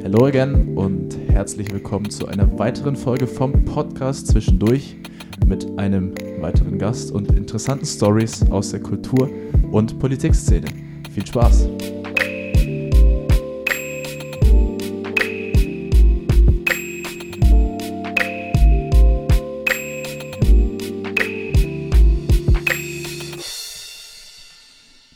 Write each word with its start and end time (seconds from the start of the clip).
Hello 0.00 0.26
again 0.26 0.78
und 0.78 1.18
herzlich 1.28 1.72
willkommen 1.72 2.08
zu 2.08 2.28
einer 2.28 2.56
weiteren 2.56 2.94
Folge 2.94 3.26
vom 3.26 3.64
Podcast 3.64 4.28
Zwischendurch 4.28 4.96
mit 5.44 5.76
einem 5.76 6.14
weiteren 6.40 6.78
Gast 6.78 7.10
und 7.10 7.32
interessanten 7.32 7.84
Stories 7.84 8.48
aus 8.50 8.70
der 8.70 8.80
Kultur- 8.80 9.28
und 9.72 9.98
Politikszene. 9.98 10.68
Viel 11.12 11.26
Spaß! 11.26 11.68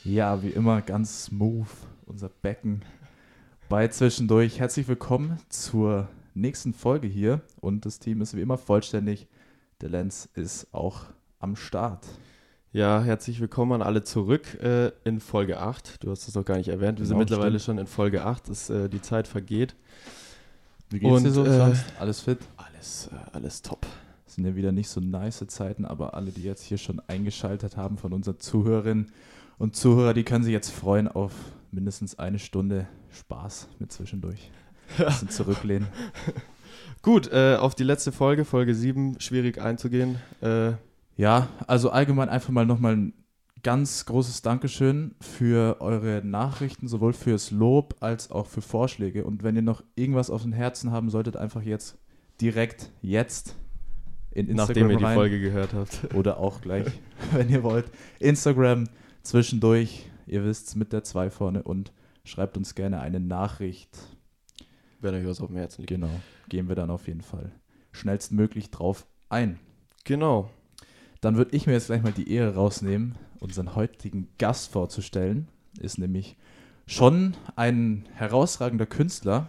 Ja, 0.04 0.42
wie 0.42 0.50
immer 0.50 0.82
ganz 0.82 1.26
smooth 1.26 1.68
unser 2.06 2.28
Becken 2.28 2.82
bei 3.72 3.88
Zwischendurch. 3.88 4.60
Herzlich 4.60 4.86
willkommen 4.86 5.38
zur 5.48 6.06
nächsten 6.34 6.74
Folge 6.74 7.06
hier 7.06 7.40
und 7.62 7.86
das 7.86 7.98
Team 8.00 8.20
ist 8.20 8.36
wie 8.36 8.42
immer 8.42 8.58
vollständig. 8.58 9.28
Der 9.80 9.88
Lenz 9.88 10.28
ist 10.34 10.66
auch 10.74 11.04
am 11.38 11.56
Start. 11.56 12.06
Ja, 12.74 13.00
herzlich 13.00 13.40
willkommen 13.40 13.72
an 13.72 13.80
alle 13.80 14.04
zurück 14.04 14.60
äh, 14.62 14.92
in 15.04 15.20
Folge 15.20 15.58
8. 15.58 16.04
Du 16.04 16.10
hast 16.10 16.28
es 16.28 16.34
noch 16.34 16.44
gar 16.44 16.58
nicht 16.58 16.68
erwähnt. 16.68 16.98
Wir 16.98 17.06
Genau, 17.06 17.08
sind 17.08 17.18
mittlerweile 17.20 17.58
stimmt. 17.58 17.62
schon 17.62 17.78
in 17.78 17.86
Folge 17.86 18.26
8. 18.26 18.50
Das, 18.50 18.68
äh, 18.68 18.90
die 18.90 19.00
Zeit 19.00 19.26
vergeht. 19.26 19.74
Wie 20.90 20.98
geht's 20.98 21.10
Und, 21.10 21.24
dir 21.24 21.30
so 21.30 21.46
äh, 21.46 21.56
sonst? 21.56 21.84
Alles 21.98 22.20
fit? 22.20 22.40
Alles, 22.58 23.08
äh, 23.10 23.16
alles 23.34 23.62
top. 23.62 23.86
Das 24.26 24.34
sind 24.34 24.44
ja 24.44 24.54
wieder 24.54 24.72
nicht 24.72 24.90
so 24.90 25.00
nice 25.00 25.46
Zeiten, 25.46 25.86
aber 25.86 26.12
alle, 26.12 26.30
die 26.30 26.42
jetzt 26.42 26.62
hier 26.62 26.76
schon 26.76 27.00
eingeschaltet 27.06 27.78
haben 27.78 27.96
von 27.96 28.12
unseren 28.12 28.38
Zuhörerinnen 28.38 29.12
und 29.56 29.76
Zuhörer, 29.76 30.12
die 30.12 30.24
können 30.24 30.44
sich 30.44 30.52
jetzt 30.52 30.70
freuen 30.70 31.08
auf 31.08 31.32
mindestens 31.72 32.18
eine 32.18 32.38
Stunde 32.38 32.86
Spaß 33.10 33.68
mit 33.78 33.92
zwischendurch. 33.92 34.50
Ein 34.98 35.06
bisschen 35.06 35.30
zurücklehnen. 35.30 35.88
Gut, 37.02 37.30
äh, 37.32 37.56
auf 37.56 37.74
die 37.74 37.84
letzte 37.84 38.12
Folge, 38.12 38.44
Folge 38.44 38.74
7, 38.74 39.18
schwierig 39.20 39.60
einzugehen. 39.60 40.16
Äh, 40.40 40.72
Ja, 41.16 41.48
also 41.66 41.90
allgemein 41.90 42.28
einfach 42.28 42.50
mal 42.50 42.64
nochmal 42.66 42.96
ein 42.96 43.12
ganz 43.62 44.06
großes 44.06 44.42
Dankeschön 44.42 45.14
für 45.20 45.80
eure 45.80 46.22
Nachrichten, 46.24 46.88
sowohl 46.88 47.12
fürs 47.12 47.50
Lob 47.50 47.96
als 48.00 48.30
auch 48.30 48.46
für 48.46 48.62
Vorschläge. 48.62 49.24
Und 49.24 49.42
wenn 49.42 49.54
ihr 49.56 49.62
noch 49.62 49.82
irgendwas 49.94 50.30
auf 50.30 50.42
dem 50.42 50.52
Herzen 50.52 50.90
haben 50.90 51.10
solltet, 51.10 51.36
einfach 51.36 51.62
jetzt 51.62 51.98
direkt 52.40 52.90
jetzt 53.02 53.56
in 54.32 54.48
Instagram 54.48 54.56
nachdem 54.68 54.90
ihr 54.90 54.96
die 54.96 55.04
rein. 55.04 55.14
Folge 55.14 55.40
gehört 55.40 55.74
habt. 55.74 56.14
Oder 56.14 56.38
auch 56.38 56.60
gleich, 56.60 56.86
wenn 57.32 57.48
ihr 57.50 57.62
wollt. 57.62 57.86
Instagram 58.18 58.88
zwischendurch, 59.22 60.10
ihr 60.26 60.44
wisst's, 60.44 60.74
mit 60.74 60.92
der 60.92 61.04
2 61.04 61.30
vorne 61.30 61.62
und 61.62 61.92
schreibt 62.24 62.56
uns 62.56 62.74
gerne 62.74 63.00
eine 63.00 63.20
Nachricht. 63.20 63.98
Wenn 65.00 65.14
euch 65.14 65.26
was 65.26 65.40
auf 65.40 65.48
dem 65.48 65.56
Herzen 65.56 65.82
liegt. 65.82 65.88
Genau, 65.88 66.10
gehen 66.48 66.68
wir 66.68 66.76
dann 66.76 66.90
auf 66.90 67.08
jeden 67.08 67.22
Fall 67.22 67.50
schnellstmöglich 67.90 68.70
drauf 68.70 69.06
ein. 69.28 69.58
Genau. 70.04 70.50
Dann 71.20 71.36
würde 71.36 71.56
ich 71.56 71.66
mir 71.66 71.72
jetzt 71.72 71.86
gleich 71.86 72.02
mal 72.02 72.12
die 72.12 72.32
Ehre 72.32 72.54
rausnehmen, 72.54 73.16
unseren 73.40 73.74
heutigen 73.74 74.28
Gast 74.38 74.70
vorzustellen. 74.72 75.48
Ist 75.80 75.98
nämlich 75.98 76.36
schon 76.86 77.34
ein 77.56 78.06
herausragender 78.14 78.86
Künstler, 78.86 79.48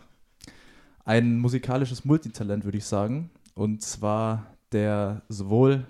ein 1.05 1.39
musikalisches 1.39 2.05
Multitalent, 2.05 2.63
würde 2.63 2.77
ich 2.77 2.85
sagen. 2.85 3.29
Und 3.55 3.81
zwar 3.81 4.55
der 4.71 5.21
sowohl 5.29 5.85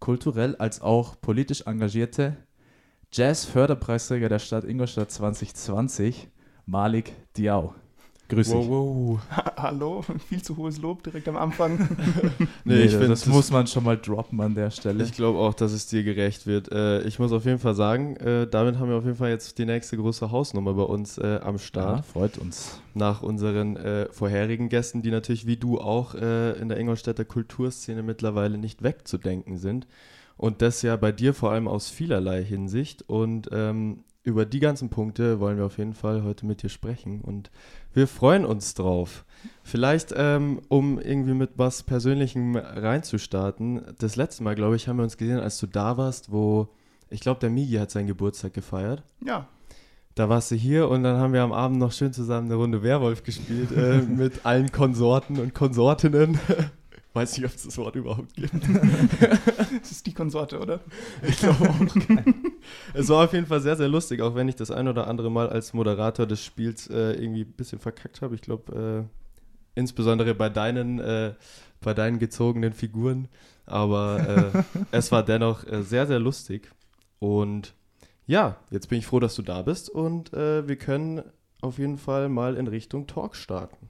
kulturell 0.00 0.56
als 0.56 0.80
auch 0.80 1.20
politisch 1.20 1.62
engagierte 1.62 2.36
Jazz-Förderpreisträger 3.16 4.28
der 4.28 4.40
Stadt 4.40 4.64
Ingolstadt 4.64 5.08
2020, 5.08 6.26
Malik 6.66 7.12
Diao. 7.36 7.72
Grüß 8.28 8.48
dich. 8.48 8.56
Wow, 8.56 8.68
wow. 8.68 9.20
Hallo, 9.56 10.04
viel 10.28 10.42
zu 10.42 10.56
hohes 10.56 10.78
Lob 10.78 11.04
direkt 11.04 11.28
am 11.28 11.36
Anfang. 11.36 11.78
Nee, 12.64 12.80
ich 12.80 12.90
das, 12.90 12.94
find, 13.00 13.12
das 13.12 13.20
das- 13.20 13.28
muss 13.28 13.52
man 13.52 13.68
schon 13.68 13.84
mal 13.84 13.96
droppen 13.96 14.40
an 14.40 14.56
der 14.56 14.72
Stelle. 14.72 15.04
Ich 15.04 15.12
glaube 15.12 15.38
auch, 15.38 15.54
dass 15.54 15.70
es 15.70 15.86
dir 15.86 16.02
gerecht 16.02 16.48
wird. 16.48 16.72
Äh, 16.72 17.02
ich 17.02 17.20
muss 17.20 17.30
auf 17.30 17.44
jeden 17.44 17.60
Fall 17.60 17.76
sagen, 17.76 18.16
äh, 18.16 18.48
damit 18.48 18.80
haben 18.80 18.88
wir 18.88 18.96
auf 18.96 19.04
jeden 19.04 19.16
Fall 19.16 19.30
jetzt 19.30 19.58
die 19.58 19.64
nächste 19.64 19.96
große 19.96 20.32
Hausnummer 20.32 20.74
bei 20.74 20.82
uns 20.82 21.16
äh, 21.16 21.38
am 21.40 21.58
Start. 21.58 21.98
ja, 21.98 22.02
freut 22.02 22.36
uns. 22.38 22.80
nach 22.94 23.22
unseren 23.22 23.76
äh, 23.76 24.08
vorherigen 24.10 24.68
Gästen, 24.68 25.02
die 25.02 25.12
natürlich 25.12 25.46
wie 25.46 25.56
du 25.56 25.78
auch 25.78 26.16
äh, 26.16 26.58
in 26.58 26.68
der 26.68 26.78
Ingolstädter 26.78 27.24
Kulturszene 27.24 28.02
mittlerweile 28.02 28.58
nicht 28.58 28.82
wegzudenken 28.82 29.56
sind. 29.56 29.86
Und 30.36 30.62
das 30.62 30.82
ja 30.82 30.96
bei 30.96 31.12
dir 31.12 31.34
vor 31.34 31.52
allem 31.52 31.68
aus 31.68 31.90
vielerlei 31.90 32.42
Hinsicht. 32.42 33.02
Und 33.08 33.48
ähm, 33.52 34.04
über 34.24 34.46
die 34.46 34.60
ganzen 34.60 34.88
Punkte 34.88 35.38
wollen 35.38 35.58
wir 35.58 35.66
auf 35.66 35.78
jeden 35.78 35.94
Fall 35.94 36.24
heute 36.24 36.46
mit 36.46 36.62
dir 36.62 36.70
sprechen. 36.70 37.20
Und 37.20 37.50
wir 37.92 38.08
freuen 38.08 38.44
uns 38.44 38.74
drauf. 38.74 39.24
Vielleicht, 39.62 40.14
ähm, 40.16 40.60
um 40.68 40.98
irgendwie 40.98 41.34
mit 41.34 41.50
was 41.56 41.82
Persönlichem 41.82 42.56
reinzustarten. 42.56 43.82
Das 43.98 44.16
letzte 44.16 44.42
Mal, 44.42 44.54
glaube 44.54 44.76
ich, 44.76 44.88
haben 44.88 44.96
wir 44.96 45.04
uns 45.04 45.18
gesehen, 45.18 45.40
als 45.40 45.58
du 45.58 45.66
da 45.66 45.96
warst, 45.96 46.32
wo 46.32 46.68
ich 47.10 47.20
glaube, 47.20 47.40
der 47.40 47.50
Migi 47.50 47.76
hat 47.76 47.90
seinen 47.90 48.06
Geburtstag 48.06 48.54
gefeiert. 48.54 49.02
Ja, 49.24 49.46
Da 50.16 50.28
warst 50.28 50.50
du 50.50 50.54
hier 50.54 50.88
und 50.88 51.02
dann 51.02 51.18
haben 51.18 51.32
wir 51.32 51.42
am 51.42 51.52
Abend 51.52 51.78
noch 51.78 51.92
schön 51.92 52.12
zusammen 52.12 52.46
eine 52.46 52.54
Runde 52.56 52.82
Werwolf 52.82 53.22
gespielt 53.24 53.70
äh, 53.72 54.00
mit 54.08 54.46
allen 54.46 54.72
Konsorten 54.72 55.38
und 55.38 55.54
Konsortinnen. 55.54 56.38
Weiß 57.14 57.38
nicht, 57.38 57.46
ob 57.46 57.54
es 57.54 57.62
das 57.62 57.78
Wort 57.78 57.94
überhaupt 57.94 58.34
gibt. 58.34 58.52
es 59.82 59.92
ist 59.92 60.06
die 60.06 60.12
Konsorte, 60.12 60.58
oder? 60.58 60.80
Ich 61.22 61.38
glaube 61.38 61.70
auch. 61.70 61.76
es 62.92 63.08
war 63.08 63.24
auf 63.24 63.32
jeden 63.32 63.46
Fall 63.46 63.60
sehr, 63.60 63.76
sehr 63.76 63.88
lustig, 63.88 64.20
auch 64.20 64.34
wenn 64.34 64.48
ich 64.48 64.56
das 64.56 64.72
ein 64.72 64.88
oder 64.88 65.06
andere 65.06 65.30
Mal 65.30 65.48
als 65.48 65.72
Moderator 65.72 66.26
des 66.26 66.44
Spiels 66.44 66.88
äh, 66.90 67.12
irgendwie 67.12 67.42
ein 67.42 67.52
bisschen 67.52 67.78
verkackt 67.78 68.20
habe. 68.20 68.34
Ich 68.34 68.40
glaube, 68.42 69.06
äh, 69.06 69.78
insbesondere 69.78 70.34
bei 70.34 70.48
deinen, 70.48 70.98
äh, 70.98 71.34
bei 71.80 71.94
deinen 71.94 72.18
gezogenen 72.18 72.72
Figuren. 72.72 73.28
Aber 73.64 74.52
äh, 74.52 74.62
es 74.90 75.12
war 75.12 75.22
dennoch 75.22 75.64
äh, 75.68 75.82
sehr, 75.82 76.08
sehr 76.08 76.18
lustig. 76.18 76.68
Und 77.20 77.74
ja, 78.26 78.56
jetzt 78.70 78.88
bin 78.88 78.98
ich 78.98 79.06
froh, 79.06 79.20
dass 79.20 79.36
du 79.36 79.42
da 79.42 79.62
bist 79.62 79.88
und 79.88 80.32
äh, 80.32 80.66
wir 80.66 80.76
können 80.76 81.22
auf 81.60 81.78
jeden 81.78 81.96
Fall 81.96 82.28
mal 82.28 82.56
in 82.56 82.66
Richtung 82.66 83.06
Talk 83.06 83.36
starten. 83.36 83.88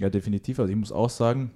Ja, 0.00 0.08
definitiv. 0.08 0.58
Also 0.58 0.70
ich 0.70 0.78
muss 0.78 0.90
auch 0.90 1.10
sagen, 1.10 1.50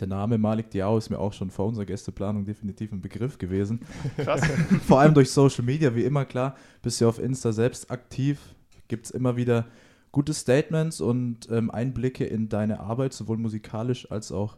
der 0.00 0.06
Name 0.08 0.38
Malik 0.38 0.70
Diao 0.70 0.98
ist 0.98 1.10
mir 1.10 1.18
auch 1.18 1.32
schon 1.32 1.50
vor 1.50 1.66
unserer 1.66 1.84
Gästeplanung 1.84 2.44
definitiv 2.44 2.92
ein 2.92 3.00
Begriff 3.00 3.38
gewesen. 3.38 3.80
Krass. 4.16 4.42
Vor 4.86 4.98
allem 4.98 5.14
durch 5.14 5.30
Social 5.30 5.64
Media, 5.64 5.94
wie 5.94 6.04
immer 6.04 6.24
klar, 6.24 6.56
bist 6.82 7.00
du 7.00 7.08
auf 7.08 7.18
Insta 7.18 7.52
selbst 7.52 7.90
aktiv, 7.90 8.40
gibt 8.88 9.06
es 9.06 9.10
immer 9.12 9.36
wieder 9.36 9.66
gute 10.10 10.34
Statements 10.34 11.00
und 11.00 11.48
ähm, 11.50 11.70
Einblicke 11.70 12.24
in 12.24 12.48
deine 12.48 12.80
Arbeit, 12.80 13.12
sowohl 13.12 13.36
musikalisch 13.36 14.10
als 14.10 14.32
auch 14.32 14.56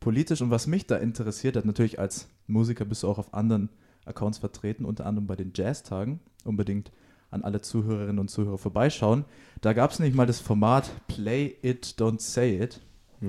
politisch. 0.00 0.42
Und 0.42 0.50
was 0.50 0.66
mich 0.66 0.86
da 0.86 0.96
interessiert 0.96 1.56
hat, 1.56 1.64
natürlich 1.64 1.98
als 1.98 2.28
Musiker 2.46 2.84
bist 2.84 3.02
du 3.02 3.08
auch 3.08 3.18
auf 3.18 3.34
anderen 3.34 3.68
Accounts 4.04 4.38
vertreten, 4.38 4.84
unter 4.84 5.06
anderem 5.06 5.26
bei 5.26 5.36
den 5.36 5.52
Jazztagen. 5.54 6.20
Unbedingt 6.44 6.90
an 7.30 7.42
alle 7.42 7.62
Zuhörerinnen 7.62 8.18
und 8.18 8.28
Zuhörer 8.28 8.58
vorbeischauen. 8.58 9.24
Da 9.60 9.72
gab 9.72 9.90
es 9.90 9.98
nicht 9.98 10.14
mal 10.14 10.26
das 10.26 10.40
Format 10.40 10.90
Play 11.08 11.56
It, 11.62 11.94
Don't 11.98 12.20
Say 12.20 12.62
It. 12.62 12.80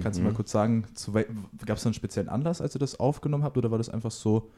Kannst 0.02 0.18
du 0.20 0.24
Mhm. 0.24 0.30
mal 0.30 0.34
kurz 0.36 0.52
sagen, 0.52 0.86
gab 1.66 1.78
es 1.78 1.84
da 1.84 1.88
einen 1.88 1.94
speziellen 1.94 2.30
Anlass, 2.30 2.62
als 2.62 2.76
ihr 2.76 2.80
das 2.80 3.00
aufgenommen 3.00 3.44
habt, 3.44 3.58
oder 3.58 3.70
war 3.72 3.78
das 3.78 3.90
einfach 3.90 4.12
so 4.12 4.50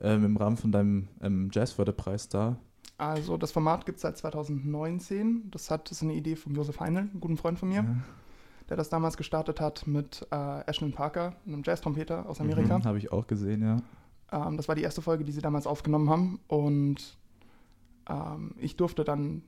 ähm, 0.00 0.24
im 0.24 0.36
Rahmen 0.36 0.56
von 0.56 0.72
deinem 0.72 1.08
ähm, 1.20 1.50
Jazzförderpreis 1.52 2.28
da? 2.28 2.56
Also, 2.98 3.36
das 3.36 3.52
Format 3.52 3.84
gibt 3.86 3.96
es 3.96 4.02
seit 4.02 4.16
2019. 4.16 5.50
Das 5.50 5.70
hat 5.70 5.90
das 5.90 5.98
ist 5.98 6.02
eine 6.02 6.14
Idee 6.14 6.36
von 6.36 6.54
Josef 6.54 6.80
Heinl, 6.80 6.98
einem 6.98 7.20
guten 7.20 7.36
Freund 7.36 7.58
von 7.58 7.68
mir, 7.68 7.84
der 8.68 8.76
das 8.76 8.88
damals 8.88 9.16
gestartet 9.16 9.60
hat 9.60 9.86
mit 9.86 10.26
äh, 10.30 10.60
Ashton 10.66 10.92
Parker, 10.92 11.34
einem 11.46 11.62
Jazz-Trompeter 11.64 12.28
aus 12.28 12.40
Amerika. 12.40 12.78
Mhm, 12.78 12.84
Habe 12.84 12.98
ich 12.98 13.10
auch 13.12 13.26
gesehen, 13.26 13.62
ja. 13.62 13.82
Ähm, 14.32 14.56
das 14.56 14.68
war 14.68 14.74
die 14.74 14.82
erste 14.82 15.02
Folge, 15.02 15.24
die 15.24 15.32
sie 15.32 15.40
damals 15.42 15.66
aufgenommen 15.66 16.08
haben. 16.10 16.40
Und 16.48 17.16
ähm, 18.08 18.52
ich 18.58 18.76
durfte 18.76 19.04
dann 19.04 19.42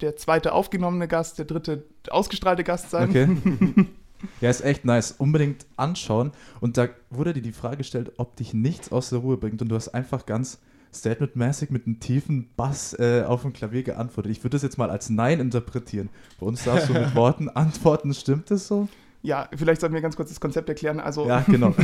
der 0.00 0.16
zweite 0.16 0.52
aufgenommene 0.52 1.08
Gast, 1.08 1.38
der 1.38 1.44
dritte 1.46 1.84
ausgestrahlte 2.10 2.64
Gast 2.64 2.90
sein. 2.90 3.08
Okay. 3.10 3.86
ja, 4.40 4.50
ist 4.50 4.64
echt 4.64 4.84
nice. 4.84 5.12
Unbedingt 5.12 5.66
anschauen. 5.76 6.32
Und 6.60 6.76
da 6.76 6.88
wurde 7.10 7.32
dir 7.32 7.42
die 7.42 7.52
Frage 7.52 7.78
gestellt, 7.78 8.12
ob 8.16 8.36
dich 8.36 8.54
nichts 8.54 8.92
aus 8.92 9.10
der 9.10 9.20
Ruhe 9.20 9.36
bringt. 9.36 9.60
Und 9.62 9.68
du 9.68 9.74
hast 9.74 9.88
einfach 9.88 10.26
ganz 10.26 10.60
statementmäßig 10.92 11.70
mit 11.70 11.86
einem 11.86 12.00
tiefen 12.00 12.48
Bass 12.56 12.96
äh, 12.98 13.24
auf 13.26 13.42
dem 13.42 13.52
Klavier 13.52 13.82
geantwortet. 13.82 14.32
Ich 14.32 14.44
würde 14.44 14.54
das 14.54 14.62
jetzt 14.62 14.78
mal 14.78 14.90
als 14.90 15.10
Nein 15.10 15.40
interpretieren. 15.40 16.08
Bei 16.38 16.46
uns 16.46 16.64
darfst 16.64 16.88
du 16.88 16.92
mit 16.92 17.14
Worten 17.14 17.48
antworten. 17.48 18.14
Stimmt 18.14 18.50
das 18.50 18.68
so? 18.68 18.88
Ja, 19.22 19.48
vielleicht 19.56 19.80
sollten 19.80 19.94
wir 19.94 20.02
ganz 20.02 20.16
kurz 20.16 20.28
das 20.28 20.40
Konzept 20.40 20.68
erklären. 20.68 21.00
Also, 21.00 21.26
Ja, 21.26 21.40
genau. 21.40 21.74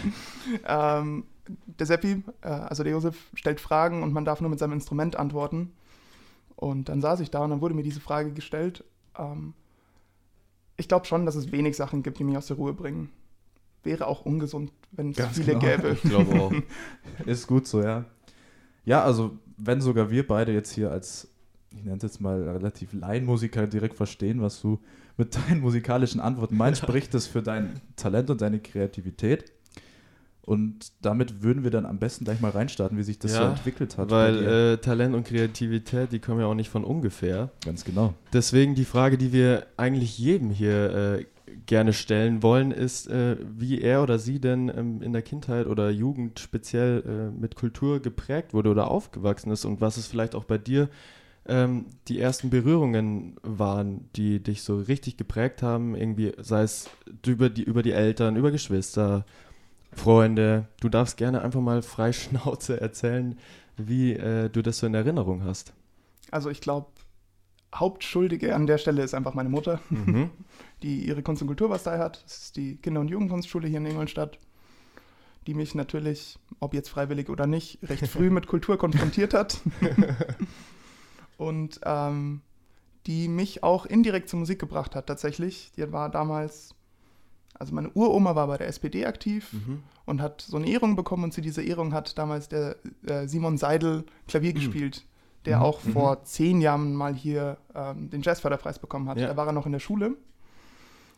ähm, 0.68 1.24
der 1.66 1.86
Seppi, 1.86 2.22
äh, 2.42 2.48
also 2.48 2.82
der 2.82 2.92
Josef, 2.92 3.16
stellt 3.34 3.60
Fragen 3.60 4.02
und 4.02 4.12
man 4.12 4.24
darf 4.24 4.40
nur 4.40 4.50
mit 4.50 4.58
seinem 4.58 4.74
Instrument 4.74 5.16
antworten. 5.16 5.72
Und 6.54 6.88
dann 6.88 7.00
saß 7.00 7.20
ich 7.20 7.30
da 7.30 7.40
und 7.40 7.50
dann 7.50 7.60
wurde 7.60 7.74
mir 7.74 7.82
diese 7.82 8.00
Frage 8.00 8.32
gestellt. 8.32 8.84
Ähm, 9.18 9.54
ich 10.76 10.88
glaube 10.88 11.06
schon, 11.06 11.26
dass 11.26 11.34
es 11.34 11.52
wenig 11.52 11.76
Sachen 11.76 12.02
gibt, 12.02 12.18
die 12.18 12.24
mich 12.24 12.36
aus 12.36 12.46
der 12.46 12.56
Ruhe 12.56 12.72
bringen. 12.72 13.10
Wäre 13.82 14.06
auch 14.06 14.24
ungesund, 14.26 14.72
wenn 14.92 15.10
es 15.10 15.16
Ganz 15.16 15.36
viele 15.36 15.58
genau. 15.58 15.60
gäbe. 15.60 15.90
Ich 15.92 16.02
glaube 16.02 16.40
auch. 16.40 16.52
Ist 17.26 17.46
gut 17.46 17.66
so, 17.66 17.82
ja. 17.82 18.04
Ja, 18.84 19.02
also 19.04 19.38
wenn 19.56 19.80
sogar 19.80 20.10
wir 20.10 20.26
beide 20.26 20.52
jetzt 20.52 20.72
hier 20.72 20.90
als, 20.90 21.28
ich 21.70 21.84
nenne 21.84 21.96
es 21.96 22.02
jetzt 22.02 22.20
mal 22.20 22.42
relativ 22.42 22.92
Laienmusiker 22.92 23.66
direkt 23.66 23.94
verstehen, 23.94 24.40
was 24.42 24.60
du 24.60 24.80
mit 25.16 25.36
deinen 25.36 25.60
musikalischen 25.60 26.20
Antworten. 26.20 26.56
Mein 26.56 26.74
spricht 26.76 27.14
das 27.14 27.26
für 27.26 27.42
dein 27.42 27.80
Talent 27.96 28.30
und 28.30 28.40
deine 28.40 28.58
Kreativität. 28.58 29.52
Und 30.46 30.92
damit 31.02 31.42
würden 31.42 31.64
wir 31.64 31.72
dann 31.72 31.84
am 31.84 31.98
besten 31.98 32.24
gleich 32.24 32.40
mal 32.40 32.52
reinstarten, 32.52 32.96
wie 32.96 33.02
sich 33.02 33.18
das 33.18 33.32
so 33.32 33.42
Ja, 33.42 33.50
entwickelt 33.50 33.98
hat. 33.98 34.10
Weil 34.10 34.46
äh, 34.46 34.76
Talent 34.78 35.16
und 35.16 35.26
Kreativität, 35.26 36.12
die 36.12 36.20
kommen 36.20 36.40
ja 36.40 36.46
auch 36.46 36.54
nicht 36.54 36.70
von 36.70 36.84
ungefähr. 36.84 37.50
Ganz 37.64 37.84
genau. 37.84 38.14
Deswegen 38.32 38.76
die 38.76 38.84
Frage, 38.84 39.18
die 39.18 39.32
wir 39.32 39.66
eigentlich 39.76 40.16
jedem 40.18 40.50
hier 40.50 41.18
äh, 41.18 41.24
gerne 41.66 41.92
stellen 41.92 42.44
wollen, 42.44 42.70
ist, 42.70 43.08
äh, 43.08 43.36
wie 43.58 43.80
er 43.80 44.04
oder 44.04 44.20
sie 44.20 44.40
denn 44.40 44.68
ähm, 44.68 45.02
in 45.02 45.12
der 45.12 45.22
Kindheit 45.22 45.66
oder 45.66 45.90
Jugend 45.90 46.38
speziell 46.38 47.02
äh, 47.04 47.36
mit 47.36 47.56
Kultur 47.56 48.00
geprägt 48.00 48.54
wurde 48.54 48.70
oder 48.70 48.88
aufgewachsen 48.88 49.50
ist 49.50 49.64
und 49.64 49.80
was 49.80 49.96
es 49.96 50.06
vielleicht 50.06 50.36
auch 50.36 50.44
bei 50.44 50.58
dir 50.58 50.88
ähm, 51.48 51.86
die 52.06 52.20
ersten 52.20 52.50
Berührungen 52.50 53.36
waren, 53.42 54.08
die 54.14 54.40
dich 54.40 54.62
so 54.62 54.78
richtig 54.78 55.16
geprägt 55.16 55.62
haben, 55.62 55.96
irgendwie, 55.96 56.32
sei 56.38 56.62
es 56.62 56.88
über 57.26 57.50
die, 57.50 57.64
über 57.64 57.82
die 57.82 57.92
Eltern, 57.92 58.36
über 58.36 58.52
Geschwister, 58.52 59.24
Freunde. 59.96 60.68
Du 60.80 60.88
darfst 60.88 61.16
gerne 61.16 61.42
einfach 61.42 61.60
mal 61.60 61.82
frei 61.82 62.12
Schnauze 62.12 62.80
erzählen, 62.80 63.38
wie 63.76 64.12
äh, 64.12 64.48
du 64.50 64.62
das 64.62 64.78
so 64.78 64.86
in 64.86 64.94
Erinnerung 64.94 65.44
hast. 65.44 65.72
Also 66.30 66.50
ich 66.50 66.60
glaube, 66.60 66.86
Hauptschuldige 67.74 68.54
an 68.54 68.66
der 68.66 68.78
Stelle 68.78 69.02
ist 69.02 69.14
einfach 69.14 69.34
meine 69.34 69.48
Mutter, 69.48 69.80
Mhm. 69.90 70.30
die 70.82 71.06
ihre 71.06 71.22
Kunst- 71.22 71.42
und 71.42 71.48
Kulturbastei 71.48 71.98
hat. 71.98 72.22
Das 72.24 72.38
ist 72.38 72.56
die 72.56 72.76
Kinder- 72.76 73.00
und 73.00 73.08
Jugendkunstschule 73.08 73.68
hier 73.68 73.78
in 73.78 73.86
Ingolstadt, 73.86 74.38
die 75.46 75.54
mich 75.54 75.74
natürlich, 75.74 76.38
ob 76.60 76.74
jetzt 76.74 76.88
freiwillig 76.88 77.28
oder 77.28 77.46
nicht, 77.46 77.78
recht 77.82 78.06
früh 78.06 78.30
mit 78.30 78.46
Kultur 78.46 78.78
konfrontiert 78.78 79.34
hat. 79.34 79.60
und 81.36 81.80
ähm, 81.84 82.40
die 83.06 83.28
mich 83.28 83.62
auch 83.62 83.86
indirekt 83.86 84.28
zur 84.28 84.40
Musik 84.40 84.58
gebracht 84.58 84.94
hat, 84.96 85.06
tatsächlich. 85.06 85.70
Die 85.76 85.92
war 85.92 86.10
damals, 86.10 86.74
also 87.58 87.74
meine 87.74 87.90
Uroma 87.90 88.34
war 88.34 88.46
bei 88.46 88.56
der 88.58 88.68
SPD 88.68 89.06
aktiv 89.06 89.52
Mhm. 89.52 89.82
und 90.04 90.20
hat 90.20 90.40
so 90.42 90.56
eine 90.56 90.68
Ehrung 90.68 90.96
bekommen 90.96 91.24
und 91.24 91.32
zu 91.32 91.40
dieser 91.40 91.62
Ehrung 91.62 91.92
hat 91.92 92.16
damals 92.18 92.48
der 92.48 92.76
äh, 93.06 93.26
Simon 93.26 93.56
Seidel 93.58 94.04
Klavier 94.28 94.52
gespielt, 94.52 95.04
der 95.44 95.58
Mhm. 95.58 95.62
auch 95.62 95.80
vor 95.80 96.22
zehn 96.24 96.60
Jahren 96.60 96.94
mal 96.94 97.14
hier 97.14 97.56
ähm, 97.74 98.10
den 98.10 98.22
Jazzförderpreis 98.22 98.78
bekommen 98.78 99.08
hat. 99.08 99.18
Ja. 99.18 99.28
Da 99.28 99.36
war 99.36 99.46
er 99.46 99.52
noch 99.52 99.66
in 99.66 99.72
der 99.72 99.78
Schule. 99.80 100.16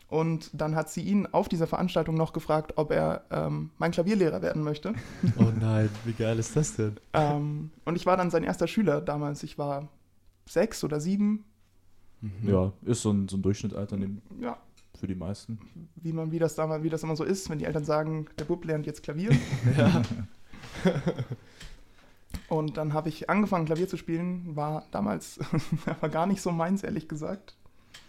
Und 0.07 0.49
dann 0.59 0.75
hat 0.75 0.89
sie 0.89 1.01
ihn 1.01 1.27
auf 1.27 1.49
dieser 1.49 1.67
Veranstaltung 1.67 2.15
noch 2.15 2.33
gefragt, 2.33 2.73
ob 2.77 2.91
er 2.91 3.25
ähm, 3.29 3.69
mein 3.77 3.91
Klavierlehrer 3.91 4.41
werden 4.41 4.63
möchte. 4.63 4.93
Oh 5.37 5.51
nein, 5.59 5.87
wie 6.03 6.13
geil 6.13 6.39
ist 6.39 6.55
das 6.55 6.75
denn? 6.75 6.97
ähm, 7.13 7.69
und 7.85 7.95
ich 7.95 8.07
war 8.07 8.17
dann 8.17 8.31
sein 8.31 8.43
erster 8.43 8.67
Schüler 8.67 9.01
damals. 9.01 9.43
Ich 9.43 9.59
war 9.59 9.87
sechs 10.47 10.83
oder 10.83 10.99
sieben. 10.99 11.45
Mhm. 12.21 12.49
Ja, 12.49 12.71
ist 12.85 13.03
so 13.03 13.11
ein, 13.11 13.27
so 13.29 13.37
ein 13.37 13.43
Durchschnittsalter 13.43 13.97
neben- 13.97 14.23
Ja, 14.41 14.57
für 14.99 15.07
die 15.07 15.15
meisten. 15.15 15.59
wie 15.95 16.13
man, 16.13 16.31
wie 16.31 16.39
das 16.39 16.55
damals, 16.55 16.83
wie 16.83 16.89
das 16.89 17.03
immer 17.03 17.15
so 17.15 17.23
ist, 17.23 17.49
wenn 17.49 17.59
die 17.59 17.65
Eltern 17.65 17.85
sagen, 17.85 18.27
der 18.37 18.45
Bub 18.45 18.63
lernt 18.65 18.85
jetzt 18.85 19.03
Klavier. 19.03 19.29
Ja. 19.77 20.01
Und 22.47 22.77
dann 22.77 22.93
habe 22.93 23.09
ich 23.09 23.29
angefangen, 23.29 23.65
Klavier 23.65 23.87
zu 23.87 23.97
spielen. 23.97 24.55
War 24.55 24.85
damals 24.91 25.39
aber 25.85 26.09
gar 26.09 26.25
nicht 26.27 26.41
so 26.41 26.51
meins, 26.51 26.83
ehrlich 26.83 27.07
gesagt. 27.07 27.55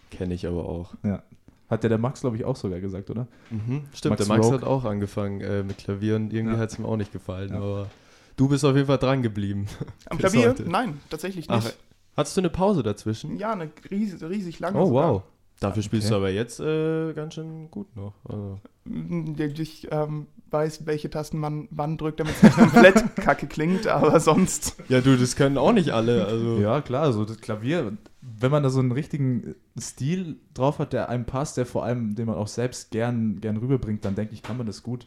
Kenne 0.09 0.33
ich 0.33 0.45
aber 0.47 0.65
auch. 0.67 0.93
Ja. 1.03 1.23
Hat 1.69 1.83
ja 1.83 1.89
der 1.89 1.97
Max, 1.97 2.21
glaube 2.21 2.35
ich, 2.35 2.43
auch 2.45 2.55
sogar 2.55 2.79
gesagt, 2.79 3.09
oder? 3.09 3.27
Mhm. 3.49 3.85
Stimmt, 3.93 4.11
Max 4.19 4.27
der 4.27 4.35
Max 4.35 4.45
Rogue. 4.47 4.57
hat 4.59 4.63
auch 4.67 4.83
angefangen 4.85 5.41
äh, 5.41 5.63
mit 5.63 5.77
Klavier 5.77 6.15
und 6.17 6.33
irgendwie 6.33 6.55
Ja. 6.55 6.59
hat 6.61 6.71
es 6.71 6.77
ihm 6.79 6.85
auch 6.85 6.97
nicht 6.97 7.13
gefallen. 7.13 7.51
Ja. 7.51 7.57
Aber 7.57 7.87
du 8.35 8.49
bist 8.49 8.65
auf 8.65 8.75
jeden 8.75 8.87
Fall 8.87 8.97
dran 8.97 9.21
geblieben. 9.21 9.67
Am 10.07 10.17
Klavier? 10.17 10.49
heute. 10.49 10.69
Nein, 10.69 10.99
tatsächlich 11.09 11.49
Ach, 11.49 11.63
nicht. 11.63 11.77
hattest 12.17 12.35
du 12.35 12.41
eine 12.41 12.49
Pause 12.49 12.83
dazwischen? 12.83 13.37
ja, 13.37 13.53
eine 13.53 13.69
riesig, 13.89 14.21
riesig 14.23 14.59
lange. 14.59 14.77
oh 14.79 14.85
sogar. 14.87 15.13
wow. 15.13 15.23
Dafür 15.61 15.83
spielst 15.83 16.07
Okay. 16.07 16.13
du 16.13 16.17
aber 16.17 16.29
jetzt 16.31 16.59
äh, 16.59 17.13
ganz 17.13 17.35
schön 17.35 17.69
gut 17.69 17.95
noch. 17.95 18.15
Also. 18.27 18.59
Ich 18.83 19.87
ähm, 19.91 20.25
weiß, 20.49 20.87
welche 20.87 21.11
Tasten 21.11 21.37
man 21.37 21.67
wann 21.69 21.99
drückt, 21.99 22.19
damit 22.19 22.33
es 22.35 22.41
nicht 22.41 22.55
komplett 22.55 23.15
kacke 23.15 23.45
klingt, 23.45 23.85
aber 23.85 24.19
sonst. 24.19 24.75
Ja, 24.89 25.01
du, 25.01 25.15
das 25.15 25.35
können 25.35 25.59
auch 25.59 25.71
nicht 25.71 25.91
alle. 25.91 26.25
Also. 26.25 26.57
Ja, 26.57 26.81
klar, 26.81 27.13
so 27.13 27.25
das 27.25 27.37
Klavier, 27.37 27.95
wenn 28.21 28.49
man 28.49 28.63
da 28.63 28.71
so 28.71 28.79
einen 28.79 28.91
richtigen 28.91 29.53
Stil 29.79 30.37
drauf 30.55 30.79
hat, 30.79 30.93
der 30.93 31.09
einem 31.09 31.25
passt, 31.25 31.57
der 31.57 31.67
vor 31.67 31.85
allem, 31.85 32.15
den 32.15 32.25
man 32.25 32.37
auch 32.37 32.47
selbst 32.47 32.89
gern, 32.89 33.39
gern 33.39 33.57
rüberbringt, 33.57 34.03
dann 34.03 34.15
denke 34.15 34.33
ich, 34.33 34.41
kann 34.41 34.57
man 34.57 34.65
das 34.65 34.81
gut, 34.81 35.05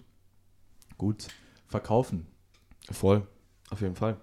gut 0.98 1.26
verkaufen. 1.66 2.26
Voll, 2.92 3.26
auf 3.70 3.80
jeden 3.80 3.96
Fall. 3.96 4.18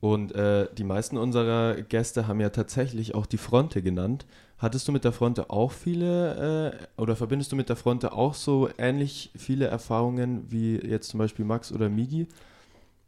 Und 0.00 0.34
äh, 0.34 0.66
die 0.78 0.84
meisten 0.84 1.18
unserer 1.18 1.74
Gäste 1.82 2.26
haben 2.26 2.40
ja 2.40 2.48
tatsächlich 2.48 3.14
auch 3.14 3.26
die 3.26 3.36
Fronte 3.36 3.82
genannt. 3.82 4.24
Hattest 4.58 4.88
du 4.88 4.92
mit 4.92 5.04
der 5.04 5.12
Fronte 5.12 5.50
auch 5.50 5.70
viele 5.70 6.72
äh, 6.96 7.00
oder 7.00 7.14
verbindest 7.14 7.52
du 7.52 7.56
mit 7.56 7.68
der 7.68 7.76
Fronte 7.76 8.12
auch 8.12 8.34
so 8.34 8.68
ähnlich 8.76 9.30
viele 9.36 9.66
Erfahrungen 9.66 10.50
wie 10.50 10.76
jetzt 10.76 11.08
zum 11.10 11.18
Beispiel 11.18 11.44
Max 11.44 11.70
oder 11.72 11.88
Migi? 11.88 12.26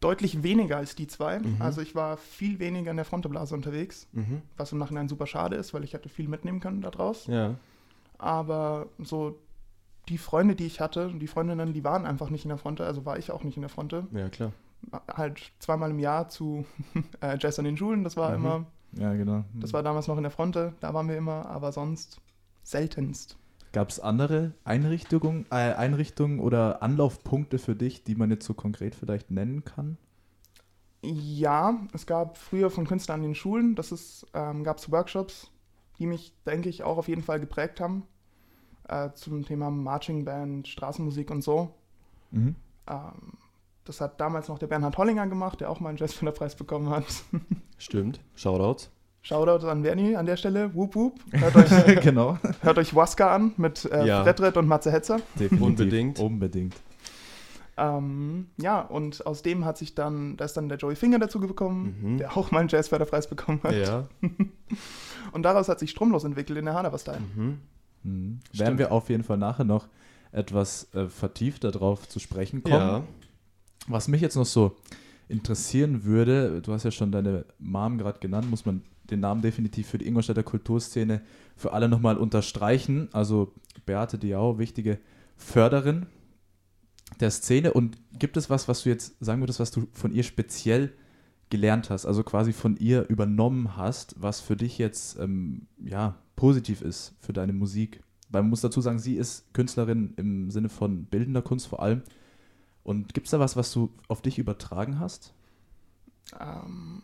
Deutlich 0.01 0.43
weniger 0.45 0.77
als 0.77 0.95
die 0.95 1.09
zwei. 1.09 1.41
Mhm. 1.41 1.57
Also 1.59 1.81
ich 1.81 1.95
war 1.95 2.17
viel 2.17 2.59
weniger 2.61 2.91
in 2.93 2.97
der 2.97 3.05
Fronteblase 3.05 3.55
unterwegs, 3.55 4.07
Mhm. 4.13 4.43
was 4.57 4.71
im 4.73 4.79
Nachhinein 4.79 5.09
super 5.09 5.27
schade 5.27 5.57
ist, 5.57 5.75
weil 5.75 5.83
ich 5.85 5.93
hätte 5.93 6.09
viel 6.09 6.29
mitnehmen 6.29 6.61
können 6.61 6.81
da 6.83 6.91
draus. 6.91 7.27
Ja. 7.27 7.57
Aber 8.19 8.87
so 8.99 9.39
die 10.09 10.19
Freunde, 10.19 10.55
die 10.55 10.67
ich 10.67 10.81
hatte, 10.81 11.11
die 11.13 11.27
Freundinnen, 11.27 11.73
die 11.73 11.85
waren 11.85 12.07
einfach 12.07 12.31
nicht 12.31 12.45
in 12.45 12.49
der 12.51 12.59
Fronte, 12.59 12.87
also 12.87 13.05
war 13.07 13.19
ich 13.19 13.31
auch 13.33 13.43
nicht 13.45 13.57
in 13.57 13.63
der 13.63 13.69
Fronte. 13.71 14.07
Ja, 14.13 14.29
klar. 14.29 14.53
Halt 15.13 15.53
zweimal 15.59 15.91
im 15.91 15.99
Jahr 15.99 16.29
zu 16.29 16.65
äh, 17.21 17.37
Jazz 17.41 17.59
an 17.59 17.65
den 17.65 17.77
Schulen, 17.77 18.05
das 18.05 18.17
war 18.17 18.31
Mhm. 18.31 18.35
immer, 18.45 18.67
Ja, 18.93 19.15
genau. 19.15 19.45
das 19.55 19.73
war 19.73 19.83
damals 19.83 20.09
noch 20.09 20.17
in 20.17 20.25
der 20.25 20.33
Fronte, 20.33 20.75
da 20.81 20.93
waren 20.93 21.09
wir 21.09 21.17
immer, 21.17 21.47
aber 21.47 21.73
sonst 21.73 22.21
seltenst. 22.63 23.37
Gab 23.73 23.89
es 23.89 24.01
andere 24.01 24.53
Einrichtungen, 24.65 25.47
äh, 25.51 25.75
Einrichtungen 25.75 26.41
oder 26.41 26.83
Anlaufpunkte 26.83 27.59
für 27.59 27.77
dich, 27.77 28.03
die 28.03 28.17
man 28.17 28.31
jetzt 28.31 28.45
so 28.45 28.55
konkret 28.55 28.97
vielleicht 28.97 29.31
nennen 29.31 29.65
kann? 29.65 29.97
Ja, 31.03 31.81
es 31.93 32.05
gab 32.05 32.37
früher 32.37 32.71
von 32.71 32.87
Künstlern 32.87 33.21
an 33.21 33.27
den 33.27 33.35
Schulen, 33.35 33.77
das 33.77 33.93
ist, 33.93 34.27
ähm, 34.35 34.65
gab 34.65 34.79
es 34.79 34.91
Workshops, 34.91 35.51
die 35.99 36.07
mich, 36.07 36.35
denke 36.47 36.69
ich, 36.69 36.83
auch 36.83 36.99
auf 36.99 37.09
jeden 37.09 37.23
Fall 37.23 37.39
geprägt 37.39 37.81
haben. 37.81 38.03
Äh, 38.89 39.11
zum 39.15 39.45
Thema 39.45 39.71
Marching 39.71 40.25
Band, 40.25 40.67
Straßenmusik 40.67 41.31
und 41.31 41.43
so. 41.43 41.73
Mhm. 42.33 42.57
Ähm, 42.89 43.39
das 43.91 44.01
hat 44.01 44.21
damals 44.21 44.47
noch 44.49 44.59
der 44.61 44.69
Bernhard 44.69 44.97
Hollinger 44.99 45.27
gemacht, 45.27 45.61
der 45.61 45.69
auch 45.69 45.81
mal 45.81 45.89
einen 45.89 45.99
Jazzfilterpreis 45.99 46.55
bekommen 46.55 46.91
hat. 46.91 47.05
Stimmt. 47.77 48.21
Shoutouts. 48.37 48.89
Shoutout 49.23 49.67
an 49.67 49.83
Bernie 49.83 50.15
an 50.17 50.27
der 50.27 50.37
Stelle. 50.37 50.73
Whoop 50.75 50.95
whoop. 50.95 51.19
Hört 51.33 51.57
euch, 51.57 52.01
genau. 52.01 52.39
hört 52.63 52.79
euch 52.79 52.95
Waska 52.95 53.35
an 53.35 53.53
mit 53.57 53.85
äh, 53.87 54.07
Ja. 54.07 54.23
Fredred 54.23 54.57
und 54.57 54.69
Matze 54.69 54.93
Hetzer. 54.93 55.19
Definitiv. 55.35 55.61
Unbedingt. 55.67 56.19
Unbedingt. 56.21 56.77
Ähm, 57.77 58.47
ja, 58.59 58.81
und 58.81 59.27
aus 59.27 59.43
dem 59.43 59.65
hat 59.65 59.77
sich 59.79 59.95
dann, 59.95 60.37
da 60.37 60.45
ist 60.45 60.57
dann 60.57 60.69
der 60.69 60.79
Joey 60.79 60.95
Finger 60.97 61.19
dazu 61.19 61.41
gekommen, 61.41 61.97
Mhm. 62.01 62.19
der 62.19 62.37
auch 62.37 62.51
mal 62.51 62.61
einen 62.61 62.69
Jazzförderpreis 62.69 63.27
bekommen 63.29 63.61
hat. 63.65 63.75
Ja. 63.75 64.07
Und 65.33 65.43
daraus 65.45 65.69
hat 65.69 65.79
sich 65.81 65.91
Stromlos 65.91 66.25
entwickelt 66.25 66.59
in 66.59 66.65
der 66.67 66.75
Hanabastei. 66.75 67.19
Mhm. 67.35 67.59
Mhm. 68.03 68.41
Werden 68.53 68.79
wir 68.79 68.93
auf 68.93 69.09
jeden 69.11 69.23
Fall 69.25 69.37
nachher 69.39 69.65
noch 69.65 69.87
etwas 70.33 70.93
äh, 70.95 71.09
vertiefter 71.09 71.71
drauf 71.73 72.09
zu 72.09 72.19
sprechen 72.21 72.63
kommen. 72.63 72.75
Ja. 72.77 73.03
Was 73.91 74.09
mich 74.09 74.21
jetzt 74.21 74.37
noch 74.37 74.47
so 74.47 74.77
interessieren 75.29 76.05
würde, 76.05 76.61
du 76.63 76.73
hast 76.73 76.85
ja 76.85 76.91
schon 76.91 77.13
deine 77.13 77.45
Mom 77.59 77.99
gerade 77.99 78.19
genannt, 78.19 78.51
muss 78.51 78.67
man 78.67 78.83
den 79.11 79.21
Namen 79.21 79.43
definitiv 79.43 79.89
für 79.89 79.99
die 79.99 80.07
Ingolstädter 80.07 80.43
Kulturszene 80.43 81.21
für 81.57 81.73
alle 81.73 81.89
nochmal 81.89 82.17
unterstreichen. 82.17 83.09
Also 83.13 83.53
Beate 83.87 84.19
Diau, 84.19 84.59
wichtige 84.59 84.99
Förderin 85.37 86.07
der 87.19 87.31
Szene. 87.31 87.73
Und 87.73 87.99
gibt 88.19 88.37
es 88.37 88.51
was, 88.51 88.69
was 88.69 88.83
du 88.83 88.89
jetzt 88.89 89.17
sagen 89.21 89.41
würdest, 89.43 89.61
was 89.61 89.71
du 89.71 89.87
von 89.93 90.13
ihr 90.13 90.23
speziell 90.23 90.93
gelernt 91.51 91.91
hast, 91.91 92.07
also 92.07 92.23
quasi 92.23 92.53
von 92.53 92.77
ihr 92.77 93.09
übernommen 93.09 93.77
hast, 93.77 94.15
was 94.19 94.41
für 94.41 94.57
dich 94.57 94.79
jetzt 94.79 95.19
ähm, 95.19 95.67
ja, 95.85 96.17
positiv 96.37 96.81
ist 96.81 97.15
für 97.21 97.33
deine 97.33 97.53
Musik? 97.53 98.03
Weil 98.29 98.43
man 98.43 98.51
muss 98.51 98.61
dazu 98.61 98.81
sagen, 98.81 99.01
sie 99.01 99.17
ist 99.17 99.53
Künstlerin 99.53 100.15
im 100.17 100.51
Sinne 100.53 100.69
von 100.69 101.05
bildender 101.07 101.43
Kunst 101.43 101.67
vor 101.67 101.83
allem. 101.83 102.03
Und 102.83 103.15
gibt 103.15 103.27
es 103.27 103.31
da 103.31 103.39
was, 103.41 103.57
was 103.57 103.73
du 103.73 103.91
auf 104.09 104.23
dich 104.23 104.39
übertragen 104.39 104.99
hast? 105.01 105.35
Ähm, 106.39 107.03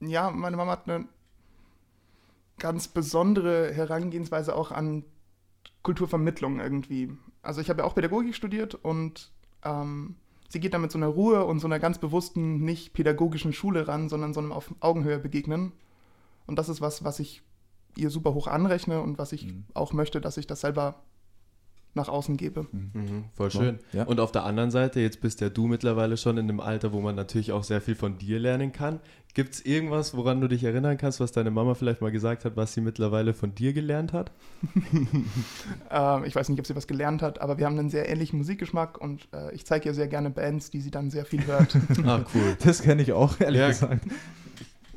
ja, 0.00 0.30
meine 0.30 0.56
Mama 0.56 0.72
hat 0.72 0.88
eine 0.88 1.06
ganz 2.58 2.88
besondere 2.88 3.72
Herangehensweise 3.72 4.54
auch 4.54 4.70
an 4.70 5.04
Kulturvermittlung 5.82 6.60
irgendwie. 6.60 7.12
Also 7.42 7.60
ich 7.60 7.68
habe 7.68 7.80
ja 7.82 7.84
auch 7.86 7.94
Pädagogik 7.94 8.34
studiert 8.34 8.74
und 8.74 9.30
ähm, 9.64 10.16
sie 10.48 10.60
geht 10.60 10.72
da 10.72 10.78
mit 10.78 10.92
so 10.92 10.98
einer 10.98 11.08
Ruhe 11.08 11.44
und 11.44 11.58
so 11.60 11.66
einer 11.66 11.78
ganz 11.78 11.98
bewussten, 11.98 12.64
nicht 12.64 12.92
pädagogischen 12.94 13.52
Schule 13.52 13.86
ran, 13.88 14.08
sondern 14.08 14.32
so 14.32 14.40
einem 14.40 14.52
auf 14.52 14.74
Augenhöhe 14.80 15.18
begegnen. 15.18 15.72
Und 16.46 16.56
das 16.58 16.68
ist 16.68 16.80
was, 16.80 17.04
was 17.04 17.18
ich 17.20 17.42
ihr 17.96 18.10
super 18.10 18.34
hoch 18.34 18.46
anrechne 18.46 19.00
und 19.00 19.18
was 19.18 19.32
ich 19.32 19.46
Mhm. 19.46 19.64
auch 19.74 19.92
möchte, 19.92 20.20
dass 20.20 20.36
ich 20.36 20.46
das 20.46 20.60
selber 20.62 21.02
nach 21.94 22.08
außen 22.08 22.36
gebe. 22.36 22.66
Mhm, 22.72 23.24
voll 23.34 23.50
schön. 23.50 23.78
Ja. 23.92 24.04
Und 24.04 24.20
auf 24.20 24.32
der 24.32 24.44
anderen 24.44 24.70
Seite, 24.70 25.00
jetzt 25.00 25.20
bist 25.20 25.40
ja 25.40 25.48
du 25.48 25.66
mittlerweile 25.66 26.16
schon 26.16 26.36
in 26.38 26.48
einem 26.48 26.60
Alter, 26.60 26.92
wo 26.92 27.00
man 27.00 27.14
natürlich 27.14 27.52
auch 27.52 27.64
sehr 27.64 27.80
viel 27.80 27.94
von 27.94 28.18
dir 28.18 28.38
lernen 28.40 28.72
kann. 28.72 29.00
Gibt 29.34 29.54
es 29.54 29.64
irgendwas, 29.66 30.16
woran 30.16 30.40
du 30.40 30.46
dich 30.48 30.62
erinnern 30.62 30.96
kannst, 30.96 31.18
was 31.18 31.32
deine 31.32 31.50
Mama 31.50 31.74
vielleicht 31.74 32.00
mal 32.00 32.12
gesagt 32.12 32.44
hat, 32.44 32.56
was 32.56 32.72
sie 32.74 32.80
mittlerweile 32.80 33.34
von 33.34 33.54
dir 33.54 33.72
gelernt 33.72 34.12
hat? 34.12 34.30
Ähm, 35.90 36.24
ich 36.24 36.34
weiß 36.34 36.48
nicht, 36.48 36.58
ob 36.58 36.66
sie 36.66 36.74
was 36.76 36.86
gelernt 36.86 37.22
hat, 37.22 37.40
aber 37.40 37.58
wir 37.58 37.66
haben 37.66 37.78
einen 37.78 37.90
sehr 37.90 38.08
ähnlichen 38.08 38.38
Musikgeschmack 38.38 39.00
und 39.00 39.28
äh, 39.32 39.54
ich 39.54 39.64
zeige 39.64 39.88
ihr 39.88 39.94
sehr 39.94 40.08
gerne 40.08 40.30
Bands, 40.30 40.70
die 40.70 40.80
sie 40.80 40.90
dann 40.90 41.10
sehr 41.10 41.24
viel 41.24 41.46
hört. 41.46 41.76
Ah, 42.04 42.24
cool. 42.34 42.56
Das 42.64 42.82
kenne 42.82 43.02
ich 43.02 43.12
auch, 43.12 43.40
ehrlich 43.40 43.60
Ja. 43.60 43.68
gesagt. 43.68 44.04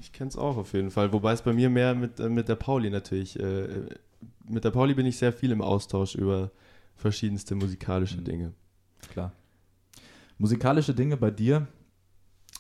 Ich 0.01 0.12
kenne 0.13 0.30
es 0.30 0.38
auch 0.38 0.58
auf 0.58 0.74
jeden 0.74 0.92
Fall. 0.92 1.13
Wobei 1.13 1.34
es 1.34 1.42
bei 1.42 1.54
mir 1.54 1.70
mehr 1.70 1.94
mit, 1.96 2.20
äh, 2.20 2.30
mit 2.30 2.50
der 2.50 2.56
Pauli 2.56 2.89
natürlich. 2.89 3.39
Äh, 3.39 3.68
mit 4.50 4.63
der 4.63 4.72
Pauli 4.72 4.94
bin 4.94 5.06
ich 5.06 5.18
sehr 5.18 5.34
viel 5.34 5.51
im 5.51 5.62
Austausch 5.62 6.16
über 6.16 6.51
verschiedenste 6.98 7.56
musikalische 7.56 8.18
Mhm. 8.20 8.24
Dinge. 8.25 8.54
Klar. 9.12 9.32
Musikalische 10.38 10.94
Dinge 10.94 11.18
bei 11.18 11.32
dir 11.32 11.68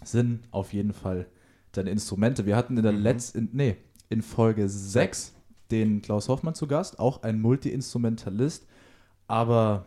sind 0.03 0.47
auf 0.51 0.73
jeden 0.73 0.93
Fall 0.93 1.27
deine 1.71 1.89
Instrumente. 1.89 2.45
Wir 2.45 2.55
hatten 2.55 2.77
in 2.77 2.83
der 2.83 2.91
Mhm. 2.93 3.01
letzten, 3.01 3.49
nee, 3.53 3.77
in 4.09 4.21
Folge 4.21 4.69
6 4.69 5.33
den 5.71 6.01
Klaus 6.01 6.29
Hoffmann 6.29 6.55
zu 6.55 6.65
Gast, 6.67 6.97
auch 6.99 7.23
ein 7.23 7.41
Multi-Instrumentalist, 7.41 8.65
aber 9.27 9.85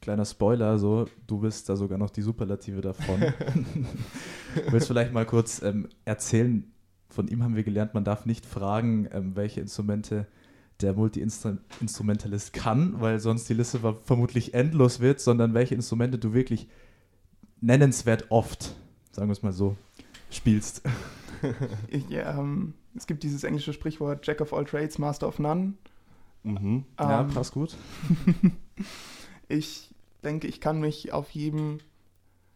kleiner 0.00 0.24
Spoiler, 0.24 0.78
so, 0.78 1.06
du 1.26 1.40
bist 1.40 1.68
da 1.68 1.76
sogar 1.76 1.98
noch 1.98 2.08
die 2.10 2.22
Superlative 2.22 2.80
davon. 2.80 3.20
Willst 4.70 4.86
vielleicht 4.86 5.12
mal 5.12 5.26
kurz 5.26 5.60
ähm, 5.62 5.88
erzählen, 6.04 6.64
von 7.10 7.28
ihm 7.28 7.42
haben 7.42 7.54
wir 7.56 7.64
gelernt, 7.64 7.92
man 7.92 8.04
darf 8.04 8.24
nicht 8.24 8.46
fragen, 8.46 9.08
ähm, 9.12 9.36
welche 9.36 9.60
Instrumente 9.60 10.26
der 10.82 10.94
Multi-Instrumentalist 10.94 12.52
kann, 12.52 13.00
weil 13.00 13.20
sonst 13.20 13.48
die 13.48 13.54
Liste 13.54 13.80
ver- 13.80 13.96
vermutlich 14.04 14.54
endlos 14.54 15.00
wird, 15.00 15.20
sondern 15.20 15.54
welche 15.54 15.74
Instrumente 15.74 16.18
du 16.18 16.32
wirklich 16.32 16.68
nennenswert 17.60 18.26
oft, 18.30 18.74
sagen 19.12 19.28
wir 19.28 19.32
es 19.32 19.42
mal 19.42 19.52
so, 19.52 19.76
spielst. 20.30 20.82
ich, 21.88 22.04
ähm, 22.10 22.74
es 22.94 23.06
gibt 23.06 23.22
dieses 23.22 23.44
englische 23.44 23.72
Sprichwort 23.72 24.26
Jack 24.26 24.40
of 24.40 24.52
all 24.52 24.64
trades, 24.64 24.98
Master 24.98 25.28
of 25.28 25.38
none. 25.38 25.74
Mhm. 26.42 26.84
ja, 26.98 27.22
Ähm, 27.22 27.28
passt 27.28 27.52
gut. 27.52 27.76
Ich 29.48 29.90
denke, 30.22 30.46
ich 30.46 30.60
kann 30.60 30.80
mich 30.80 31.12
auf 31.12 31.30
jedem, 31.30 31.78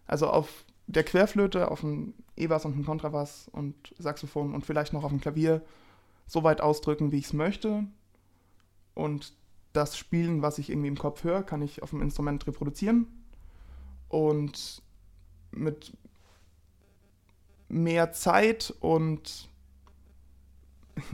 also 0.07 0.28
auf 0.28 0.64
der 0.87 1.02
Querflöte, 1.02 1.71
auf 1.71 1.81
dem 1.81 2.14
E-Bass 2.37 2.64
und 2.64 2.76
dem 2.76 2.85
Kontrabass 2.85 3.49
und 3.50 3.75
Saxophon 3.99 4.54
und 4.54 4.64
vielleicht 4.64 4.93
noch 4.93 5.02
auf 5.02 5.11
dem 5.11 5.21
Klavier 5.21 5.62
so 6.26 6.45
weit 6.45 6.61
ausdrücken, 6.61 7.11
wie 7.11 7.19
ich 7.19 7.25
es 7.26 7.33
möchte. 7.33 7.85
Und 8.95 9.35
das 9.73 9.99
Spielen, 9.99 10.43
was 10.43 10.59
ich 10.59 10.71
irgendwie 10.71 10.89
im 10.89 10.99
Kopf 10.99 11.25
höre, 11.25 11.43
kann 11.43 11.63
ich 11.63 11.83
auf 11.83 11.91
dem 11.91 12.03
Instrument 12.03 12.47
reproduzieren. 12.47 13.07
Und 14.09 14.83
mit 15.51 15.93
mehr 17.69 18.13
Zeit 18.13 18.73
und 18.81 19.49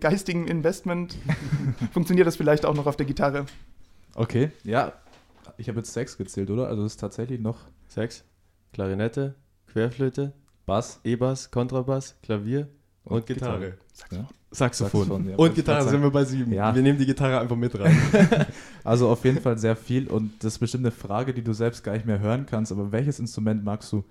geistigem 0.00 0.46
Investment 0.46 1.16
funktioniert 1.92 2.26
das 2.26 2.36
vielleicht 2.36 2.66
auch 2.66 2.74
noch 2.74 2.86
auf 2.86 2.96
der 2.96 3.06
Gitarre. 3.06 3.46
Okay, 4.14 4.50
ja, 4.64 4.92
ich 5.56 5.68
habe 5.68 5.78
jetzt 5.78 5.92
sechs 5.92 6.18
gezählt, 6.18 6.50
oder? 6.50 6.68
Also 6.68 6.84
es 6.84 6.92
ist 6.92 7.00
tatsächlich 7.00 7.40
noch 7.40 7.58
Sechs, 7.90 8.24
Klarinette, 8.72 9.34
Querflöte, 9.66 10.32
Bass. 10.64 11.00
E-Bass, 11.02 11.50
Kontrabass, 11.50 12.14
Klavier 12.22 12.68
und, 13.10 13.26
Gitarre. 13.26 13.74
Ja. 14.10 14.26
Saxophon. 14.52 15.00
Saxophon, 15.02 15.30
ja, 15.30 15.36
und 15.36 15.54
Gitarre 15.54 15.88
sind 15.88 16.02
wir 16.02 16.10
bei 16.10 16.24
sieben. 16.24 16.52
Ja. 16.52 16.74
Wir 16.74 16.82
nehmen 16.82 16.98
die 16.98 17.06
Gitarre 17.06 17.38
einfach 17.40 17.56
mit 17.56 17.78
rein. 17.78 17.96
Also 18.84 19.08
auf 19.08 19.24
jeden 19.24 19.40
Fall 19.40 19.58
sehr 19.58 19.76
viel 19.76 20.08
und 20.08 20.32
das 20.42 20.54
ist 20.54 20.58
bestimmt 20.58 20.84
eine 20.84 20.90
Frage, 20.90 21.34
die 21.34 21.42
du 21.42 21.52
selbst 21.52 21.84
gar 21.84 21.92
nicht 21.92 22.06
mehr 22.06 22.18
hören 22.18 22.46
kannst, 22.46 22.72
aber 22.72 22.90
welches 22.92 23.20
Instrument 23.20 23.62
magst 23.62 23.92
du 23.92 24.02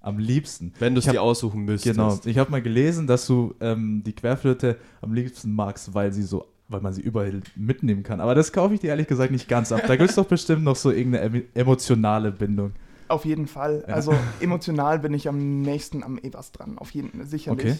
am 0.00 0.18
liebsten? 0.18 0.72
Wenn 0.78 0.94
du 0.94 1.00
es 1.00 1.06
dir 1.06 1.20
aussuchen 1.22 1.64
müsstest. 1.64 1.96
Genau, 1.96 2.18
ich 2.24 2.36
habe 2.38 2.50
mal 2.50 2.62
gelesen, 2.62 3.06
dass 3.06 3.26
du 3.26 3.54
ähm, 3.60 4.02
die 4.04 4.12
Querflöte 4.12 4.76
am 5.00 5.14
liebsten 5.14 5.52
magst, 5.54 5.94
weil 5.94 6.12
sie 6.12 6.22
so, 6.22 6.44
weil 6.68 6.80
man 6.82 6.92
sie 6.92 7.00
überall 7.00 7.40
mitnehmen 7.56 8.02
kann. 8.02 8.20
Aber 8.20 8.34
das 8.34 8.52
kaufe 8.52 8.74
ich 8.74 8.80
dir 8.80 8.88
ehrlich 8.90 9.06
gesagt 9.08 9.32
nicht 9.32 9.48
ganz 9.48 9.72
ab. 9.72 9.82
Da 9.88 9.96
gibt 9.96 10.10
es 10.10 10.16
doch 10.16 10.26
bestimmt 10.26 10.62
noch 10.62 10.76
so 10.76 10.90
irgendeine 10.92 11.26
emo- 11.38 11.44
emotionale 11.54 12.30
Bindung. 12.30 12.72
Auf 13.08 13.24
jeden 13.24 13.46
Fall. 13.46 13.84
Ja. 13.88 13.94
Also 13.94 14.14
emotional 14.40 14.98
bin 14.98 15.14
ich 15.14 15.26
am 15.28 15.62
nächsten 15.62 16.02
am 16.04 16.18
E-Bass 16.22 16.52
dran. 16.52 16.76
Auf 16.78 16.90
jeden 16.90 17.24
sicherlich. 17.26 17.64
Okay. 17.66 17.76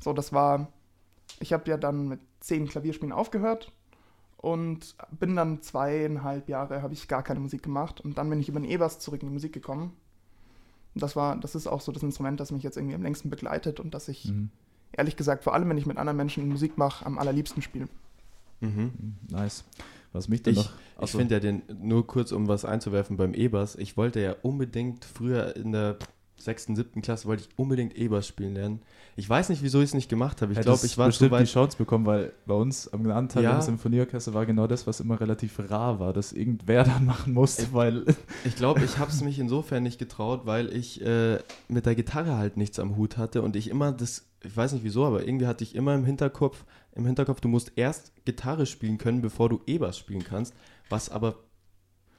So, 0.00 0.12
das 0.12 0.32
war. 0.32 0.68
Ich 1.38 1.52
habe 1.52 1.70
ja 1.70 1.76
dann 1.76 2.08
mit 2.08 2.20
zehn 2.40 2.66
Klavierspielen 2.66 3.12
aufgehört 3.12 3.70
und 4.38 4.96
bin 5.18 5.36
dann 5.36 5.62
zweieinhalb 5.62 6.48
Jahre 6.48 6.82
habe 6.82 6.92
ich 6.94 7.06
gar 7.08 7.22
keine 7.22 7.40
Musik 7.40 7.62
gemacht 7.62 8.00
und 8.00 8.18
dann 8.18 8.28
bin 8.28 8.40
ich 8.40 8.48
über 8.48 8.58
den 8.60 8.68
E-Bass 8.68 8.98
zurück 8.98 9.22
in 9.22 9.28
die 9.28 9.32
Musik 9.34 9.52
gekommen. 9.52 9.92
Und 10.94 11.02
das 11.02 11.14
war, 11.14 11.36
das 11.36 11.54
ist 11.54 11.66
auch 11.68 11.80
so 11.80 11.92
das 11.92 12.02
Instrument, 12.02 12.40
das 12.40 12.50
mich 12.50 12.62
jetzt 12.64 12.76
irgendwie 12.76 12.96
am 12.96 13.02
längsten 13.02 13.30
begleitet 13.30 13.78
und 13.78 13.94
das 13.94 14.08
ich 14.08 14.24
Mhm. 14.26 14.50
ehrlich 14.92 15.16
gesagt 15.16 15.44
vor 15.44 15.54
allem, 15.54 15.68
wenn 15.68 15.78
ich 15.78 15.86
mit 15.86 15.98
anderen 15.98 16.16
Menschen 16.16 16.48
Musik 16.48 16.76
mache, 16.78 17.06
am 17.06 17.18
allerliebsten 17.18 17.62
spiele. 17.62 17.88
Mhm. 18.60 19.16
Nice. 19.30 19.64
Was 20.12 20.28
mich 20.28 20.42
dann 20.42 20.54
Ich, 20.54 20.58
noch. 20.58 20.72
ich 20.96 21.02
Achso. 21.02 21.18
finde 21.18 21.34
ja 21.36 21.40
den, 21.40 21.62
nur 21.80 22.06
kurz 22.06 22.32
um 22.32 22.48
was 22.48 22.64
einzuwerfen 22.64 23.16
beim 23.16 23.34
E-Bass, 23.34 23.76
ich 23.76 23.96
wollte 23.96 24.20
ja 24.20 24.34
unbedingt 24.42 25.04
früher 25.04 25.54
in 25.54 25.70
der 25.72 25.96
sechsten, 26.40 26.74
siebten 26.76 27.02
Klasse 27.02 27.26
wollte 27.28 27.44
ich 27.44 27.58
unbedingt 27.58 27.96
E-Bass 27.96 28.26
spielen 28.26 28.54
lernen. 28.54 28.82
Ich 29.16 29.28
weiß 29.28 29.48
nicht, 29.50 29.62
wieso 29.62 29.78
ich 29.80 29.86
es 29.86 29.94
nicht 29.94 30.08
gemacht 30.08 30.40
habe. 30.42 30.52
Ich 30.52 30.60
glaube, 30.60 30.84
ich 30.86 30.96
war 30.96 31.06
zu 31.06 31.08
bestimmt 31.10 31.30
die 31.32 31.34
weit. 31.34 31.48
Chance 31.48 31.76
bekommen, 31.76 32.06
weil 32.06 32.32
bei 32.46 32.54
uns 32.54 32.88
am 32.92 33.08
Anteil 33.10 33.42
Ja. 33.44 33.56
im 33.56 33.60
Symphonieorchester 33.62 34.32
war 34.34 34.46
genau 34.46 34.66
das, 34.66 34.86
was 34.86 35.00
immer 35.00 35.20
relativ 35.20 35.58
rar 35.70 35.98
war, 36.00 36.12
dass 36.12 36.32
irgendwer 36.32 36.84
dann 36.84 37.04
machen 37.04 37.32
musste, 37.34 37.72
weil 37.72 38.04
Ich 38.44 38.56
glaube, 38.56 38.80
ich 38.84 38.98
habe 38.98 39.10
es 39.10 39.20
mich 39.22 39.38
insofern 39.38 39.82
nicht 39.82 39.98
getraut, 39.98 40.42
weil 40.46 40.72
ich 40.74 41.00
äh, 41.04 41.38
mit 41.68 41.86
der 41.86 41.94
Gitarre 41.94 42.36
halt 42.36 42.56
nichts 42.56 42.78
am 42.78 42.96
Hut 42.96 43.16
hatte 43.16 43.42
und 43.42 43.56
ich 43.56 43.68
immer 43.68 43.92
das, 43.92 44.26
ich 44.44 44.56
weiß 44.56 44.72
nicht 44.72 44.84
wieso, 44.84 45.04
aber 45.04 45.26
irgendwie 45.26 45.46
hatte 45.46 45.64
ich 45.64 45.74
immer 45.74 45.94
im 45.94 46.04
Hinterkopf, 46.04 46.64
im 46.92 47.04
Hinterkopf, 47.06 47.40
du 47.40 47.48
musst 47.48 47.72
erst 47.76 48.12
Gitarre 48.24 48.66
spielen 48.66 48.98
können, 48.98 49.20
bevor 49.20 49.48
du 49.48 49.60
E-Bass 49.66 49.98
spielen 49.98 50.24
kannst, 50.24 50.54
was 50.88 51.10
aber 51.10 51.36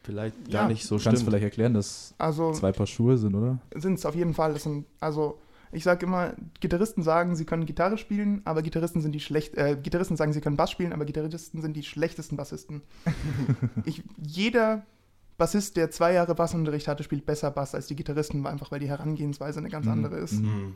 vielleicht 0.04 0.36
gar 0.52 0.64
Ja, 0.64 0.68
nicht 0.68 0.84
so 0.86 0.98
du 0.98 1.04
kannst 1.04 1.20
stimmt. 1.22 1.30
vielleicht 1.30 1.44
erklären, 1.46 1.74
dass 1.74 2.14
Also 2.18 2.52
zwei 2.54 2.72
Paar 2.72 2.88
Schuhe 2.88 3.18
sind, 3.18 3.36
oder? 3.36 3.60
sind 3.76 3.96
es 4.00 4.06
auf 4.06 4.16
jeden 4.16 4.34
Fall. 4.34 4.54
Das 4.54 4.64
sind, 4.64 4.86
also 5.00 5.40
ich 5.74 5.84
sage 5.84 6.06
immer, 6.06 6.34
Gitarristen 6.60 7.02
sagen, 7.02 7.36
sie 7.36 7.46
können 7.46 7.66
Gitarre 7.66 7.98
spielen, 7.98 8.42
aber 8.44 8.62
Gitarristen 8.62 9.00
sind 9.02 9.14
die 9.14 9.20
schlecht. 9.22 9.56
Äh, 9.56 9.78
Gitarristen 9.82 10.18
sagen, 10.18 10.34
sie 10.34 10.42
können 10.42 10.58
Bass 10.58 10.72
spielen, 10.72 10.92
aber 10.92 11.06
Gitarristen 11.06 11.62
sind 11.62 11.76
die 11.78 11.84
schlechtesten 11.84 12.36
Bassisten. 12.36 12.82
ich, 13.86 14.04
jeder 14.22 14.86
Bassist, 15.38 15.78
der 15.78 15.90
zwei 15.90 16.14
Jahre 16.14 16.36
Bassunterricht 16.36 16.88
hatte, 16.88 17.04
spielt 17.04 17.26
besser 17.26 17.52
Bass 17.52 17.74
als 17.74 17.88
die 17.88 17.96
Gitarristen, 17.96 18.46
einfach 18.46 18.70
weil 18.72 18.80
die 18.80 18.90
Herangehensweise 18.90 19.60
eine 19.60 19.70
ganz 19.70 19.86
Mhm. 19.86 19.92
andere 19.94 20.18
ist. 20.18 20.34
Mhm. 20.42 20.76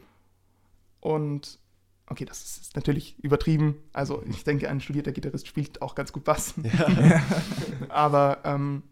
Und 1.02 1.60
okay, 2.08 2.26
das 2.26 2.44
ist, 2.44 2.62
ist 2.62 2.76
natürlich 2.76 3.18
übertrieben. 3.24 3.76
Also 3.94 4.24
ich 4.28 4.44
denke, 4.44 4.70
ein 4.70 4.80
studierter 4.82 5.12
Gitarrist 5.12 5.48
spielt 5.48 5.82
auch 5.82 5.96
ganz 5.96 6.14
gut 6.14 6.24
Bass. 6.24 6.54
Ja. 6.64 7.22
Aber 7.90 8.40
ähm, 8.44 8.84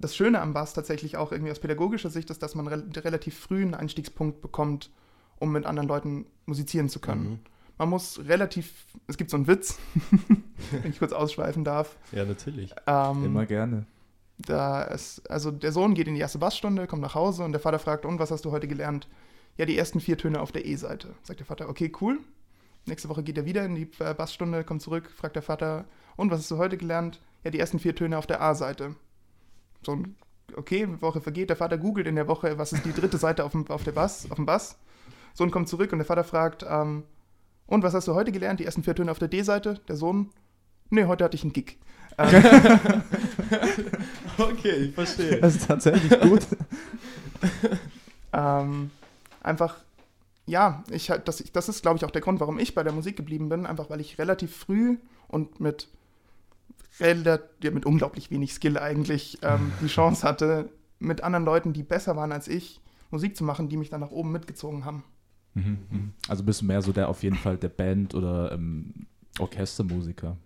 das 0.00 0.16
Schöne 0.16 0.40
am 0.40 0.52
Bass 0.52 0.74
tatsächlich 0.74 1.16
auch 1.16 1.32
irgendwie 1.32 1.50
aus 1.50 1.60
pädagogischer 1.60 2.10
Sicht 2.10 2.30
ist, 2.30 2.42
dass 2.42 2.54
man 2.54 2.66
rel 2.66 2.84
relativ 2.96 3.38
früh 3.38 3.62
einen 3.62 3.74
Einstiegspunkt 3.74 4.40
bekommt, 4.40 4.90
um 5.38 5.52
mit 5.52 5.66
anderen 5.66 5.88
Leuten 5.88 6.26
musizieren 6.46 6.88
zu 6.88 7.00
können. 7.00 7.24
Mhm. 7.24 7.38
Man 7.76 7.88
muss 7.88 8.20
relativ, 8.26 8.86
es 9.08 9.16
gibt 9.16 9.30
so 9.30 9.36
einen 9.36 9.48
Witz, 9.48 9.78
wenn 10.70 10.90
ich 10.90 10.98
kurz 10.98 11.12
ausschweifen 11.12 11.64
darf. 11.64 11.96
ja, 12.12 12.24
natürlich. 12.24 12.74
Ähm, 12.86 13.24
Immer 13.24 13.46
gerne. 13.46 13.86
da 14.38 14.82
ist, 14.82 15.28
also 15.30 15.50
der 15.50 15.72
Sohn 15.72 15.94
geht 15.94 16.06
in 16.06 16.14
die 16.14 16.20
erste 16.20 16.38
Bassstunde, 16.38 16.86
kommt 16.86 17.02
nach 17.02 17.14
Hause 17.16 17.44
und 17.44 17.52
der 17.52 17.60
Vater 17.60 17.78
fragt, 17.78 18.06
und 18.06 18.18
was 18.18 18.30
hast 18.30 18.44
du 18.44 18.52
heute 18.52 18.68
gelernt? 18.68 19.08
Ja, 19.56 19.66
die 19.66 19.76
ersten 19.76 20.00
vier 20.00 20.18
Töne 20.18 20.40
auf 20.40 20.52
der 20.52 20.66
E-Seite. 20.66 21.14
Sagt 21.22 21.40
der 21.40 21.46
Vater, 21.46 21.68
okay, 21.68 21.90
cool. 22.00 22.20
Nächste 22.86 23.08
Woche 23.08 23.22
geht 23.22 23.38
er 23.38 23.44
wieder 23.44 23.64
in 23.64 23.74
die 23.74 23.88
äh, 23.98 24.14
Bassstunde, 24.14 24.62
kommt 24.62 24.82
zurück, 24.82 25.10
fragt 25.10 25.36
der 25.36 25.42
Vater, 25.42 25.84
und 26.16 26.30
was 26.30 26.40
hast 26.40 26.50
du 26.50 26.58
heute 26.58 26.76
gelernt? 26.76 27.20
Ja, 27.42 27.50
die 27.50 27.58
ersten 27.58 27.78
vier 27.78 27.94
Töne 27.94 28.18
auf 28.18 28.26
der 28.26 28.40
A-Seite. 28.40 28.94
So 29.84 29.92
ein, 29.92 30.16
okay, 30.56 30.84
eine 30.84 31.00
Woche 31.02 31.20
vergeht, 31.20 31.48
der 31.50 31.56
Vater 31.56 31.78
googelt 31.78 32.06
in 32.06 32.16
der 32.16 32.28
Woche, 32.28 32.58
was 32.58 32.72
ist 32.72 32.84
die 32.84 32.92
dritte 32.92 33.18
Seite 33.18 33.44
auf 33.44 33.52
dem, 33.52 33.68
auf 33.68 33.84
der 33.84 33.92
Bass, 33.92 34.30
auf 34.30 34.36
dem 34.36 34.46
Bass. 34.46 34.78
Sohn 35.34 35.50
kommt 35.50 35.68
zurück 35.68 35.92
und 35.92 35.98
der 35.98 36.06
Vater 36.06 36.24
fragt, 36.24 36.64
ähm, 36.68 37.04
und 37.66 37.82
was 37.82 37.94
hast 37.94 38.08
du 38.08 38.14
heute 38.14 38.30
gelernt? 38.30 38.60
Die 38.60 38.64
ersten 38.64 38.82
vier 38.82 38.94
Töne 38.94 39.10
auf 39.10 39.18
der 39.18 39.28
D-Seite. 39.28 39.80
Der 39.88 39.96
Sohn, 39.96 40.30
nee, 40.90 41.04
heute 41.06 41.24
hatte 41.24 41.36
ich 41.36 41.42
einen 41.42 41.52
Gig. 41.52 41.78
Ähm, 42.18 42.42
Okay, 44.38 44.86
ich 44.86 44.94
verstehe. 44.94 45.40
Das 45.40 45.56
ist 45.56 45.66
tatsächlich 45.66 46.20
gut. 46.20 46.42
Ähm, 48.36 48.90
einfach, 49.44 49.76
ja, 50.46 50.82
ich, 50.90 51.12
das, 51.24 51.44
das 51.52 51.68
ist, 51.68 51.82
glaube 51.82 51.98
ich, 51.98 52.04
auch 52.04 52.10
der 52.10 52.20
Grund, 52.20 52.40
warum 52.40 52.58
ich 52.58 52.74
bei 52.74 52.82
der 52.82 52.92
Musik 52.92 53.16
geblieben 53.16 53.48
bin. 53.48 53.64
Einfach, 53.64 53.90
weil 53.90 54.00
ich 54.00 54.18
relativ 54.18 54.56
früh 54.56 54.98
und 55.28 55.60
mit, 55.60 55.86
rela- 57.00 57.40
ja, 57.62 57.70
mit 57.70 57.86
unglaublich 57.86 58.30
wenig 58.30 58.52
Skill 58.54 58.78
eigentlich 58.78 59.38
ähm, 59.42 59.72
die 59.80 59.86
Chance 59.88 60.26
hatte, 60.26 60.68
mit 60.98 61.22
anderen 61.22 61.44
Leuten, 61.44 61.72
die 61.72 61.82
besser 61.82 62.16
waren 62.16 62.32
als 62.32 62.48
ich, 62.48 62.80
Musik 63.10 63.36
zu 63.36 63.44
machen, 63.44 63.68
die 63.68 63.76
mich 63.76 63.90
dann 63.90 64.00
nach 64.00 64.10
oben 64.10 64.32
mitgezogen 64.32 64.84
haben. 64.84 65.04
Mhm, 65.54 65.78
mhm. 65.90 66.12
Also 66.28 66.42
bist 66.44 66.62
du 66.62 66.64
mehr 66.66 66.82
so 66.82 66.92
der 66.92 67.08
auf 67.08 67.22
jeden 67.22 67.36
Fall 67.36 67.56
der 67.56 67.68
Band- 67.68 68.14
oder 68.14 68.52
ähm, 68.52 69.06
Orchestermusiker. 69.38 70.36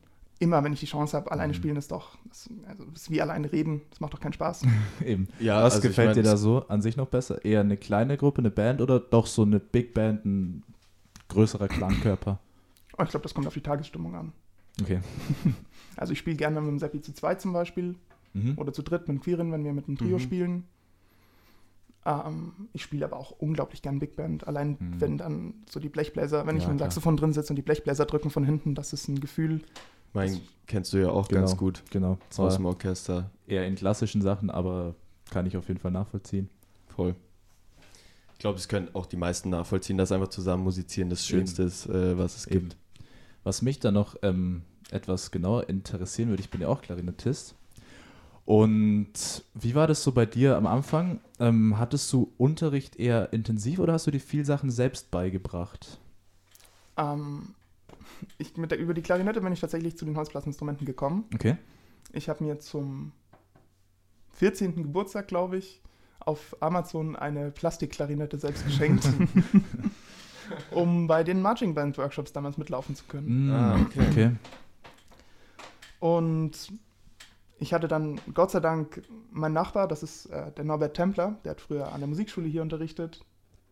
immer, 0.41 0.63
wenn 0.63 0.73
ich 0.73 0.81
die 0.81 0.87
Chance 0.87 1.17
habe, 1.17 1.31
alleine 1.33 1.53
Mhm. 1.53 1.57
spielen 1.57 1.77
ist 1.77 1.91
doch, 1.91 2.17
das, 2.29 2.49
also, 2.69 2.85
das 2.85 3.03
ist 3.03 3.11
wie 3.11 3.21
alleine 3.23 3.51
reden, 3.51 3.83
das 3.91 4.01
macht 4.01 4.13
doch 4.15 4.21
keinen 4.21 4.33
Spaß. 4.35 4.63
Eben. 5.05 5.29
Ja, 5.41 5.63
Was 5.63 5.75
also 5.75 5.79
ich 5.89 5.91
gefällt 5.91 6.09
mein, 6.09 6.17
dir 6.17 6.23
da 6.23 6.37
so 6.37 6.67
an 6.69 6.81
sich 6.83 6.97
noch 6.97 7.09
besser? 7.09 7.45
Eher 7.45 7.61
eine 7.61 7.77
kleine 7.77 8.17
Gruppe, 8.17 8.39
eine 8.41 8.51
Band 8.51 8.81
oder 8.81 9.01
doch 9.01 9.27
so 9.27 9.43
eine 9.43 9.59
Big 9.61 9.95
Band, 9.95 10.25
ein 10.27 10.63
größerer 11.29 11.69
Klangkörper? 11.69 12.39
Aber 12.93 13.05
ich 13.05 13.11
glaube, 13.11 13.23
das 13.25 13.35
kommt 13.35 13.47
auf 13.47 13.55
die 13.55 13.61
Tagesstimmung 13.63 14.15
an. 14.15 14.33
Okay. 14.81 15.01
Also 15.99 16.13
ich 16.13 16.19
spiele 16.19 16.37
gerne 16.37 16.61
mit 16.61 16.71
dem 16.71 16.79
Seppi 16.79 17.01
zu 17.01 17.13
zweit 17.13 17.41
zum 17.41 17.53
Beispiel 17.53 17.95
Mhm. 18.35 18.55
oder 18.57 18.73
zu 18.73 18.83
dritt 18.83 19.09
mit 19.09 19.19
dem 19.19 19.21
Quirin, 19.21 19.53
wenn 19.53 19.65
wir 19.65 19.73
mit 19.73 19.89
einem 19.89 19.99
Trio 19.99 20.17
Mhm. 20.17 20.21
spielen. 20.23 20.65
Ähm, 22.07 22.53
ich 22.73 22.83
spiele 22.83 23.05
aber 23.05 23.17
auch 23.19 23.33
unglaublich 23.33 23.83
gern 23.83 23.99
Big 23.99 24.17
Band. 24.17 24.47
Allein 24.47 24.77
Mhm. 24.79 25.01
wenn 25.01 25.19
dann 25.19 25.55
so 25.69 25.81
die 25.81 25.89
Blechbläser, 25.89 26.47
wenn 26.47 26.57
ich 26.57 26.63
Ja, 26.65 26.69
mit 26.71 26.79
dem. 26.79 26.85
Saxophon 26.85 27.17
drin 27.17 27.33
sitze 27.33 27.53
und 27.53 27.57
die 27.57 27.63
Blechbläser 27.63 28.07
drücken 28.07 28.31
von 28.31 28.45
hinten, 28.45 28.75
das 28.75 28.93
ist 28.93 29.09
ein 29.09 29.21
Gefühl. 29.21 29.61
mein, 30.15 30.41
kennst 30.67 30.95
du 30.95 30.97
ja 30.99 31.11
auch 31.11 31.29
Genau. 31.29 31.43
ganz 31.43 31.57
gut 31.59 31.83
Genau. 31.91 32.17
aus 32.39 32.57
dem 32.57 32.65
Orchester. 32.65 33.31
eher 33.47 33.67
in 33.67 33.75
klassischen 33.75 34.23
Sachen, 34.23 34.49
aber 34.51 34.95
kann 35.31 35.45
ich 35.47 35.55
auf 35.57 35.69
jeden 35.69 35.79
Fall 35.81 35.91
nachvollziehen. 35.91 36.49
Voll. 36.89 37.15
Ich 38.33 38.39
glaube, 38.39 38.59
es 38.59 38.69
können 38.69 38.89
auch 38.95 39.05
die 39.07 39.17
meisten 39.17 39.51
nachvollziehen, 39.51 39.99
dass 39.99 40.11
einfach 40.13 40.29
zusammen 40.29 40.65
musizieren 40.65 41.11
das 41.11 41.27
Schönste 41.27 41.63
ist, 41.65 41.87
äh, 41.87 42.17
was 42.17 42.37
es 42.37 42.47
Eben. 42.47 42.71
gibt. 42.71 42.77
Was 43.45 43.61
mich 43.63 43.81
dann 43.81 43.95
noch 43.95 44.17
ähm, 44.23 44.63
etwas 44.91 45.31
genauer 45.31 45.69
interessieren 45.69 46.29
würde, 46.31 46.43
ich 46.43 46.51
bin 46.51 46.61
ja 46.61 46.69
auch 46.69 46.83
Klarinettist. 46.83 47.55
Und 48.45 49.45
wie 49.55 49.75
war 49.75 49.87
das 49.87 50.03
so 50.03 50.13
bei 50.13 50.25
dir 50.25 50.57
am 50.57 50.67
Anfang? 50.67 51.21
Ähm, 51.39 51.79
hattest 51.79 52.11
du 52.15 52.33
Unterricht 52.39 52.97
eher 52.97 53.31
intensiv 53.33 53.79
oder 53.79 53.93
hast 53.93 54.07
du 54.07 54.11
dir 54.11 54.21
viel 54.21 54.45
Sachen 54.47 54.71
selbst 54.71 55.11
beigebracht? 55.11 55.99
Ähm, 56.97 57.55
ich, 58.39 58.57
mit 58.57 58.71
der, 58.71 58.79
über 58.79 58.95
die 58.95 59.03
Klarinette 59.03 59.43
bin 59.43 59.53
ich 59.53 59.61
tatsächlich 59.61 59.99
zu 59.99 60.07
den 60.07 60.17
Holzblasinstrumenten 60.17 60.87
gekommen. 60.87 61.25
Okay. 61.35 61.59
Ich 62.13 62.31
habe 62.31 62.43
mir 62.43 62.59
zum 62.59 63.13
14. 64.33 64.77
Geburtstag, 64.83 65.29
glaube 65.29 65.59
ich, 65.59 65.83
auf 66.21 66.57
Amazon 66.61 67.17
eine 67.17 67.51
Plastikklarinette 67.51 68.39
selbst 68.39 68.65
geschenkt, 68.65 69.07
um 70.71 71.07
bei 71.07 71.23
den 71.23 71.43
Marching 71.43 71.75
Band 71.75 71.99
Workshops 71.99 72.33
damals 72.33 72.57
mitlaufen 72.57 72.95
zu 72.95 73.05
können. 73.05 73.49
Mm, 73.49 73.51
Ah, 73.53 73.79
okay. 73.83 74.07
okay. 74.11 74.31
Und 76.01 76.73
ich 77.59 77.75
hatte 77.75 77.89
dann 77.89 78.21
Gott 78.35 78.51
sei 78.51 78.61
Dank 78.61 79.03
mein 79.31 79.53
Nachbar, 79.53 79.89
das 79.89 80.03
ist 80.03 80.27
äh, 80.27 80.53
der 80.53 80.65
Norbert 80.65 80.95
Templer, 80.95 81.39
der 81.45 81.51
hat 81.53 81.61
früher 81.61 81.93
an 81.93 82.01
der 82.01 82.09
Musikschule 82.09 82.47
hier 82.47 82.63
unterrichtet. 82.63 83.25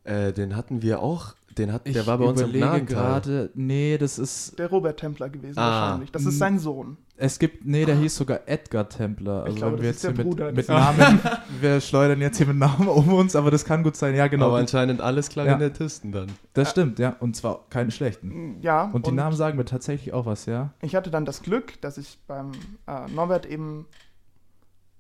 Äh, 0.07 0.33
den 0.33 0.55
hatten 0.57 0.83
wir 0.83 1.01
auch, 1.01 1.35
den 1.59 1.73
hat, 1.73 1.87
der 1.87 2.07
war 2.07 2.19
bei 2.19 2.25
uns 2.27 2.41
im 2.41 2.53
Gnadental. 2.53 2.85
gerade, 2.87 3.51
nee, 3.55 3.97
das 3.99 4.19
ist, 4.19 4.59
Der 4.59 4.69
Robert 4.71 5.01
Templer 5.01 5.29
gewesen 5.31 5.59
Ah. 5.59 5.81
wahrscheinlich. 5.83 6.13
Das 6.13 6.25
ist 6.27 6.39
sein 6.39 6.59
Sohn. 6.59 6.97
es 7.17 7.39
gibt, 7.39 7.65
nee, 7.65 7.85
der 7.87 7.97
hieß 7.97 8.15
sogar 8.15 8.41
Edgar 8.47 8.89
Templer. 8.89 9.43
Also 9.45 9.49
Ich 9.53 9.57
glaube, 9.57 9.81
wir 9.83 9.91
das 9.93 10.03
jetzt 10.03 10.05
ist 10.05 10.17
hier 10.17 10.35
mit, 10.45 10.55
mit 10.57 10.69
Namen, 10.69 11.19
wir 11.61 11.81
schleudern 11.81 12.21
jetzt 12.21 12.37
hier 12.37 12.47
mit 12.47 12.59
Namen 12.59 12.87
um 12.89 13.13
uns, 13.13 13.35
aber 13.35 13.51
das 13.51 13.65
kann 13.65 13.83
gut 13.83 13.97
sein, 13.97 14.15
ja 14.15 14.27
genau. 14.29 14.49
Aber 14.49 14.59
anscheinend 14.59 15.01
alles 15.01 15.29
Klarinettisten 15.31 16.13
dann. 16.13 16.27
das 16.53 16.71
stimmt, 16.71 16.99
ja, 16.99 17.17
und 17.21 17.35
zwar 17.37 17.65
keine 17.71 17.91
schlechten. 17.91 18.59
Ja, 18.61 18.91
Und 18.93 19.07
die 19.07 19.13
Namen 19.13 19.35
sagen 19.35 19.57
mir 19.57 19.65
tatsächlich 19.65 20.13
auch 20.13 20.27
was, 20.27 20.45
ja? 20.47 20.75
Ich 20.83 20.95
hatte 20.95 21.11
dann 21.11 21.25
das 21.25 21.43
Glück, 21.43 21.81
dass 21.81 21.97
ich 21.99 22.19
beim 22.27 22.53
äh, 22.87 23.11
Norbert 23.13 23.47
eben 23.47 23.87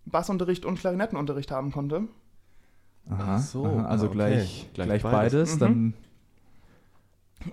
Bassunterricht 0.06 0.64
und 0.64 0.78
Klarinettenunterricht 0.78 1.50
haben 1.50 1.70
konnte. 1.72 2.02
Aha, 3.08 3.36
Ach 3.36 3.38
so, 3.40 3.64
aha, 3.66 3.86
also 3.86 4.06
ah, 4.06 4.08
okay. 4.08 4.16
gleich, 4.16 4.70
Gleich 4.74 4.86
gleich, 4.86 5.02
beides. 5.02 5.54
Mhm. 5.54 5.58
dann 5.60 5.94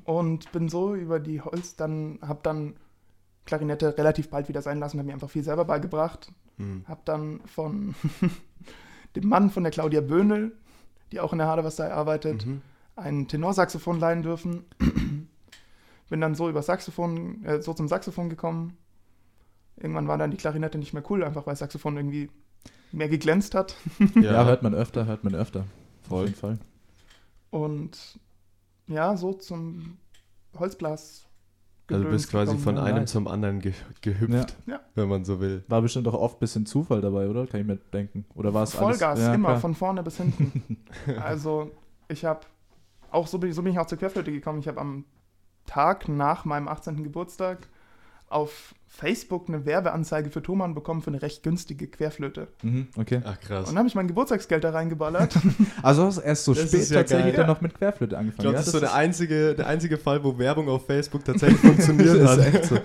Und 0.06 0.52
bin 0.52 0.70
so 0.70 0.96
über 0.96 1.20
die 1.20 1.42
Holz, 1.42 1.76
dann 1.76 2.20
habe 2.22 2.40
dann 2.44 2.76
Klarinette 3.46 3.98
relativ 3.98 4.30
bald 4.30 4.48
wieder 4.50 4.62
sein 4.62 4.80
lassen, 4.80 4.98
habe 4.98 5.08
mir 5.08 5.14
einfach 5.14 5.30
viel 5.30 5.44
selber 5.44 5.66
beigebracht. 5.66 6.32
Hm. 6.58 6.84
Habe 6.88 7.02
dann 7.06 7.42
von 7.46 7.94
dem 9.16 9.28
Mann 9.28 9.50
von 9.50 9.64
der 9.64 9.72
Claudia 9.72 10.02
Böhnel, 10.02 10.54
die 11.12 11.20
auch 11.20 11.34
in 11.34 11.40
der 11.40 11.48
Haderwastei 11.48 11.92
arbeitet, 11.92 12.46
Mhm. 12.46 12.62
ein 12.96 13.28
Tenorsaxophon 13.28 14.00
leihen 14.00 14.24
dürfen. 14.24 14.66
Bin 16.10 16.22
dann 16.22 16.36
so 16.36 16.50
über 16.50 16.62
Saxophon, 16.62 17.44
äh, 17.44 17.62
so 17.62 17.74
zum 17.74 17.88
Saxophon 17.88 18.30
gekommen. 18.30 18.78
Irgendwann 19.78 20.08
war 20.08 20.18
dann 20.18 20.30
die 20.32 20.38
Klarinette 20.38 20.78
nicht 20.78 20.94
mehr 20.94 21.04
cool, 21.10 21.24
einfach 21.24 21.48
weil 21.48 21.56
Saxophon 21.56 21.98
irgendwie 21.98 22.30
mehr 22.92 23.10
geglänzt 23.10 23.56
hat. 23.56 23.76
ja. 24.16 24.46
hört 24.46 24.64
man 24.64 24.74
öfter, 24.74 25.06
hört 25.06 25.24
man 25.24 25.36
öfter. 25.36 25.62
Auf 25.62 26.08
Voll. 26.10 26.26
jeden 26.26 26.36
Fall. 26.38 26.58
Und 27.50 28.20
ja, 28.88 29.16
so 29.18 29.34
zum 29.34 29.98
Holzblas. 30.58 31.26
Also 31.92 32.04
du 32.06 32.10
bist 32.12 32.30
quasi 32.30 32.58
von 32.58 32.78
einem 32.78 33.06
zum 33.08 33.28
anderen 33.28 33.60
ge 33.60 33.74
gehüpft, 34.02 34.56
Ja. 34.66 34.80
wenn 34.96 35.10
man 35.10 35.26
so 35.26 35.40
will. 35.42 35.64
War 35.68 35.82
bestimmt 35.82 36.08
auch 36.08 36.14
oft 36.14 36.38
ein 36.38 36.40
bisschen 36.40 36.66
Zufall 36.66 37.02
dabei, 37.02 37.28
oder? 37.30 37.46
Kann 37.46 37.60
ich 37.62 37.68
mir 37.68 37.76
denken. 37.92 38.26
Oder 38.36 38.54
war 38.54 38.64
es 38.64 38.76
alles? 38.76 38.98
Vollgas, 39.00 39.20
Ja, 39.20 39.34
immer, 39.34 39.50
klar. 39.50 39.60
von 39.60 39.76
vorne 39.76 40.02
bis 40.02 40.18
hinten. 40.18 40.78
also 41.22 41.72
ich 42.08 42.24
habe 42.26 42.42
auch, 43.12 43.28
so 43.28 43.38
bin, 43.38 43.52
so 43.54 43.62
bin 43.62 43.74
ich 43.74 43.80
auch 43.80 43.86
zur 43.86 43.98
Querflöte 43.98 44.32
gekommen. 44.32 44.60
Ich 44.60 44.68
habe 44.68 44.80
am 44.80 45.04
Tag 45.66 46.08
nach 46.08 46.46
meinem 46.46 46.68
18. 46.68 47.04
Geburtstag 47.04 47.68
auf 48.34 48.74
Facebook 48.88 49.48
eine 49.48 49.66
Werbeanzeige 49.66 50.30
für 50.30 50.44
Thomann 50.44 50.76
bekommen 50.76 51.02
für 51.02 51.10
eine 51.10 51.22
recht 51.22 51.42
günstige 51.42 51.88
Querflöte. 51.88 52.48
Mhm, 52.62 52.88
okay. 52.96 53.22
Ach 53.26 53.40
krass. 53.40 53.62
Und 53.62 53.70
dann 53.70 53.80
habe 53.80 53.88
ich 53.88 53.96
mein 53.96 54.08
Geburtstagsgeld 54.08 54.64
da 54.64 54.70
reingeballert. 54.70 55.36
Also 55.82 56.04
hast 56.06 56.18
du 56.18 56.22
erst 56.22 56.46
so 56.46 56.54
Das 56.54 56.68
spät 56.70 56.90
ja 56.90 56.98
tatsächlich 56.98 57.34
geil. 57.36 57.46
dann 57.46 57.48
noch 57.48 57.60
mit 57.62 57.74
Querflöte 57.74 58.14
Ich 58.16 58.20
angefangen. 58.20 58.42
glaube, 58.44 58.54
ja? 58.54 58.60
das 58.60 58.68
ist 58.68 58.74
so 58.74 58.80
der 58.80 58.94
einzige, 58.94 59.56
der 59.56 59.66
einzige 59.68 59.98
Fall, 59.98 60.24
wo 60.24 60.38
Werbung 60.38 60.70
auf 60.70 60.86
Facebook 60.86 61.26
tatsächlich 61.26 61.60
funktioniert 61.60 62.18
das 62.22 62.32
hat. 62.32 62.38
ist 62.40 62.46
echt 62.54 62.66
so. 62.66 62.78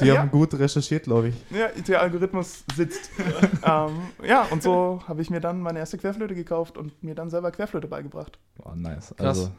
Die 0.00 0.06
Ja. 0.06 0.18
haben 0.18 0.30
gut 0.30 0.54
recherchiert, 0.58 1.04
glaube 1.04 1.28
ich. 1.28 1.34
ja, 1.50 1.68
der 1.86 2.00
Algorithmus 2.00 2.64
sitzt. 2.74 3.10
ähm, 3.62 3.90
ja, 4.26 4.46
und 4.50 4.62
so 4.62 5.00
habe 5.06 5.20
ich 5.20 5.28
mir 5.30 5.40
dann 5.40 5.60
meine 5.60 5.78
erste 5.78 5.98
Querflöte 5.98 6.34
gekauft 6.34 6.78
und 6.78 7.02
mir 7.02 7.14
dann 7.14 7.28
selber 7.28 7.50
Querflöte 7.50 7.86
beigebracht. 7.86 8.38
Oh, 8.64 8.72
nice. 8.74 9.14
Krass. 9.16 9.26
Also, 9.38 9.50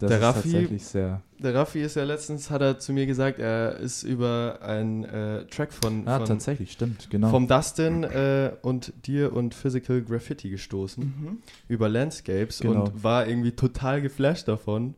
das 0.00 0.08
Der 0.08 0.18
ist 0.18 0.24
Raffi- 0.24 0.42
tatsächlich 0.52 0.84
sehr. 0.84 1.22
Der 1.38 1.54
Raffi 1.54 1.80
ist 1.80 1.94
ja 1.96 2.04
letztens, 2.04 2.50
hat 2.50 2.60
er 2.60 2.78
zu 2.78 2.92
mir 2.92 3.06
gesagt, 3.06 3.38
er 3.38 3.76
ist 3.78 4.02
über 4.02 4.58
einen 4.62 5.04
äh, 5.04 5.44
Track 5.46 5.72
von, 5.72 6.06
Ah, 6.08 6.18
von 6.18 6.26
tatsächlich, 6.26 6.72
stimmt, 6.72 7.08
genau. 7.10 7.30
vom 7.30 7.46
Dustin 7.46 8.02
äh, 8.04 8.52
und 8.62 8.92
dir 9.06 9.32
und 9.32 9.54
Physical 9.54 10.02
Graffiti 10.02 10.50
gestoßen 10.50 11.04
Mhm. 11.04 11.38
über 11.68 11.88
Landscapes 11.88 12.58
Genau. 12.60 12.84
und 12.86 13.04
war 13.04 13.26
irgendwie 13.26 13.52
total 13.52 14.02
geflasht 14.02 14.48
davon. 14.48 14.94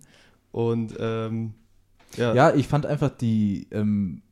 Und 0.50 0.94
ähm, 0.98 1.54
ja, 2.16 2.34
Ja, 2.34 2.54
ich 2.54 2.66
fand 2.68 2.86
einfach 2.86 3.10
die, 3.10 3.68
ähm, 3.70 4.22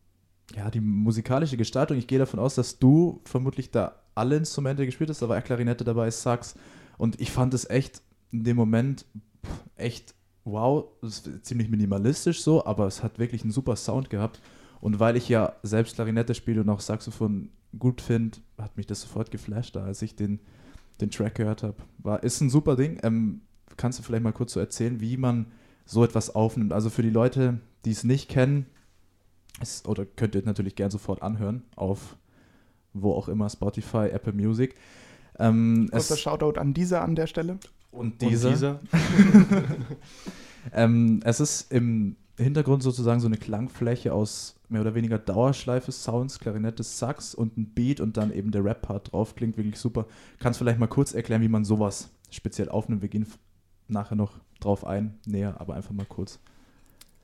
ja, 0.56 0.70
die 0.70 0.80
musikalische 0.80 1.56
Gestaltung. 1.56 1.96
Ich 1.96 2.06
gehe 2.08 2.18
davon 2.18 2.40
aus, 2.40 2.54
dass 2.56 2.78
du 2.78 3.20
vermutlich 3.24 3.70
da 3.70 3.96
alle 4.14 4.36
Instrumente 4.36 4.84
gespielt 4.84 5.10
hast. 5.10 5.22
Da 5.22 5.28
war 5.28 5.40
Klarinette 5.42 5.84
dabei, 5.84 6.10
Sax. 6.10 6.54
Und 6.98 7.20
ich 7.20 7.30
fand 7.30 7.54
es 7.54 7.70
echt 7.70 8.02
in 8.32 8.44
dem 8.44 8.56
Moment 8.56 9.06
pff, 9.46 9.52
echt 9.76 10.14
wow. 10.44 10.86
Ziemlich 11.42 11.68
minimalistisch 11.68 12.42
so, 12.42 12.64
aber 12.64 12.86
es 12.86 13.02
hat 13.02 13.18
wirklich 13.18 13.42
einen 13.42 13.52
super 13.52 13.76
Sound 13.76 14.10
gehabt. 14.10 14.40
Und 14.80 14.98
weil 14.98 15.16
ich 15.16 15.28
ja 15.28 15.54
selbst 15.62 15.94
Klarinette 15.94 16.34
spiele 16.34 16.62
und 16.62 16.68
auch 16.70 16.80
Saxophon 16.80 17.50
gut 17.78 18.00
finde, 18.00 18.38
hat 18.58 18.76
mich 18.76 18.86
das 18.86 19.02
sofort 19.02 19.30
geflasht, 19.30 19.76
da, 19.76 19.84
als 19.84 20.02
ich 20.02 20.16
den, 20.16 20.40
den 21.00 21.10
Track 21.10 21.34
gehört 21.34 21.62
habe. 21.62 21.76
War, 21.98 22.22
ist 22.22 22.40
ein 22.40 22.50
super 22.50 22.76
Ding. 22.76 22.98
Ähm, 23.02 23.42
kannst 23.76 23.98
du 23.98 24.02
vielleicht 24.02 24.24
mal 24.24 24.32
kurz 24.32 24.54
so 24.54 24.60
erzählen, 24.60 25.00
wie 25.00 25.16
man 25.16 25.46
so 25.84 26.02
etwas 26.02 26.34
aufnimmt? 26.34 26.72
Also 26.72 26.90
für 26.90 27.02
die 27.02 27.10
Leute, 27.10 27.60
die 27.84 27.90
es 27.90 28.04
nicht 28.04 28.28
kennen, 28.28 28.66
ist, 29.60 29.86
oder 29.86 30.06
könnt 30.06 30.34
ihr 30.34 30.42
natürlich 30.42 30.74
gern 30.74 30.90
sofort 30.90 31.22
anhören 31.22 31.62
auf 31.76 32.16
wo 32.92 33.12
auch 33.12 33.28
immer, 33.28 33.48
Spotify, 33.48 34.08
Apple 34.08 34.32
Music. 34.32 34.74
Ähm, 35.38 35.88
Kurzer 35.90 36.16
Shoutout 36.16 36.58
an 36.58 36.74
dieser 36.74 37.02
an 37.02 37.14
der 37.14 37.26
Stelle. 37.26 37.58
Und 37.90 38.22
und 38.22 38.22
dieser, 38.22 38.50
dieser. 38.50 38.80
ähm, 40.72 41.20
es 41.24 41.40
ist 41.40 41.72
im 41.72 42.16
Hintergrund 42.36 42.82
sozusagen 42.82 43.20
so 43.20 43.26
eine 43.26 43.36
Klangfläche 43.36 44.12
aus 44.12 44.56
mehr 44.68 44.80
oder 44.80 44.94
weniger 44.94 45.18
Dauerschleife, 45.18 45.92
Sounds, 45.92 46.38
Klarinette, 46.38 46.82
Sax 46.82 47.34
und 47.34 47.56
ein 47.56 47.66
Beat 47.74 48.00
und 48.00 48.16
dann 48.16 48.32
eben 48.32 48.50
der 48.50 48.64
Rap-Part 48.64 49.12
drauf. 49.12 49.34
Klingt 49.34 49.56
wirklich 49.56 49.78
super. 49.78 50.06
Kannst 50.38 50.60
du 50.60 50.64
vielleicht 50.64 50.78
mal 50.78 50.86
kurz 50.86 51.12
erklären, 51.12 51.42
wie 51.42 51.48
man 51.48 51.64
sowas 51.64 52.10
speziell 52.30 52.68
aufnimmt? 52.68 53.02
Wir 53.02 53.08
gehen 53.08 53.26
nachher 53.88 54.14
noch 54.14 54.38
drauf 54.60 54.86
ein, 54.86 55.18
näher, 55.26 55.60
aber 55.60 55.74
einfach 55.74 55.92
mal 55.92 56.06
kurz. 56.06 56.38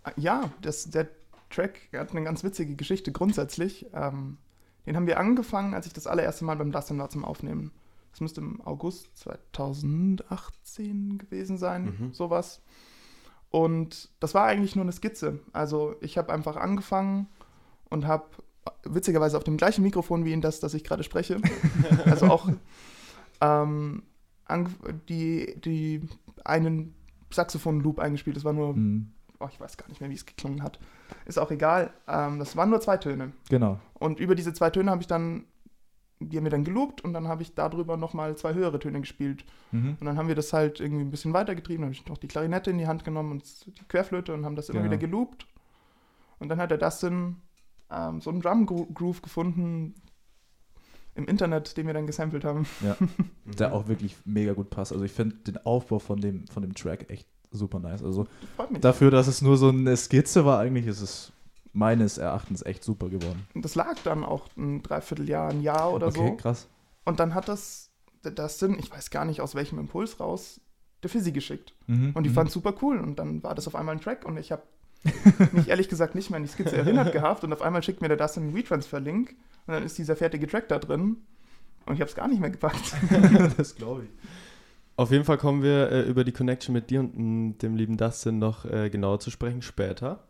Ah, 0.02 0.12
Ja, 0.16 0.50
das, 0.60 0.90
der 0.90 1.08
Track 1.50 1.88
hat 1.92 2.10
eine 2.10 2.24
ganz 2.24 2.42
witzige 2.42 2.74
Geschichte 2.74 3.12
grundsätzlich. 3.12 3.86
Ähm, 3.94 4.38
den 4.84 4.96
haben 4.96 5.06
wir 5.06 5.18
angefangen, 5.18 5.74
als 5.74 5.86
ich 5.86 5.92
das 5.92 6.06
allererste 6.06 6.44
Mal 6.44 6.56
beim 6.56 6.72
Dustin 6.72 6.98
war 6.98 7.10
zum 7.10 7.24
Aufnehmen. 7.24 7.70
Das 8.16 8.22
müsste 8.22 8.40
im 8.40 8.62
August 8.62 9.14
2018 9.18 11.18
gewesen 11.18 11.58
sein, 11.58 11.84
Mhm. 12.00 12.14
sowas. 12.14 12.62
Und 13.50 14.08
das 14.20 14.32
war 14.32 14.46
eigentlich 14.46 14.74
nur 14.74 14.84
eine 14.86 14.92
Skizze. 14.92 15.40
Also 15.52 15.96
ich 16.00 16.16
habe 16.16 16.32
einfach 16.32 16.56
angefangen 16.56 17.26
und 17.90 18.06
habe 18.06 18.24
witzigerweise 18.84 19.36
auf 19.36 19.44
dem 19.44 19.58
gleichen 19.58 19.82
Mikrofon 19.82 20.24
wie 20.24 20.32
in 20.32 20.40
das, 20.40 20.60
das 20.60 20.72
ich 20.72 20.82
gerade 20.82 21.02
spreche. 21.04 21.42
also 22.06 22.26
auch 22.28 22.48
ähm, 23.42 24.02
die, 25.10 25.54
die 25.60 26.00
einen 26.42 26.94
Saxophon-Loop 27.30 27.98
eingespielt. 27.98 28.36
Das 28.36 28.44
war 28.44 28.54
nur 28.54 28.74
Mhm. 28.74 29.12
oh, 29.40 29.48
ich 29.50 29.60
weiß 29.60 29.76
gar 29.76 29.88
nicht 29.88 30.00
mehr, 30.00 30.08
wie 30.08 30.14
es 30.14 30.24
geklungen 30.24 30.62
hat. 30.62 30.78
Ist 31.26 31.38
auch 31.38 31.50
egal. 31.50 31.92
Ähm, 32.08 32.38
das 32.38 32.56
waren 32.56 32.70
nur 32.70 32.80
zwei 32.80 32.96
Töne. 32.96 33.32
Genau. 33.50 33.78
Und 33.94 34.20
über 34.20 34.34
diese 34.34 34.54
zwei 34.54 34.70
Töne 34.70 34.90
habe 34.90 35.02
ich 35.02 35.06
dann, 35.06 35.44
die 36.20 36.36
haben 36.36 36.44
wir 36.44 36.50
dann 36.50 36.64
geloopt 36.64 37.02
und 37.04 37.12
dann 37.12 37.28
habe 37.28 37.42
ich 37.42 37.54
darüber 37.54 37.96
nochmal 37.96 38.36
zwei 38.36 38.54
höhere 38.54 38.78
Töne 38.78 39.00
gespielt. 39.00 39.44
Mhm. 39.72 39.96
Und 40.00 40.06
dann 40.06 40.16
haben 40.16 40.28
wir 40.28 40.34
das 40.34 40.52
halt 40.52 40.80
irgendwie 40.80 41.04
ein 41.04 41.10
bisschen 41.10 41.32
weitergetrieben. 41.34 41.82
Dann 41.82 41.90
habe 41.90 42.00
ich 42.00 42.06
noch 42.08 42.18
die 42.18 42.28
Klarinette 42.28 42.70
in 42.70 42.78
die 42.78 42.86
Hand 42.86 43.04
genommen 43.04 43.32
und 43.32 43.66
die 43.66 43.84
Querflöte 43.88 44.32
und 44.32 44.44
haben 44.44 44.56
das 44.56 44.68
immer 44.70 44.80
Genau. 44.80 44.92
wieder 44.92 44.98
geloopt. 44.98 45.46
Und 46.38 46.48
dann 46.48 46.58
hat 46.58 46.70
der 46.70 46.78
Dustin 46.78 47.36
ähm, 47.90 48.20
so 48.20 48.30
einen 48.30 48.40
Drum-Groove 48.40 49.22
gefunden 49.22 49.94
im 51.14 51.24
Internet, 51.26 51.76
den 51.76 51.86
wir 51.86 51.94
dann 51.94 52.06
gesampelt 52.06 52.44
haben. 52.44 52.66
Der 53.58 53.72
auch 53.72 53.88
wirklich 53.88 54.16
mega 54.26 54.52
gut 54.52 54.68
passt. 54.68 54.92
Also 54.92 55.04
ich 55.04 55.12
finde 55.12 55.36
den 55.36 55.56
Aufbau 55.64 55.98
von 55.98 56.20
dem, 56.20 56.46
von 56.48 56.62
dem 56.62 56.74
Track 56.74 57.10
echt 57.10 57.26
super 57.50 57.78
nice. 57.78 58.02
Also 58.02 58.26
Das 58.58 58.80
dafür, 58.80 59.10
dass 59.10 59.26
es 59.26 59.40
nur 59.40 59.56
so 59.56 59.68
eine 59.70 59.96
Skizze 59.96 60.44
war, 60.44 60.58
eigentlich 60.60 60.86
ist 60.86 61.00
es 61.00 61.32
meines 61.76 62.16
Erachtens 62.16 62.62
echt 62.62 62.82
super 62.82 63.08
geworden. 63.08 63.46
Und 63.54 63.64
das 63.64 63.74
lag 63.74 63.96
dann 64.02 64.24
auch 64.24 64.48
ein 64.56 64.82
Dreivierteljahr, 64.82 65.50
ein 65.50 65.60
Jahr 65.60 65.92
oder 65.92 66.08
okay, 66.08 66.28
so. 66.28 66.36
krass. 66.36 66.68
Und 67.04 67.20
dann 67.20 67.34
hat 67.34 67.48
das 67.48 67.90
der 68.24 68.32
Dustin, 68.32 68.76
ich 68.78 68.90
weiß 68.90 69.10
gar 69.10 69.24
nicht 69.24 69.40
aus 69.40 69.54
welchem 69.54 69.78
Impuls 69.78 70.18
raus, 70.18 70.60
der 71.02 71.10
Fizzy 71.10 71.32
geschickt. 71.32 71.74
Mhm. 71.86 72.12
Und 72.14 72.24
die 72.24 72.30
mhm. 72.30 72.34
fand 72.34 72.50
super 72.50 72.74
cool. 72.82 72.98
Und 72.98 73.18
dann 73.18 73.42
war 73.42 73.54
das 73.54 73.68
auf 73.68 73.76
einmal 73.76 73.94
ein 73.94 74.00
Track 74.00 74.24
und 74.24 74.38
ich 74.38 74.52
habe 74.52 74.62
mich 75.52 75.68
ehrlich 75.68 75.88
gesagt 75.88 76.14
nicht 76.14 76.30
mehr 76.30 76.38
an 76.38 76.42
die 76.42 76.48
Skizze 76.48 76.76
erinnert 76.76 77.12
gehabt. 77.12 77.44
Und 77.44 77.52
auf 77.52 77.60
einmal 77.60 77.82
schickt 77.82 78.00
mir 78.00 78.08
der 78.08 78.16
Dustin 78.16 78.44
einen 78.44 78.54
WeTransfer-Link 78.54 79.36
und 79.66 79.74
dann 79.74 79.84
ist 79.84 79.98
dieser 79.98 80.16
fertige 80.16 80.46
Track 80.46 80.68
da 80.68 80.78
drin. 80.78 81.18
Und 81.84 81.94
ich 81.94 82.00
habe 82.00 82.08
es 82.08 82.16
gar 82.16 82.26
nicht 82.26 82.40
mehr 82.40 82.50
gepackt. 82.50 82.96
das 83.58 83.76
glaube 83.76 84.04
ich. 84.04 84.10
Auf 84.96 85.10
jeden 85.10 85.24
Fall 85.24 85.36
kommen 85.36 85.62
wir 85.62 85.92
äh, 85.92 86.02
über 86.02 86.24
die 86.24 86.32
Connection 86.32 86.72
mit 86.72 86.88
dir 86.88 87.00
und 87.00 87.14
m, 87.14 87.58
dem 87.58 87.76
lieben 87.76 87.98
Dustin 87.98 88.38
noch 88.38 88.64
äh, 88.64 88.88
genauer 88.88 89.20
zu 89.20 89.30
sprechen 89.30 89.60
später. 89.60 90.26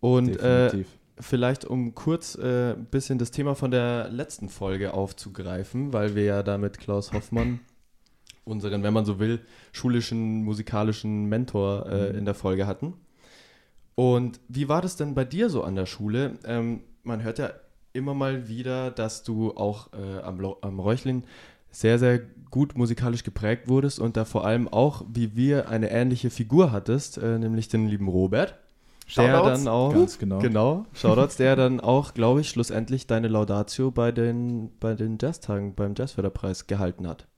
Und 0.00 0.38
äh, 0.40 0.84
vielleicht 1.18 1.64
um 1.64 1.94
kurz 1.94 2.36
äh, 2.36 2.72
ein 2.72 2.86
bisschen 2.86 3.18
das 3.18 3.30
Thema 3.30 3.54
von 3.54 3.70
der 3.70 4.08
letzten 4.10 4.48
Folge 4.48 4.92
aufzugreifen, 4.94 5.92
weil 5.92 6.14
wir 6.14 6.24
ja 6.24 6.42
da 6.42 6.58
mit 6.58 6.78
Klaus 6.78 7.12
Hoffmann, 7.12 7.60
unseren, 8.44 8.82
wenn 8.82 8.92
man 8.92 9.04
so 9.04 9.18
will, 9.18 9.40
schulischen 9.72 10.44
musikalischen 10.44 11.24
Mentor 11.26 11.86
äh, 11.86 12.12
Mhm. 12.12 12.18
in 12.18 12.24
der 12.26 12.34
Folge 12.34 12.66
hatten. 12.66 12.94
Und 13.94 14.40
wie 14.48 14.68
war 14.68 14.82
das 14.82 14.96
denn 14.96 15.14
bei 15.14 15.24
dir 15.24 15.48
so 15.48 15.64
an 15.64 15.74
der 15.74 15.86
Schule? 15.86 16.38
Ähm, 16.44 16.80
man 17.02 17.22
hört 17.22 17.38
ja 17.38 17.50
immer 17.94 18.12
mal 18.12 18.46
wieder, 18.46 18.90
dass 18.90 19.22
du 19.22 19.52
auch 19.56 19.88
äh, 19.94 20.20
am, 20.20 20.44
am 20.60 20.78
Räuchlin 20.78 21.24
sehr, 21.70 21.98
sehr 21.98 22.20
gut 22.50 22.76
musikalisch 22.76 23.24
geprägt 23.24 23.68
wurdest 23.68 23.98
und 23.98 24.16
da 24.16 24.24
vor 24.24 24.44
allem 24.46 24.68
auch, 24.68 25.04
wie 25.12 25.34
wir, 25.34 25.68
eine 25.70 25.90
ähnliche 25.90 26.30
Figur 26.30 26.72
hattest, 26.72 27.18
äh, 27.18 27.38
nämlich 27.38 27.68
den 27.68 27.88
lieben 27.88 28.08
Robert. 28.08 28.58
Der 29.14 29.40
dann 29.42 29.68
auch, 29.68 29.92
Ganz 29.92 30.18
genau. 30.18 30.38
genau, 30.38 30.86
Shoutouts, 30.92 31.36
der 31.36 31.54
dann 31.54 31.80
auch, 31.80 32.12
glaube 32.12 32.40
ich, 32.40 32.50
schlussendlich 32.50 33.06
deine 33.06 33.28
Laudatio 33.28 33.92
bei 33.92 34.10
den, 34.10 34.76
bei 34.80 34.94
den 34.94 35.18
Jazztagen, 35.20 35.74
beim 35.74 35.94
Jazzförderpreis 35.96 36.66
gehalten 36.66 37.06
hat. 37.06 37.28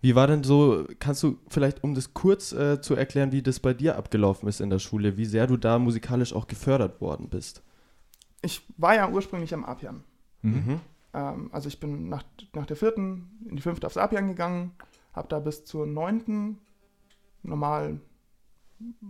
Wie 0.00 0.16
war 0.16 0.26
denn 0.26 0.42
so, 0.42 0.84
kannst 0.98 1.22
du 1.22 1.38
vielleicht, 1.46 1.84
um 1.84 1.94
das 1.94 2.12
kurz 2.12 2.52
äh, 2.52 2.80
zu 2.80 2.96
erklären, 2.96 3.30
wie 3.30 3.42
das 3.42 3.60
bei 3.60 3.72
dir 3.72 3.96
abgelaufen 3.96 4.48
ist 4.48 4.60
in 4.60 4.68
der 4.68 4.80
Schule, 4.80 5.16
wie 5.16 5.24
sehr 5.24 5.46
du 5.46 5.56
da 5.56 5.78
musikalisch 5.78 6.32
auch 6.32 6.48
gefördert 6.48 7.00
worden 7.00 7.28
bist? 7.28 7.62
Ich 8.42 8.66
war 8.76 8.96
ja 8.96 9.08
ursprünglich 9.08 9.54
am 9.54 9.64
Apian. 9.64 10.02
Mhm. 10.42 10.80
Ähm, 11.14 11.50
also 11.52 11.68
ich 11.68 11.78
bin 11.78 12.08
nach, 12.08 12.24
nach 12.52 12.66
der 12.66 12.76
vierten 12.76 13.30
in 13.48 13.54
die 13.54 13.62
fünfte 13.62 13.86
aufs 13.86 13.96
Apian 13.96 14.26
gegangen, 14.26 14.72
habe 15.12 15.28
da 15.28 15.38
bis 15.38 15.64
zur 15.64 15.86
neunten 15.86 16.58
normal 17.44 18.00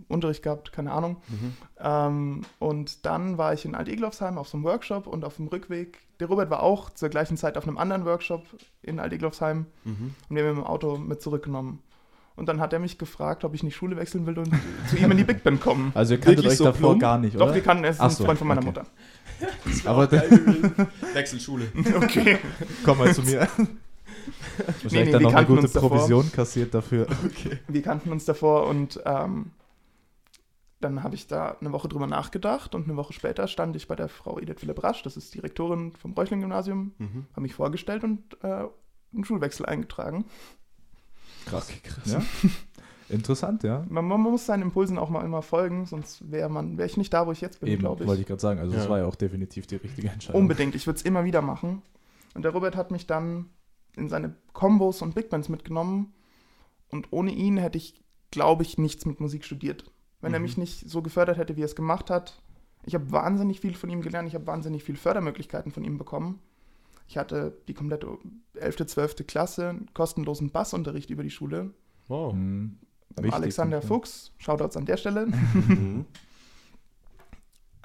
Unterricht 0.07 0.43
gehabt, 0.43 0.71
keine 0.73 0.91
Ahnung. 0.91 1.17
Mhm. 1.27 1.53
Ähm, 1.79 2.41
und 2.59 3.05
dann 3.05 3.37
war 3.37 3.53
ich 3.53 3.65
in 3.65 3.75
Alt-Eglofsheim 3.75 4.37
auf 4.37 4.47
so 4.47 4.57
einem 4.57 4.63
Workshop 4.65 5.07
und 5.07 5.23
auf 5.25 5.37
dem 5.37 5.47
Rückweg, 5.47 5.99
der 6.19 6.27
Robert 6.27 6.49
war 6.49 6.61
auch 6.63 6.89
zur 6.91 7.09
gleichen 7.09 7.37
Zeit 7.37 7.57
auf 7.57 7.67
einem 7.67 7.77
anderen 7.77 8.05
Workshop 8.05 8.43
in 8.81 8.99
Alt-Eglofsheim 8.99 9.65
Mhm. 9.83 10.15
und 10.29 10.35
wir 10.35 10.43
haben 10.43 10.51
ihn 10.55 10.57
im 10.59 10.63
Auto 10.65 10.97
mit 10.97 11.21
zurückgenommen. 11.21 11.79
Und 12.35 12.47
dann 12.49 12.59
hat 12.59 12.73
er 12.73 12.79
mich 12.79 12.97
gefragt, 12.97 13.43
ob 13.43 13.53
ich 13.53 13.61
nicht 13.61 13.75
Schule 13.75 13.95
wechseln 13.95 14.25
will 14.25 14.39
und 14.39 14.49
zu 14.89 14.97
ihm 14.97 15.11
in 15.11 15.17
die 15.17 15.23
Big 15.23 15.43
Band 15.43 15.61
kommen. 15.61 15.91
Also 15.93 16.15
ihr 16.15 16.19
kanntet 16.19 16.47
euch 16.47 16.57
so 16.57 16.63
davor 16.63 16.79
plump? 16.79 17.01
gar 17.01 17.17
nicht, 17.19 17.35
Doch, 17.35 17.45
oder? 17.45 17.53
wir 17.55 17.61
kannten, 17.61 17.83
er 17.83 17.91
ist 17.91 17.99
Ach 17.99 18.05
ein 18.05 18.09
so, 18.11 18.25
Freund 18.25 18.39
von 18.39 18.47
meiner 18.47 18.61
okay. 18.61 18.67
Mutter. 18.67 18.85
Aber 19.85 20.09
Wechselschule. 21.13 21.67
Okay. 21.95 22.39
komm 22.83 22.97
mal 22.97 23.13
zu 23.13 23.21
mir. 23.21 23.47
Wahrscheinlich 24.81 24.93
nee, 24.93 25.11
dann 25.11 25.13
wir 25.13 25.19
noch 25.21 25.29
eine 25.29 25.33
kannten 25.35 25.47
gute 25.53 25.61
uns 25.63 25.71
davor. 25.73 25.89
Provision 25.89 26.31
kassiert 26.31 26.73
dafür. 26.73 27.07
Wir 27.67 27.81
kannten 27.81 28.11
uns 28.11 28.25
davor 28.25 28.67
und 28.67 28.99
ähm, 29.05 29.51
dann 30.83 31.03
habe 31.03 31.15
ich 31.15 31.27
da 31.27 31.57
eine 31.59 31.71
Woche 31.71 31.87
drüber 31.87 32.07
nachgedacht 32.07 32.75
und 32.75 32.83
eine 32.85 32.95
Woche 32.95 33.13
später 33.13 33.47
stand 33.47 33.75
ich 33.75 33.87
bei 33.87 33.95
der 33.95 34.09
Frau 34.09 34.39
Edith 34.39 34.59
Philipp 34.59 34.83
Rasch, 34.83 35.01
das 35.03 35.17
ist 35.17 35.33
Direktorin 35.33 35.93
vom 35.93 36.13
Reuchling-Gymnasium, 36.13 36.93
Mhm. 36.97 37.25
habe 37.31 37.41
mich 37.41 37.55
vorgestellt 37.55 38.03
und 38.03 38.37
äh, 38.43 38.65
einen 39.13 39.23
Schulwechsel 39.23 39.65
eingetragen. 39.65 40.25
Krass. 41.45 41.71
Ja? 42.05 42.21
Interessant, 43.09 43.63
ja. 43.63 43.85
Man, 43.89 44.07
man 44.07 44.21
muss 44.21 44.45
seinen 44.45 44.63
Impulsen 44.63 44.97
auch 44.97 45.09
mal 45.09 45.23
immer 45.25 45.41
folgen, 45.41 45.85
sonst 45.85 46.31
wäre 46.31 46.49
man 46.49 46.77
wäre 46.77 46.87
ich 46.87 46.97
nicht 46.97 47.13
da, 47.13 47.27
wo 47.27 47.31
ich 47.31 47.41
jetzt 47.41 47.59
bin, 47.59 47.69
Eben, 47.69 47.81
glaube 47.81 48.05
wollte 48.07 48.13
ich. 48.15 48.21
ich 48.21 48.27
gerade 48.27 48.41
sagen. 48.41 48.59
Also 48.59 48.73
das 48.73 48.85
Ja. 48.85 48.89
war 48.89 48.99
ja 48.99 49.05
auch 49.05 49.15
definitiv 49.15 49.67
die 49.67 49.75
richtige 49.75 50.09
Entscheidung. 50.09 50.41
Unbedingt, 50.41 50.73
ich 50.73 50.87
würde 50.87 50.97
es 50.97 51.03
immer 51.03 51.23
wieder 51.25 51.41
machen. 51.41 51.81
Und 52.33 52.43
der 52.43 52.51
Robert 52.53 52.75
hat 52.75 52.91
mich 52.91 53.05
dann 53.05 53.49
in 53.95 54.09
seine 54.09 54.35
Combos 54.53 55.01
und 55.01 55.13
Big 55.15 55.29
Bands 55.29 55.49
mitgenommen 55.49 56.13
und 56.89 57.07
ohne 57.11 57.31
ihn 57.31 57.57
hätte 57.57 57.77
ich, 57.77 58.01
glaube 58.31 58.63
ich, 58.63 58.77
nichts 58.79 59.05
mit 59.05 59.19
Musik 59.19 59.43
studiert. 59.45 59.91
Wenn 60.23 60.33
er 60.33 60.39
Mhm. 60.39 60.43
mich 60.45 60.57
nicht 60.57 60.89
so 60.89 61.01
gefördert 61.01 61.37
hätte, 61.37 61.55
wie 61.57 61.61
er 61.61 61.65
es 61.65 61.75
gemacht 61.75 62.09
hat. 62.09 62.41
Ich 62.85 62.95
habe 62.95 63.11
wahnsinnig 63.11 63.59
viel 63.59 63.75
von 63.75 63.89
ihm 63.89 64.01
gelernt, 64.01 64.27
ich 64.27 64.35
habe 64.35 64.47
wahnsinnig 64.47 64.83
viel 64.83 64.95
Fördermöglichkeiten 64.95 65.71
von 65.71 65.83
ihm 65.83 65.97
bekommen. 65.97 66.39
Ich 67.07 67.17
hatte 67.17 67.57
die 67.67 67.73
komplette 67.73 68.17
11., 68.55 68.87
12. 68.87 69.27
Klasse, 69.27 69.75
kostenlosen 69.93 70.49
Bassunterricht 70.49 71.09
über 71.09 71.23
die 71.23 71.29
Schule. 71.29 71.71
Wow. 72.07 72.33
Mhm. 72.33 72.79
Beim 73.15 73.25
Wichtig, 73.25 73.35
Alexander 73.35 73.81
ja. 73.81 73.85
Fuchs, 73.85 74.31
Shoutouts 74.39 74.75
an 74.77 74.85
der 74.85 74.97
Stelle. 74.97 75.27
Mhm. 75.27 76.05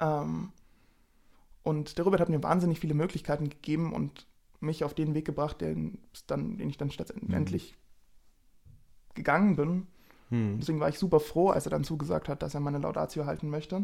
Ähm, 0.01 0.51
und 1.63 1.97
der 1.97 2.05
Robert 2.05 2.21
hat 2.21 2.29
mir 2.29 2.41
wahnsinnig 2.41 2.79
viele 2.79 2.93
Möglichkeiten 2.93 3.49
gegeben 3.49 3.91
und 3.91 4.27
mich 4.61 4.83
auf 4.85 4.93
den 4.93 5.13
Weg 5.13 5.25
gebracht, 5.25 5.59
den, 5.61 5.99
dann, 6.27 6.57
den 6.57 6.69
ich 6.69 6.77
dann 6.77 6.89
letztendlich 6.89 7.75
gegangen 9.13 9.55
bin. 9.57 9.87
Mhm. 10.29 10.57
Deswegen 10.59 10.79
war 10.79 10.89
ich 10.89 10.99
super 10.99 11.19
froh, 11.19 11.49
als 11.49 11.65
er 11.65 11.71
dann 11.71 11.83
zugesagt 11.83 12.29
hat, 12.29 12.41
dass 12.43 12.53
er 12.53 12.59
meine 12.59 12.77
Laudatio 12.79 13.25
halten 13.25 13.49
möchte. 13.49 13.83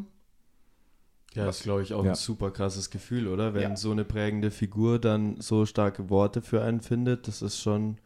Ja, 1.34 1.46
das 1.46 1.58
ist, 1.58 1.64
glaube 1.64 1.82
ich, 1.82 1.94
auch 1.94 2.04
Ja. 2.06 2.12
ein 2.12 2.16
super 2.16 2.52
krasses 2.52 2.90
Gefühl, 2.90 3.28
oder? 3.28 3.54
Wenn 3.54 3.62
Ja. 3.72 3.76
so 3.76 3.92
eine 3.92 4.06
prägende 4.06 4.52
Figur 4.52 5.00
dann 5.00 5.42
so 5.42 5.66
starke 5.66 6.10
Worte 6.10 6.42
für 6.42 6.64
einen 6.64 6.80
findet, 6.82 7.28
das 7.28 7.42
ist 7.42 7.60
schon, 7.60 7.98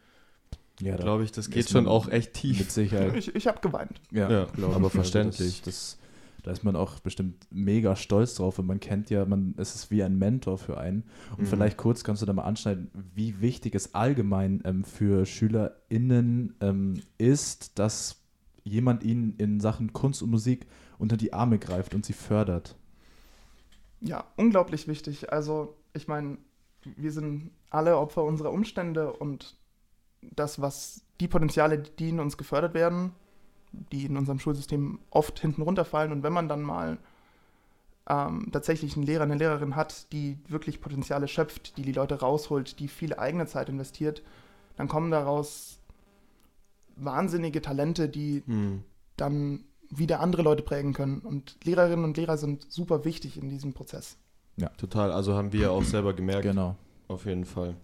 Ja, 0.80 0.96
glaube 0.96 1.22
ich, 1.24 1.30
das 1.32 1.50
geht 1.50 1.68
schon 1.70 1.86
auch 1.86 2.08
echt 2.08 2.28
mit 2.28 2.34
tief. 2.34 2.70
Sicherheit. 2.70 3.14
Ich, 3.14 3.34
ich 3.34 3.46
habe 3.46 3.60
geweint. 3.60 4.00
Ja, 4.10 4.30
Ja, 4.30 4.44
glaub 4.46 4.74
aber 4.74 4.86
ich. 4.86 4.92
verständlich. 4.94 5.40
Also 5.40 5.64
das, 5.66 5.98
das, 5.98 5.98
da 6.42 6.50
ist 6.52 6.64
man 6.64 6.74
auch 6.74 6.98
bestimmt 7.00 7.46
mega 7.50 7.94
stolz 7.94 8.34
drauf 8.34 8.58
und 8.58 8.66
man 8.66 8.80
kennt 8.80 9.10
ja, 9.10 9.24
man, 9.26 9.54
es 9.58 9.74
ist 9.74 9.90
wie 9.90 10.02
ein 10.02 10.18
Mentor 10.18 10.56
für 10.58 10.78
einen. 10.78 11.04
Und 11.36 11.40
Mhm. 11.44 11.46
vielleicht 11.48 11.76
kurz 11.76 12.02
kannst 12.02 12.22
du 12.22 12.26
da 12.26 12.32
mal 12.32 12.44
anschneiden, 12.44 12.90
wie 13.14 13.40
wichtig 13.42 13.74
es 13.74 13.94
allgemein 13.94 14.62
ähm, 14.64 14.82
für 14.84 15.26
SchülerInnen 15.26 16.54
ähm, 16.62 16.94
ist, 17.18 17.78
dass 17.78 18.19
jemand 18.64 19.02
ihnen 19.02 19.34
in 19.38 19.60
Sachen 19.60 19.92
Kunst 19.92 20.22
und 20.22 20.30
Musik 20.30 20.66
unter 20.98 21.16
die 21.16 21.32
Arme 21.32 21.58
greift 21.58 21.94
und 21.94 22.04
sie 22.04 22.12
fördert. 22.12 22.76
Ja, 24.00 24.24
unglaublich 24.36 24.88
wichtig. 24.88 25.32
Also, 25.32 25.76
ich 25.92 26.08
meine, 26.08 26.38
wir 26.96 27.12
sind 27.12 27.50
alle 27.68 27.98
Opfer 27.98 28.24
unserer 28.24 28.52
Umstände 28.52 29.12
und 29.12 29.56
das, 30.22 30.60
was 30.60 31.02
die 31.20 31.28
Potenziale, 31.28 31.78
die 31.78 32.10
in 32.10 32.20
uns 32.20 32.36
gefördert 32.36 32.74
werden, 32.74 33.12
die 33.72 34.06
in 34.06 34.16
unserem 34.16 34.38
Schulsystem 34.38 34.98
oft 35.10 35.38
hinten 35.38 35.62
runterfallen. 35.62 36.12
Und 36.12 36.22
wenn 36.22 36.32
man 36.32 36.48
dann 36.48 36.62
mal 36.62 36.98
ähm, 38.08 38.48
tatsächlich 38.52 38.96
einen 38.96 39.06
Lehrer, 39.06 39.24
eine 39.24 39.36
Lehrerin 39.36 39.76
hat, 39.76 40.12
die 40.12 40.38
wirklich 40.48 40.80
Potenziale 40.80 41.28
schöpft, 41.28 41.76
die 41.76 41.82
die 41.82 41.92
Leute 41.92 42.20
rausholt, 42.20 42.78
die 42.80 42.88
viel 42.88 43.14
eigene 43.14 43.46
Zeit 43.46 43.68
investiert, 43.68 44.22
dann 44.76 44.88
kommen 44.88 45.10
daraus 45.10 45.79
wahnsinnige 47.04 47.62
Talente, 47.62 48.08
die 48.08 48.42
Mhm. 48.46 48.82
dann 49.16 49.64
wieder 49.90 50.20
andere 50.20 50.42
Leute 50.42 50.62
prägen 50.62 50.92
können. 50.92 51.18
Und 51.20 51.56
Lehrerinnen 51.64 52.04
und 52.04 52.16
Lehrer 52.16 52.36
sind 52.38 52.70
super 52.70 53.04
wichtig 53.04 53.36
in 53.36 53.48
diesem 53.48 53.72
Prozess. 53.72 54.16
Total, 54.76 55.10
also 55.10 55.34
haben 55.34 55.52
wir 55.54 55.72
auch 55.72 55.82
selber 55.82 56.12
gemerkt, 56.12 56.42
Genau. 56.42 56.76
auf 57.08 57.24
jeden 57.24 57.46
Fall. 57.46 57.74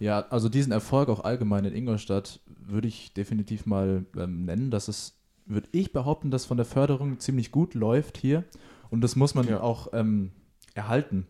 Ja, 0.00 0.20
also 0.30 0.48
diesen 0.48 0.72
Erfolg 0.72 1.08
auch 1.08 1.20
allgemein 1.24 1.64
in 1.66 1.74
Ingolstadt 1.74 2.40
würde 2.46 2.88
ich 2.88 3.12
definitiv 3.14 3.66
mal 3.66 4.06
ähm, 4.16 4.44
nennen, 4.46 4.70
dass 4.70 4.88
es, 4.88 5.14
würde 5.46 5.68
ich 5.72 5.92
behaupten, 5.92 6.30
dass 6.30 6.46
von 6.46 6.56
der 6.56 6.66
Förderung 6.66 7.20
ziemlich 7.20 7.52
gut 7.52 7.74
läuft 7.74 8.16
hier 8.16 8.44
und 8.90 9.02
das 9.02 9.14
muss 9.14 9.34
man 9.34 9.46
Ja. 9.46 9.60
auch 9.60 9.88
ähm, 9.92 10.32
erhalten, 10.74 11.26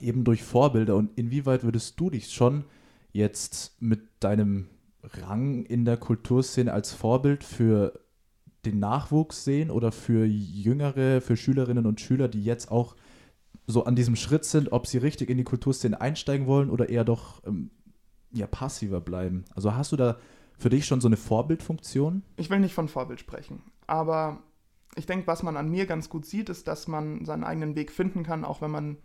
eben 0.00 0.24
durch 0.24 0.42
Vorbilder 0.42 0.96
und 0.96 1.10
inwieweit 1.18 1.62
würdest 1.64 2.00
du 2.00 2.10
dich 2.10 2.32
schon 2.32 2.64
jetzt 3.12 3.80
mit 3.80 4.00
deinem 4.20 4.68
Rang 5.14 5.64
in 5.64 5.84
der 5.84 5.96
Kulturszene 5.96 6.72
als 6.72 6.92
Vorbild 6.92 7.44
für 7.44 8.00
den 8.64 8.78
Nachwuchs 8.78 9.44
sehen 9.44 9.70
oder 9.70 9.92
für 9.92 10.24
jüngere, 10.24 11.20
für 11.20 11.36
Schülerinnen 11.36 11.86
und 11.86 12.00
Schüler, 12.00 12.28
die 12.28 12.44
jetzt 12.44 12.70
auch 12.70 12.96
so 13.66 13.84
an 13.84 13.96
diesem 13.96 14.16
Schritt 14.16 14.44
sind, 14.44 14.72
ob 14.72 14.86
sie 14.86 14.98
richtig 14.98 15.30
in 15.30 15.38
die 15.38 15.44
Kulturszene 15.44 16.00
einsteigen 16.00 16.46
wollen 16.46 16.70
oder 16.70 16.88
eher 16.88 17.04
doch 17.04 17.42
ähm, 17.46 17.70
ja, 18.32 18.46
passiver 18.46 19.00
bleiben? 19.00 19.44
Also 19.54 19.74
hast 19.74 19.92
du 19.92 19.96
da 19.96 20.18
für 20.58 20.70
dich 20.70 20.86
schon 20.86 21.00
so 21.00 21.08
eine 21.08 21.16
Vorbildfunktion? 21.16 22.22
Ich 22.36 22.50
will 22.50 22.60
nicht 22.60 22.74
von 22.74 22.88
Vorbild 22.88 23.20
sprechen, 23.20 23.62
aber 23.86 24.42
ich 24.96 25.06
denke, 25.06 25.26
was 25.26 25.42
man 25.42 25.56
an 25.56 25.68
mir 25.68 25.86
ganz 25.86 26.08
gut 26.08 26.26
sieht, 26.26 26.48
ist, 26.48 26.68
dass 26.68 26.88
man 26.88 27.24
seinen 27.24 27.44
eigenen 27.44 27.76
Weg 27.76 27.92
finden 27.92 28.22
kann, 28.22 28.44
auch 28.44 28.62
wenn 28.62 28.70
man 28.70 28.96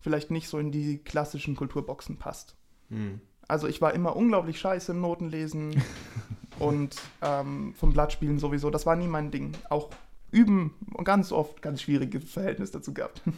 vielleicht 0.00 0.30
nicht 0.30 0.48
so 0.48 0.58
in 0.58 0.70
die 0.70 0.98
klassischen 0.98 1.54
Kulturboxen 1.56 2.18
passt. 2.18 2.56
Hm. 2.88 3.20
Also 3.48 3.68
ich 3.68 3.80
war 3.80 3.94
immer 3.94 4.16
unglaublich 4.16 4.58
scheiße 4.58 4.92
im 4.92 5.00
Notenlesen 5.00 5.82
und 6.58 6.96
ähm, 7.22 7.74
vom 7.74 7.92
Blattspielen 7.92 8.38
sowieso. 8.38 8.70
Das 8.70 8.86
war 8.86 8.96
nie 8.96 9.08
mein 9.08 9.30
Ding. 9.30 9.52
Auch 9.68 9.90
üben 10.30 10.74
ganz 11.04 11.30
oft 11.32 11.62
ganz 11.62 11.82
schwieriges 11.82 12.24
Verhältnis 12.30 12.70
dazu 12.70 12.92
gehabt. 12.92 13.22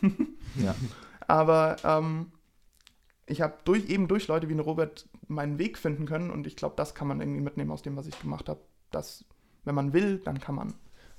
Ja. 0.62 0.75
Aber 1.29 1.77
ähm, 1.85 2.33
ich 3.27 3.42
habe 3.42 3.57
durch, 3.64 3.90
eben 3.90 4.09
durch 4.09 4.27
Leute 4.27 4.49
wie 4.49 4.55
den 4.55 4.61
Robert 4.61 5.07
meinen 5.29 5.59
Weg 5.59 5.77
finden 5.77 6.07
können 6.07 6.31
und 6.31 6.47
ich 6.47 6.57
glaube, 6.57 6.77
das 6.77 6.95
kann 6.95 7.09
man 7.09 7.21
irgendwie 7.21 7.42
mitnehmen 7.42 7.71
aus 7.73 7.83
dem, 7.83 7.95
was 7.97 8.07
ich 8.07 8.19
gemacht 8.19 8.49
habe. 8.49 8.61
Dass, 8.90 9.25
wenn 9.64 9.75
man 9.75 9.92
will, 9.92 10.19
dann 10.25 10.40
kann 10.40 10.55
man. 10.55 10.73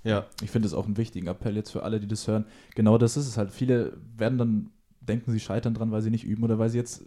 Ja, 0.04 0.26
Ich 0.42 0.50
finde 0.50 0.68
es 0.68 0.74
auch 0.74 0.86
einen 0.86 0.98
wichtigen 0.98 1.28
Appell 1.28 1.56
jetzt 1.56 1.70
für 1.72 1.84
alle, 1.84 2.00
die 2.00 2.08
das 2.08 2.28
hören. 2.28 2.46
Genau 2.74 2.98
das 2.98 3.18
ist 3.18 3.28
es 3.28 3.38
halt. 3.38 3.52
Viele 3.52 3.98
werden 4.16 4.40
dann 4.40 4.72
denken, 5.02 5.32
sie 5.32 5.40
scheitern 5.40 5.74
dran, 5.74 5.92
weil 5.92 6.02
sie 6.02 6.10
nicht 6.10 6.24
üben 6.24 6.44
oder 6.44 6.58
weil 6.58 6.70
sie 6.70 6.78
jetzt 6.78 7.06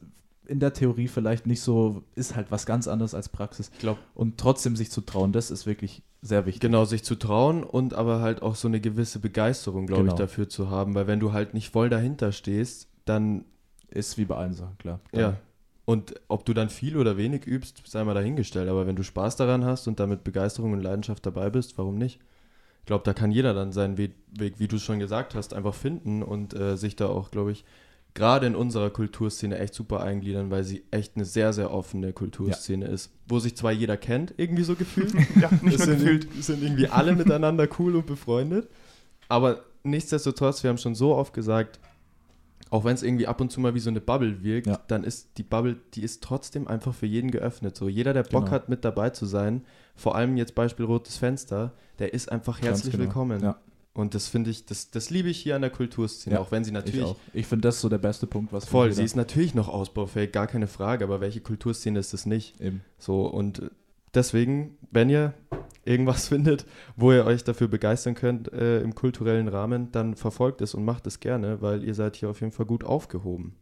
in 0.51 0.61
der 0.61 0.73
Theorie 0.73 1.09
vielleicht 1.09 1.47
nicht 1.47 1.61
so, 1.63 2.03
ist 2.15 2.37
halt 2.37 2.51
was 2.51 2.67
ganz 2.67 2.89
anderes 2.89 3.15
als 3.15 3.29
Praxis. 3.29 3.71
ich 3.73 3.79
glaube, 3.79 4.01
Und 4.15 4.39
trotzdem 4.39 4.77
sich 4.77 4.91
zu 4.91 5.01
trauen, 5.01 5.33
das 5.33 5.51
ist 5.51 5.65
wirklich 5.67 6.03
sehr 6.23 6.45
wichtig. 6.45 6.61
genau, 6.61 6.85
sich 6.85 7.03
zu 7.05 7.15
trauen 7.15 7.63
und 7.65 7.95
aber 7.95 8.21
halt 8.21 8.43
auch 8.43 8.55
so 8.57 8.69
eine 8.69 8.81
gewisse 8.81 9.21
Begeisterung, 9.21 9.87
glaube 9.87 10.03
Genau. 10.03 10.15
ich, 10.15 10.19
dafür 10.19 10.49
zu 10.49 10.69
haben, 10.69 10.95
weil 10.95 11.07
wenn 11.07 11.21
du 11.21 11.33
halt 11.33 11.55
nicht 11.55 11.71
voll 11.71 11.89
dahinter 11.89 12.33
stehst, 12.33 12.89
dann, 13.07 13.45
Ist 13.89 14.19
wie 14.19 14.25
bei 14.27 14.37
allen 14.37 14.53
Sachen, 14.55 14.77
klar. 14.79 15.01
ja. 15.15 15.37
Und 15.87 16.15
ob 16.29 16.45
du 16.45 16.53
dann 16.55 16.69
viel 16.69 16.97
oder 16.97 17.17
wenig 17.17 17.47
übst, 17.47 17.83
sei 17.85 18.05
mal 18.05 18.15
dahingestellt. 18.15 18.69
Aber 18.69 18.87
wenn 18.87 18.95
du 18.95 19.03
Spaß 19.03 19.35
daran 19.35 19.65
hast 19.65 19.89
und 19.89 19.99
damit 19.99 20.23
Begeisterung 20.23 20.73
und 20.73 20.81
Leidenschaft 20.81 21.27
dabei 21.27 21.51
bist, 21.51 21.77
warum 21.79 21.99
nicht? 21.99 22.21
Ich 22.81 22.87
glaube, 22.87 23.03
da 23.05 23.13
kann 23.13 23.33
jeder 23.33 23.55
dann 23.55 23.73
seinen 23.73 23.99
We 23.99 24.11
Weg, 24.39 24.61
wie 24.61 24.69
du 24.69 24.77
es 24.77 24.83
schon 24.83 25.01
gesagt 25.01 25.35
hast, 25.35 25.53
einfach 25.53 25.75
finden 25.75 26.23
und 26.23 26.55
äh, 26.55 26.77
sich 26.77 26.95
da 26.95 27.09
auch, 27.09 27.33
glaube 27.33 27.51
ich, 27.51 27.65
gerade 28.15 28.47
in 28.47 28.55
unserer 28.57 28.91
Kulturszene 28.91 29.59
echt 29.59 29.75
super 29.75 30.01
eingliedern, 30.03 30.51
weil 30.51 30.65
sie 30.65 30.83
echt 30.91 31.17
eine 31.17 31.25
sehr, 31.25 31.53
sehr 31.53 31.73
offene 31.73 32.13
Kulturszene 32.13 32.87
ist. 32.87 33.11
Wo 33.29 33.39
sich 33.39 33.57
zwar 33.57 33.73
jeder 33.73 33.97
kennt, 33.97 34.35
irgendwie 34.37 34.65
so 34.65 34.75
gefühlt. 34.75 35.13
Ja, 35.41 35.51
nicht 35.63 35.79
es 35.81 35.87
nur 35.87 35.97
sind, 35.97 35.99
gefühlt. 35.99 36.45
sind 36.45 36.63
irgendwie 36.63 36.89
alle 36.89 37.15
miteinander 37.15 37.69
cool 37.79 37.97
und 37.97 38.07
befreundet. 38.07 38.69
Aber 39.29 39.61
nichtsdestotrotz, 39.85 40.63
wir 40.63 40.71
haben 40.71 40.79
schon 40.79 40.95
so 40.95 41.15
oft 41.15 41.33
gesagt, 41.33 41.79
auch 42.71 42.85
wenn 42.85 42.95
es 42.95 43.03
irgendwie 43.03 43.27
ab 43.27 43.41
und 43.41 43.51
zu 43.51 43.61
mal 43.61 43.75
wie 43.75 43.81
so 43.81 43.91
eine 43.91 44.01
Bubble 44.01 44.43
wirkt, 44.45 44.67
Ja. 44.69 44.81
dann 44.89 45.03
ist 45.05 45.31
die 45.39 45.43
Bubble, 45.43 45.77
die 45.95 46.03
ist 46.03 46.23
trotzdem 46.23 46.69
einfach 46.69 46.95
für 46.95 47.07
jeden 47.07 47.31
geöffnet. 47.31 47.77
So 47.77 47.89
jeder, 47.89 48.13
der 48.13 48.23
Bock 48.23 48.45
Genau. 48.45 48.51
hat, 48.53 48.69
mit 48.69 48.85
dabei 48.85 49.11
zu 49.11 49.27
sein, 49.27 49.65
vor 49.97 50.15
allem 50.15 50.37
jetzt 50.37 50.55
Beispiel 50.55 50.85
Rotes 50.87 51.17
Fenster, 51.17 51.73
der 51.99 52.15
ist 52.15 52.31
einfach 52.31 52.61
herzlich 52.63 52.93
genau. 52.93 53.05
willkommen. 53.05 53.43
Ja, 53.43 53.57
Und 53.93 54.15
das 54.15 54.29
finde 54.29 54.51
ich, 54.51 54.67
das, 54.67 54.91
das 54.91 55.11
liebe 55.11 55.29
ich 55.29 55.39
hier 55.39 55.57
an 55.57 55.63
der 55.63 55.71
Kulturszene, 55.71 56.37
Ja, 56.37 56.41
auch 56.41 56.53
wenn 56.53 56.63
sie 56.63 56.71
ich 56.71 56.75
natürlich 56.75 57.03
auch. 57.03 57.17
Ich 57.33 57.47
finde 57.47 57.69
das 57.69 57.81
so 57.81 57.89
der 57.89 57.99
beste 57.99 58.27
Punkt, 58.27 58.53
was 58.53 58.65
voll, 58.65 58.93
sie 58.93 59.03
ist 59.03 59.17
natürlich 59.17 59.55
noch 59.55 59.69
ausbaufähig, 59.69 60.31
gar 60.31 60.47
keine 60.47 60.69
Frage, 60.69 61.05
aber 61.05 61.21
welche 61.21 61.41
Kulturszene 61.41 61.99
ist 61.99 62.13
das 62.13 62.25
nicht? 62.25 62.61
eben. 62.61 62.83
So, 62.99 63.27
und 63.27 63.71
deswegen, 64.15 64.79
wenn 64.93 65.11
ihr 65.11 65.35
irgendwas 65.85 66.29
findet, 66.29 66.67
wo 66.97 67.13
ihr 67.13 67.25
euch 67.25 67.43
dafür 67.43 67.67
begeistern 67.67 68.15
könnt 68.15 68.53
äh, 68.53 68.81
im 68.81 68.95
kulturellen 68.95 69.49
Rahmen, 69.49 69.91
dann 69.91 70.15
verfolgt 70.15 70.61
es 70.61 70.75
und 70.75 70.85
macht 70.85 71.07
es 71.09 71.19
gerne, 71.19 71.61
weil 71.61 71.83
ihr 71.83 71.95
seid 71.95 72.17
hier 72.17 72.31
auf 72.31 72.41
jeden 72.41 72.53
Fall 72.53 72.67
gut 72.67 72.85
aufgehoben. 72.85 73.57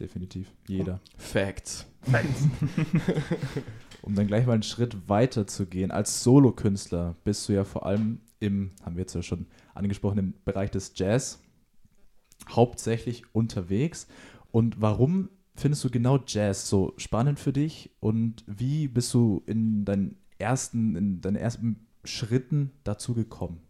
definitiv. 0.00 0.50
Jeder. 0.66 1.00
Facts. 1.16 1.86
Um 4.02 4.16
dann 4.16 4.26
gleich 4.26 4.46
mal 4.46 4.54
einen 4.54 4.64
Schritt 4.64 5.08
weiter 5.08 5.46
zu 5.46 5.66
gehen, 5.66 5.92
als 5.92 6.24
Solokünstler 6.24 7.14
bist 7.22 7.48
du 7.48 7.52
ja 7.52 7.62
vor 7.62 7.86
allem 7.86 8.20
im, 8.42 8.72
haben 8.84 8.96
wir 8.96 9.02
jetzt 9.02 9.14
ja 9.14 9.22
schon 9.22 9.46
angesprochen, 9.74 10.18
im 10.18 10.34
Bereich 10.44 10.70
des 10.70 10.92
Jazz 10.94 11.40
hauptsächlich 12.50 13.24
unterwegs. 13.34 14.06
Und 14.50 14.80
warum 14.80 15.30
findest 15.54 15.84
du 15.84 15.90
genau 15.90 16.18
Jazz 16.26 16.68
so 16.68 16.92
spannend 16.96 17.38
für 17.40 17.52
dich? 17.52 17.90
Und 18.00 18.44
wie 18.46 18.88
bist 18.88 19.14
du 19.14 19.42
in 19.46 19.84
deinen 19.84 20.16
ersten, 20.38 20.96
in 20.96 21.20
deinen 21.20 21.36
ersten 21.36 21.86
Schritten 22.04 22.72
dazu 22.84 23.14
gekommen? 23.14 23.60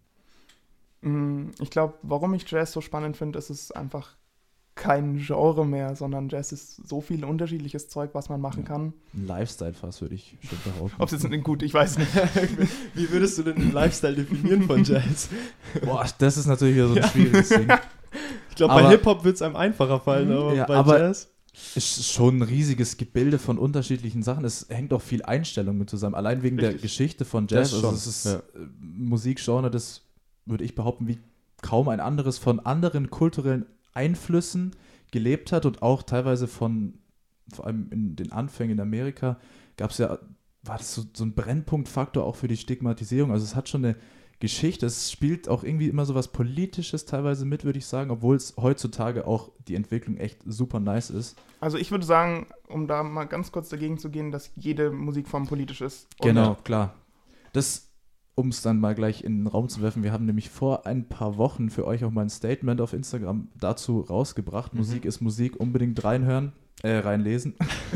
Mm, 1.02 1.50
Ich 1.61 1.70
glaube, 1.70 1.94
warum 2.02 2.35
ich 2.35 2.50
Jazz 2.50 2.72
so 2.72 2.80
spannend 2.80 3.16
finde, 3.16 3.38
ist 3.38 3.50
es 3.50 3.70
einfach 3.72 4.16
kein 4.74 5.18
Genre 5.18 5.66
mehr, 5.66 5.94
sondern 5.96 6.28
Jazz 6.28 6.50
ist 6.52 6.88
so 6.88 7.00
viel 7.00 7.24
unterschiedliches 7.24 7.88
Zeug, 7.88 8.11
was 8.14 8.28
man 8.28 8.40
machen 8.40 8.62
Ja. 8.62 8.68
kann. 8.68 8.92
Ein 9.14 9.26
Lifestyle 9.26 9.74
fast, 9.74 10.00
würde 10.00 10.14
ich 10.14 10.38
schon 10.48 10.58
behaupten. 10.64 10.96
Ob 11.02 11.12
es 11.12 11.22
jetzt 11.22 11.44
gut, 11.44 11.62
ich 11.62 11.74
weiß 11.74 11.98
nicht. 11.98 12.11
Wie 12.94 13.11
würdest 13.11 13.37
du 13.38 13.42
denn 13.42 13.56
den 13.56 13.72
Lifestyle 13.72 14.14
definieren 14.14 14.62
von 14.62 14.82
Jazz? 14.85 15.28
Boah, 15.85 16.06
das 16.18 16.37
ist 16.38 16.46
natürlich 16.46 16.76
wieder 16.76 16.88
so 16.88 16.94
ein 16.94 17.02
Ja. 17.02 17.08
schwieriges 17.08 17.48
Ding. 17.50 17.68
Ich 18.50 18.56
glaube, 18.56 18.74
bei 18.74 18.90
Hip-Hop 18.90 19.24
wird 19.24 19.37
es 19.37 19.40
einem 19.42 19.56
einfacher 19.56 19.98
fallen, 19.98 20.30
aber 20.30 20.52
Ja, 20.54 20.66
bei 20.66 20.74
aber- 20.76 20.98
Jazz? 21.00 21.30
ist 21.74 22.06
schon 22.12 22.38
ein 22.38 22.42
riesiges 22.42 22.98
Gebilde 22.98 23.38
von 23.38 23.56
unterschiedlichen 23.58 24.22
Sachen. 24.22 24.44
Es 24.44 24.66
hängt 24.68 24.92
auch 24.92 25.00
viel 25.00 25.22
Einstellung 25.22 25.78
mit 25.78 25.88
zusammen. 25.88 26.14
Allein 26.14 26.42
wegen 26.42 26.58
der 26.58 26.68
Richtig. 26.68 26.82
Geschichte 26.82 27.24
von 27.24 27.46
Jazz. 27.48 27.70
Das 27.70 27.82
Also 27.85 27.96
es 27.96 28.06
ist 28.06 28.24
ja. 28.26 28.35
äh, 28.37 28.40
Musikgenre, 28.80 29.70
das 29.70 30.02
würde 30.44 30.64
ich 30.64 30.74
behaupten, 30.74 31.08
wie 31.08 31.18
kaum 31.62 31.88
ein 31.88 32.00
anderes 32.00 32.37
von 32.38 32.61
anderen 32.61 33.08
kulturellen 33.11 33.64
Einflüssen 33.94 34.74
gelebt 35.11 35.52
hat 35.52 35.66
und 35.66 35.83
auch 35.83 36.02
teilweise 36.02 36.48
von, 36.48 36.94
vor 37.52 37.66
allem 37.66 37.88
in 37.90 38.16
den 38.16 38.33
Anfängen 38.33 38.78
in 38.78 38.81
Amerika, 38.81 39.38
gab 39.76 39.90
es 39.90 39.98
ja, 39.98 40.18
war 40.62 40.78
das 40.78 40.94
so, 40.94 41.02
so 41.12 41.24
ein 41.24 41.35
Brennpunktfaktor 41.35 42.24
auch 42.24 42.37
für 42.37 42.48
die 42.48 42.57
Stigmatisierung. 42.57 43.33
Also 43.33 43.44
es 43.44 43.55
hat 43.55 43.68
schon 43.68 43.85
eine 43.85 43.96
Geschichte, 44.42 44.87
es 44.87 45.12
spielt 45.12 45.48
auch 45.48 45.62
irgendwie 45.62 45.88
immer 45.88 46.05
so 46.05 46.16
was 46.16 46.28
Politisches 46.28 47.05
teilweise 47.05 47.44
mit, 47.44 47.64
würde 47.64 47.78
ich 47.78 47.87
sagen, 47.87 48.11
obwohl 48.11 48.35
es 48.35 48.55
heutzutage 48.57 49.24
auch 49.24 49.52
die 49.68 49.76
Entwicklung 49.76 50.16
echt 50.16 50.40
super 50.44 50.81
nice 50.81 51.11
ist. 51.11 51.38
Also 51.61 51.78
ich 51.78 51.92
würde 51.92 52.05
sagen, 52.05 52.48
um 52.66 52.88
da 52.88 53.05
mal 53.05 53.24
ganz 53.26 53.52
kurz 53.52 53.68
dagegen 53.68 53.98
zu 53.98 54.11
gehen, 54.11 54.33
dass 54.33 54.50
jede 54.57 54.90
Musikform 54.90 55.46
politisch 55.46 55.81
ist. 55.81 56.09
Genau, 56.20 56.57
klar. 56.57 56.94
Das, 57.52 57.91
um 58.35 58.49
es 58.49 58.62
dann 58.62 58.81
mal 58.81 58.95
gleich 58.95 59.25
in 59.25 59.40
den 59.40 59.47
Raum 59.47 59.68
zu 59.68 59.83
werfen, 59.83 60.03
wir 60.03 60.12
haben 60.12 60.25
nämlich 60.25 60.49
vor 60.49 60.87
ein 60.87 61.09
paar 61.09 61.37
Wochen 61.37 61.68
für 61.71 61.87
euch 61.87 62.05
auch 62.05 62.11
mal 62.11 62.23
ein 62.23 62.31
Statement 62.31 62.81
auf 62.81 62.92
Instagram 62.92 63.49
dazu 63.59 64.01
rausgebracht. 64.01 64.73
Mhm. 64.73 64.79
Musik 64.79 65.05
ist 65.05 65.21
Musik, 65.21 65.61
unbedingt 65.61 66.03
reinhören, 66.03 66.53
äh, 66.83 66.99
reinlesen. 66.99 67.55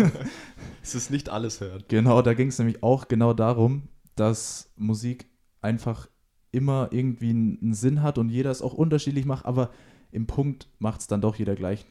Es 0.83 0.94
ist 0.94 1.11
nicht 1.11 1.31
alles 1.31 1.61
hören. 1.61 1.83
genau, 1.88 2.22
da 2.22 2.33
ging 2.33 2.46
es 2.46 2.61
nämlich 2.61 2.85
auch 2.85 3.09
genau 3.09 3.33
darum, 3.33 3.88
dass 4.14 4.70
Musik 4.77 5.27
einfach 5.61 6.09
immer 6.53 6.90
irgendwie 6.92 7.31
einen, 7.31 7.75
Sinn 7.75 8.03
hat 8.03 8.18
und 8.18 8.29
jeder 8.29 8.53
es 8.53 8.62
auch 8.62 8.72
unterschiedlich 8.72 9.25
macht, 9.25 9.46
aber 9.46 9.70
im 10.12 10.29
Punkt 10.29 10.68
macht 10.79 11.01
es 11.01 11.09
dann 11.09 11.20
doch 11.20 11.35
jeder 11.35 11.57
gleich. 11.57 11.85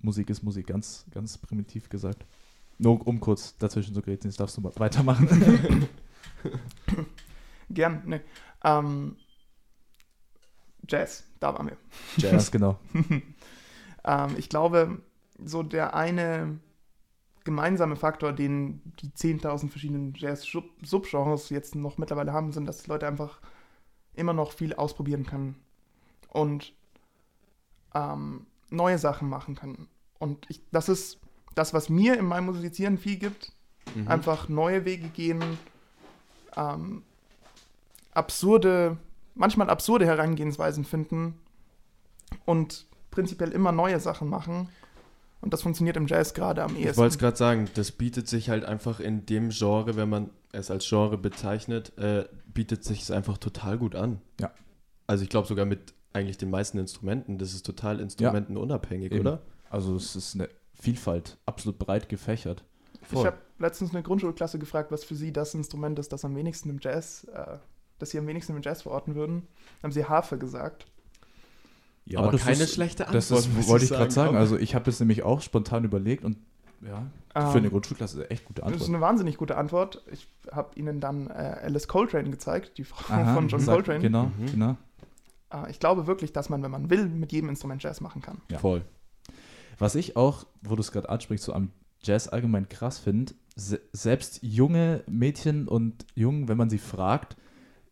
Musik 0.00 0.30
ist 0.30 0.42
Musik, 0.42 0.66
ganz, 0.66 1.04
ganz 1.10 1.36
primitiv 1.36 1.90
gesagt. 1.90 2.24
Nur 2.78 3.06
um 3.06 3.20
kurz 3.20 3.58
dazwischen 3.58 3.94
zu 3.94 4.00
grätschen, 4.00 4.30
jetzt 4.30 4.40
darfst 4.40 4.56
du 4.56 4.62
mal 4.62 4.72
weitermachen. 4.76 5.28
Gern, 7.70 8.02
ne. 8.06 8.22
Ähm, 8.64 9.16
Jazz, 10.88 11.24
da 11.40 11.54
waren 11.54 11.68
wir. 11.68 11.76
Jazz, 12.16 12.50
genau. 12.50 12.78
Ähm, 14.04 14.36
ich 14.38 14.48
glaube, 14.48 15.02
so 15.42 15.62
der 15.62 15.94
eine 15.94 16.58
gemeinsame 17.44 17.96
Faktor, 17.96 18.32
den 18.32 18.80
die 19.00 19.08
10.000 19.08 19.70
verschiedenen 19.70 20.14
Jazz-Subgenres 20.14 21.50
jetzt 21.50 21.74
noch 21.74 21.98
mittlerweile 21.98 22.32
haben, 22.32 22.52
sind, 22.52 22.66
dass 22.66 22.86
Leute 22.86 23.06
einfach 23.06 23.40
immer 24.14 24.32
noch 24.32 24.52
viel 24.52 24.74
ausprobieren 24.74 25.24
können 25.24 25.56
und 26.28 26.74
ähm, 27.94 28.46
neue 28.70 28.98
Sachen 28.98 29.28
machen 29.28 29.54
können. 29.54 29.88
Und 30.18 30.46
ich, 30.50 30.60
das 30.72 30.88
ist 30.88 31.20
das, 31.54 31.72
was 31.72 31.88
mir 31.88 32.18
in 32.18 32.26
meinem 32.26 32.46
Musizieren 32.46 32.98
viel 32.98 33.16
gibt. 33.16 33.52
Mhm. 33.94 34.08
Einfach 34.08 34.48
neue 34.48 34.84
Wege 34.84 35.08
gehen, 35.08 35.42
ähm, 36.56 37.02
absurde, 38.18 38.98
manchmal 39.34 39.70
absurde 39.70 40.04
Herangehensweisen 40.06 40.84
finden 40.84 41.38
und 42.44 42.86
prinzipiell 43.10 43.52
immer 43.52 43.72
neue 43.72 44.00
Sachen 44.00 44.28
machen. 44.28 44.68
Und 45.40 45.54
das 45.54 45.62
funktioniert 45.62 45.96
im 45.96 46.08
Jazz 46.08 46.34
gerade 46.34 46.64
am 46.64 46.74
Ich 46.74 46.84
ehesten. 46.84 46.96
wollte 46.96 47.12
es 47.14 47.18
gerade 47.18 47.36
sagen, 47.36 47.68
das 47.74 47.92
bietet 47.92 48.26
sich 48.28 48.50
halt 48.50 48.64
einfach 48.64 48.98
in 48.98 49.24
dem 49.24 49.50
Genre, 49.50 49.96
wenn 49.96 50.08
man 50.08 50.30
es 50.50 50.70
als 50.70 50.88
Genre 50.88 51.16
bezeichnet, 51.16 51.96
äh, 51.96 52.24
bietet 52.46 52.82
sich 52.84 53.02
es 53.02 53.10
einfach 53.10 53.38
total 53.38 53.78
gut 53.78 53.94
an. 53.94 54.20
Ja. 54.40 54.50
Also 55.06 55.22
ich 55.22 55.30
glaube 55.30 55.46
sogar 55.46 55.64
mit 55.64 55.94
eigentlich 56.12 56.38
den 56.38 56.50
meisten 56.50 56.78
Instrumenten, 56.78 57.38
das 57.38 57.54
ist 57.54 57.64
total 57.64 58.00
instrumentenunabhängig, 58.00 59.12
Eben. 59.12 59.20
oder? 59.20 59.42
Also 59.70 59.94
es 59.94 60.16
ist 60.16 60.34
eine 60.34 60.48
Vielfalt, 60.74 61.38
absolut 61.46 61.78
breit 61.78 62.08
gefächert. 62.08 62.64
ich 63.12 63.24
habe 63.24 63.38
letztens 63.58 63.90
eine 63.90 64.02
Grundschulklasse 64.02 64.58
gefragt, 64.58 64.90
was 64.90 65.04
für 65.04 65.14
sie 65.14 65.32
das 65.32 65.54
Instrument 65.54 65.98
ist, 65.98 66.12
das 66.12 66.24
am 66.24 66.34
wenigsten 66.34 66.70
im 66.70 66.78
Jazz 66.80 67.24
äh, 67.32 67.58
dass 67.98 68.10
sie 68.10 68.18
am 68.18 68.26
wenigsten 68.26 68.54
mit 68.54 68.64
Jazz 68.64 68.82
verorten 68.82 69.14
würden. 69.14 69.46
Haben 69.82 69.92
sie 69.92 70.04
Harfe 70.04 70.38
gesagt. 70.38 70.86
Ja, 72.04 72.20
aber 72.20 72.32
das 72.32 72.44
keine 72.44 72.62
ist, 72.62 72.74
schlechte 72.74 73.06
Antwort. 73.06 73.16
Das 73.16 73.30
ist, 73.30 73.54
muss 73.54 73.68
wollte 73.68 73.84
ich 73.84 73.90
gerade 73.90 74.10
sagen. 74.10 74.36
Also 74.36 74.56
ich 74.56 74.74
habe 74.74 74.84
das 74.86 74.98
nämlich 75.00 75.22
auch 75.24 75.42
spontan 75.42 75.84
überlegt 75.84 76.24
und 76.24 76.38
ja, 76.80 77.06
Ähm, 77.34 77.50
für 77.50 77.58
eine 77.58 77.70
Grundschulklasse 77.70 78.30
echt 78.30 78.44
gute 78.44 78.62
Das 78.62 78.70
ist 78.70 78.74
Antwort. 78.76 78.88
eine 78.90 79.00
wahnsinnig 79.00 79.36
gute 79.36 79.56
Antwort. 79.56 80.02
Ich 80.12 80.26
habe 80.50 80.70
ihnen 80.76 81.00
dann 81.00 81.26
äh, 81.28 81.32
Alice 81.64 81.88
Coltrane 81.88 82.30
gezeigt, 82.30 82.78
die 82.78 82.84
Frau 82.84 83.12
Aha, 83.12 83.34
von 83.34 83.48
John 83.48 83.64
Coltrane. 83.66 83.98
Genau, 84.00 84.26
Mhm. 84.38 84.46
genau. 84.52 84.76
Äh, 85.52 85.70
ich 85.70 85.80
glaube 85.80 86.06
wirklich, 86.06 86.32
dass 86.32 86.48
man, 86.48 86.62
wenn 86.62 86.70
man 86.70 86.88
will, 86.88 87.06
mit 87.08 87.32
jedem 87.32 87.48
Instrument 87.50 87.82
Jazz 87.82 88.00
machen 88.00 88.22
kann. 88.22 88.40
Ja. 88.50 88.58
Voll. 88.58 88.82
Was 89.78 89.94
ich 89.96 90.16
auch, 90.16 90.46
wo 90.62 90.76
du 90.76 90.80
es 90.80 90.92
gerade 90.92 91.08
ansprichst, 91.08 91.44
so 91.44 91.52
am 91.52 91.70
Jazz 92.02 92.28
allgemein 92.28 92.68
krass 92.68 92.98
finde, 92.98 93.34
se 93.56 93.80
selbst 93.92 94.38
junge 94.42 95.02
Mädchen 95.08 95.66
und 95.68 96.06
Jungen, 96.14 96.48
wenn 96.48 96.56
man 96.56 96.70
sie 96.70 96.78
fragt, 96.78 97.36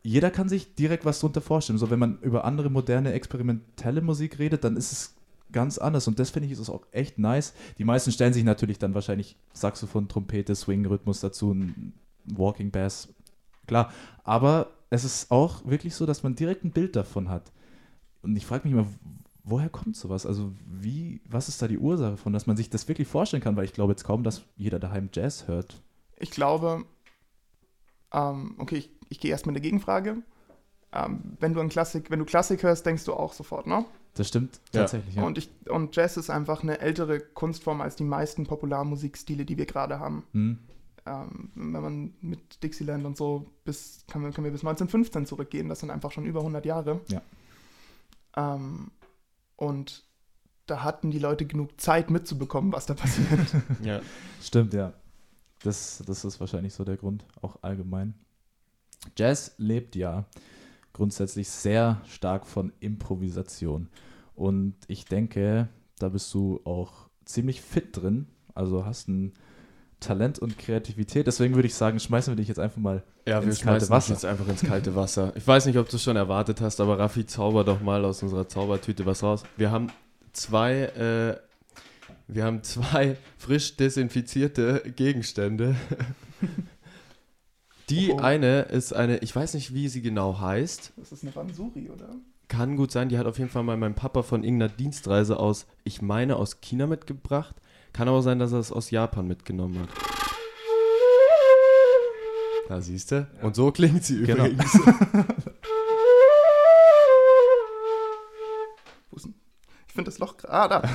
jeder 0.07 0.31
kann 0.31 0.47
sich 0.47 0.73
direkt 0.73 1.03
was 1.03 1.19
drunter 1.19 1.41
vorstellen. 1.41 1.77
So, 1.77 1.89
wenn 1.89 1.99
man 1.99 2.19
über 2.21 2.45
andere 2.45 2.69
moderne, 2.69 3.11
experimentelle 3.11 3.99
Musik 3.99 4.39
redet, 4.39 4.63
dann 4.63 4.77
ist 4.77 4.93
es 4.93 5.15
ganz 5.51 5.77
anders. 5.77 6.07
Und 6.07 6.17
das 6.17 6.29
finde 6.29 6.47
ich 6.47 6.53
ist 6.53 6.69
auch 6.69 6.85
echt 6.93 7.19
nice. 7.19 7.53
Die 7.77 7.83
meisten 7.83 8.13
stellen 8.13 8.31
sich 8.31 8.45
natürlich 8.45 8.79
dann 8.79 8.93
wahrscheinlich 8.93 9.35
Saxophon, 9.51 10.07
Trompete, 10.07 10.55
Swing-Rhythmus 10.55 11.19
dazu, 11.19 11.51
ein 11.51 11.91
Walking 12.23 12.71
Bass. 12.71 13.09
Klar. 13.65 13.91
Aber 14.23 14.71
es 14.89 15.03
ist 15.03 15.29
auch 15.29 15.65
wirklich 15.65 15.93
so, 15.93 16.05
dass 16.05 16.23
man 16.23 16.35
direkt 16.35 16.63
ein 16.63 16.71
Bild 16.71 16.95
davon 16.95 17.27
hat. 17.27 17.51
Und 18.21 18.37
ich 18.37 18.45
frage 18.45 18.65
mich 18.65 18.77
mal, 18.77 18.87
woher 19.43 19.69
kommt 19.69 19.97
sowas? 19.97 20.25
Also 20.25 20.53
wie, 20.65 21.19
was 21.25 21.49
ist 21.49 21.61
da 21.61 21.67
die 21.67 21.79
Ursache 21.79 22.15
von, 22.15 22.31
dass 22.31 22.47
man 22.47 22.55
sich 22.55 22.69
das 22.69 22.87
wirklich 22.87 23.09
vorstellen 23.09 23.43
kann? 23.43 23.57
Weil 23.57 23.65
ich 23.65 23.73
glaube 23.73 23.91
jetzt 23.91 24.05
kaum, 24.05 24.23
dass 24.23 24.43
jeder 24.55 24.79
daheim 24.79 25.09
Jazz 25.11 25.49
hört. 25.49 25.81
Ich 26.17 26.31
glaube, 26.31 26.85
ähm, 28.13 28.55
okay, 28.57 28.77
ich, 28.77 28.89
ich 29.09 29.19
gehe 29.19 29.31
erst 29.31 29.45
mit 29.45 29.55
der 29.55 29.61
Gegenfrage. 29.61 30.17
Ähm, 30.93 31.37
wenn 31.39 31.53
du 31.53 31.59
an 31.61 31.69
Klassik, 31.69 32.09
wenn 32.09 32.19
du 32.19 32.25
Klassik 32.25 32.63
hörst, 32.63 32.85
denkst 32.85 33.03
du 33.05 33.13
auch 33.13 33.33
sofort, 33.33 33.67
ne? 33.67 33.85
Das 34.13 34.29
stimmt 34.29 34.59
Ja. 34.73 34.81
tatsächlich. 34.81 35.15
Ja. 35.15 35.23
Und, 35.23 35.37
ich, 35.37 35.49
und 35.69 35.95
Jazz 35.95 36.17
ist 36.17 36.29
einfach 36.29 36.63
eine 36.63 36.79
ältere 36.79 37.19
Kunstform 37.19 37.81
als 37.81 37.95
die 37.95 38.03
meisten 38.03 38.45
Popularmusikstile, 38.47 39.45
die 39.45 39.57
wir 39.57 39.65
gerade 39.65 39.99
haben. 39.99 40.23
Hm. 40.33 40.57
Ähm, 41.05 41.51
wenn 41.55 41.81
man 41.81 42.13
mit 42.21 42.63
Dixieland 42.63 43.05
und 43.05 43.15
so 43.15 43.51
bis, 43.63 44.05
kann 44.09 44.21
man, 44.21 44.33
können 44.33 44.45
wir 44.45 44.51
bis 44.51 44.61
1915 44.61 45.25
zurückgehen, 45.25 45.69
das 45.69 45.79
sind 45.79 45.91
einfach 45.91 46.11
schon 46.11 46.25
über 46.25 46.39
100 46.39 46.65
Jahre. 46.65 47.01
Ja. 47.07 47.21
Ähm, 48.35 48.91
und 49.55 50.03
da 50.65 50.83
hatten 50.83 51.11
die 51.11 51.19
Leute 51.19 51.45
genug 51.45 51.79
Zeit 51.79 52.09
mitzubekommen, 52.09 52.71
was 52.73 52.85
da 52.85 52.93
passiert. 52.93 53.27
Ja. 53.83 54.01
Stimmt, 54.41 54.73
ja. 54.73 54.93
Das, 55.63 56.03
das 56.05 56.23
ist 56.25 56.39
wahrscheinlich 56.39 56.73
so 56.73 56.83
der 56.83 56.97
Grund, 56.97 57.25
auch 57.41 57.57
allgemein. 57.61 58.13
Jazz 59.17 59.53
lebt 59.57 59.95
ja 59.95 60.25
grundsätzlich 60.93 61.49
sehr 61.49 62.01
stark 62.07 62.45
von 62.45 62.73
Improvisation. 62.79 63.89
Und 64.35 64.75
ich 64.87 65.05
denke, 65.05 65.69
da 65.99 66.09
bist 66.09 66.33
du 66.33 66.61
auch 66.63 67.09
ziemlich 67.25 67.61
fit 67.61 67.95
drin. 67.95 68.27
Also 68.53 68.85
hast 68.85 69.07
ein 69.07 69.33
Talent 69.99 70.39
und 70.39 70.57
Kreativität. 70.57 71.25
Deswegen 71.27 71.55
würde 71.55 71.67
ich 71.67 71.75
sagen, 71.75 71.99
schmeißen 71.99 72.31
wir 72.31 72.35
dich 72.35 72.47
jetzt 72.47 72.59
einfach 72.59 72.77
mal. 72.77 73.03
Ja, 73.27 73.39
Ins 73.39 73.61
kalte 73.61 73.89
Wasser. 73.89 74.13
uns 74.13 74.21
jetzt 74.21 74.25
einfach 74.25 74.47
ins 74.47 74.61
kalte 74.61 74.95
Wasser. 74.95 75.35
Ich 75.35 75.45
weiß 75.45 75.65
nicht, 75.65 75.77
ob 75.77 75.89
du 75.89 75.95
es 75.95 76.03
schon 76.03 76.15
erwartet 76.15 76.61
hast, 76.61 76.79
aber 76.79 76.97
Raffi, 76.99 77.25
zauber 77.25 77.63
doch 77.63 77.81
mal 77.81 78.05
aus 78.05 78.21
unserer 78.23 78.47
Zaubertüte 78.47 79.05
was 79.05 79.23
raus. 79.23 79.43
Wir 79.57 79.71
haben 79.71 79.87
zwei, 80.33 80.83
äh, 80.83 81.46
wir 82.27 82.43
haben 82.45 82.63
zwei 82.63 83.17
frisch 83.37 83.77
desinfizierte 83.77 84.83
Gegenstände. 84.95 85.75
Die 87.89 88.11
Oh. 88.11 88.17
eine 88.17 88.63
ist 88.63 88.91
eine, 88.93 89.19
ich 89.19 89.33
weiß 89.33 89.53
nicht, 89.53 89.73
wie 89.73 89.87
sie 89.87 90.01
genau 90.01 90.39
heißt. 90.41 90.91
Das 90.97 91.13
ist 91.13 91.23
eine 91.23 91.31
Bansuri, 91.31 91.89
oder? 91.89 92.09
Kann 92.49 92.75
gut 92.75 92.91
sein, 92.91 93.07
die 93.09 93.17
hat 93.17 93.25
auf 93.27 93.37
jeden 93.37 93.49
Fall 93.49 93.63
mal 93.63 93.77
mein 93.77 93.95
Papa 93.95 94.23
von 94.23 94.43
irgendeiner 94.43 94.71
Dienstreise 94.71 95.39
aus, 95.39 95.65
ich 95.85 96.01
meine, 96.01 96.35
aus 96.35 96.59
China 96.61 96.85
mitgebracht. 96.87 97.55
Kann 97.93 98.09
aber 98.09 98.21
sein, 98.21 98.39
dass 98.39 98.51
er 98.51 98.59
es 98.59 98.71
aus 98.73 98.91
Japan 98.91 99.27
mitgenommen 99.27 99.79
hat. 99.81 99.89
Da 102.69 102.81
siehst 102.81 103.11
du. 103.13 103.25
Und 103.41 103.55
so 103.55 103.71
klingt 103.71 104.03
sie 104.03 104.23
Genau. 104.23 104.45
übrigens. 104.45 104.73
finde 109.97 110.11
das 110.11 110.19
Loch. 110.19 110.37
gra- 110.37 110.47
Ah, 110.49 110.67
da. 110.67 110.81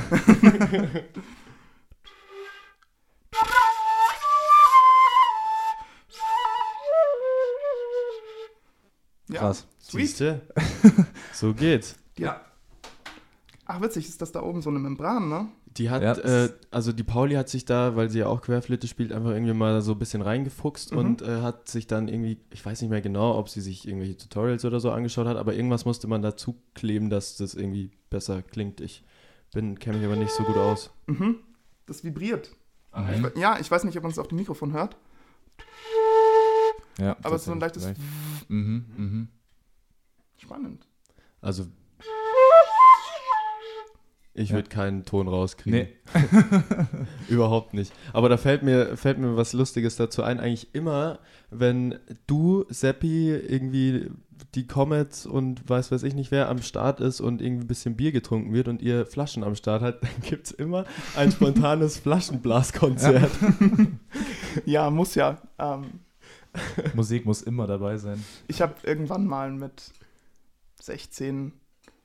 Ja, 9.28 9.40
Krass. 9.40 9.66
Sweet. 9.78 10.08
Siehst 10.08 10.20
du? 10.20 10.42
So 11.32 11.54
geht's. 11.54 11.96
Ja. 12.18 12.40
Ach, 13.64 13.80
witzig, 13.80 14.06
ist 14.08 14.20
das 14.20 14.32
da 14.32 14.42
oben 14.42 14.60
so 14.62 14.70
eine 14.70 14.78
Membran, 14.78 15.28
ne? 15.28 15.48
Die 15.78 15.88
hat, 15.90 16.02
Ja, 16.02 16.12
äh, 16.44 16.50
also 16.70 16.92
die 16.92 17.02
Pauli 17.02 17.35
hat 17.37 17.48
sich 17.48 17.64
da, 17.64 17.96
weil 17.96 18.11
sie 18.11 18.18
ja 18.20 18.26
auch 18.26 18.42
Querflöte 18.42 18.87
spielt, 18.87 19.12
einfach 19.12 19.30
irgendwie 19.30 19.54
mal 19.54 19.80
so 19.80 19.92
ein 19.92 19.98
bisschen 19.98 20.20
reingefuchst 20.20 20.92
Mhm. 20.92 20.98
und 20.98 21.22
äh, 21.22 21.40
hat 21.40 21.68
sich 21.68 21.87
dann 21.87 22.08
irgendwie, 22.08 22.38
ich 22.50 22.64
weiß 22.64 22.82
nicht 22.82 22.90
mehr 22.90 23.00
genau, 23.00 23.38
ob 23.38 23.48
sie 23.48 23.61
sich 23.61 23.87
irgendwelche 23.88 24.16
Tutorials 24.18 24.64
oder 24.64 24.80
so 24.80 24.90
angeschaut 24.90 25.26
hat, 25.26 25.37
aber 25.37 25.54
irgendwas 25.54 25.85
musste 25.85 26.08
man 26.08 26.20
dazu 26.20 26.56
kleben, 26.74 27.08
dass 27.11 27.37
das 27.37 27.54
irgendwie 27.54 27.90
besser 28.11 28.42
klingt. 28.42 28.80
Ich 28.80 29.02
bin, 29.54 29.78
kenne 29.78 29.96
mich 29.98 30.06
aber 30.06 30.16
nicht 30.16 30.32
so 30.32 30.42
gut 30.44 30.56
aus. 30.56 30.90
Mhm. 31.06 31.37
Das 31.87 32.04
vibriert. 32.04 32.50
Mhm. 32.94 33.30
Ich, 33.35 33.40
ja, 33.40 33.58
ich 33.58 33.70
weiß 33.70 33.85
nicht, 33.85 33.96
ob 33.96 34.02
man 34.02 34.12
es 34.12 34.18
auf 34.18 34.28
dem 34.28 34.37
Mikrofon 34.38 34.72
hört, 34.72 34.96
Ja, 36.98 37.16
aber 37.22 37.37
es 37.37 37.42
ist 37.42 37.46
so 37.46 37.52
ein 37.52 37.61
leichtes. 37.61 37.87
Mhm, 38.48 38.85
mhm. 38.96 39.28
Spannend. 40.37 40.87
Also 41.40 41.66
ich 44.35 44.51
Ja. 44.51 44.57
würde 44.57 44.68
keinen 44.71 45.05
Ton 45.05 45.29
rauskriegen. 45.29 45.81
Nee. 45.81 45.88
Überhaupt 47.29 47.75
nicht. 47.75 47.92
Aber 48.12 48.29
da 48.29 48.37
fällt 48.37 48.62
mir, 48.62 48.97
fällt 48.97 49.18
mir 49.18 49.37
was 49.37 49.53
Lustiges 49.53 49.97
dazu 49.97 50.23
ein. 50.23 50.40
Eigentlich 50.40 50.75
immer, 50.75 51.18
wenn 51.51 51.99
du, 52.27 52.64
Seppi, 52.68 53.31
irgendwie 53.31 54.11
die 54.55 54.66
Comets 54.66 55.25
und 55.25 55.68
weiß 55.71 55.92
weiß 55.92 56.03
ich 56.03 56.14
nicht 56.14 56.31
wer 56.33 56.49
am 56.49 56.61
Start 56.62 57.01
ist 57.01 57.21
und 57.21 57.40
irgendwie 57.40 57.64
ein 57.64 57.68
bisschen 57.68 57.95
Bier 57.97 58.11
getrunken 58.11 58.53
wird 58.53 58.66
und 58.68 58.83
ihr 58.83 59.07
Flaschen 59.07 59.45
am 59.45 59.55
Start 59.55 59.83
hat, 59.83 60.03
dann 60.03 60.11
gibt 60.29 60.47
es 60.47 60.53
immer 60.53 60.85
ein 61.16 61.31
spontanes 61.31 61.97
Flaschenblaskonzert. 62.01 63.31
Ja, 64.66 64.90
muss 64.90 65.14
ja. 65.14 65.40
Ähm, 65.59 66.01
Musik 66.95 67.25
muss 67.25 67.40
immer 67.42 67.66
dabei 67.66 67.97
sein. 67.99 68.23
ich 68.49 68.61
habe 68.61 68.75
irgendwann 68.83 69.27
mal 69.27 69.51
mit 69.53 69.92
16, 70.83 71.53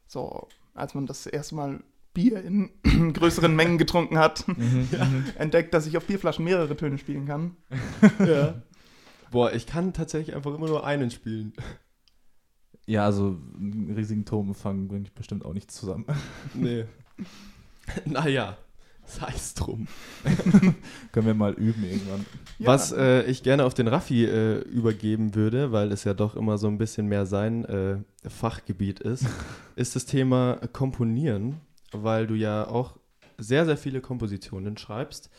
so 0.07 0.47
als 0.73 0.93
man 0.93 1.05
das 1.07 1.25
erste 1.25 1.55
Mal 1.55 1.79
Bier 2.17 2.43
in 2.43 2.71
größeren 3.13 3.55
Mengen 3.55 3.77
getrunken 3.77 4.17
hat, 4.17 4.47
Mhm, 4.47 4.87
mhm. 4.91 5.23
entdeckt, 5.37 5.71
dass 5.75 5.85
ich 5.85 5.97
auf 5.97 6.05
Bierflaschen 6.05 6.43
mehrere 6.43 6.75
Töne 6.75 6.97
spielen 6.97 7.27
kann. 7.27 7.55
ja. 8.25 8.55
Boah, 9.29 9.53
ich 9.53 9.67
kann 9.67 9.93
tatsächlich 9.93 10.35
einfach 10.35 10.55
immer 10.55 10.65
nur 10.65 10.83
einen 10.83 11.11
spielen. 11.11 11.53
Ja, 12.87 13.05
also 13.05 13.37
einen 13.55 13.93
riesigen 13.95 14.25
Turmumfang 14.25 14.87
bringe 14.87 15.03
ich 15.05 15.13
bestimmt 15.13 15.45
auch 15.45 15.53
nicht 15.53 15.69
zusammen. 15.69 16.05
Nee. 16.55 16.85
naja, 18.05 18.57
sei 19.05 19.31
es 19.35 19.53
drum. 19.53 19.87
Können 21.11 21.27
wir 21.27 21.35
mal 21.35 21.53
üben 21.53 21.83
irgendwann. 21.83 22.25
Ja. 22.57 22.67
Was 22.67 22.91
äh, 22.93 23.23
ich 23.25 23.43
gerne 23.43 23.63
auf 23.65 23.75
den 23.75 23.87
Raffi 23.87 24.25
äh, 24.25 24.61
übergeben 24.61 25.35
würde, 25.35 25.71
weil 25.71 25.91
es 25.91 26.03
ja 26.03 26.15
doch 26.15 26.35
immer 26.35 26.57
so 26.57 26.67
ein 26.67 26.79
bisschen 26.79 27.05
mehr 27.05 27.27
sein 27.27 27.63
äh, 27.65 27.97
Fachgebiet 28.27 29.01
ist, 29.01 29.25
ist 29.75 29.95
das 29.95 30.05
Thema 30.05 30.55
Komponieren, 30.73 31.61
weil 31.91 32.27
du 32.27 32.35
ja 32.35 32.67
auch 32.67 32.97
sehr, 33.37 33.65
sehr 33.65 33.77
viele 33.77 34.01
Kompositionen 34.01 34.77
schreibst. 34.77 35.29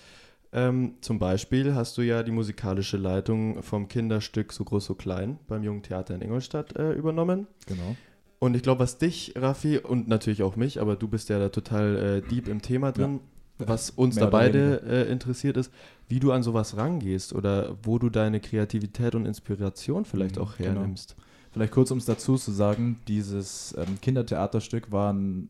Ähm, 0.52 0.94
zum 1.02 1.18
Beispiel 1.18 1.74
hast 1.74 1.98
du 1.98 2.02
ja 2.02 2.22
die 2.22 2.30
musikalische 2.30 2.96
Leitung 2.96 3.62
vom 3.62 3.88
Kinderstück 3.88 4.52
So 4.52 4.64
groß, 4.64 4.86
so 4.86 4.94
klein 4.94 5.38
beim 5.46 5.62
Jungen 5.62 5.82
Theater 5.82 6.14
in 6.14 6.22
Ingolstadt 6.22 6.74
äh, 6.76 6.92
übernommen. 6.92 7.46
Genau. 7.66 7.96
Und 8.38 8.54
ich 8.54 8.62
glaube, 8.62 8.80
was 8.80 8.98
dich, 8.98 9.34
Raffi, 9.36 9.78
und 9.78 10.08
natürlich 10.08 10.42
auch 10.42 10.56
mich, 10.56 10.80
aber 10.80 10.96
du 10.96 11.08
bist 11.08 11.28
ja 11.28 11.38
da 11.38 11.48
total 11.48 11.96
äh, 11.96 12.28
deep 12.28 12.48
im 12.48 12.62
Thema 12.62 12.92
drin, 12.92 13.20
was 13.58 13.90
uns 13.90 14.14
Mehr 14.14 14.26
da 14.26 14.30
beide 14.30 14.82
äh, 14.86 15.10
interessiert 15.10 15.56
ist, 15.56 15.72
wie 16.08 16.20
du 16.20 16.30
an 16.30 16.44
sowas 16.44 16.76
rangehst 16.76 17.32
oder 17.34 17.76
wo 17.82 17.98
du 17.98 18.08
deine 18.08 18.40
Kreativität 18.40 19.16
und 19.16 19.26
Inspiration 19.26 20.04
vielleicht 20.04 20.36
Mhm, 20.36 20.42
auch 20.42 20.56
genau. 20.56 20.70
hernimmst. 20.80 21.16
Vielleicht 21.50 21.72
kurz, 21.72 21.90
um 21.90 21.98
es 21.98 22.04
dazu 22.04 22.36
zu 22.36 22.52
sagen, 22.52 23.00
dieses 23.08 23.74
ähm, 23.76 24.00
Kindertheaterstück 24.00 24.92
war 24.92 25.12
ein, 25.12 25.48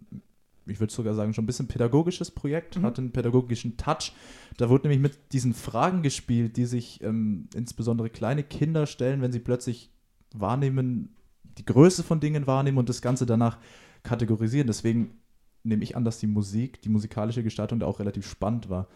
ich 0.68 0.80
würde 0.80 0.92
sogar 0.92 1.14
sagen, 1.14 1.34
schon 1.34 1.44
ein 1.44 1.46
bisschen 1.46 1.68
pädagogisches 1.68 2.30
Projekt, 2.30 2.76
Mhm. 2.76 2.82
hatte 2.82 3.00
einen 3.02 3.12
pädagogischen 3.12 3.76
Touch. 3.76 4.12
Da 4.56 4.68
wurde 4.68 4.88
nämlich 4.88 5.00
mit 5.00 5.32
diesen 5.32 5.54
Fragen 5.54 6.02
gespielt, 6.02 6.56
die 6.56 6.66
sich 6.66 7.02
ähm, 7.02 7.48
insbesondere 7.54 8.10
kleine 8.10 8.42
Kinder 8.42 8.86
stellen, 8.86 9.20
wenn 9.22 9.32
sie 9.32 9.40
plötzlich 9.40 9.90
wahrnehmen, 10.34 11.14
die 11.58 11.64
Größe 11.64 12.02
von 12.02 12.20
Dingen 12.20 12.46
wahrnehmen 12.46 12.78
und 12.78 12.88
das 12.88 13.02
Ganze 13.02 13.26
danach 13.26 13.58
kategorisieren. 14.02 14.66
Deswegen 14.66 15.18
nehme 15.64 15.82
ich 15.82 15.96
an, 15.96 16.04
dass 16.04 16.18
die 16.18 16.26
Musik, 16.26 16.80
die 16.82 16.88
musikalische 16.88 17.42
Gestaltung 17.42 17.80
da 17.80 17.86
auch 17.86 17.98
relativ 17.98 18.28
spannend 18.28 18.70
war. 18.70 18.86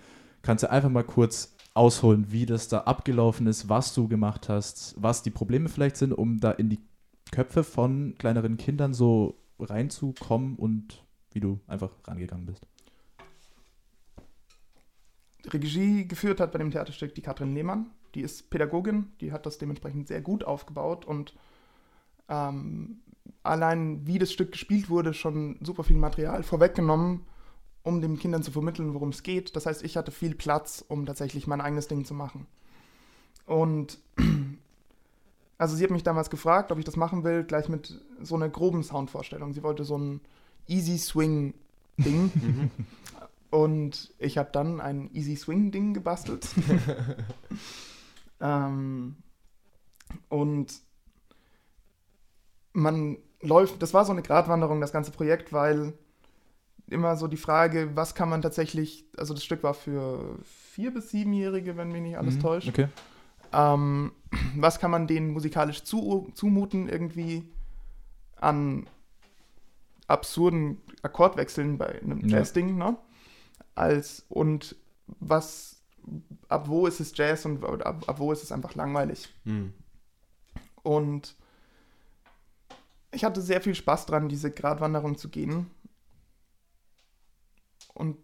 Kannst 0.43 0.65
du 0.65 0.71
einfach 0.71 0.91
mal 0.91 1.05
kurz 1.05 1.55
ausholen, 1.75 2.27
wie 2.31 2.47
das 2.47 2.69
da 2.69 2.81
abgelaufen 2.81 3.47
ist, 3.47 3.69
was 3.69 3.95
du 3.95 4.09
gemacht 4.09 4.49
hast, 4.49 4.95
was 4.99 5.23
die 5.23 5.31
Probleme 5.31 5.69
vielleicht 5.69 5.97
sind, 5.97 6.13
um 6.13 6.39
da 6.39 6.51
in 6.51 6.69
die 6.69 6.81
Köpfe 7.31 7.65
von 7.65 8.15
kleineren 8.19 8.59
Kindern 8.59 8.93
so 8.93 9.37
reinzukommen 9.59 10.57
und 10.57 11.05
wie 11.35 11.41
du 11.41 11.61
einfach 11.67 11.91
rangegangen 12.07 12.47
bist? 12.47 12.67
Regie 15.47 16.07
geführt 16.07 16.41
hat 16.41 16.53
bei 16.53 16.59
dem 16.59 16.71
Theaterstück 16.71 17.15
die 17.15 17.23
Katrin 17.23 17.55
Lehmann. 17.55 17.91
Die 18.15 18.21
ist 18.21 18.51
Pädagogin, 18.51 19.13
die 19.21 19.33
hat 19.33 19.47
das 19.47 19.59
dementsprechend 19.59 20.07
sehr 20.07 20.21
gut 20.21 20.45
aufgebaut 20.45 21.05
und 21.05 21.35
ähm, 22.29 23.01
allein 23.43 24.07
wie 24.07 24.19
das 24.19 24.33
Stück 24.33 24.53
gespielt 24.53 24.91
wurde, 24.91 25.15
schon 25.15 25.59
super 25.63 25.85
viel 25.85 25.97
Material 25.97 26.43
vorweggenommen, 26.43 27.25
um 27.83 28.01
den 28.01 28.19
Kindern 28.19 28.43
zu 28.43 28.53
vermitteln, 28.53 28.95
worum 28.95 29.09
es 29.09 29.23
geht. 29.23 29.57
Das 29.57 29.67
heißt, 29.67 29.83
ich 29.83 29.97
hatte 29.97 30.11
viel 30.11 30.35
Platz, 30.35 30.85
um 30.87 31.07
tatsächlich 31.07 31.47
mein 31.47 31.61
eigenes 31.61 31.89
Ding 31.89 32.05
zu 32.05 32.15
machen. 32.15 32.47
Und 33.47 33.99
also 35.59 35.77
sie 35.77 35.85
hat 35.85 35.91
mich 35.91 36.05
damals 36.05 36.31
gefragt, 36.31 36.71
ob 36.71 36.79
ich 36.79 36.85
das 36.85 36.97
machen 36.97 37.25
will, 37.25 37.45
gleich 37.45 37.69
mit 37.69 38.01
so 38.21 38.35
einer 38.35 38.49
groben 38.49 38.83
Soundvorstellung. 38.83 39.53
Sie 39.53 39.63
wollte 39.63 39.85
so 39.85 39.99
ein 39.99 40.21
Easy 40.67 40.99
Swing 40.99 41.55
Ding. 41.99 42.31
Mhm. 42.35 42.71
Und 43.51 44.15
ich 44.19 44.39
habe 44.39 44.49
dann 44.53 44.81
ein 44.81 45.11
Easy 45.13 45.37
Swing 45.37 45.71
Ding 45.71 45.93
gebastelt. 45.93 46.49
ähm, 48.41 49.17
und 50.29 50.73
man 52.73 53.19
läuft, 53.43 53.83
das 53.83 53.93
war 53.93 54.05
so 54.05 54.13
eine 54.13 54.23
Gratwanderung, 54.23 54.81
das 54.81 54.93
ganze 54.93 55.11
Projekt, 55.11 55.53
weil 55.53 55.93
immer 56.89 57.17
so 57.17 57.27
die 57.27 57.37
Frage, 57.37 57.91
was 57.95 58.15
kann 58.15 58.29
man 58.29 58.43
tatsächlich, 58.43 59.05
also 59.17 59.35
das 59.35 59.45
Stück 59.45 59.63
war 59.63 59.75
für 59.75 60.39
vier- 60.45 60.93
bis 60.93 61.11
siebenjährige, 61.11 61.77
wenn 61.77 61.93
mich 61.93 62.03
nicht 62.03 62.19
alles 62.19 62.37
mhm, 62.37 62.41
täuscht. 62.41 62.69
Okay. 62.69 62.89
Ähm, 63.53 64.13
was 64.57 64.79
kann 64.79 64.91
man 64.91 65.07
denen 65.07 65.31
musikalisch 65.31 65.85
zu, 65.85 66.31
zumuten, 66.35 66.89
irgendwie 66.89 67.45
an 68.37 68.87
absurden 70.13 70.81
Akkordwechseln 71.03 71.79
bei 71.79 72.01
einem 72.01 72.29
Jazz-Ding, 72.29 72.77
ne? 72.77 72.97
Als, 73.75 74.25
und 74.29 74.77
was, 75.07 75.83
ab 76.49 76.69
wo 76.69 76.87
ist 76.87 77.01
es 77.01 77.17
Jazz 77.17 77.45
und 77.47 77.65
ab, 77.65 78.05
ab 78.07 78.19
wo 78.19 78.31
ist 78.33 78.43
es 78.43 78.53
einfach 78.53 78.75
langweilig? 78.75 79.33
Mhm. 79.45 79.73
Und 80.83 81.35
ich 83.13 83.25
hatte 83.25 83.41
sehr 83.41 83.61
viel 83.61 83.75
Spaß 83.75 84.07
dran, 84.07 84.29
diese 84.29 84.51
Gratwanderung 84.51 85.17
zu 85.17 85.29
gehen. 85.29 85.71
Und 87.95 88.17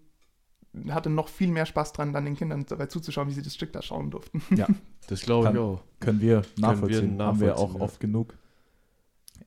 hatte 0.91 1.11
noch 1.11 1.29
viel 1.29 1.51
mehr 1.51 1.67
Spaß 1.67 1.93
dran, 1.93 2.13
dann 2.13 2.25
den 2.25 2.37
Kindern 2.37 2.65
dabei 2.67 2.87
zuzuschauen, 2.87 3.29
wie 3.29 3.33
sie 3.33 3.43
das 3.43 3.55
Stück 3.55 3.73
da 3.73 3.83
schauen 3.83 4.11
durften. 4.11 4.43
Ja, 4.55 4.67
das 5.09 5.23
glaube 5.23 5.51
ich 5.51 5.59
auch. 5.59 5.83
Können 6.01 6.21
wir 6.21 6.43
nachvollziehen. 6.57 7.01
Können 7.01 7.19
wir 7.19 7.27
Haben 7.27 7.41
wir 7.41 7.57
auch 7.59 7.75
ja. 7.75 7.81
oft 7.81 8.01
genug 8.01 8.35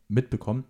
mitbekommen. 0.07 0.65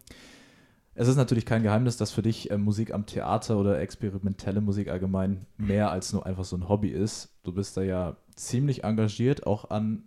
Es 0.93 1.07
ist 1.07 1.15
natürlich 1.15 1.45
kein 1.45 1.63
Geheimnis, 1.63 1.95
dass 1.95 2.11
für 2.11 2.21
dich 2.21 2.51
äh, 2.51 2.57
Musik 2.57 2.93
am 2.93 3.05
Theater 3.05 3.57
oder 3.57 3.79
experimentelle 3.79 4.59
Musik 4.59 4.89
allgemein 4.89 5.45
mehr 5.57 5.89
als 5.89 6.11
nur 6.11 6.25
einfach 6.25 6.43
so 6.43 6.57
ein 6.57 6.67
Hobby 6.67 6.89
ist. 6.89 7.29
Du 7.43 7.53
bist 7.53 7.77
da 7.77 7.81
ja 7.81 8.17
ziemlich 8.35 8.83
engagiert, 8.83 9.47
auch 9.47 9.69
an 9.69 10.03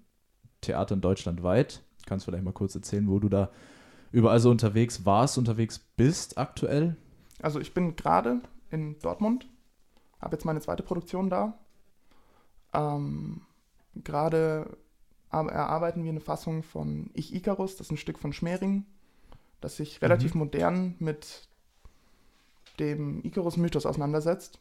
Theatern 0.61 1.01
deutschlandweit. 1.01 1.83
Kannst 2.07 2.27
du 2.27 2.31
vielleicht 2.31 2.45
mal 2.45 2.53
kurz 2.53 2.75
erzählen, 2.75 3.09
wo 3.09 3.19
du 3.19 3.31
da 3.31 3.51
überall 4.13 4.41
so 4.41 4.51
unterwegs 4.51 5.07
warst, 5.07 5.39
unterwegs 5.39 5.79
bist 5.79 6.37
aktuell? 6.37 6.97
Also 7.41 7.61
ich 7.61 7.73
bin 7.73 7.97
gerade 7.97 8.43
in 8.71 8.99
Dortmund, 9.01 9.49
habe 10.21 10.37
jetzt 10.37 10.45
meine 10.45 10.61
zweite 10.61 10.83
Produktion 10.83 11.31
da. 11.31 11.59
Ähm, 12.75 13.41
gerade 13.95 14.77
erarbeiten 15.31 16.05
wir 16.05 16.11
eine 16.11 16.21
Fassung 16.21 16.63
von 16.63 17.11
Ich 17.15 17.35
Icarus, 17.35 17.77
das 17.77 17.87
ist 17.87 17.93
ein 17.93 17.97
Stück 17.97 18.19
von 18.19 18.35
Schmering 18.35 18.85
das 19.65 19.77
sich 19.77 20.01
relativ 20.03 20.35
mhm. 20.35 20.41
modern 20.41 20.95
mit 20.99 21.49
dem 22.79 23.25
Icarus-Mythos 23.25 23.87
auseinandersetzt. 23.87 24.61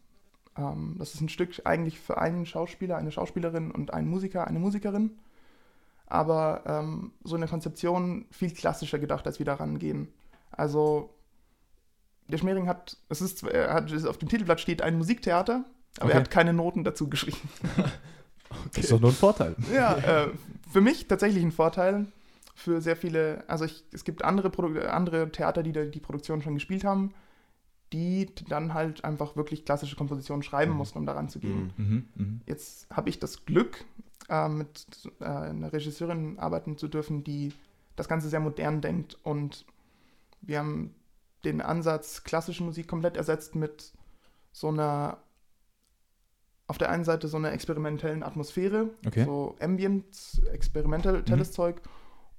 Ähm, 0.58 0.96
das 0.98 1.14
ist 1.14 1.22
ein 1.22 1.30
Stück 1.30 1.62
eigentlich 1.66 2.00
für 2.00 2.18
einen 2.18 2.46
Schauspieler, 2.46 2.98
eine 2.98 3.12
Schauspielerin 3.12 3.72
und 3.72 3.94
einen 3.94 4.08
Musiker, 4.08 4.48
eine 4.48 4.60
Musikerin. 4.60 5.12
Aber 6.08 6.64
ähm, 6.66 7.12
so 7.24 7.36
in 7.36 7.42
der 7.42 7.50
Konzeption 7.50 8.26
viel 8.32 8.52
klassischer 8.52 9.00
gedacht, 9.00 9.26
als 9.26 9.40
wir 9.40 9.46
da 9.46 9.56
rangehen. 9.56 10.08
Also, 10.52 11.10
der 12.28 12.38
Schmering 12.38 12.68
hat, 12.68 12.98
es 13.10 13.22
ist, 13.22 13.44
er 13.44 13.74
hat, 13.74 13.92
auf 14.06 14.18
dem 14.18 14.30
Titelblatt 14.30 14.60
steht 14.60 14.82
ein 14.82 14.98
Musiktheater, 14.98 15.66
aber 15.98 16.06
okay. 16.06 16.14
er 16.14 16.20
hat 16.20 16.32
keine 16.32 16.54
Noten 16.54 16.84
dazu 16.84 17.10
geschrieben. 17.10 17.50
okay. 17.78 17.90
Das 18.74 18.84
ist 18.84 18.92
doch 18.92 19.00
nur 19.00 19.10
ein 19.10 19.16
Vorteil. 19.16 19.56
Ja, 19.74 19.98
äh, 19.98 20.30
für 20.72 20.82
mich 20.82 21.08
tatsächlich 21.08 21.44
ein 21.44 21.52
Vorteil 21.52 22.06
für 22.54 22.82
sehr 22.82 22.96
viele, 22.96 23.44
also 23.48 23.66
ich, 23.66 23.84
es 23.92 24.04
gibt 24.04 24.24
andere, 24.24 24.50
Produ 24.50 24.80
andere 24.88 25.32
Theater, 25.32 25.64
die 25.64 25.72
die 25.72 26.00
Produktion 26.00 26.42
schon 26.42 26.54
gespielt 26.54 26.84
haben, 26.84 27.14
die 27.92 28.30
dann 28.50 28.74
halt 28.74 29.04
einfach 29.04 29.36
wirklich 29.36 29.66
klassische 29.66 29.96
Kompositionen 29.96 30.44
schreiben 30.44 30.72
mhm. 30.72 30.78
mussten, 30.78 31.00
um 31.00 31.06
daran 31.06 31.30
zu 31.30 31.40
gehen. 31.40 31.74
Mhm. 31.78 31.86
mhm. 31.86 32.08
Mhm. 32.16 32.42
Jetzt 32.46 32.90
habe 32.90 33.10
ich 33.10 33.20
das 33.20 33.46
Glück, 33.46 33.86
äh, 34.30 34.48
mit 34.50 34.88
äh, 35.20 35.26
einer 35.26 35.74
Regisseurin 35.74 36.40
arbeiten 36.40 36.78
zu 36.78 36.88
dürfen, 36.88 37.24
die 37.24 37.54
das 37.96 38.08
Ganze 38.08 38.30
sehr 38.30 38.40
modern 38.40 38.82
denkt 38.82 39.18
und 39.24 39.66
wir 40.42 40.60
haben 40.60 40.96
den 41.46 41.62
Ansatz 41.62 42.24
klassische 42.24 42.64
Musik 42.64 42.88
komplett 42.88 43.18
ersetzt 43.18 43.56
mit 43.56 43.94
so 44.52 44.70
einer 44.70 45.18
auf 46.68 46.78
der 46.78 46.90
einen 46.90 47.04
Seite 47.04 47.28
so 47.28 47.38
einer 47.38 47.52
experimentellen 47.52 48.24
Atmosphäre, 48.24 48.90
okay. 49.06 49.26
so 49.26 49.56
Ambient, 49.60 50.06
experimentelles 50.52 51.50
mhm. 51.50 51.54
Zeug 51.54 51.82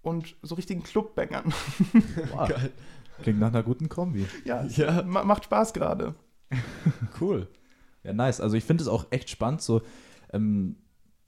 und 0.05 0.36
so 0.42 0.55
richtigen 0.55 0.82
Clubbangern. 0.82 1.52
Wow. 2.32 2.48
Geil. 2.48 2.72
Klingt 3.22 3.38
nach 3.38 3.48
einer 3.48 3.62
guten 3.62 3.88
Kombi. 3.88 4.26
Ja, 4.44 4.64
ja. 4.64 5.02
macht 5.02 5.44
Spaß 5.44 5.72
gerade. 5.72 6.14
cool. 7.20 7.48
Ja, 8.02 8.12
nice. 8.12 8.40
Also 8.40 8.57
ich 8.57 8.64
finde 8.64 8.82
es 8.82 8.88
auch 8.88 9.07
echt 9.11 9.30
spannend, 9.30 9.62
so 9.62 9.82
ähm, 10.32 10.76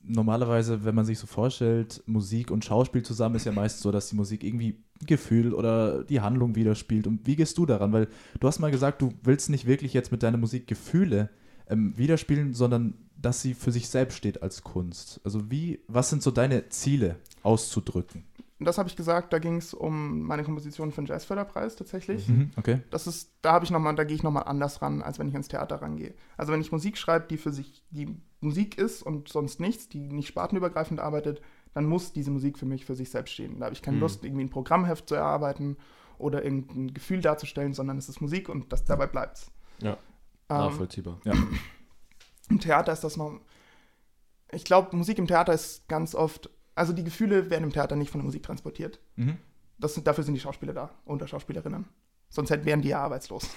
normalerweise, 0.03 0.85
wenn 0.85 0.95
man 0.95 1.05
sich 1.05 1.19
so 1.19 1.27
vorstellt, 1.27 2.03
Musik 2.07 2.51
und 2.51 2.65
Schauspiel 2.65 3.03
zusammen 3.03 3.37
ist 3.37 3.47
ja 3.47 3.53
meist 3.53 3.81
so, 3.81 3.91
dass 3.91 4.09
die 4.09 4.17
Musik 4.17 4.45
irgendwie 4.45 4.83
Gefühl 5.07 5.55
oder 5.55 6.05
die 6.05 6.21
Handlung 6.21 6.55
widerspielt. 6.55 7.07
Und 7.07 7.27
wie 7.27 7.37
gehst 7.37 7.59
du 7.59 7.67
daran? 7.67 7.93
Weil 7.93 8.09
du 8.41 8.49
hast 8.49 8.59
mal 8.59 8.71
gesagt, 8.71 9.03
du 9.03 9.13
willst 9.23 9.51
nicht 9.51 9.67
wirklich 9.67 9.93
jetzt 9.93 10.13
mit 10.13 10.23
deiner 10.23 10.39
Musik 10.39 10.67
Gefühle 10.67 11.31
ähm, 11.69 11.97
widerspielen, 11.97 12.55
sondern 12.55 12.95
dass 13.21 13.43
sie 13.43 13.55
für 13.55 13.73
sich 13.73 13.89
selbst 13.89 14.17
steht 14.17 14.43
als 14.43 14.63
Kunst. 14.63 15.21
Also 15.25 15.51
wie, 15.51 15.81
was 15.89 16.11
sind 16.11 16.23
so 16.23 16.31
deine 16.31 16.69
Ziele 16.69 17.17
auszudrücken? 17.43 18.25
Das 18.59 18.79
habe 18.79 18.89
ich 18.89 18.97
gesagt, 18.97 19.33
da 19.33 19.39
ging 19.39 19.57
es 19.57 19.75
um 19.75 20.23
meine 20.23 20.43
Komposition 20.43 20.91
für 20.91 21.03
den 21.03 21.07
Jazzförderpreis 21.07 21.77
tatsächlich. 21.77 22.27
Mhm, 22.29 22.53
okay. 22.57 22.81
Das 22.91 23.07
ist, 23.07 23.35
da 23.43 23.53
habe 23.53 23.67
ich 23.67 23.71
noch 23.71 23.81
mal, 23.81 23.95
da 23.95 24.05
gehe 24.05 24.17
ich 24.17 24.23
nochmal 24.23 24.45
anders 24.45 24.81
ran, 24.81 25.03
als 25.03 25.19
wenn 25.19 25.29
ich 25.29 25.35
ins 25.35 25.49
Theater 25.49 25.83
rangehe. 25.83 26.15
Also 26.39 26.53
wenn 26.53 26.61
ich 26.63 26.73
Musik 26.73 26.97
schreibe, 26.97 27.27
die 27.27 27.37
für 27.37 27.53
sich 27.53 27.85
die 27.91 28.17
Musik 28.41 28.79
ist 28.79 29.03
und 29.03 29.29
sonst 29.29 29.61
nichts, 29.61 29.91
die 29.91 30.01
nicht 30.01 30.29
spartenübergreifend 30.29 31.01
arbeitet, 31.01 31.43
dann 31.75 31.85
muss 31.85 32.15
diese 32.15 32.31
Musik 32.31 32.59
für 32.59 32.65
mich 32.65 32.87
für 32.87 32.95
sich 32.95 33.11
selbst 33.11 33.33
stehen. 33.33 33.61
Da 33.61 33.67
habe 33.67 33.75
ich 33.75 33.83
keine 33.83 33.97
mhm. 33.97 34.03
Lust, 34.03 34.25
irgendwie 34.25 34.45
ein 34.45 34.51
Programmheft 34.51 35.09
zu 35.09 35.15
erarbeiten 35.15 35.77
oder 36.17 36.43
irgendein 36.43 36.95
Gefühl 36.95 37.21
darzustellen, 37.21 37.75
sondern 37.75 37.99
es 37.99 38.09
ist 38.09 38.23
Musik 38.23 38.49
und 38.49 38.73
das, 38.73 38.85
dabei 38.87 39.07
bleibt's. 39.07 39.51
Ja. 39.83 39.99
Ähm, 40.49 40.57
Nachvollziehbar. 40.57 41.21
Ja. 41.25 41.35
Im 42.49 42.61
Theater 42.61 42.93
ist 42.93 43.05
das 43.05 43.19
noch. 43.19 43.39
Ich 44.53 44.65
glaube, 44.65 44.97
Musik 44.97 45.19
im 45.19 45.27
Theater 45.27 45.53
ist 45.53 45.87
ganz 45.89 46.15
oft 46.15 46.49
also 46.77 46.93
die 46.93 47.03
Gefühle 47.03 47.51
werden 47.51 47.65
im 47.65 47.73
Theater 47.73 47.97
nicht 47.97 48.11
von 48.11 48.21
der 48.21 48.27
Musik 48.27 48.43
transportiert. 48.45 49.01
Mhm. 49.17 49.39
Das 49.79 49.95
dafür 50.05 50.23
sind 50.23 50.35
die 50.35 50.41
Schauspieler 50.41 50.75
da 50.75 50.91
und 51.07 51.27
Schauspielerinnen. 51.29 51.87
Sonst 52.29 52.51
wären 52.51 52.83
die 52.83 52.89
ja 52.89 53.03
arbeitslos. 53.03 53.49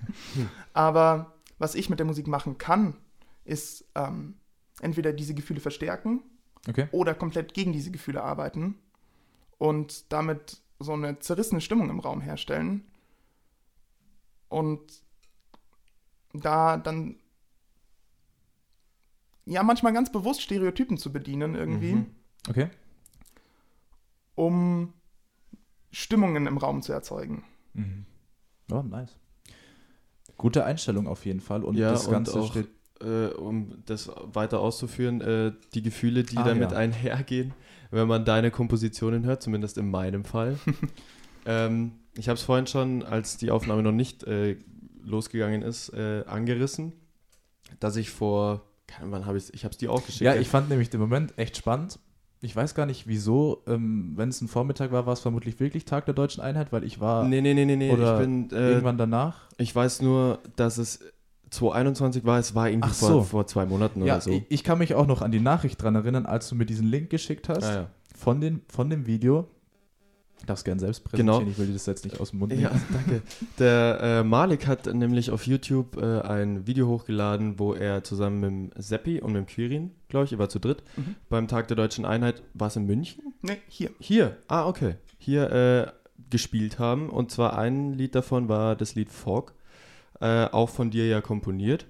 Aber 0.72 1.34
was 1.58 1.74
ich 1.74 1.88
mit 1.88 1.98
der 1.98 2.06
Musik 2.06 2.26
machen 2.26 2.58
kann, 2.58 2.96
ist 3.44 3.86
ähm, 3.94 4.34
entweder 4.80 5.12
diese 5.12 5.34
Gefühle 5.34 5.60
verstärken 5.60 6.22
okay. 6.68 6.88
oder 6.92 7.14
komplett 7.14 7.54
gegen 7.54 7.72
diese 7.72 7.90
Gefühle 7.90 8.22
arbeiten 8.22 8.78
und 9.58 10.12
damit 10.12 10.60
so 10.78 10.92
eine 10.92 11.18
zerrissene 11.20 11.60
Stimmung 11.60 11.88
im 11.88 12.00
Raum 12.00 12.20
herstellen. 12.20 12.84
Und 14.48 15.02
da 16.34 16.76
dann 16.76 17.16
ja 19.46 19.62
manchmal 19.62 19.94
ganz 19.94 20.12
bewusst 20.12 20.42
Stereotypen 20.42 20.98
zu 20.98 21.12
bedienen 21.12 21.54
irgendwie. 21.54 21.94
Mhm 21.94 22.21
Okay. 22.48 22.68
Um 24.34 24.92
Stimmungen 25.90 26.46
im 26.46 26.58
Raum 26.58 26.82
zu 26.82 26.92
erzeugen. 26.92 27.44
Mhm. 27.74 28.06
Oh, 28.70 28.82
nice. 28.82 29.16
Gute 30.36 30.64
Einstellung 30.64 31.06
auf 31.06 31.24
jeden 31.26 31.40
Fall. 31.40 31.62
Und 31.62 31.76
ja, 31.76 31.92
das 31.92 32.10
Ganze 32.10 32.40
auch, 32.40 32.50
steht. 32.50 32.68
Äh, 33.00 33.34
um 33.34 33.82
das 33.86 34.10
weiter 34.32 34.60
auszuführen, 34.60 35.20
äh, 35.20 35.52
die 35.74 35.82
Gefühle, 35.82 36.22
die 36.22 36.36
ah, 36.36 36.44
damit 36.44 36.70
ja. 36.70 36.78
einhergehen, 36.78 37.52
wenn 37.90 38.06
man 38.06 38.24
deine 38.24 38.50
Kompositionen 38.50 39.24
hört, 39.24 39.42
zumindest 39.42 39.76
in 39.76 39.90
meinem 39.90 40.24
Fall. 40.24 40.56
ähm, 41.46 41.92
ich 42.14 42.28
habe 42.28 42.36
es 42.36 42.42
vorhin 42.42 42.66
schon, 42.66 43.02
als 43.02 43.36
die 43.38 43.50
Aufnahme 43.50 43.82
noch 43.82 43.92
nicht 43.92 44.24
äh, 44.24 44.56
losgegangen 45.02 45.62
ist, 45.62 45.88
äh, 45.90 46.24
angerissen, 46.26 46.92
dass 47.80 47.96
ich 47.96 48.10
vor, 48.10 48.62
wann 49.00 49.26
habe 49.26 49.38
ich 49.38 49.52
ich 49.52 49.64
habe 49.64 49.72
es 49.72 49.78
dir 49.78 49.90
auch 49.90 50.04
geschickt. 50.04 50.22
Ja, 50.22 50.36
ich 50.36 50.48
fand 50.48 50.68
nämlich 50.68 50.90
den 50.90 51.00
Moment 51.00 51.36
echt 51.38 51.56
spannend, 51.56 51.98
ich 52.42 52.54
weiß 52.54 52.74
gar 52.74 52.86
nicht 52.86 53.06
wieso, 53.06 53.62
ähm, 53.66 54.12
wenn 54.16 54.28
es 54.28 54.40
ein 54.40 54.48
Vormittag 54.48 54.92
war, 54.92 55.06
war 55.06 55.12
es 55.14 55.20
vermutlich 55.20 55.58
wirklich 55.60 55.84
Tag 55.84 56.04
der 56.06 56.14
deutschen 56.14 56.42
Einheit, 56.42 56.72
weil 56.72 56.84
ich 56.84 57.00
war 57.00 57.24
Nee, 57.24 57.40
nee, 57.40 57.54
nee, 57.54 57.64
nee, 57.64 57.76
nee. 57.76 57.90
Oder 57.90 58.14
ich 58.14 58.20
bin, 58.20 58.50
äh, 58.50 58.70
irgendwann 58.72 58.98
danach. 58.98 59.48
ich 59.58 59.74
weiß 59.74 60.02
nur, 60.02 60.40
dass 60.56 60.76
es 60.78 61.00
2021 61.50 62.24
war, 62.24 62.38
es 62.38 62.54
war 62.54 62.68
irgendwie 62.68 62.88
Ach 62.90 62.94
vor, 62.94 63.08
so. 63.08 63.22
vor 63.22 63.46
zwei 63.46 63.66
Monaten 63.66 64.04
Ja, 64.04 64.14
oder 64.14 64.20
so. 64.22 64.30
ich, 64.30 64.44
ich 64.48 64.64
kann 64.64 64.78
mich 64.78 64.94
auch 64.94 65.06
noch 65.06 65.22
an 65.22 65.30
die 65.32 65.40
Nachricht 65.40 65.82
dran 65.82 65.94
erinnern, 65.94 66.26
als 66.26 66.48
du 66.48 66.54
mir 66.54 66.66
diesen 66.66 66.86
Link 66.86 67.10
geschickt 67.10 67.48
hast 67.48 67.64
Ah, 67.64 67.74
ja. 67.74 67.86
von, 68.16 68.40
den, 68.40 68.62
von 68.68 68.88
dem 68.90 69.06
Video. 69.06 69.48
Ich 70.42 70.46
darf 70.46 70.58
es 70.58 70.64
gerne 70.64 70.80
selbst 70.80 71.04
Genau. 71.12 71.34
präsentieren, 71.38 71.52
ich 71.52 71.58
will 71.58 71.66
dir 71.68 71.72
das 71.74 71.86
jetzt 71.86 72.04
nicht 72.04 72.18
aus 72.18 72.30
dem 72.30 72.40
Mund 72.40 72.52
Ja, 72.52 72.70
nehmen. 72.70 72.82
danke. 72.92 73.22
Der 73.60 74.00
äh, 74.02 74.24
Malik 74.24 74.66
hat 74.66 74.92
nämlich 74.92 75.30
auf 75.30 75.46
YouTube 75.46 75.96
äh, 76.02 76.20
ein 76.22 76.66
Video 76.66 76.88
hochgeladen, 76.88 77.60
wo 77.60 77.74
er 77.74 78.02
zusammen 78.02 78.40
mit 78.40 78.50
dem 78.76 78.82
Seppi 78.82 79.20
und 79.20 79.32
mit 79.34 79.42
dem 79.42 79.46
Quirin, 79.46 79.92
glaube 80.08 80.24
ich, 80.24 80.32
ihr 80.32 80.38
war 80.40 80.48
zu 80.48 80.58
dritt, 80.58 80.82
Mhm. 80.96 81.14
beim 81.28 81.46
Tag 81.46 81.68
der 81.68 81.76
Deutschen 81.76 82.04
Einheit, 82.04 82.42
war 82.54 82.66
es 82.66 82.74
in 82.76 82.86
München? 82.86 83.22
Nee, 83.40 83.58
hier. 83.68 83.90
Hier, 84.00 84.36
ah, 84.48 84.66
okay. 84.66 84.96
Hier 85.18 85.50
äh, 85.52 85.92
gespielt 86.28 86.80
haben. 86.80 87.08
Und 87.08 87.30
zwar 87.30 87.56
ein 87.56 87.92
Lied 87.92 88.16
davon 88.16 88.48
war 88.48 88.74
das 88.74 88.96
Lied 88.96 89.10
Fog, 89.10 89.54
äh, 90.20 90.46
auch 90.46 90.70
von 90.70 90.90
dir 90.90 91.06
ja 91.06 91.20
komponiert. 91.20 91.86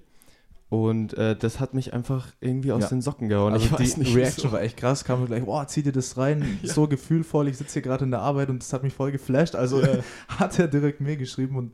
Und 0.73 1.13
äh, 1.19 1.37
das 1.37 1.61
hat 1.61 1.75
mich 1.75 1.93
einfach 1.93 2.29
irgendwie 2.41 2.73
aus 2.73 2.85
Ja. 2.85 2.89
den 2.89 3.03
Socken 3.03 3.29
gehauen. 3.29 3.53
Also 3.53 3.67
ich 3.67 3.73
weiß 3.73 3.95
die 3.95 4.01
nicht, 4.01 4.17
Reaction 4.17 4.45
wieso. 4.45 4.53
war 4.53 4.63
echt 4.63 4.79
krass, 4.79 5.05
kam 5.05 5.21
mir 5.21 5.27
gleich, 5.27 5.45
boah, 5.45 5.67
zieh 5.67 5.83
dir 5.83 5.93
das 5.93 6.17
rein, 6.17 6.59
Ja. 6.63 6.73
so 6.73 6.89
gefühlvoll, 6.89 7.49
ich 7.49 7.59
sitze 7.59 7.75
hier 7.75 7.83
gerade 7.83 8.05
in 8.07 8.11
der 8.11 8.21
Arbeit 8.21 8.49
und 8.49 8.63
das 8.63 8.73
hat 8.73 8.83
mich 8.83 8.95
voll 8.95 9.13
geflasht. 9.13 9.55
Also 9.55 9.81
Ja. 9.83 9.99
hat 10.29 10.59
er 10.59 10.69
direkt 10.69 11.01
mir 11.03 11.17
geschrieben 11.19 11.57
und 11.57 11.73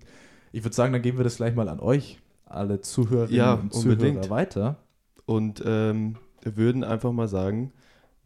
ich 0.51 0.65
würde 0.65 0.75
sagen, 0.75 0.93
dann 0.93 1.03
geben 1.03 1.17
wir 1.19 1.25
das 1.25 1.37
gleich 1.37 1.55
mal 1.55 1.69
an 1.69 1.79
euch, 1.79 2.19
alle 2.47 2.81
Zuhörerinnen 2.81 3.37
Ja, 3.37 3.55
und 3.55 3.73
Zuhörer 3.73 3.93
unbedingt. 3.93 4.31
weiter. 4.31 4.77
Und 5.27 5.63
ähm, 5.65 6.17
würden 6.43 6.83
einfach 6.83 7.13
mal 7.13 7.29
sagen, 7.29 7.73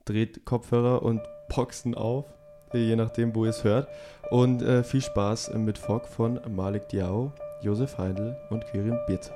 dreht 0.06 0.44
Kopfhörer 0.46 1.02
und 1.02 1.20
Boxen 1.54 1.94
auf, 1.94 2.24
je 2.72 2.96
nachdem, 2.96 3.34
wo 3.34 3.44
ihr 3.44 3.50
es 3.50 3.62
hört. 3.62 3.88
Und 4.30 4.62
äh, 4.62 4.84
viel 4.84 5.02
Spaß 5.02 5.52
mit 5.56 5.76
Fog 5.76 6.06
von 6.06 6.40
Malik 6.48 6.88
Diao, 6.88 7.32
Josef 7.60 7.98
Heindl 7.98 8.36
und 8.48 8.64
Quirin 8.68 8.98
Birzer. 9.06 9.34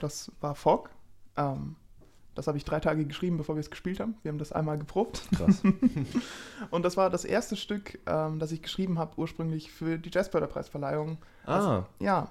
Das 0.00 0.32
war 0.40 0.54
Fog. 0.54 0.90
Ähm, 1.36 1.76
das 2.34 2.46
habe 2.46 2.56
ich 2.58 2.64
drei 2.64 2.80
Tage 2.80 3.04
geschrieben, 3.06 3.36
bevor 3.36 3.56
wir 3.56 3.60
es 3.60 3.70
gespielt 3.70 4.00
haben. 4.00 4.14
Wir 4.22 4.30
haben 4.30 4.38
das 4.38 4.52
einmal 4.52 4.78
geprobt. 4.78 5.22
Krass. 5.36 5.62
Und 6.70 6.84
das 6.84 6.96
war 6.96 7.10
das 7.10 7.24
erste 7.24 7.56
Stück, 7.56 7.98
ähm, 8.06 8.38
das 8.38 8.52
ich 8.52 8.62
geschrieben 8.62 8.98
habe, 8.98 9.18
ursprünglich 9.18 9.70
für 9.72 9.98
die 9.98 10.10
Jazzförderpreisverleihung. 10.12 11.18
Ah, 11.46 11.84
Ja, 11.98 12.28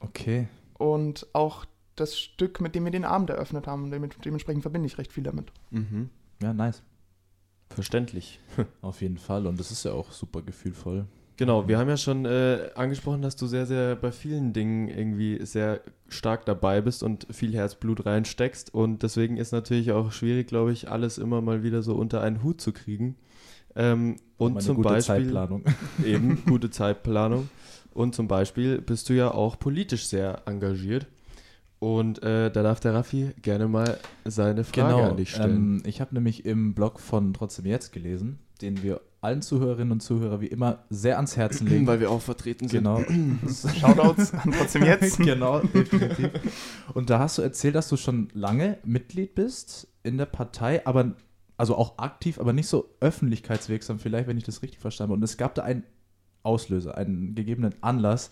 Okay. 0.00 0.46
und 0.78 1.26
auch 1.32 1.64
das 1.96 2.16
Stück, 2.18 2.60
mit 2.60 2.74
dem 2.76 2.84
wir 2.84 2.92
den 2.92 3.04
Abend 3.04 3.30
eröffnet 3.30 3.66
haben. 3.66 3.90
Dementsprechend 3.90 4.62
verbinde 4.62 4.86
ich 4.86 4.98
recht 4.98 5.12
viel 5.12 5.24
damit. 5.24 5.50
mhm. 5.70 6.10
Ja, 6.40 6.52
nice. 6.52 6.82
verständlich. 7.70 8.38
Auf 8.80 9.00
jeden 9.02 9.18
Fall. 9.18 9.46
Und 9.48 9.58
das 9.58 9.70
ist 9.72 9.84
ja 9.84 9.92
auch 9.92 10.12
super 10.12 10.40
gefühlvoll. 10.42 11.06
Genau, 11.38 11.68
wir 11.68 11.78
haben 11.78 11.88
ja 11.88 11.96
schon 11.96 12.24
äh, 12.24 12.70
angesprochen, 12.74 13.22
dass 13.22 13.36
du 13.36 13.46
sehr, 13.46 13.64
sehr 13.64 13.94
bei 13.94 14.10
vielen 14.10 14.52
Dingen 14.52 14.88
irgendwie 14.88 15.38
sehr 15.46 15.80
stark 16.08 16.44
dabei 16.44 16.80
bist 16.80 17.04
und 17.04 17.28
viel 17.30 17.54
Herzblut 17.54 18.04
reinsteckst. 18.04 18.74
Und 18.74 19.04
deswegen 19.04 19.36
ist 19.36 19.52
natürlich 19.52 19.92
auch 19.92 20.10
schwierig, 20.10 20.48
glaube 20.48 20.72
ich, 20.72 20.90
alles 20.90 21.16
immer 21.16 21.40
mal 21.40 21.62
wieder 21.62 21.82
so 21.82 21.94
unter 21.94 22.22
einen 22.22 22.42
Hut 22.42 22.60
zu 22.60 22.72
kriegen. 22.72 23.14
Ähm, 23.76 24.16
und 24.36 24.54
Mal 24.54 24.58
eine 24.58 24.66
zum 24.66 24.76
gute 24.78 24.88
Beispiel 24.88 25.14
Zeitplanung. 25.14 25.64
eben 26.04 26.42
gute 26.44 26.70
Zeitplanung. 26.70 27.48
Und 27.94 28.16
zum 28.16 28.26
Beispiel 28.26 28.80
bist 28.80 29.08
du 29.08 29.12
ja 29.12 29.30
auch 29.30 29.60
politisch 29.60 30.06
sehr 30.06 30.42
engagiert. 30.46 31.06
Und 31.78 32.20
äh, 32.24 32.50
da 32.50 32.64
darf 32.64 32.80
der 32.80 32.94
Raffi 32.94 33.30
gerne 33.40 33.68
mal 33.68 33.96
seine 34.24 34.64
Frage 34.64 34.96
Genau. 34.96 35.10
an 35.10 35.16
dich 35.16 35.30
stellen. 35.30 35.76
Ähm, 35.76 35.82
ich 35.86 36.00
habe 36.00 36.16
nämlich 36.16 36.44
im 36.44 36.74
Blog 36.74 36.98
von 36.98 37.32
Trotzdem 37.32 37.66
Jetzt 37.66 37.92
gelesen, 37.92 38.40
den 38.60 38.82
wir 38.82 39.00
allen 39.20 39.42
Zuhörerinnen 39.42 39.92
und 39.92 40.00
Zuhörern 40.00 40.40
wie 40.40 40.46
immer 40.46 40.84
sehr 40.90 41.16
ans 41.16 41.36
Herzen 41.36 41.66
legen. 41.66 41.86
Weil 41.86 42.00
wir 42.00 42.10
auch 42.10 42.22
vertreten 42.22 42.68
sind. 42.68 42.84
genau. 42.84 43.02
Shoutouts 43.80 44.32
an 44.32 44.52
trotzdem 44.56 44.84
jetzt. 44.84 45.18
genau, 45.18 45.60
definitiv. 45.60 46.30
Und 46.94 47.10
da 47.10 47.18
hast 47.18 47.38
du 47.38 47.42
erzählt, 47.42 47.74
dass 47.74 47.88
du 47.88 47.96
schon 47.96 48.28
lange 48.32 48.78
Mitglied 48.84 49.34
bist 49.34 49.88
in 50.02 50.18
der 50.18 50.26
Partei, 50.26 50.86
aber 50.86 51.16
also 51.56 51.74
auch 51.76 51.98
aktiv, 51.98 52.38
aber 52.38 52.52
nicht 52.52 52.68
so 52.68 52.88
öffentlichkeitswirksam, 53.00 53.98
vielleicht, 53.98 54.28
wenn 54.28 54.38
ich 54.38 54.44
das 54.44 54.62
richtig 54.62 54.78
verstanden 54.78 55.10
habe. 55.10 55.18
Und 55.18 55.24
es 55.24 55.36
gab 55.36 55.56
da 55.56 55.62
einen 55.62 55.82
Auslöser, 56.44 56.96
einen 56.96 57.34
gegebenen 57.34 57.74
Anlass, 57.80 58.30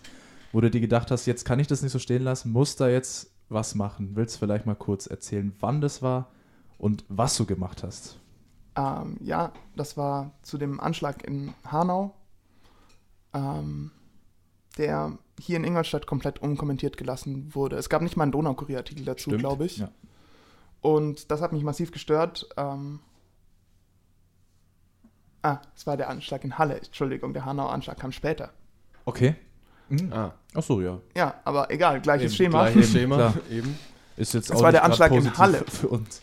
wo 0.53 0.61
du 0.61 0.71
dir 0.71 0.79
gedacht 0.79 1.11
hast, 1.11 1.25
jetzt 1.25 1.43
kann 1.43 1.59
ich 1.59 1.67
das 1.67 1.81
nicht 1.81 1.91
so 1.91 1.99
stehen 1.99 2.23
lassen, 2.23 2.51
muss 2.51 2.77
da 2.77 2.87
jetzt 2.87 3.31
was 3.49 3.75
machen. 3.75 4.11
Willst 4.13 4.35
du 4.35 4.39
vielleicht 4.39 4.65
mal 4.65 4.75
kurz 4.75 5.07
erzählen, 5.07 5.51
wann 5.59 5.81
das 5.81 6.01
war 6.01 6.31
und 6.77 7.03
was 7.09 7.35
du 7.35 7.45
gemacht 7.45 7.83
hast? 7.83 8.17
Ähm, 8.77 9.17
ja, 9.21 9.51
das 9.75 9.97
war 9.97 10.31
zu 10.43 10.57
dem 10.57 10.79
Anschlag 10.79 11.27
in 11.27 11.53
Hanau, 11.65 12.13
ähm, 13.33 13.91
der 14.77 15.17
hier 15.39 15.57
in 15.57 15.63
Ingolstadt 15.63 16.05
komplett 16.05 16.39
unkommentiert 16.39 16.95
gelassen 16.97 17.53
wurde. 17.55 17.75
Es 17.77 17.89
gab 17.89 18.01
nicht 18.01 18.17
mal 18.17 18.23
einen 18.23 18.31
Donaukurier-Artikel 18.31 19.03
dazu, 19.05 19.31
glaube 19.31 19.65
ich. 19.65 19.77
ja. 19.77 19.89
Und 20.81 21.31
das 21.31 21.41
hat 21.41 21.53
mich 21.53 21.63
massiv 21.63 21.91
gestört. 21.91 22.47
Ähm, 22.55 22.99
ah, 25.41 25.57
es 25.75 25.87
war 25.87 25.97
der 25.97 26.09
Anschlag 26.09 26.43
in 26.43 26.57
Halle. 26.57 26.77
Entschuldigung, 26.77 27.33
der 27.33 27.45
Hanau-Anschlag 27.45 27.99
kam 27.99 28.11
später. 28.11 28.51
Okay. 29.05 29.35
Mhm. 29.89 30.13
Ah, 30.13 30.33
Ach 30.53 30.63
so, 30.63 30.81
ja. 30.81 30.99
Ja, 31.15 31.35
aber 31.45 31.71
egal, 31.71 32.01
gleiches 32.01 32.33
eben, 32.33 32.35
Schema. 32.37 32.69
Gleiches 32.69 32.91
Schema, 32.91 33.33
eben. 33.49 33.77
Ist 34.17 34.33
jetzt 34.33 34.49
Das 34.49 34.57
auch 34.57 34.63
war 34.63 34.71
der 34.71 34.83
Anschlag 34.83 35.11
in 35.11 35.35
Halle. 35.37 35.63
Für 35.67 35.89
uns. 35.89 36.21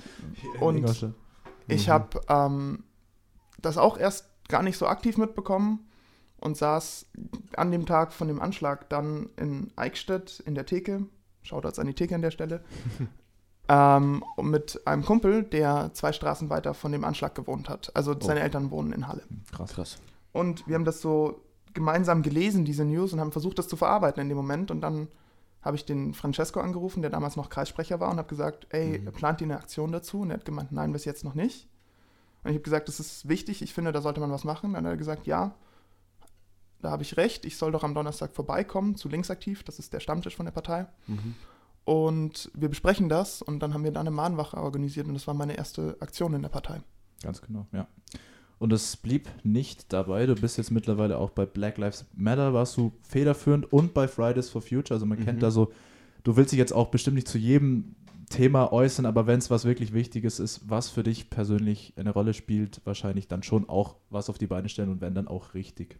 Und. 0.60 1.14
Ich 1.68 1.86
Mhm. 1.88 1.92
habe 1.92 2.20
ähm, 2.28 2.84
das 3.60 3.78
auch 3.78 3.96
erst 3.96 4.28
gar 4.48 4.62
nicht 4.62 4.76
so 4.76 4.86
aktiv 4.86 5.16
mitbekommen 5.16 5.88
und 6.38 6.56
saß 6.56 7.06
an 7.56 7.70
dem 7.70 7.86
Tag 7.86 8.12
von 8.12 8.28
dem 8.28 8.40
Anschlag 8.40 8.88
dann 8.90 9.30
in 9.36 9.72
Eichstätt 9.76 10.40
in 10.44 10.54
der 10.54 10.66
Theke. 10.66 11.06
Shoutouts 11.42 11.78
an 11.78 11.86
die 11.86 11.94
Theke 11.94 12.14
an 12.14 12.22
der 12.22 12.30
Stelle. 12.30 12.62
ähm, 13.68 14.22
mit 14.42 14.86
einem 14.86 15.04
Kumpel, 15.04 15.42
der 15.44 15.90
zwei 15.94 16.12
Straßen 16.12 16.50
weiter 16.50 16.74
von 16.74 16.92
dem 16.92 17.04
Anschlag 17.04 17.34
gewohnt 17.34 17.68
hat. 17.68 17.90
Also 17.94 18.14
seine 18.20 18.40
Eltern 18.40 18.70
wohnen 18.70 18.92
in 18.92 19.08
Halle. 19.08 19.22
Krass. 19.52 19.72
Krass. 19.74 19.98
Und 20.32 20.66
wir 20.66 20.74
haben 20.74 20.84
das 20.84 21.00
so 21.00 21.40
gemeinsam 21.72 22.22
gelesen, 22.22 22.64
diese 22.64 22.84
News, 22.84 23.12
und 23.12 23.20
haben 23.20 23.32
versucht, 23.32 23.58
das 23.58 23.68
zu 23.68 23.76
verarbeiten 23.76 24.20
in 24.22 24.28
dem 24.28 24.36
Moment. 24.36 24.70
Und 24.70 24.80
dann 24.80 25.08
habe 25.64 25.76
ich 25.76 25.84
den 25.84 26.12
Francesco 26.12 26.60
angerufen, 26.60 27.00
der 27.00 27.10
damals 27.10 27.36
noch 27.36 27.48
Kreissprecher 27.48 27.98
war, 27.98 28.10
und 28.10 28.18
habe 28.18 28.28
gesagt, 28.28 28.66
ey, 28.70 28.98
Mhm. 28.98 29.12
plant 29.12 29.40
ihr 29.40 29.46
eine 29.46 29.56
Aktion 29.56 29.92
dazu? 29.92 30.20
Und 30.20 30.30
er 30.30 30.36
hat 30.36 30.44
gemeint, 30.44 30.72
nein, 30.72 30.92
bis 30.92 31.04
jetzt 31.06 31.24
noch 31.24 31.34
nicht. 31.34 31.68
Und 32.42 32.50
ich 32.50 32.56
habe 32.56 32.62
gesagt, 32.62 32.88
das 32.88 33.00
ist 33.00 33.26
wichtig, 33.28 33.62
ich 33.62 33.72
finde, 33.72 33.90
da 33.90 34.02
sollte 34.02 34.20
man 34.20 34.30
was 34.30 34.44
machen. 34.44 34.66
Und 34.66 34.74
dann 34.74 34.84
hat 34.84 34.92
er 34.92 34.96
gesagt, 34.98 35.26
ja, 35.26 35.54
da 36.82 36.90
habe 36.90 37.02
ich 37.02 37.16
recht, 37.16 37.46
ich 37.46 37.56
soll 37.56 37.72
doch 37.72 37.82
am 37.82 37.94
Donnerstag 37.94 38.34
vorbeikommen 38.34 38.94
zu 38.96 39.08
Linksaktiv, 39.08 39.62
das 39.64 39.78
ist 39.78 39.94
der 39.94 40.00
Stammtisch 40.00 40.36
von 40.36 40.44
der 40.44 40.52
Partei. 40.52 40.86
Mhm. 41.06 41.34
Und 41.86 42.50
wir 42.54 42.68
besprechen 42.68 43.08
das 43.08 43.40
und 43.40 43.60
dann 43.60 43.72
haben 43.72 43.84
wir 43.84 43.92
da 43.92 44.00
eine 44.00 44.10
Mahnwache 44.10 44.58
organisiert 44.58 45.06
und 45.06 45.14
das 45.14 45.26
war 45.26 45.34
meine 45.34 45.56
erste 45.56 45.96
Aktion 46.00 46.34
in 46.34 46.42
der 46.42 46.50
Partei. 46.50 46.82
Ganz 47.22 47.40
genau, 47.40 47.66
ja. 47.72 47.86
Und 48.58 48.72
es 48.72 48.96
blieb 48.96 49.28
nicht 49.42 49.92
dabei. 49.92 50.26
Du 50.26 50.34
bist 50.34 50.56
jetzt 50.58 50.70
mittlerweile 50.70 51.18
auch 51.18 51.30
bei 51.30 51.44
Black 51.44 51.76
Lives 51.78 52.06
Matter, 52.14 52.54
warst 52.54 52.76
du 52.76 52.92
federführend 53.02 53.70
und 53.72 53.92
bei 53.94 54.08
Fridays 54.08 54.48
for 54.48 54.62
Future. 54.62 54.94
Also 54.94 55.06
man 55.06 55.18
Mhm. 55.18 55.24
kennt 55.24 55.42
da 55.42 55.50
so, 55.50 55.72
du 56.22 56.36
willst 56.36 56.52
dich 56.52 56.58
jetzt 56.58 56.72
auch 56.72 56.88
bestimmt 56.88 57.16
nicht 57.16 57.28
zu 57.28 57.36
jedem 57.38 57.94
Thema 58.30 58.72
äußern, 58.72 59.04
aber 59.04 59.26
wenn 59.26 59.38
es 59.38 59.50
was 59.50 59.64
wirklich 59.66 59.92
Wichtiges 59.92 60.40
ist, 60.40 60.68
was 60.70 60.88
für 60.88 61.02
dich 61.02 61.28
persönlich 61.28 61.92
eine 61.96 62.10
Rolle 62.10 62.32
spielt, 62.32 62.80
wahrscheinlich 62.84 63.28
dann 63.28 63.42
schon 63.42 63.68
auch 63.68 63.96
was 64.08 64.30
auf 64.30 64.38
die 64.38 64.46
Beine 64.46 64.68
stellen 64.70 64.88
und 64.88 65.00
wenn 65.02 65.14
dann 65.14 65.28
auch 65.28 65.52
richtig. 65.54 65.98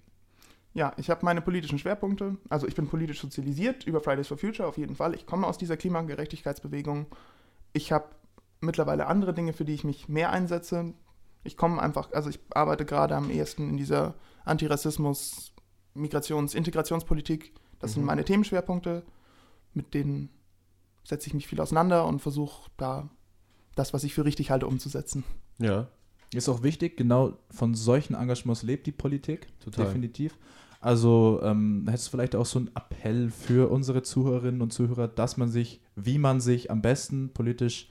Ja, 0.72 0.92
ich 0.96 1.10
habe 1.10 1.24
meine 1.24 1.40
politischen 1.42 1.78
Schwerpunkte. 1.78 2.36
Also 2.48 2.66
ich 2.66 2.74
bin 2.74 2.88
politisch 2.88 3.20
sozialisiert 3.20 3.86
über 3.86 4.00
Fridays 4.00 4.26
for 4.28 4.38
Future 4.38 4.66
auf 4.66 4.78
jeden 4.78 4.96
Fall. 4.96 5.14
Ich 5.14 5.26
komme 5.26 5.46
aus 5.46 5.58
dieser 5.58 5.76
Klimagerechtigkeitsbewegung. 5.76 7.06
Ich 7.74 7.92
habe 7.92 8.06
mittlerweile 8.60 9.06
andere 9.06 9.34
Dinge, 9.34 9.52
für 9.52 9.64
die 9.64 9.74
ich 9.74 9.84
mich 9.84 10.08
mehr 10.08 10.30
einsetze. 10.32 10.94
Ich 11.44 11.56
komme 11.56 11.80
einfach, 11.80 12.10
also 12.12 12.30
ich 12.30 12.40
arbeite 12.54 12.84
gerade 12.84 13.14
am 13.14 13.30
ehesten 13.30 13.68
in 13.70 13.76
dieser 13.76 14.14
Antirassismus, 14.44 15.52
Migrations-, 15.94 16.54
Integrationspolitik. 16.54 17.52
Das 17.78 17.92
sind 17.92 18.02
Mhm. 18.02 18.06
meine 18.06 18.24
Themenschwerpunkte. 18.24 19.02
Mit 19.74 19.92
denen 19.94 20.30
setze 21.04 21.26
ich 21.28 21.34
mich 21.34 21.46
viel 21.46 21.60
auseinander 21.60 22.06
und 22.06 22.20
versuche 22.20 22.70
da 22.76 23.08
das, 23.74 23.92
was 23.92 24.04
ich 24.04 24.14
für 24.14 24.24
richtig 24.24 24.50
halte, 24.50 24.66
umzusetzen. 24.66 25.24
Ja, 25.58 25.88
Ist 26.32 26.48
auch 26.48 26.62
wichtig, 26.64 26.96
genau 26.96 27.36
von 27.50 27.74
solchen 27.74 28.14
Engagements 28.14 28.62
lebt 28.64 28.86
die 28.88 28.92
Politik. 28.92 29.46
Total. 29.60 29.84
Definitiv. 29.86 30.36
Also 30.80 31.40
ähm, 31.44 31.84
hättest 31.88 32.08
du 32.08 32.10
vielleicht 32.10 32.34
auch 32.34 32.44
so 32.46 32.58
einen 32.58 32.70
Appell 32.74 33.30
für 33.30 33.70
unsere 33.70 34.02
Zuhörerinnen 34.02 34.60
und 34.60 34.72
Zuhörer, 34.72 35.06
dass 35.06 35.36
man 35.36 35.48
sich, 35.48 35.80
wie 35.94 36.18
man 36.18 36.40
sich 36.40 36.70
am 36.72 36.82
besten 36.82 37.32
politisch, 37.32 37.88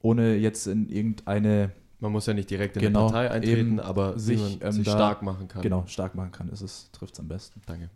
ohne 0.00 0.36
jetzt 0.36 0.66
in 0.66 0.88
irgendeine, 0.88 1.72
man 2.04 2.12
muss 2.12 2.26
ja 2.26 2.34
nicht 2.34 2.48
direkt 2.50 2.76
in 2.76 2.82
Genau, 2.82 3.00
eine 3.06 3.10
Partei 3.12 3.30
eintreten, 3.30 3.58
eben 3.58 3.80
aber 3.80 4.18
sich, 4.18 4.40
man 4.60 4.68
ähm, 4.68 4.72
sich 4.72 4.84
da- 4.84 4.92
stark 4.92 5.22
machen 5.22 5.48
kann. 5.48 5.62
genau, 5.62 5.84
stark 5.86 6.14
machen 6.14 6.30
kann, 6.32 6.48
ist 6.50 6.60
es, 6.60 6.90
trifft 6.92 7.14
es 7.14 7.20
am 7.20 7.28
besten. 7.28 7.60
Danke. 7.66 7.90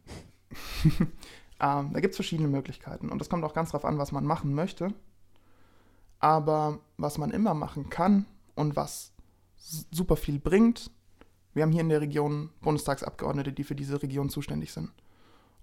Ähm, 1.60 1.92
da 1.92 1.98
gibt 1.98 2.12
es 2.12 2.16
verschiedene 2.16 2.46
Möglichkeiten 2.46 3.08
und 3.08 3.18
das 3.18 3.28
kommt 3.28 3.42
auch 3.42 3.52
ganz 3.52 3.72
drauf 3.72 3.84
an, 3.84 3.98
was 3.98 4.12
man 4.12 4.24
machen 4.24 4.54
möchte. 4.54 4.94
Aber 6.20 6.78
was 6.96 7.18
man 7.18 7.32
immer 7.32 7.52
machen 7.52 7.90
kann 7.90 8.26
und 8.54 8.76
was 8.76 9.10
super 9.90 10.14
viel 10.14 10.38
bringt, 10.38 10.92
wir 11.54 11.64
haben 11.64 11.72
hier 11.72 11.80
in 11.80 11.88
der 11.88 12.00
Region 12.00 12.50
Bundestagsabgeordnete, 12.60 13.52
die 13.52 13.64
für 13.64 13.74
diese 13.74 14.00
Region 14.00 14.28
zuständig 14.30 14.72
sind. 14.72 14.90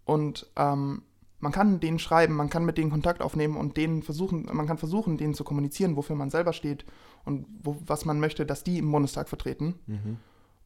Und 0.03 0.47
ähm, 0.57 1.01
man 1.45 1.51
kann 1.51 1.79
denen 1.79 1.99
schreiben, 1.99 2.33
man 2.35 2.49
kann 2.49 2.65
mit 2.65 2.75
denen 2.79 2.89
Kontakt 2.89 3.21
aufnehmen 3.21 3.55
und 3.55 3.77
denen 3.77 4.01
versuchen, 4.01 4.49
man 4.51 4.65
kann 4.65 4.79
versuchen, 4.79 5.15
denen 5.15 5.35
zu 5.35 5.43
kommunizieren, 5.43 5.95
wofür 5.95 6.15
man 6.15 6.31
selber 6.31 6.53
steht 6.53 6.85
und 7.23 7.45
wo, 7.61 7.77
was 7.85 8.03
man 8.03 8.19
möchte, 8.19 8.47
dass 8.47 8.63
die 8.63 8.79
im 8.79 8.91
Bundestag 8.91 9.29
vertreten. 9.29 9.75
Mhm. 9.85 10.17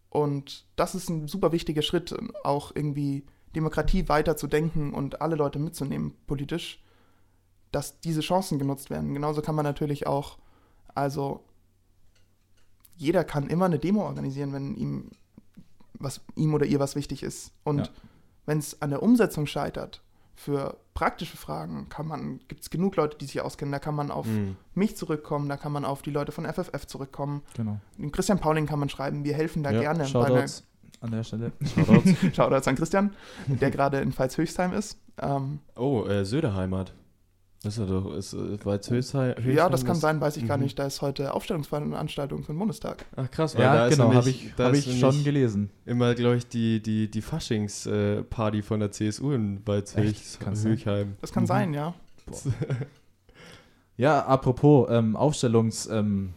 Und 0.09 0.65
das 0.77 0.95
ist 0.95 1.09
ein 1.09 1.27
super 1.27 1.51
wichtiger 1.51 1.81
Schritt, 1.81 2.15
auch 2.45 2.71
irgendwie 2.73 3.25
Demokratie 3.57 4.07
weiter 4.07 4.37
zu 4.37 4.47
denken 4.47 4.93
und 4.93 5.19
alle 5.21 5.35
Leute 5.35 5.59
mitzunehmen 5.59 6.13
politisch, 6.27 6.81
dass 7.73 7.99
diese 7.99 8.21
Chancen 8.21 8.57
genutzt 8.57 8.89
werden. 8.89 9.13
Genauso 9.13 9.41
kann 9.41 9.55
man 9.55 9.65
natürlich 9.65 10.07
auch, 10.07 10.37
also 10.95 11.43
jeder 12.95 13.25
kann 13.25 13.47
immer 13.47 13.65
eine 13.65 13.79
Demo 13.79 14.05
organisieren, 14.05 14.53
wenn 14.53 14.75
ihm 14.75 15.11
was 16.01 16.21
ihm 16.35 16.53
oder 16.53 16.65
ihr 16.65 16.79
was 16.79 16.95
wichtig 16.95 17.21
ist. 17.21 17.51
Und 17.65 17.79
Ja. 17.79 17.89
wenn 18.45 18.59
es 18.59 18.81
an 18.81 18.91
der 18.91 19.03
Umsetzung 19.03 19.45
scheitert, 19.45 20.01
für 20.39 20.77
praktische 20.93 21.35
Fragen 21.35 21.89
kann 21.89 22.07
man, 22.07 22.39
gibt 22.47 22.61
es 22.61 22.69
genug 22.69 22.95
Leute, 22.95 23.17
die 23.17 23.25
sich 23.25 23.41
auskennen, 23.41 23.73
da 23.73 23.79
kann 23.79 23.93
man 23.93 24.09
auf 24.09 24.25
Mhm. 24.25 24.55
mich 24.73 24.95
zurückkommen, 24.95 25.49
da 25.49 25.57
kann 25.57 25.73
man 25.73 25.83
auf 25.83 26.01
die 26.01 26.11
Leute 26.11 26.31
von 26.31 26.45
FFF 26.45 26.87
zurückkommen. 26.87 27.41
Genau. 27.55 27.79
Den 27.97 28.11
Christian 28.13 28.39
Pauling 28.39 28.65
kann 28.65 28.79
man 28.79 28.87
schreiben, 28.87 29.25
wir 29.25 29.33
helfen 29.33 29.63
da 29.63 29.71
gerne 29.71 29.99
bei 29.99 30.05
einer 30.05 30.07
Shoutouts 30.07 30.63
an 31.01 31.11
der 31.11 31.23
Stelle. 31.23 31.51
Shoutouts. 31.75 32.15
Shoutouts 32.35 32.67
an 32.69 32.75
Christian, 32.75 33.13
der 33.47 33.69
gerade 33.69 33.99
in 33.99 34.13
Pfalz-Höchstheim 34.13 34.71
ist. 34.73 34.97
Ähm, 35.21 35.59
Oh, 35.75 36.05
äh, 36.05 36.23
Söderheimat. 36.23 36.93
Ist 37.63 37.77
er 37.77 37.87
doch, 37.87 38.13
ist, 38.15 38.31
äh, 38.33 38.63
war 38.65 38.75
jetzt 38.75 38.89
Höchstheim, 38.89 39.35
ja, 39.51 39.67
das 39.67 39.83
kann 39.83 39.97
sein, 39.97 40.21
weiß 40.21 40.37
ich 40.37 40.47
gar 40.47 40.55
Mhm. 40.57 40.63
nicht. 40.63 40.79
Da 40.79 40.85
ist 40.85 41.01
heute 41.01 41.33
Aufstellungsveranstaltung 41.33 42.43
für 42.43 42.53
den 42.53 42.59
Bundestag. 42.59 43.05
Ach 43.17 43.29
krass, 43.29 43.53
weil 43.55 43.63
Ja, 43.63 43.75
da 43.75 43.87
ist 43.87 43.97
genau, 43.97 44.13
habe 44.13 44.29
ich, 44.29 44.53
da 44.55 44.67
hab 44.67 44.73
ich 44.75 44.97
schon 44.99 45.23
gelesen. 45.25 45.69
Immer, 45.85 46.15
glaube 46.15 46.37
ich, 46.37 46.47
die, 46.47 46.81
die, 46.81 47.11
die 47.11 47.21
Faschings-Party 47.21 48.61
von 48.61 48.79
der 48.79 48.91
CSU 48.91 49.33
in? 49.33 49.59
Walzhöchheim. 49.65 51.15
Das 51.19 51.33
kann 51.33 51.43
Mhm. 51.43 51.47
sein, 51.47 51.73
ja. 51.73 51.93
Ja, 53.97 54.25
apropos 54.25 54.87
ähm, 54.89 55.15
Aufstellungs... 55.15 55.87
Ähm, 55.87 56.33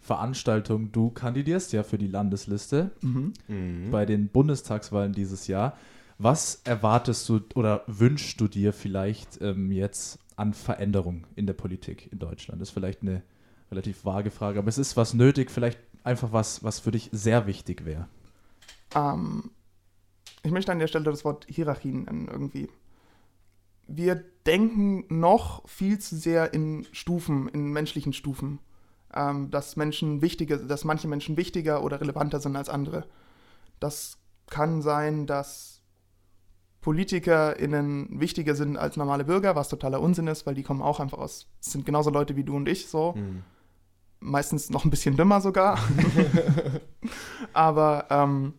Veranstaltung, 0.00 0.90
du 0.90 1.10
kandidierst 1.10 1.74
ja 1.74 1.82
für 1.82 1.98
die 1.98 2.06
Landesliste 2.06 2.92
Mhm. 3.02 3.34
Mhm. 3.46 3.90
bei 3.90 4.06
den 4.06 4.28
Bundestagswahlen 4.28 5.12
dieses 5.12 5.48
Jahr. 5.48 5.76
Was 6.18 6.62
erwartest 6.64 7.28
du 7.28 7.40
oder 7.54 7.84
wünschst 7.86 8.40
du 8.40 8.48
dir 8.48 8.72
vielleicht 8.72 9.40
ähm, 9.40 9.70
jetzt 9.70 10.18
an 10.36 10.52
Veränderung 10.52 11.26
in 11.36 11.46
der 11.46 11.54
Politik 11.54 12.10
in 12.12 12.18
Deutschland? 12.18 12.60
Das 12.60 12.68
ist 12.68 12.74
vielleicht 12.74 13.02
eine 13.02 13.22
relativ 13.70 14.04
vage 14.04 14.30
Frage, 14.30 14.58
aber 14.58 14.68
es 14.68 14.78
ist 14.78 14.96
was 14.96 15.14
nötig, 15.14 15.50
vielleicht 15.50 15.78
einfach 16.02 16.32
was, 16.32 16.64
was 16.64 16.80
für 16.80 16.90
dich 16.90 17.08
sehr 17.12 17.46
wichtig 17.46 17.84
wäre. 17.84 18.08
Ähm, 18.94 19.50
ich 20.42 20.50
möchte 20.50 20.72
an 20.72 20.80
der 20.80 20.88
Stelle 20.88 21.04
das 21.04 21.24
Wort 21.24 21.46
Hierarchien 21.48 22.04
nennen 22.04 22.28
irgendwie. 22.28 22.68
Wir 23.86 24.16
denken 24.44 25.04
noch 25.08 25.66
viel 25.68 25.98
zu 25.98 26.16
sehr 26.16 26.52
in 26.52 26.86
Stufen, 26.92 27.48
in 27.48 27.72
menschlichen 27.72 28.12
Stufen. 28.12 28.58
Ähm, 29.14 29.50
dass 29.50 29.76
Menschen 29.76 30.20
wichtiger, 30.20 30.58
dass 30.58 30.84
manche 30.84 31.08
Menschen 31.08 31.38
wichtiger 31.38 31.82
oder 31.82 32.00
relevanter 32.00 32.40
sind 32.40 32.56
als 32.56 32.68
andere. 32.68 33.06
Das 33.80 34.18
kann 34.50 34.82
sein, 34.82 35.26
dass 35.26 35.77
PolitikerInnen 36.80 38.20
wichtiger 38.20 38.54
sind 38.54 38.76
als 38.76 38.96
normale 38.96 39.24
Bürger, 39.24 39.56
was 39.56 39.68
totaler 39.68 40.00
Unsinn 40.00 40.28
ist, 40.28 40.46
weil 40.46 40.54
die 40.54 40.62
kommen 40.62 40.82
auch 40.82 41.00
einfach 41.00 41.18
aus, 41.18 41.48
sind 41.60 41.84
genauso 41.84 42.10
Leute 42.10 42.36
wie 42.36 42.44
du 42.44 42.56
und 42.56 42.68
ich, 42.68 42.88
so 42.88 43.14
Mhm. 43.16 43.42
meistens 44.20 44.70
noch 44.70 44.84
ein 44.84 44.90
bisschen 44.90 45.16
dümmer 45.16 45.40
sogar. 45.40 45.78
aber, 47.52 48.06
ähm, 48.10 48.54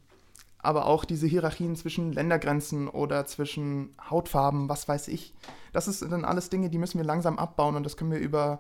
aber 0.58 0.86
auch 0.88 1.06
diese 1.06 1.28
Hierarchien 1.28 1.76
zwischen 1.76 2.12
Ländergrenzen 2.12 2.88
oder 2.90 3.26
zwischen 3.26 3.96
Hautfarben, 4.10 4.68
was 4.68 4.88
weiß 4.88 5.08
ich. 5.08 5.34
Das 5.72 5.88
ist 5.88 6.02
dann 6.02 6.26
alles 6.26 6.50
Dinge, 6.50 6.70
die 6.70 6.78
müssen 6.78 6.98
wir 6.98 7.06
langsam 7.06 7.40
abbauen 7.40 7.76
und 7.76 7.84
das 7.84 7.96
können 7.96 8.12
wir 8.12 8.20
über 8.20 8.60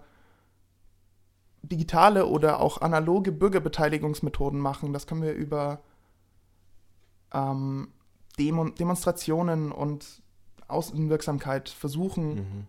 digitale 1.61 2.25
oder 2.25 2.61
auch 2.61 2.79
analoge 2.81 3.31
Bürgerbeteiligungsmethoden 3.33 4.59
machen. 4.59 4.93
Das 4.93 5.07
können 5.07 5.21
wir 5.21 5.33
über 5.33 5.81
ähm, 7.33 7.89
Demo 8.39 8.69
Demonstrationen 8.69 9.71
und 9.71 10.05
Außenwirksamkeit 10.67 11.69
versuchen. 11.69 12.35
Mhm. 12.35 12.67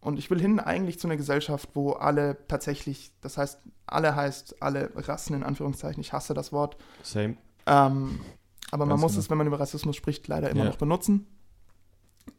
Und 0.00 0.18
ich 0.18 0.30
will 0.30 0.40
hin 0.40 0.58
eigentlich 0.58 0.98
zu 0.98 1.06
einer 1.06 1.16
Gesellschaft, 1.16 1.70
wo 1.74 1.92
alle 1.92 2.36
tatsächlich, 2.48 3.12
das 3.20 3.38
heißt, 3.38 3.60
alle 3.86 4.16
heißt 4.16 4.60
alle 4.60 4.90
Rassen 4.96 5.34
in 5.36 5.44
Anführungszeichen, 5.44 6.00
ich 6.00 6.12
hasse 6.12 6.34
das 6.34 6.52
Wort, 6.52 6.76
Same. 7.04 7.36
ähm, 7.66 8.18
aber 8.72 8.84
man 8.84 8.90
Ganz 8.94 9.00
muss 9.02 9.12
genau. 9.12 9.20
es, 9.20 9.30
wenn 9.30 9.38
man 9.38 9.46
über 9.46 9.60
Rassismus 9.60 9.94
spricht, 9.94 10.26
leider 10.26 10.50
immer 10.50 10.64
Ja. 10.64 10.70
noch 10.70 10.76
benutzen, 10.76 11.26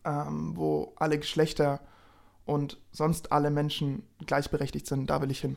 ähm, 0.03 0.57
wo 0.57 0.93
alle 0.97 1.17
Geschlechter 1.17 1.79
und 2.45 2.79
sonst 2.91 3.31
alle 3.31 3.49
Menschen 3.49 4.03
gleichberechtigt 4.25 4.85
sind, 4.87 5.09
da 5.09 5.21
will 5.21 5.31
ich 5.31 5.39
hin. 5.39 5.55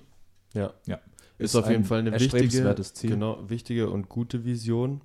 Ja. 0.55 0.73
Ja. 0.87 1.01
Ist, 1.39 1.57
auf 1.57 1.69
jeden 1.69 1.85
Fall 1.85 1.99
eine 1.99 2.13
wichtige, 2.19 2.49
Ziel. 2.83 3.11
genau, 3.11 3.39
wichtige 3.51 3.91
und 3.91 4.09
gute 4.09 4.45
Vision. 4.45 5.03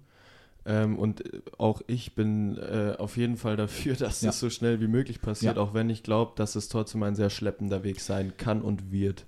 Ähm, 0.66 1.00
und 1.00 1.26
äh, 1.34 1.42
auch 1.58 1.82
ich 1.88 2.14
bin 2.14 2.58
äh, 2.58 2.96
auf 2.98 3.18
jeden 3.18 3.38
Fall 3.38 3.56
dafür, 3.58 3.96
dass 4.00 4.22
Ja. 4.22 4.28
das 4.30 4.40
so 4.40 4.50
schnell 4.50 4.80
wie 4.82 4.88
möglich 4.88 5.22
passiert, 5.22 5.56
Ja. 5.58 5.62
auch 5.62 5.74
wenn 5.74 5.90
ich 5.90 6.04
glaube, 6.04 6.34
dass 6.36 6.56
es 6.56 6.70
trotzdem 6.70 7.02
ein 7.04 7.16
sehr 7.16 7.30
schleppender 7.30 7.84
Weg 7.84 8.00
sein 8.00 8.34
kann 8.38 8.62
und 8.62 8.92
wird. 8.92 9.26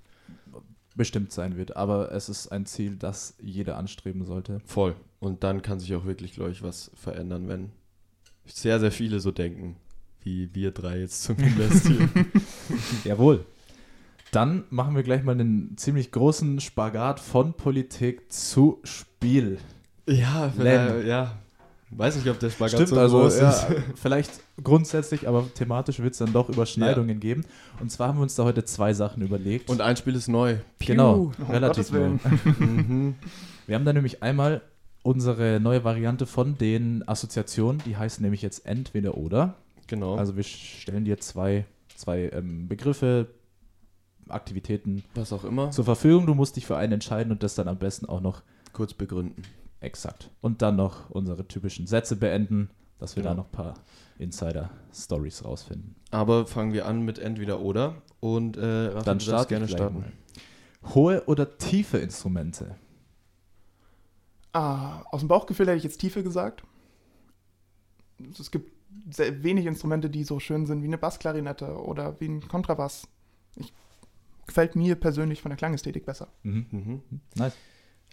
bestimmt 0.96 1.32
sein 1.32 1.56
wird. 1.56 1.76
Aber 1.76 2.12
es 2.12 2.28
ist 2.28 2.48
ein 2.52 2.66
Ziel, 2.66 2.94
das 2.94 3.34
jeder 3.42 3.78
anstreben 3.78 4.24
sollte. 4.24 4.60
Voll. 4.64 4.94
Und 5.18 5.42
dann 5.42 5.60
kann 5.60 5.80
sich 5.80 5.92
auch 5.96 6.04
wirklich, 6.04 6.34
glaube 6.34 6.52
ich, 6.52 6.62
was 6.62 6.92
verändern, 6.94 7.48
wenn 7.48 7.72
sehr, 8.46 8.78
sehr 8.78 8.92
viele 8.92 9.18
so 9.18 9.32
denken, 9.32 9.74
wie 10.22 10.54
wir 10.54 10.70
drei 10.70 11.00
jetzt 11.00 11.24
zumindest 11.24 11.88
hier. 11.88 12.08
Jawohl. 13.04 13.44
Dann 14.30 14.64
machen 14.70 14.94
wir 14.94 15.02
gleich 15.02 15.24
mal 15.24 15.32
einen 15.32 15.76
ziemlich 15.76 16.12
großen 16.12 16.60
Spagat 16.60 17.18
von 17.18 17.54
Politik 17.54 18.32
zu 18.32 18.78
Spiel. 18.84 19.58
Ja, 20.06 20.52
Len. 20.58 21.02
äh, 21.02 21.08
ja. 21.08 21.38
Weiß 21.90 22.16
nicht, 22.16 22.28
ob 22.28 22.40
der 22.40 22.50
Spagat 22.50 22.72
Stimmt, 22.72 22.88
so 22.88 22.98
also 22.98 23.20
groß 23.20 23.38
ja, 23.38 23.50
ist. 23.50 23.66
vielleicht 23.94 24.32
grundsätzlich, 24.62 25.28
aber 25.28 25.46
thematisch 25.54 26.00
wird 26.00 26.12
es 26.12 26.18
dann 26.18 26.32
doch 26.32 26.48
Überschneidungen 26.48 27.20
geben. 27.20 27.44
Und 27.78 27.90
zwar 27.90 28.08
haben 28.08 28.18
wir 28.18 28.22
uns 28.22 28.34
da 28.34 28.42
heute 28.44 28.64
zwei 28.64 28.94
Sachen 28.94 29.22
überlegt. 29.22 29.70
Und 29.70 29.80
ein 29.80 29.96
Spiel 29.96 30.16
ist 30.16 30.26
neu. 30.26 30.56
genau, 30.80 31.32
Um 31.38 31.50
relativ 31.50 31.92
neu. 31.92 32.10
Mhm. 32.58 33.14
Wir 33.66 33.76
haben 33.76 33.84
da 33.84 33.92
nämlich 33.92 34.22
einmal 34.22 34.62
unsere 35.02 35.60
neue 35.60 35.84
Variante 35.84 36.26
von 36.26 36.58
den 36.58 37.06
Assoziationen, 37.06 37.80
die 37.86 37.96
heißen 37.96 38.22
nämlich 38.22 38.42
jetzt 38.42 38.66
entweder 38.66 39.16
oder. 39.16 39.54
Genau. 39.86 40.16
Also 40.16 40.36
wir 40.36 40.42
stellen 40.42 41.04
dir 41.04 41.18
zwei, 41.18 41.64
zwei 41.94 42.30
ähm, 42.32 42.66
Begriffe, 42.68 43.28
Aktivitäten 44.28 45.04
was 45.14 45.32
auch 45.32 45.44
immer. 45.44 45.70
zur 45.70 45.84
Verfügung. 45.84 46.26
Du 46.26 46.34
musst 46.34 46.56
dich 46.56 46.66
für 46.66 46.76
einen 46.76 46.94
entscheiden 46.94 47.30
und 47.30 47.42
das 47.42 47.54
dann 47.54 47.68
am 47.68 47.78
besten 47.78 48.06
auch 48.06 48.20
noch 48.20 48.42
Kurz 48.72 48.92
begründen. 48.92 49.42
Exakt. 49.84 50.30
Und 50.40 50.62
dann 50.62 50.76
noch 50.76 51.10
unsere 51.10 51.46
typischen 51.46 51.86
Sätze 51.86 52.16
beenden, 52.16 52.70
dass 52.98 53.16
wir 53.16 53.22
da 53.22 53.30
Genau. 53.30 53.42
noch 53.42 53.48
ein 53.48 53.52
paar 53.52 53.74
Insider-Stories 54.18 55.44
rausfinden. 55.44 55.96
Aber 56.10 56.46
fangen 56.46 56.72
wir 56.72 56.86
an 56.86 57.02
mit 57.02 57.18
entweder 57.18 57.60
oder. 57.60 58.02
Und 58.20 58.56
äh, 58.56 58.64
Rafa, 58.86 59.02
Dann 59.02 59.18
du 59.18 59.46
gerne 59.46 59.68
starten. 59.68 59.98
mal. 60.00 60.12
Hohe 60.94 61.24
oder 61.26 61.56
tiefe 61.58 61.98
Instrumente? 61.98 62.76
Ah, 64.52 65.02
aus 65.10 65.20
dem 65.20 65.28
Bauchgefühl 65.28 65.66
hätte 65.66 65.78
ich 65.78 65.84
jetzt 65.84 65.98
Tiefe 65.98 66.22
gesagt. 66.22 66.62
Es 68.38 68.50
gibt 68.50 68.70
sehr 69.10 69.42
wenig 69.42 69.66
Instrumente, 69.66 70.08
die 70.08 70.22
so 70.24 70.38
schön 70.38 70.66
sind 70.66 70.82
wie 70.82 70.86
eine 70.86 70.98
Bassklarinette 70.98 71.76
oder 71.82 72.20
wie 72.20 72.26
ein 72.28 72.46
Kontrabass. 72.46 73.08
Ich, 73.56 73.72
gefällt 74.46 74.76
mir 74.76 74.94
persönlich 74.94 75.42
von 75.42 75.50
der 75.50 75.56
Klangästhetik 75.56 76.06
besser. 76.06 76.28
Mhm. 76.44 76.66
Mhm. 76.70 77.02
Nice. 77.34 77.54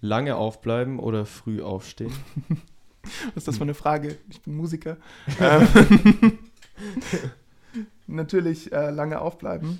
Lange 0.02 0.36
aufbleiben 0.36 1.00
oder 1.00 1.26
früh 1.26 1.62
aufstehen? 1.62 2.12
Was 3.34 3.38
ist 3.38 3.48
das 3.48 3.58
für 3.58 3.64
eine 3.64 3.74
Frage? 3.74 4.18
Ich 4.30 4.42
bin 4.42 4.56
Musiker. 4.56 4.98
ähm, 5.40 5.68
natürlich 8.08 8.72
äh, 8.72 8.90
lange 8.92 9.22
aufbleiben. 9.22 9.80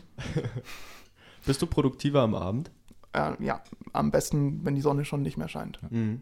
Bist 1.46 1.62
du 1.62 1.68
produktiver 1.68 2.22
am 2.22 2.36
Abend? 2.36 2.72
Äh, 3.14 3.34
ja, 3.44 3.62
am 3.94 4.12
besten, 4.12 4.64
wenn 4.64 4.76
die 4.76 4.82
Sonne 4.82 5.06
schon 5.06 5.22
nicht 5.22 5.38
mehr 5.38 5.50
scheint. 5.50 5.80
Mhm. 5.92 6.22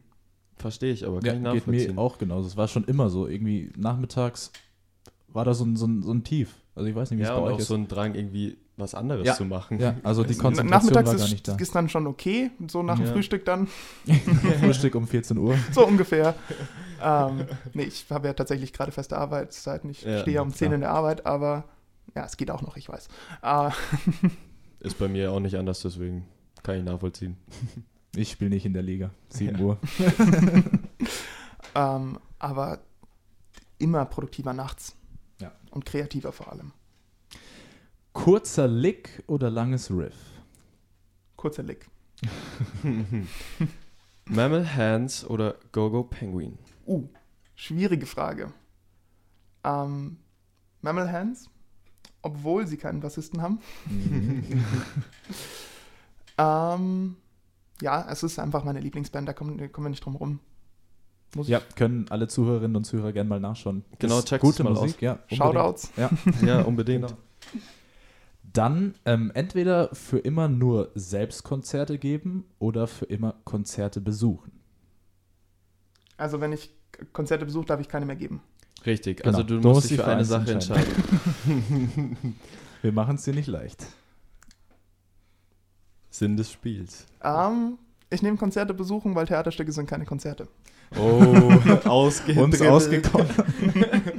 Verstehe 0.58 0.91
ich, 0.91 1.06
aber 1.06 1.20
kann 1.22 1.26
Ja, 1.26 1.34
ich 1.34 1.39
geht 1.39 1.43
nachvollziehen. 1.68 1.95
mir 1.95 2.02
auch 2.02 2.18
genauso. 2.18 2.47
Es 2.47 2.58
war 2.58 2.68
schon 2.68 2.84
immer 2.86 3.10
so. 3.10 3.28
Irgendwie 3.28 3.72
nachmittags 3.78 4.52
war 5.30 5.45
da 5.45 5.54
so 5.54 5.64
ein, 5.64 5.76
so 5.78 5.86
ein, 5.88 6.02
so 6.04 6.12
ein 6.12 6.24
Tief. 6.24 6.56
Also 6.76 6.89
ich 6.89 6.95
weiß 6.95 7.12
nicht, 7.12 7.20
wie 7.20 7.24
es 7.24 7.30
ja, 7.30 7.36
bei 7.36 7.41
und 7.41 7.47
euch 7.47 7.54
auch 7.56 7.60
ist. 7.60 7.68
so 7.68 7.76
ein 7.76 7.88
Drang, 7.88 8.16
irgendwie 8.16 8.58
was 8.80 8.95
anderes 8.95 9.25
Ja. 9.27 9.34
zu 9.36 9.45
machen. 9.45 9.80
ja, 9.80 9.95
also 10.03 10.23
die 10.23 10.36
Konzentration 10.36 10.69
Nachmittags 10.69 11.07
war 11.09 11.15
gar 11.15 11.25
ist, 11.25 11.32
nicht 11.32 11.47
da. 11.47 11.55
ist 11.55 11.75
dann 11.75 11.89
schon 11.89 12.07
okay, 12.07 12.51
so 12.67 12.82
nach 12.84 12.97
dem 12.97 13.05
Ja. 13.05 13.11
Frühstück 13.13 13.45
dann, 13.45 13.67
Frühstück 14.59 14.95
um 14.95 15.07
14 15.07 15.38
Uhr. 15.38 15.55
so 15.71 15.86
ungefähr. 15.86 16.36
ähm, 17.03 17.45
nee, 17.73 17.84
ich 17.84 18.05
habe 18.09 18.27
ja 18.27 18.34
tatsächlich 18.34 18.73
gerade 18.73 18.91
feste 18.91 19.17
Arbeitszeiten. 19.17 19.89
Ich 19.89 20.01
Ja, 20.03 20.19
stehe 20.21 20.36
ja 20.36 20.41
um 20.41 20.51
10 20.53 20.67
klar. 20.69 20.75
in 20.75 20.82
der 20.82 20.91
Arbeit, 20.91 21.25
aber 21.25 21.65
ja, 22.15 22.25
es 22.25 22.38
geht 22.38 22.49
auch 22.51 22.61
noch, 22.61 22.77
ich 22.77 22.89
weiß. 22.89 23.07
Äh, 23.43 23.69
Ist 24.80 24.97
bei 24.97 25.07
mir 25.07 25.32
auch 25.32 25.39
nicht 25.41 25.55
anders, 25.55 25.82
deswegen 25.82 26.25
kann 26.63 26.77
ich 26.77 26.84
nachvollziehen. 26.84 27.38
Ich 28.15 28.32
spiele 28.32 28.49
nicht 28.49 28.65
in 28.65 28.73
der 28.73 28.82
Liga. 28.82 29.11
7 29.30 29.55
Ja. 29.59 29.63
Uhr. 29.63 29.77
ähm, 31.75 32.17
aber 32.39 32.80
immer 33.77 34.03
produktiver 34.05 34.53
nachts. 34.53 34.95
Ja. 35.39 35.51
Und 35.69 35.86
kreativer 35.86 36.32
vor 36.32 36.51
allem. 36.51 36.71
Kurzer 38.24 38.67
Lick 38.67 39.24
oder 39.28 39.49
langes 39.49 39.89
Riff? 39.89 40.13
Kurzer 41.38 41.63
Lick. 41.63 41.88
Mammal 44.26 44.76
Hands 44.76 45.26
oder 45.30 45.55
Go-Go 45.72 46.03
Penguin? 46.03 46.57
Uh, 46.86 47.07
schwierige 47.55 48.05
Frage. 48.05 48.51
Ähm, 49.63 50.17
Mammal 50.82 51.09
Hands, 51.09 51.49
obwohl 52.22 52.67
sie 52.67 52.76
keinen 52.76 52.99
Bassisten 52.99 53.41
haben. 53.41 53.59
Ähm, 56.41 57.17
ja, 57.82 58.07
es 58.09 58.24
ist 58.24 58.39
einfach 58.39 58.63
meine 58.63 58.80
Lieblingsband, 58.80 59.28
da 59.28 59.34
kommen, 59.34 59.57
kommen 59.74 59.86
wir 59.88 59.89
nicht 59.89 60.05
drum 60.05 60.15
rum. 60.15 60.39
Muss 61.36 61.49
ja, 61.49 61.59
können 61.76 62.05
alle 62.09 62.30
Zuhörerinnen 62.30 62.78
und 62.78 62.86
Zuhörer 62.86 63.11
gerne 63.11 63.28
mal 63.30 63.41
nachschauen. 63.41 63.84
Genau, 63.99 64.20
Ist 64.20 64.30
checkt 64.30 64.41
gute 64.41 64.63
es 64.63 64.63
mal 64.63 64.74
Musik, 64.74 64.95
aus. 64.95 65.01
ja. 65.01 65.11
unbedingt. 65.11 65.38
Shoutouts. 65.38 65.91
Ja, 65.97 66.09
Ja, 66.41 66.61
unbedingt. 66.61 67.07
Genau. 67.07 67.20
Dann 68.54 68.95
ähm, 69.06 69.32
entweder 69.36 69.93
für 69.93 70.18
immer 70.20 70.47
nur 70.47 70.91
Selbstkonzerte 70.95 71.97
geben 72.00 72.45
oder 72.58 72.88
für 72.88 73.06
immer 73.06 73.36
Konzerte 73.43 74.02
besuchen. 74.02 74.52
Also 76.18 76.41
wenn 76.41 76.52
ich 76.54 76.72
Konzerte 77.14 77.45
besuche, 77.45 77.66
darf 77.68 77.80
ich 77.80 77.88
keine 77.88 78.06
mehr 78.06 78.16
geben. 78.16 78.41
Richtig, 78.86 79.18
Genau. 79.18 79.30
also 79.30 79.43
du, 79.43 79.60
Du 79.60 79.68
musst 79.68 79.76
musst 79.76 79.89
dich 79.91 79.97
dich 79.97 80.06
für 80.06 80.12
eine 80.12 80.26
Sache 80.26 80.52
entscheiden. 80.52 80.86
entscheiden. 80.95 82.36
Wir 82.82 82.91
machen 82.93 83.16
es 83.16 83.24
dir 83.24 83.34
nicht 83.34 83.47
leicht. 83.47 83.86
Sinn 86.10 86.38
des 86.38 86.52
Spiels. 86.52 87.06
Ähm, 87.24 87.78
ich 88.10 88.22
nehme 88.22 88.38
Konzerte 88.38 88.74
besuchen, 88.74 89.16
weil 89.16 89.28
Theaterstücke 89.28 89.72
sind 89.72 89.88
keine 89.88 90.06
Konzerte. 90.06 90.47
Oh, 90.97 91.52
ausge 91.88 92.34
Uns 92.41 92.60
ausgekommen. 92.62 93.28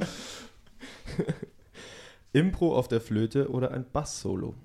Impro 2.33 2.75
auf 2.75 2.87
der 2.87 3.01
Flöte 3.01 3.49
oder 3.49 3.71
ein 3.71 3.85
Bass-Solo? 3.91 4.55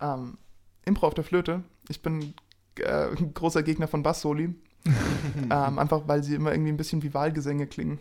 Ähm, 0.00 0.38
Impro 0.84 1.06
auf 1.06 1.14
der 1.14 1.24
Flöte. 1.24 1.62
Ich 1.88 2.02
bin 2.02 2.34
äh, 2.78 3.08
ein 3.16 3.34
großer 3.34 3.62
Gegner 3.62 3.88
von 3.88 4.02
Bass-Soli. 4.02 4.54
ähm, 5.50 5.78
einfach 5.78 6.08
weil 6.08 6.24
sie 6.24 6.34
immer 6.34 6.50
irgendwie 6.50 6.72
ein 6.72 6.76
bisschen 6.76 7.02
wie 7.02 7.14
Wahlgesänge 7.14 7.68
klingen. 7.68 8.00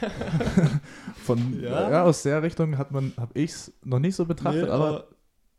Von, 1.24 1.60
Ja? 1.60 1.90
ja? 1.90 2.02
aus 2.04 2.22
der 2.22 2.42
Richtung 2.42 2.78
hat 2.78 2.90
man, 2.90 3.12
habe 3.18 3.38
ich 3.38 3.50
es 3.50 3.72
noch 3.84 3.98
nicht 3.98 4.16
so 4.16 4.24
betrachtet, 4.24 4.70
aber 4.70 5.08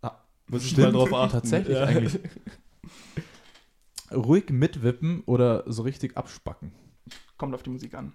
ah, 0.01 0.17
muss 0.47 0.63
ich 0.63 0.71
stimmt, 0.71 0.93
mal 0.93 0.99
drauf 0.99 1.13
achten. 1.13 1.31
tatsächlich 1.31 1.77
ja. 1.77 1.83
eigentlich. 1.83 2.19
ruhig 4.11 4.49
mitwippen 4.49 5.21
oder 5.27 5.63
so 5.67 5.83
richtig 5.83 6.17
abspacken. 6.17 6.71
Kommt 7.37 7.53
auf 7.53 7.61
die 7.61 7.69
Musik 7.69 7.93
an. 7.93 8.13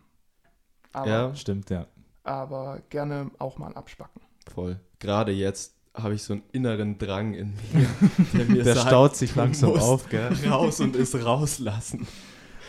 Aber, 0.92 1.08
Ja, 1.08 1.34
Stimmt, 1.36 1.70
ja. 1.70 1.86
Aber 2.28 2.82
gerne 2.90 3.30
auch 3.38 3.58
mal 3.58 3.74
abspacken. 3.74 4.20
voll. 4.54 4.78
Gerade 5.00 5.32
jetzt 5.32 5.74
habe 5.94 6.14
ich 6.14 6.22
so 6.22 6.34
einen 6.34 6.42
inneren 6.52 6.98
Drang 6.98 7.34
in 7.34 7.54
mir, 7.72 7.88
der 8.34 8.44
mir 8.46 8.62
Der 8.62 8.74
sagt, 8.74 8.88
staut 8.88 9.16
sich 9.16 9.34
langsam 9.34 9.72
auf, 9.72 10.08
gell? 10.08 10.32
raus 10.48 10.80
und 10.80 10.94
es 10.96 11.14
rauslassen. 11.24 12.06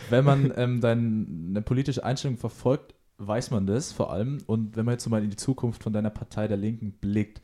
Wenn 0.08 0.24
man 0.24 0.52
ähm, 0.56 0.80
deine 0.80 1.62
politische 1.62 2.04
Einstellung 2.04 2.36
verfolgt, 2.38 2.94
weiß 3.18 3.50
man 3.50 3.66
das 3.66 3.92
vor 3.92 4.12
allem. 4.12 4.38
Und 4.46 4.76
wenn 4.76 4.84
man 4.84 4.94
jetzt 4.94 5.04
so 5.04 5.10
mal 5.10 5.22
in 5.22 5.30
die 5.30 5.36
Zukunft 5.36 5.82
von 5.82 5.92
deiner 5.92 6.10
Partei 6.10 6.48
der 6.48 6.56
Linken 6.56 6.92
blickt, 6.92 7.40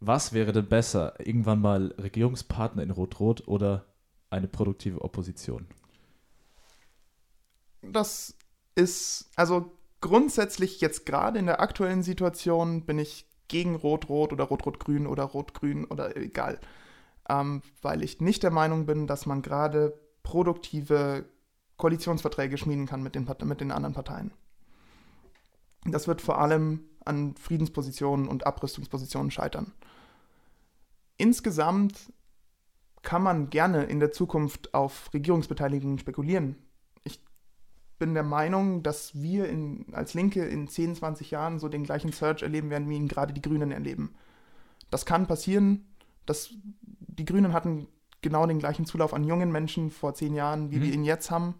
was 0.00 0.32
wäre 0.32 0.52
denn 0.52 0.66
besser? 0.68 1.14
Irgendwann 1.18 1.60
mal 1.60 1.94
Regierungspartner 1.98 2.82
in 2.82 2.90
Rot-Rot 2.90 3.46
oder 3.48 3.84
eine 4.30 4.48
produktive 4.48 5.02
Opposition? 5.02 5.66
Das 7.82 8.34
ist, 8.74 9.30
also 9.36 9.70
grundsätzlich 10.04 10.82
jetzt 10.82 11.06
gerade 11.06 11.38
in 11.38 11.46
der 11.46 11.62
aktuellen 11.62 12.02
Situation 12.02 12.84
bin 12.84 12.98
ich 12.98 13.26
gegen 13.48 13.74
Rot-Rot 13.74 14.34
oder 14.34 14.44
Rot-Rot-Grün 14.44 15.06
oder 15.06 15.22
Rot-Grün 15.22 15.86
oder 15.86 16.14
egal. 16.14 16.60
Ähm, 17.26 17.62
weil 17.80 18.02
ich 18.02 18.20
nicht 18.20 18.42
der 18.42 18.50
Meinung 18.50 18.84
bin, 18.84 19.06
dass 19.06 19.24
man 19.24 19.40
gerade 19.40 19.98
produktive 20.22 21.24
Koalitionsverträge 21.78 22.58
schmieden 22.58 22.84
kann 22.84 23.02
mit 23.02 23.14
den, 23.14 23.26
mit 23.44 23.62
den 23.62 23.72
anderen 23.72 23.94
Parteien. 23.94 24.32
Das 25.86 26.06
wird 26.06 26.20
vor 26.20 26.38
allem 26.38 26.84
an 27.06 27.34
Friedenspositionen 27.36 28.28
und 28.28 28.46
Abrüstungspositionen 28.46 29.30
scheitern. 29.30 29.72
Insgesamt 31.16 32.12
kann 33.00 33.22
man 33.22 33.48
gerne 33.48 33.84
in 33.84 34.00
der 34.00 34.12
Zukunft 34.12 34.74
auf 34.74 35.08
Regierungsbeteiligung 35.14 35.96
spekulieren 35.96 36.56
bin 37.98 38.14
der 38.14 38.22
Meinung, 38.22 38.82
dass 38.82 39.14
wir 39.20 39.48
in, 39.48 39.86
als 39.92 40.14
Linke 40.14 40.44
in 40.44 40.68
10, 40.68 40.96
20 40.96 41.30
Jahren 41.30 41.58
so 41.58 41.68
den 41.68 41.84
gleichen 41.84 42.12
Surge 42.12 42.42
erleben 42.44 42.70
werden, 42.70 42.88
wie 42.88 42.96
ihn 42.96 43.08
gerade 43.08 43.32
die 43.32 43.42
Grünen 43.42 43.70
erleben. 43.70 44.14
Das 44.90 45.06
kann 45.06 45.26
passieren. 45.26 45.86
Das, 46.26 46.50
die 46.82 47.24
Grünen 47.24 47.52
hatten 47.52 47.86
genau 48.20 48.46
den 48.46 48.58
gleichen 48.58 48.86
Zulauf 48.86 49.12
an 49.14 49.24
jungen 49.24 49.52
Menschen 49.52 49.90
vor 49.90 50.14
zehn 50.14 50.34
Jahren, 50.34 50.70
wie 50.70 50.76
Mhm. 50.78 50.82
wir 50.82 50.92
ihn 50.92 51.04
jetzt 51.04 51.30
haben. 51.30 51.54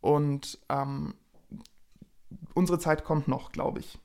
Und 0.00 0.58
ähm, 0.68 1.14
unsere 2.54 2.78
Zeit 2.78 3.04
kommt 3.04 3.28
noch, 3.28 3.52
glaube 3.52 3.80
ich. 3.80 3.98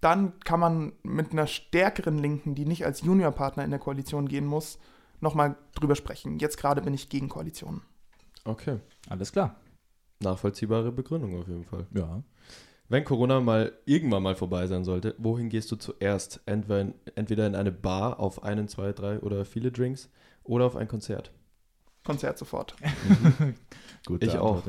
Dann 0.00 0.38
kann 0.40 0.58
man 0.60 0.92
mit 1.02 1.32
einer 1.32 1.46
stärkeren 1.46 2.18
Linken, 2.18 2.54
die 2.54 2.66
nicht 2.66 2.84
als 2.84 3.02
Juniorpartner 3.02 3.64
in 3.64 3.70
der 3.70 3.78
Koalition 3.78 4.26
gehen 4.28 4.46
muss, 4.46 4.78
nochmal 5.20 5.56
drüber 5.74 5.94
sprechen. 5.94 6.38
Jetzt 6.40 6.56
gerade 6.56 6.82
bin 6.82 6.92
ich 6.94 7.08
gegen 7.08 7.28
Koalitionen. 7.28 7.82
Okay. 8.44 8.80
Alles 9.08 9.30
klar. 9.32 9.54
Nachvollziehbare 10.22 10.92
Begründung 10.92 11.38
auf 11.38 11.48
jeden 11.48 11.64
Fall. 11.64 11.86
Ja. 11.94 12.22
Wenn 12.88 13.04
Corona 13.04 13.40
mal 13.40 13.72
irgendwann 13.86 14.22
mal 14.22 14.34
vorbei 14.34 14.66
sein 14.66 14.84
sollte, 14.84 15.14
wohin 15.18 15.48
gehst 15.48 15.70
du 15.72 15.76
zuerst? 15.76 16.40
Entweder 16.46 16.80
in, 16.82 16.94
entweder 17.14 17.46
in 17.46 17.54
eine 17.54 17.72
Bar 17.72 18.20
auf 18.20 18.42
einen, 18.42 18.68
zwei, 18.68 18.92
drei 18.92 19.18
oder 19.20 19.44
viele 19.44 19.72
Drinks 19.72 20.10
oder 20.44 20.66
auf 20.66 20.76
ein 20.76 20.88
Konzert? 20.88 21.32
Konzert 22.04 22.36
sofort. 22.38 22.74
Gut. 24.06 24.22
Ich 24.22 24.36
auch. 24.36 24.62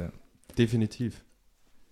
Definitiv. 0.57 1.23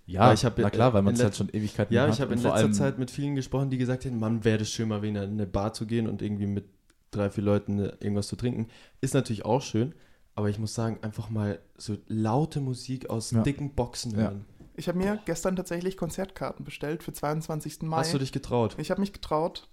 Ja, 0.05 0.27
Weil 0.27 0.33
ich 0.35 0.45
hab 0.45 0.57
na 0.57 0.69
klar, 0.69 0.93
weil 0.93 1.01
man 1.03 1.13
es 1.13 1.23
halt 1.23 1.35
schon 1.35 1.49
Ewigkeiten 1.49 1.93
Ja, 1.93 2.03
hat 2.03 2.13
ich 2.13 2.21
habe 2.21 2.33
in 2.33 2.39
letzter 2.39 2.53
allem- 2.53 2.73
Zeit 2.73 2.97
mit 2.99 3.11
vielen 3.11 3.35
gesprochen, 3.35 3.69
die 3.69 3.77
gesagt 3.77 4.05
haben, 4.05 4.19
Mann, 4.19 4.43
wäre 4.43 4.57
das 4.59 4.69
schön, 4.69 4.89
mal 4.89 5.01
wieder 5.01 5.23
in 5.23 5.31
eine 5.31 5.47
Bar 5.47 5.73
zu 5.73 5.85
gehen 5.85 6.07
und 6.07 6.21
irgendwie 6.21 6.47
mit 6.47 6.65
drei, 7.11 7.29
vier 7.29 7.43
Leuten 7.43 7.79
irgendwas 7.79 8.27
zu 8.27 8.35
trinken. 8.35 8.67
Ist 8.99 9.13
natürlich 9.13 9.45
auch 9.45 9.61
schön, 9.61 9.93
aber 10.41 10.49
ich 10.49 10.59
muss 10.59 10.73
sagen, 10.73 10.99
einfach 11.01 11.29
mal 11.29 11.59
so 11.77 11.97
laute 12.07 12.59
Musik 12.61 13.09
aus 13.09 13.31
Ja. 13.31 13.41
dicken 13.43 13.71
Boxen 13.73 14.11
Ja. 14.11 14.17
hören. 14.17 14.45
Ich 14.75 14.87
habe 14.87 14.97
mir 14.97 15.19
gestern 15.25 15.55
tatsächlich 15.55 15.97
Konzertkarten 15.97 16.65
bestellt 16.65 17.03
für 17.03 17.13
22. 17.13 17.83
Mai. 17.87 17.97
Hast 17.97 18.13
du 18.13 18.17
dich 18.17 18.31
getraut? 18.31 18.75
ich 18.79 18.89
habe 18.91 19.01
mich 19.01 19.13
getraut. 19.13 19.67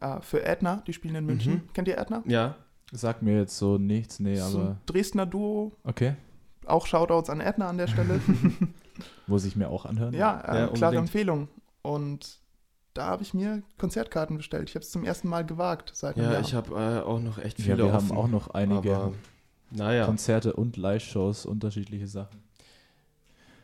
Äh, 0.00 0.20
für 0.20 0.44
Ätna, 0.44 0.82
die 0.86 0.92
spielen 0.92 1.14
in 1.14 1.24
München. 1.24 1.54
Mhm. 1.54 1.72
Kennt 1.72 1.88
ihr 1.88 1.96
Ätna? 1.98 2.22
Ja. 2.26 2.56
Sagt 2.92 3.22
mir 3.22 3.36
jetzt 3.38 3.56
so 3.58 3.78
nichts, 3.78 4.20
nee, 4.20 4.36
So 4.36 4.58
aber 4.60 4.68
ein 4.70 4.80
Dresdner 4.86 5.26
Duo. 5.26 5.72
okay. 5.84 6.16
Auch 6.66 6.86
Shoutouts 6.86 7.30
an 7.30 7.40
Ätna 7.40 7.68
an 7.68 7.78
der 7.78 7.86
Stelle. 7.86 8.20
Muss 9.26 9.44
ich 9.44 9.56
mir 9.56 9.68
auch 9.68 9.84
anhören. 9.86 10.14
ja, 10.14 10.40
äh, 10.40 10.44
Ja, 10.60 10.66
klare 10.68 10.68
unbedingt. 10.70 10.96
Empfehlung. 10.96 11.48
Und 11.82 12.40
da 12.94 13.06
habe 13.06 13.22
ich 13.22 13.34
mir 13.34 13.62
Konzertkarten 13.78 14.36
bestellt. 14.36 14.68
Ich 14.70 14.74
habe 14.74 14.82
es 14.84 14.90
zum 14.90 15.04
ersten 15.04 15.28
Mal 15.28 15.44
gewagt 15.44 15.92
seit 15.94 16.16
einem 16.16 16.26
Ja, 16.26 16.32
Jahr. 16.32 16.40
ich 16.40 16.54
habe 16.54 16.74
äh, 16.74 17.00
auch 17.06 17.20
noch 17.20 17.38
echt 17.38 17.58
Ja, 17.58 17.64
viele 17.66 17.84
wir 17.84 17.92
haben 17.92 18.06
offen, 18.10 18.16
auch 18.16 18.28
noch 18.28 18.48
einige 18.48 18.96
Aber, 18.96 19.12
naja. 19.70 20.04
Konzerte 20.06 20.52
und 20.54 20.76
Live-Shows, 20.76 21.46
unterschiedliche 21.46 22.06
Sachen. 22.06 22.42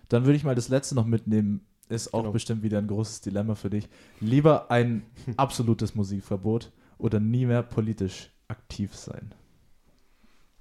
Dann 0.08 0.24
würde 0.24 0.36
ich 0.36 0.44
mal 0.44 0.54
das 0.54 0.68
letzte 0.68 0.94
noch 0.94 1.06
mitnehmen. 1.06 1.64
Ist 1.88 2.14
auch 2.14 2.20
Genau. 2.20 2.32
bestimmt 2.32 2.62
wieder 2.62 2.78
ein 2.78 2.86
großes 2.86 3.20
Dilemma 3.22 3.54
für 3.54 3.70
dich. 3.70 3.88
Lieber 4.20 4.70
ein 4.70 5.02
absolutes 5.36 5.94
Musikverbot 5.94 6.70
oder 6.98 7.20
nie 7.20 7.46
mehr 7.46 7.62
politisch 7.62 8.30
aktiv 8.48 8.94
sein. 8.94 9.34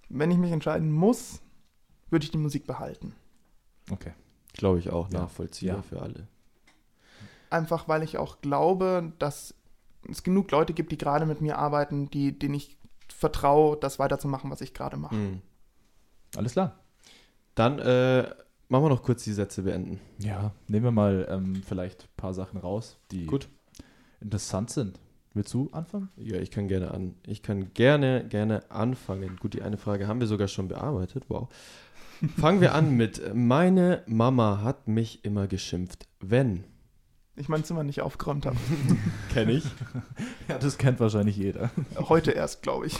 Wenn 0.09 0.31
ich 0.31 0.37
mich 0.37 0.51
entscheiden 0.51 0.91
muss, 0.91 1.41
würde 2.09 2.25
ich 2.25 2.31
die 2.31 2.37
Musik 2.37 2.67
behalten. 2.67 3.13
Okay. 3.89 4.11
Glaube 4.53 4.79
ich 4.79 4.89
auch 4.89 5.09
Ja. 5.11 5.21
nachvollziehbar 5.21 5.77
Ja. 5.77 5.81
für 5.83 6.01
alle. 6.01 6.27
Einfach 7.49 7.87
weil 7.87 8.03
ich 8.03 8.17
auch 8.17 8.41
glaube, 8.41 9.11
dass 9.19 9.53
es 10.09 10.23
genug 10.23 10.51
Leute 10.51 10.73
gibt, 10.73 10.91
die 10.91 10.97
gerade 10.97 11.25
mit 11.25 11.41
mir 11.41 11.57
arbeiten, 11.57 12.09
die, 12.09 12.37
denen 12.37 12.55
ich 12.55 12.77
vertraue, 13.13 13.77
das 13.77 13.99
weiterzumachen, 13.99 14.49
was 14.51 14.61
ich 14.61 14.73
gerade 14.73 14.97
mache. 14.97 15.15
Mhm. 15.15 15.41
Alles 16.35 16.53
klar. 16.53 16.79
Dann 17.55 17.79
äh, 17.79 18.23
machen 18.69 18.83
wir 18.85 18.89
noch 18.89 19.03
kurz 19.03 19.23
die 19.23 19.33
Sätze 19.33 19.63
beenden. 19.63 19.99
Ja, 20.19 20.51
nehmen 20.67 20.85
wir 20.85 20.91
mal 20.91 21.27
ähm, 21.29 21.61
vielleicht 21.65 22.03
ein 22.03 22.17
paar 22.17 22.33
Sachen 22.33 22.59
raus, 22.59 22.97
die 23.11 23.25
Gut. 23.25 23.49
interessant 24.21 24.69
sind. 24.69 24.99
Willst 25.33 25.53
du 25.53 25.69
anfangen? 25.71 26.09
Ja, 26.17 26.37
ich 26.37 26.51
kann 26.51 26.67
gerne 26.67 26.91
an. 26.91 27.15
Ich 27.25 27.41
kann 27.41 27.73
gerne, 27.73 28.25
gerne 28.27 28.69
anfangen. 28.69 29.37
Gut, 29.37 29.53
die 29.53 29.61
eine 29.61 29.77
Frage 29.77 30.07
haben 30.07 30.19
wir 30.19 30.27
sogar 30.27 30.49
schon 30.49 30.67
bearbeitet. 30.67 31.25
Wow. 31.29 31.47
Fangen 32.37 32.61
wir 32.61 32.75
an 32.75 32.97
mit 32.97 33.33
Meine 33.33 34.03
Mama 34.07 34.61
hat 34.61 34.87
mich 34.87 35.23
immer 35.23 35.47
geschimpft, 35.47 36.07
wenn. 36.19 36.65
Ich 37.35 37.47
mein 37.49 37.63
Zimmer 37.63 37.83
nicht 37.83 38.01
aufgeräumt 38.01 38.45
habe. 38.45 38.57
Kenne 39.33 39.53
ich. 39.53 39.65
Ja, 40.47 40.57
das 40.57 40.77
kennt 40.77 40.99
wahrscheinlich 40.99 41.37
jeder. 41.37 41.71
Heute 41.95 42.31
erst, 42.31 42.61
glaube 42.61 42.87
ich. 42.87 42.99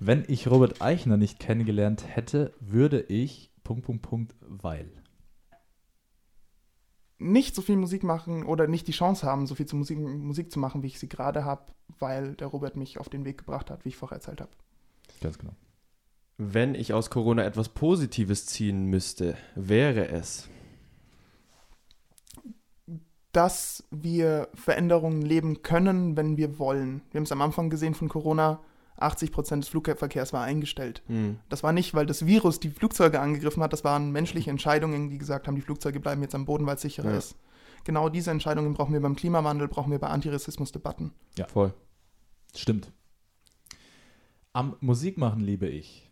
Wenn 0.00 0.24
ich 0.26 0.48
Robert 0.48 0.80
Eichner 0.80 1.18
nicht 1.18 1.38
kennengelernt 1.38 2.04
hätte, 2.06 2.54
würde 2.60 3.02
ich. 3.02 3.50
Punkt, 3.62 3.84
Punkt, 3.84 4.02
Punkt, 4.02 4.34
weil. 4.40 4.90
Nicht 7.18 7.54
so 7.54 7.60
viel 7.60 7.76
Musik 7.76 8.04
machen 8.04 8.44
oder 8.44 8.68
nicht 8.68 8.88
die 8.88 8.92
Chance 8.92 9.26
haben, 9.26 9.46
so 9.46 9.54
viel 9.54 9.66
zu 9.66 9.76
Musik, 9.76 9.98
Musik 9.98 10.50
zu 10.50 10.58
machen, 10.58 10.82
wie 10.82 10.86
ich 10.86 10.98
sie 10.98 11.08
gerade 11.08 11.44
habe, 11.44 11.72
weil 11.98 12.34
der 12.36 12.46
Robert 12.46 12.76
mich 12.76 12.98
auf 12.98 13.10
den 13.10 13.26
Weg 13.26 13.38
gebracht 13.38 13.70
hat, 13.70 13.84
wie 13.84 13.90
ich 13.90 13.96
vorher 13.96 14.16
erzählt 14.16 14.40
habe. 14.40 14.52
Ganz 15.20 15.36
genau. 15.36 15.52
Wenn 16.38 16.74
ich 16.74 16.94
aus 16.94 17.10
Corona 17.10 17.44
etwas 17.44 17.68
Positives 17.68 18.46
ziehen 18.46 18.86
müsste, 18.86 19.36
wäre 19.56 20.08
es. 20.08 20.48
Dass 23.32 23.84
wir 23.90 24.48
Veränderungen 24.54 25.22
leben 25.22 25.62
können, 25.62 26.16
wenn 26.16 26.36
wir 26.36 26.58
wollen. 26.58 27.02
Wir 27.10 27.18
haben 27.18 27.24
es 27.24 27.32
am 27.32 27.42
Anfang 27.42 27.70
gesehen 27.70 27.94
von 27.94 28.08
Corona, 28.08 28.60
80 28.96 29.30
Prozent 29.32 29.62
des 29.62 29.68
Flugverkehrs 29.68 30.32
war 30.32 30.42
eingestellt. 30.42 31.02
Hm. 31.06 31.38
Das 31.48 31.62
war 31.62 31.72
nicht, 31.72 31.94
weil 31.94 32.06
das 32.06 32.26
Virus 32.26 32.58
die 32.58 32.70
Flugzeuge 32.70 33.20
angegriffen 33.20 33.62
hat, 33.62 33.72
das 33.72 33.84
waren 33.84 34.10
menschliche 34.10 34.50
Entscheidungen, 34.50 35.08
die 35.10 35.18
gesagt 35.18 35.46
haben, 35.46 35.54
die 35.54 35.60
Flugzeuge 35.62 36.00
bleiben 36.00 36.22
jetzt 36.22 36.34
am 36.34 36.46
Boden, 36.46 36.66
weil 36.66 36.76
es 36.76 36.82
sicherer 36.82 37.12
Ja. 37.12 37.18
ist. 37.18 37.36
Genau 37.84 38.08
diese 38.08 38.30
Entscheidungen 38.30 38.74
brauchen 38.74 38.92
wir 38.92 39.00
beim 39.00 39.14
Klimawandel, 39.14 39.68
brauchen 39.68 39.92
wir 39.92 39.98
bei 40.00 40.08
Antirassismus-Debatten. 40.08 41.12
Voll. 41.46 41.72
Stimmt. 42.56 42.92
Am 44.52 44.76
Musikmachen 44.80 45.40
liebe 45.40 45.68
ich. 45.68 46.10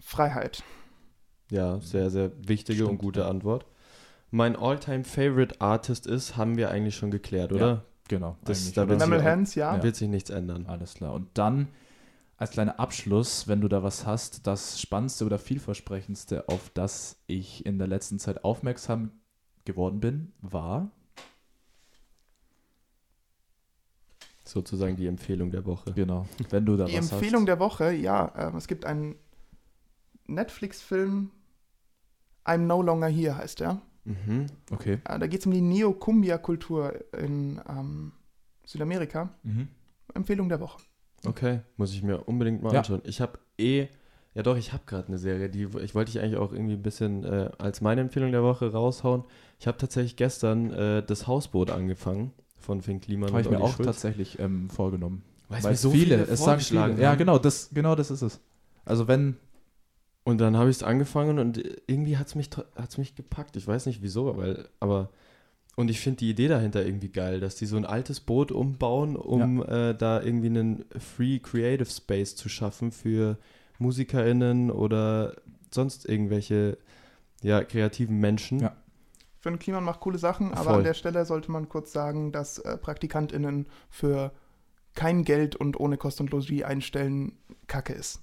Freiheit. 0.00 0.62
Ja, 1.50 1.80
sehr, 1.80 2.10
sehr 2.10 2.32
wichtige 2.48 2.84
und 2.84 2.88
Stimmt, 2.90 3.00
gute 3.02 3.20
ja. 3.20 3.28
Antwort. 3.28 3.66
Mein 4.30 4.54
Alltime 4.56 5.04
favorite 5.04 5.60
Artist 5.60 6.06
ist, 6.06 6.36
haben 6.36 6.56
wir 6.56 6.70
eigentlich 6.70 6.96
schon 6.96 7.10
geklärt, 7.10 7.52
oder? 7.52 7.84
Genau. 8.08 8.36
Das- 8.44 8.72
da 8.72 8.82
oder? 8.84 8.90
wird 8.90 9.00
sich 9.02 9.24
Hands, 9.24 9.54
ja. 9.54 9.76
Ja. 9.76 9.82
Wird 9.82 9.96
sich 9.96 10.08
nichts 10.08 10.30
ändern. 10.30 10.66
Alles 10.66 10.94
klar. 10.94 11.14
Und 11.14 11.28
dann 11.34 11.68
als 12.36 12.50
kleiner 12.52 12.78
Abschluss, 12.80 13.48
wenn 13.48 13.60
du 13.60 13.68
da 13.68 13.82
was 13.82 14.06
hast, 14.06 14.46
das 14.46 14.80
Spannendste 14.80 15.26
oder 15.26 15.38
vielversprechendste, 15.38 16.48
auf 16.48 16.70
das 16.74 17.16
ich 17.26 17.66
in 17.66 17.78
der 17.78 17.86
letzten 17.86 18.18
Zeit 18.18 18.44
aufmerksam 18.44 19.10
geworden 19.64 20.00
bin, 20.00 20.32
war. 20.40 20.90
Sozusagen 24.44 24.96
die 24.96 25.06
Empfehlung 25.06 25.50
der 25.50 25.64
Woche. 25.66 25.92
Genau. 25.92 26.26
Wenn 26.48 26.66
du 26.66 26.76
da 26.76 26.86
Die 26.86 26.96
was 26.96 27.12
Empfehlung 27.12 27.42
hast. 27.42 27.48
der 27.48 27.60
Woche, 27.60 27.92
ja, 27.92 28.32
ähm, 28.36 28.56
es 28.56 28.66
gibt 28.66 28.84
einen 28.84 29.14
Netflix-Film, 30.26 31.30
I'm 32.44 32.58
No 32.58 32.82
Longer 32.82 33.06
Here 33.08 33.36
heißt 33.36 33.60
der. 33.60 33.80
Mhm. 34.04 34.46
Okay. 34.70 34.98
Äh, 35.04 35.18
da 35.18 35.26
geht 35.26 35.40
es 35.40 35.46
um 35.46 35.52
die 35.52 35.60
Neo-Cumbia-Kultur 35.60 36.94
in 37.18 37.60
ähm, 37.68 38.12
Südamerika. 38.64 39.30
Mhm. 39.42 39.68
Empfehlung 40.14 40.48
der 40.48 40.60
Woche. 40.60 40.82
Okay, 41.26 41.60
muss 41.76 41.92
ich 41.92 42.02
mir 42.02 42.24
unbedingt 42.24 42.62
mal 42.62 42.72
Ja. 42.72 42.80
anschauen. 42.80 43.02
Ich 43.04 43.20
habe 43.20 43.38
eh, 43.58 43.88
ja 44.34 44.42
doch, 44.42 44.56
ich 44.56 44.72
habe 44.72 44.82
gerade 44.86 45.08
eine 45.08 45.18
Serie, 45.18 45.50
die 45.50 45.68
ich 45.82 45.94
wollte 45.94 46.10
ich 46.10 46.20
eigentlich 46.20 46.36
auch 46.36 46.52
irgendwie 46.52 46.74
ein 46.74 46.82
bisschen 46.82 47.24
äh, 47.24 47.50
als 47.58 47.80
meine 47.80 48.00
Empfehlung 48.00 48.32
der 48.32 48.42
Woche 48.42 48.72
raushauen. 48.72 49.24
Ich 49.58 49.66
habe 49.66 49.76
tatsächlich 49.78 50.16
gestern 50.16 50.72
äh, 50.72 51.02
das 51.04 51.26
Hausboot 51.26 51.70
angefangen 51.70 52.32
von 52.56 52.80
Finn 52.80 53.00
Kliman 53.00 53.30
Habe 53.30 53.42
ich 53.42 53.50
mir 53.50 53.60
auch 53.60 53.74
Schulz. 53.76 53.86
tatsächlich 53.86 54.38
ähm, 54.38 54.70
vorgenommen. 54.70 55.22
Weil 55.48 55.62
Weil 55.64 55.76
so 55.76 55.90
viele, 55.90 56.18
viele 56.18 56.32
es 56.32 56.42
sagen 56.44 56.60
viele. 56.60 57.00
Ja, 57.00 57.14
genau, 57.16 57.38
das, 57.38 57.70
genau 57.74 57.94
das 57.94 58.10
ist 58.10 58.22
es. 58.22 58.40
Also 58.84 59.08
wenn, 59.08 59.36
Und 60.24 60.38
dann 60.38 60.56
habe 60.56 60.70
ich 60.70 60.76
es 60.76 60.82
angefangen 60.82 61.38
und 61.38 61.62
irgendwie 61.86 62.16
hat 62.16 62.26
es 62.26 62.34
mich, 62.34 62.50
hat's 62.76 62.98
mich 62.98 63.14
gepackt. 63.14 63.56
Ich 63.56 63.66
weiß 63.66 63.86
nicht 63.86 64.02
wieso, 64.02 64.36
weil, 64.36 64.68
aber. 64.78 65.10
Und 65.76 65.88
ich 65.88 66.00
finde 66.00 66.18
die 66.18 66.30
Idee 66.30 66.48
dahinter 66.48 66.84
irgendwie 66.84 67.08
geil, 67.08 67.40
dass 67.40 67.56
die 67.56 67.64
so 67.64 67.76
ein 67.76 67.86
altes 67.86 68.20
Boot 68.20 68.52
umbauen, 68.52 69.16
um 69.16 69.62
äh, 69.62 69.94
da 69.94 70.20
irgendwie 70.20 70.48
einen 70.48 70.84
Free 70.98 71.38
Creative 71.38 71.88
Space 71.88 72.36
zu 72.36 72.48
schaffen 72.48 72.92
für 72.92 73.38
MusikerInnen 73.78 74.70
oder 74.70 75.36
sonst 75.70 76.06
irgendwelche 76.06 76.76
ja, 77.40 77.64
kreativen 77.64 78.18
Menschen. 78.18 78.60
Ja. 78.60 78.76
Finn 79.38 79.58
Kliman 79.58 79.84
macht 79.84 80.00
coole 80.00 80.18
Sachen, 80.18 80.52
aber 80.52 80.64
Voll. 80.64 80.74
an 80.74 80.84
der 80.84 80.94
Stelle 80.94 81.24
sollte 81.24 81.50
man 81.50 81.68
kurz 81.68 81.92
sagen, 81.92 82.30
dass 82.30 82.58
äh, 82.58 82.76
PraktikantInnen 82.76 83.66
für 83.88 84.32
kein 84.94 85.24
Geld 85.24 85.56
und 85.56 85.80
ohne 85.80 85.96
Kost 85.96 86.20
und 86.20 86.30
Logis 86.30 86.62
einstellen 86.62 87.38
Kacke 87.66 87.94
ist. 87.94 88.20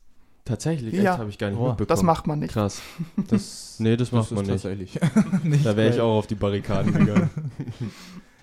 Tatsächlich, 0.48 0.94
Ja. 0.94 1.12
echt, 1.12 1.20
habe 1.20 1.30
ich 1.30 1.38
gar 1.38 1.50
nicht 1.50 1.60
Oh, 1.60 1.68
mitbekommen. 1.70 1.88
Das 1.90 2.04
macht 2.04 2.26
man 2.26 2.40
nicht. 2.40 2.54
Krass. 2.54 2.82
das, 3.28 3.76
Nee, 3.80 3.98
das 3.98 4.12
macht 4.12 4.32
das 4.32 4.36
man 4.36 4.46
nicht. 4.46 4.64
tatsächlich 4.64 5.00
nicht. 5.44 5.66
Da 5.66 5.76
wäre 5.76 5.94
ich 5.94 6.00
auch 6.00 6.18
auf 6.18 6.28
die 6.28 6.36
Barrikaden 6.36 6.94
gegangen. 6.94 7.30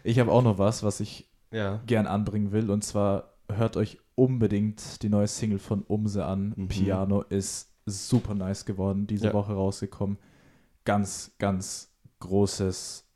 Ich 0.03 0.19
habe 0.19 0.31
auch 0.31 0.43
noch 0.43 0.59
was, 0.59 0.83
was 0.83 1.01
ich 1.01 1.29
ja. 1.51 1.81
gern 1.87 2.07
anbringen 2.07 2.53
will. 2.53 2.71
Und 2.71 2.85
zwar 2.85 3.35
hört 3.51 3.77
euch 3.77 3.99
unbedingt 4.17 5.03
die 5.03 5.09
neue 5.09 5.27
Single 5.27 5.59
von 5.59 5.83
Umse 5.83 6.25
an. 6.27 6.53
Mhm. 6.57 6.69
Piano 6.69 7.23
ist 7.23 7.71
super 7.87 8.35
nice 8.35 8.65
geworden, 8.65 9.07
diese 9.07 9.27
Ja. 9.29 9.33
Woche 9.33 9.53
rausgekommen. 9.55 10.19
Ganz, 10.85 11.33
ganz 11.39 11.91
großes 12.21 13.07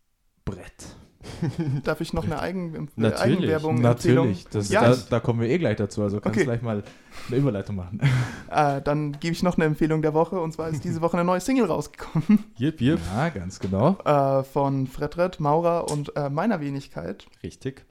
Brett. 0.44 0.96
Darf 1.84 2.00
ich 2.00 2.12
noch 2.12 2.24
eine 2.24 2.38
Eigen 2.40 2.88
Natürlich. 2.96 3.20
Eigenwerbung? 3.20 3.80
Natürlich, 3.80 4.46
das, 4.48 4.68
Ja, 4.70 4.88
da, 4.90 4.96
da 5.10 5.20
kommen 5.20 5.40
wir 5.40 5.48
eh 5.48 5.58
gleich 5.58 5.76
dazu. 5.76 6.02
Also 6.02 6.20
kannst 6.20 6.38
Okay. 6.38 6.44
gleich 6.44 6.62
mal 6.62 6.82
eine 7.28 7.36
Überleitung 7.36 7.76
machen. 7.76 8.00
Äh, 8.50 8.80
dann 8.80 9.12
gebe 9.20 9.32
ich 9.34 9.42
noch 9.42 9.56
eine 9.56 9.66
Empfehlung 9.66 10.00
der 10.00 10.14
Woche 10.14 10.40
und 10.40 10.52
zwar 10.52 10.70
ist 10.70 10.82
diese 10.82 11.02
Woche 11.02 11.18
eine 11.18 11.24
neue 11.24 11.40
Single 11.40 11.66
rausgekommen 11.66 12.44
Jip, 12.56 12.80
jip. 12.80 12.98
Ja, 13.14 13.28
ganz 13.28 13.60
genau. 13.60 13.98
äh, 14.06 14.42
von 14.42 14.86
Fredred, 14.86 15.38
Maurer 15.38 15.90
und 15.90 16.16
äh, 16.16 16.30
meiner 16.30 16.58
Wenigkeit. 16.60 17.26
Richtig. 17.42 17.84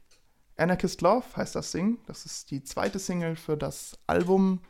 Anarchist 0.57 1.01
Love 1.01 1.23
heißt 1.35 1.55
das 1.55 1.71
Ding. 1.71 1.99
Das 2.07 2.25
ist 2.25 2.49
die 2.49 2.63
zweite 2.63 2.97
Single 2.97 3.35
für 3.35 3.55
das 3.55 3.99
Album, 4.07 4.61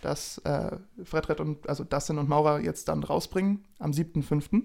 das 0.00 0.38
äh, 0.38 0.76
Fredred 1.04 1.38
und 1.40 1.68
also 1.68 1.84
Dustin 1.84 2.18
und 2.18 2.28
Maurer 2.28 2.58
jetzt 2.58 2.88
dann 2.88 3.04
rausbringen 3.04 3.64
am 3.78 3.92
7.5. 3.92 4.62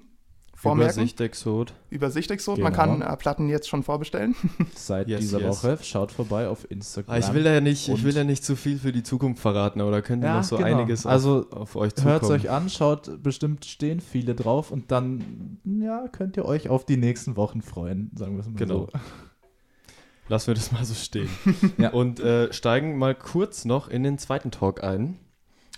Vormerken. 0.61 0.93
Übersicht 0.93 1.19
Exot. 1.21 1.73
Übersicht 1.89 2.29
Exot. 2.29 2.59
Man 2.59 2.71
Genau. 2.71 2.83
kann 2.85 3.01
äh, 3.01 3.17
Platten 3.17 3.49
jetzt 3.49 3.67
schon 3.67 3.81
vorbestellen. 3.81 4.35
Seit 4.75 5.07
Yes, 5.07 5.21
dieser 5.21 5.39
yes. 5.39 5.63
Woche. 5.63 5.79
Schaut 5.81 6.11
vorbei 6.11 6.47
auf 6.47 6.69
Instagram. 6.69 7.15
Ah, 7.15 7.17
ich 7.17 7.33
will 7.33 7.43
ja 7.45 7.59
nicht, 7.61 7.87
ich 7.89 8.03
will 8.03 8.15
ja 8.15 8.23
nicht 8.23 8.45
zu 8.45 8.55
viel 8.55 8.77
für 8.77 8.91
die 8.91 9.01
Zukunft 9.01 9.41
verraten, 9.41 9.81
aber 9.81 9.89
da 9.89 10.01
könnte 10.01 10.27
Ja, 10.27 10.37
noch 10.37 10.43
so 10.43 10.57
genau. 10.57 10.67
einiges 10.77 11.05
Also, 11.07 11.47
auf, 11.49 11.53
auf 11.61 11.75
euch 11.77 11.95
zukommen. 11.95 12.11
Hört 12.13 12.23
es 12.23 12.29
euch 12.29 12.49
an, 12.51 12.69
schaut, 12.69 13.23
bestimmt 13.23 13.65
stehen 13.65 13.99
viele 14.01 14.35
drauf 14.35 14.69
und 14.71 14.91
dann 14.91 15.57
ja, 15.65 16.07
könnt 16.11 16.37
ihr 16.37 16.45
euch 16.45 16.69
auf 16.69 16.85
die 16.85 16.97
nächsten 16.97 17.35
Wochen 17.37 17.63
freuen, 17.63 18.11
sagen 18.15 18.35
wir 18.35 18.41
es 18.41 18.47
mal 18.47 18.55
Genau. 18.55 18.87
so. 18.91 18.99
Lassen 20.29 20.47
wir 20.47 20.53
das 20.53 20.71
mal 20.71 20.85
so 20.85 20.93
stehen. 20.93 21.29
Ja. 21.77 21.89
Und 21.89 22.19
äh, 22.19 22.53
steigen 22.53 22.97
mal 22.97 23.15
kurz 23.15 23.65
noch 23.65 23.87
in 23.89 24.03
den 24.03 24.17
zweiten 24.17 24.51
Talk 24.51 24.83
ein. 24.83 25.17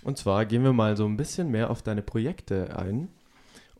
Und 0.02 0.18
zwar 0.18 0.44
gehen 0.44 0.62
wir 0.62 0.74
mal 0.74 0.96
so 0.98 1.06
ein 1.06 1.16
bisschen 1.16 1.50
mehr 1.50 1.70
auf 1.70 1.80
deine 1.82 2.02
Projekte 2.02 2.76
ein, 2.76 3.08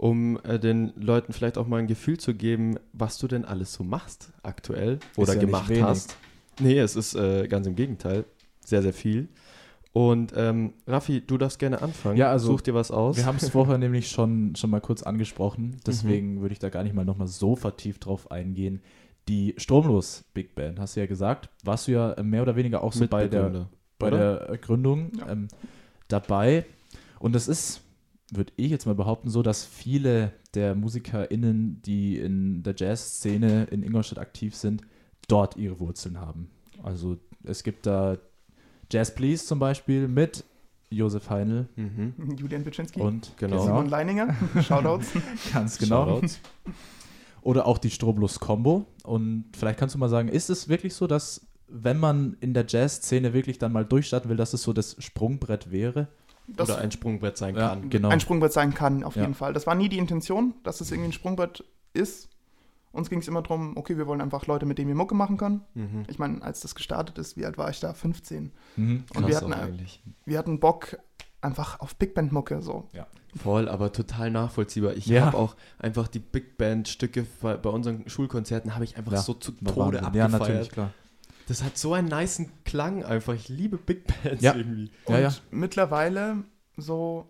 um 0.05 0.39
äh, 0.45 0.59
den 0.59 0.93
Leuten 0.97 1.33
vielleicht 1.33 1.57
auch 1.57 1.67
mal 1.67 1.79
ein 1.79 1.87
Gefühl 1.87 2.19
zu 2.19 2.35
geben, 2.35 2.79
was 2.93 3.17
du 3.17 3.27
denn 3.27 3.47
alles 3.47 3.73
so 3.73 3.85
machst 3.85 4.35
aktuell 4.43 4.99
oder 5.17 5.33
ja 5.33 5.41
gemacht 5.41 5.73
hast. 5.81 6.19
Nee, 6.61 6.79
es 6.79 6.95
ist 6.95 7.15
äh, 7.15 7.49
ganz 7.49 7.67
im 7.67 7.75
Gegenteil. 7.75 8.27
Sehr, 8.63 8.83
sehr 8.83 8.93
viel. 8.93 9.29
Und 9.95 10.35
ähm, 10.37 10.75
Raffi, 10.87 11.23
du 11.23 11.39
darfst 11.39 11.59
gerne 11.59 11.81
anfangen. 11.81 12.19
Ja, 12.19 12.31
also, 12.31 12.49
Such 12.53 12.61
dir 12.61 12.75
was 12.75 12.91
aus. 12.91 13.17
Wir 13.17 13.25
haben 13.25 13.39
es 13.41 13.49
vorher 13.49 13.79
nämlich 13.79 14.11
schon, 14.11 14.55
schon 14.57 14.69
mal 14.69 14.83
kurz 14.83 15.03
angesprochen, 15.03 15.79
deswegen 15.87 16.43
würde 16.43 16.53
ich 16.53 16.59
da 16.59 16.69
gar 16.69 16.83
nicht 16.83 16.95
mal 16.95 17.07
nochmal 17.07 17.29
so 17.29 17.57
vertieft 17.57 18.05
drauf 18.05 18.31
eingehen. 18.31 18.83
Die 19.29 19.55
Stromlos 19.57 20.25
Big 20.35 20.55
Band, 20.55 20.81
hast 20.81 20.97
du 20.97 21.01
ja 21.01 21.07
gesagt, 21.07 21.49
warst 21.65 21.89
du 21.89 21.93
ja 21.93 22.13
äh, 22.13 22.23
mehr 22.23 22.43
oder 22.43 22.57
weniger 22.57 22.85
auch 22.85 22.93
so 22.93 23.07
bei 23.07 23.27
der, 23.27 23.69
bei 23.99 24.09
oder? 24.09 24.47
der 24.49 24.59
Gründung 24.59 25.13
Ja. 25.19 25.31
ähm, 25.31 25.49
dabei. 26.09 26.67
Und 27.21 27.35
es 27.35 27.49
ist, 27.49 27.81
würde 28.33 28.53
ich 28.57 28.71
jetzt 28.71 28.87
mal 28.87 28.95
behaupten, 28.95 29.29
so, 29.31 29.43
dass 29.43 29.65
viele 29.65 30.33
der 30.55 30.75
MusikerInnen, 30.75 31.83
die 31.83 32.19
in 32.19 32.63
der 32.63 32.75
Jazzszene 32.77 33.65
in 33.71 33.83
Ingolstadt 33.83 34.19
aktiv 34.19 34.55
sind, 34.55 34.83
dort 35.29 35.57
ihre 35.57 35.79
Wurzeln 35.81 36.21
haben. 36.21 36.51
Also 36.83 37.19
es 37.43 37.63
gibt 37.63 37.87
da 37.87 38.17
Jazz 38.91 39.15
Please 39.15 39.45
zum 39.47 39.59
Beispiel 39.59 40.09
mit 40.09 40.45
Josef 40.91 41.29
Heinl 41.31 41.67
Mhm. 41.77 42.15
Julian 42.39 42.65
Wiczynski. 42.65 43.01
und 43.01 43.33
Genau. 43.37 43.65
Simon 43.65 43.89
Leininger. 43.89 44.35
Shoutouts. 44.63 45.09
ganz 45.53 45.79
genau. 45.79 46.07
Shoutouts. 46.07 46.41
Oder 47.43 47.67
auch 47.67 47.79
die 47.79 47.91
Stroblos 47.91 48.41
Combo. 48.41 48.87
Und 49.03 49.45
vielleicht 49.57 49.79
kannst 49.79 49.95
du 49.95 49.99
mal 49.99 50.09
sagen, 50.09 50.29
ist 50.29 50.49
es 50.51 50.69
wirklich 50.69 50.95
so, 50.95 51.07
dass 51.07 51.47
wenn 51.69 51.99
man 51.99 52.37
in 52.41 52.55
der 52.55 52.65
Jazzszene 52.67 53.33
wirklich 53.35 53.59
dann 53.59 53.73
mal 53.73 53.85
durchstarten 53.85 54.31
will, 54.31 54.37
dass 54.37 54.53
es 54.55 54.63
so 54.63 54.73
das 54.73 54.97
Sprungbrett 54.99 55.71
wäre? 55.71 56.09
Das 56.47 56.69
Oder 56.71 56.79
ein 56.81 56.91
Sprungbrett 56.91 57.37
sein 57.39 57.57
Ja, 57.57 57.71
kann. 57.71 57.89
genau. 57.91 58.09
ein 58.11 58.21
Sprungbrett 58.21 58.53
sein 58.53 58.75
kann, 58.75 59.03
auf 59.05 59.17
Ja. 59.17 59.23
jeden 59.23 59.35
Fall. 59.35 59.53
Das 59.53 59.67
war 59.67 59.75
nie 59.75 59.89
die 59.89 59.99
Intention, 59.99 60.55
dass 60.63 60.81
es 60.81 60.91
irgendwie 60.91 61.09
ein 61.09 61.13
Sprungbrett 61.13 61.65
ist. 61.95 62.29
Uns 62.93 63.11
ging 63.11 63.19
es 63.19 63.27
immer 63.29 63.43
darum, 63.43 63.77
okay, 63.77 63.97
wir 63.99 64.07
wollen 64.07 64.21
einfach 64.21 64.47
Leute, 64.47 64.67
mit 64.67 64.79
denen 64.79 64.89
wir 64.89 64.95
Mucke 64.95 65.15
machen 65.15 65.37
können. 65.37 65.63
Mhm. 65.75 66.05
Ich 66.07 66.19
meine, 66.19 66.43
als 66.43 66.61
das 66.61 66.75
gestartet 66.75 67.19
ist, 67.19 67.37
wie 67.37 67.45
alt 67.45 67.59
war 67.59 67.71
ich 67.71 67.81
da? 67.81 67.93
15. 67.95 68.53
Mhm. 68.77 69.05
Und 69.17 69.27
wir 69.27 69.37
hatten, 69.37 69.53
eigentlich. 69.53 70.03
Wir 70.27 70.39
hatten 70.39 70.61
Bock 70.61 70.97
einfach 71.41 71.81
auf 71.81 71.97
Big 71.97 72.15
Band 72.15 72.31
Mucke 72.33 72.63
so. 72.63 72.89
Voll, 73.37 73.69
aber 73.69 73.91
total 73.91 74.31
nachvollziehbar. 74.31 74.95
Ich 74.95 75.07
Ja. 75.07 75.27
habe 75.27 75.37
auch 75.37 75.57
einfach 75.81 76.07
die 76.07 76.21
Big 76.21 76.57
Band 76.57 76.87
Stücke 76.89 77.27
bei, 77.43 77.57
unseren 77.57 78.09
Schulkonzerten 78.09 78.75
habe 78.77 78.85
ich 78.85 78.97
einfach 78.97 79.13
Ja, 79.13 79.19
so 79.23 79.35
zu 79.35 79.51
Tode 79.53 79.77
Wahnsinn. 79.77 79.95
Ja, 79.95 80.07
abgefeiert. 80.27 80.33
natürlich, 80.33 80.71
klar. 80.71 80.91
Das 81.49 81.63
hat 81.63 81.77
so 81.79 81.95
einen 81.95 82.09
niceen 82.09 82.51
Klang 82.65 83.05
einfach. 83.05 83.35
Ich 83.35 83.49
liebe 83.49 83.77
Big 83.77 84.07
Bands 84.23 84.43
Ja. 84.43 84.55
irgendwie. 84.55 84.91
Und 85.05 85.15
Ja, 85.15 85.21
ja. 85.21 85.35
mittlerweile 85.51 86.45
so 86.77 87.29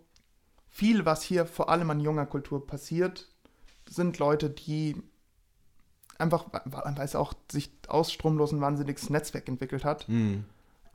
viel, 0.71 1.05
was 1.05 1.23
hier 1.23 1.47
vor 1.47 1.69
allem 1.69 1.91
an 1.91 2.01
junger 2.01 2.27
Kultur 2.27 2.67
passiert, 2.67 3.29
sind 3.89 4.19
Leute, 4.19 4.51
die 4.51 4.97
einfach, 6.19 6.47
weil 6.65 6.95
es 7.05 7.15
auch 7.17 7.35
sich 7.51 7.71
aus 7.89 8.13
Stromlos 8.13 8.53
ein 8.53 8.61
wahnsinniges 8.61 9.11
Netzwerk 9.11 9.49
entwickelt 9.49 9.85
hat. 9.85 10.09
Mhm. 10.09 10.45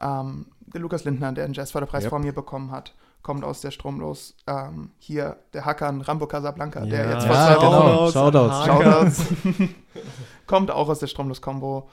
Ähm, 0.01 0.45
der 0.61 0.79
Lukas 0.81 1.03
Lindner, 1.03 1.31
der 1.33 1.45
einen 1.45 1.53
Jazzförderpreis 1.53 2.05
Ja. 2.05 2.09
von 2.09 2.21
mir 2.21 2.33
bekommen 2.33 2.71
hat, 2.71 2.93
kommt 3.21 3.43
aus 3.43 3.59
der 3.59 3.71
Stromlos. 3.71 4.35
Ähm, 4.47 4.91
hier 4.97 5.37
der 5.53 5.65
Hakan 5.65 5.99
Rambo 6.01 6.25
Casablanca, 6.25 6.85
der 6.85 7.05
Ja. 7.05 7.11
jetzt 7.13 7.25
vor 7.25 7.35
Ja, 7.35 7.47
zwei 7.47 7.65
genau. 7.65 8.01
Wochen 8.03 8.13
Shoutouts. 8.13 8.65
Shoutouts. 8.65 9.23
kommt 10.47 10.71
auch 10.71 10.87
aus 10.89 10.99
der 10.99 11.07
Stromlos 11.07 11.41
Combo. 11.41 11.89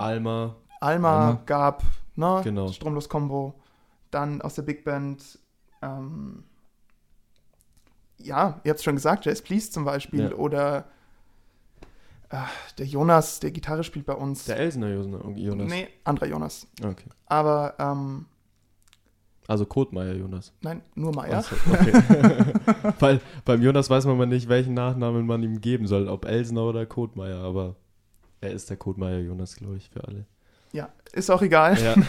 Alma, 0.00 0.56
Alma 0.80 1.26
Alma. 1.28 1.42
gab, 1.46 1.82
ne? 2.16 2.40
Genau. 2.44 2.68
Stromlos 2.68 3.08
Combo. 3.08 3.54
Dann 4.10 4.42
aus 4.42 4.54
der 4.56 4.62
Big 4.62 4.84
Band, 4.84 5.38
ähm, 5.82 6.44
ja, 8.18 8.60
ihr 8.64 8.70
habt 8.70 8.78
es 8.78 8.84
schon 8.84 8.96
gesagt, 8.96 9.24
Jazz 9.24 9.40
Please 9.42 9.70
zum 9.70 9.84
Beispiel. 9.84 10.30
Ja. 10.30 10.32
Oder 10.34 10.86
äh, 12.30 12.36
der 12.78 12.86
Jonas, 12.86 13.40
der 13.40 13.50
Gitarre 13.50 13.84
spielt 13.84 14.06
bei 14.06 14.14
uns. 14.14 14.44
der 14.44 14.56
Elsner 14.58 14.88
Jonas. 14.90 15.68
Nee, 15.68 15.88
anderer 16.04 16.26
Jonas. 16.26 16.66
Okay. 16.82 17.08
Aber, 17.26 17.74
ähm, 17.78 18.26
Also 19.48 19.64
Kotmeier 19.66 20.14
Jonas. 20.14 20.52
nein, 20.60 20.82
nur 20.94 21.14
Meier. 21.14 21.42
So, 21.42 21.54
okay. 21.72 21.92
Weil 23.00 23.20
beim 23.44 23.62
Jonas 23.62 23.88
weiß 23.90 24.04
man 24.06 24.16
mal 24.18 24.26
nicht, 24.26 24.48
welchen 24.48 24.74
Nachnamen 24.74 25.24
man 25.26 25.42
ihm 25.42 25.60
geben 25.60 25.86
soll, 25.86 26.08
ob 26.08 26.24
Elsner 26.24 26.64
oder 26.64 26.84
Kotmeier, 26.86 27.38
aber 27.42 27.76
er 28.40 28.50
ist 28.52 28.70
der 28.70 28.76
Kotmeier 28.76 29.18
Jonas, 29.20 29.56
glaube 29.56 29.76
ich, 29.76 29.88
für 29.90 30.04
alle. 30.04 30.24
Ja, 30.72 30.88
ist 31.12 31.30
auch 31.30 31.42
egal. 31.42 31.76
Ja. 31.82 31.94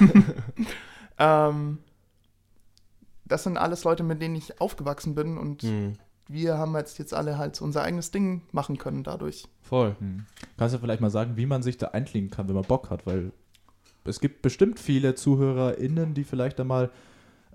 Ähm, 1.19 1.77
das 3.25 3.43
sind 3.43 3.57
alles 3.57 3.83
Leute, 3.83 4.01
mit 4.01 4.21
denen 4.21 4.35
ich 4.35 4.59
aufgewachsen 4.59 5.13
bin 5.13 5.37
und 5.37 5.61
Mhm. 5.63 5.93
wir 6.27 6.57
haben 6.57 6.75
jetzt, 6.75 6.97
jetzt 6.97 7.13
alle 7.13 7.37
halt 7.37 7.55
so 7.55 7.63
unser 7.65 7.83
eigenes 7.83 8.09
Ding 8.09 8.41
machen 8.51 8.77
können 8.79 9.03
dadurch. 9.03 9.45
Voll. 9.61 9.95
Hm. 9.99 10.25
Kannst 10.57 10.73
du 10.73 10.79
vielleicht 10.79 11.01
mal 11.01 11.11
sagen, 11.11 11.37
wie 11.37 11.45
man 11.45 11.61
sich 11.61 11.77
da 11.77 11.87
einklinken 11.89 12.31
kann, 12.31 12.47
wenn 12.47 12.55
man 12.55 12.63
Bock 12.63 12.89
hat? 12.89 13.05
Weil 13.05 13.31
es 14.03 14.19
gibt 14.19 14.41
bestimmt 14.41 14.79
viele 14.79 15.13
ZuhörerInnen, 15.13 16.15
die 16.15 16.23
vielleicht 16.23 16.57
da 16.57 16.63
mal 16.63 16.89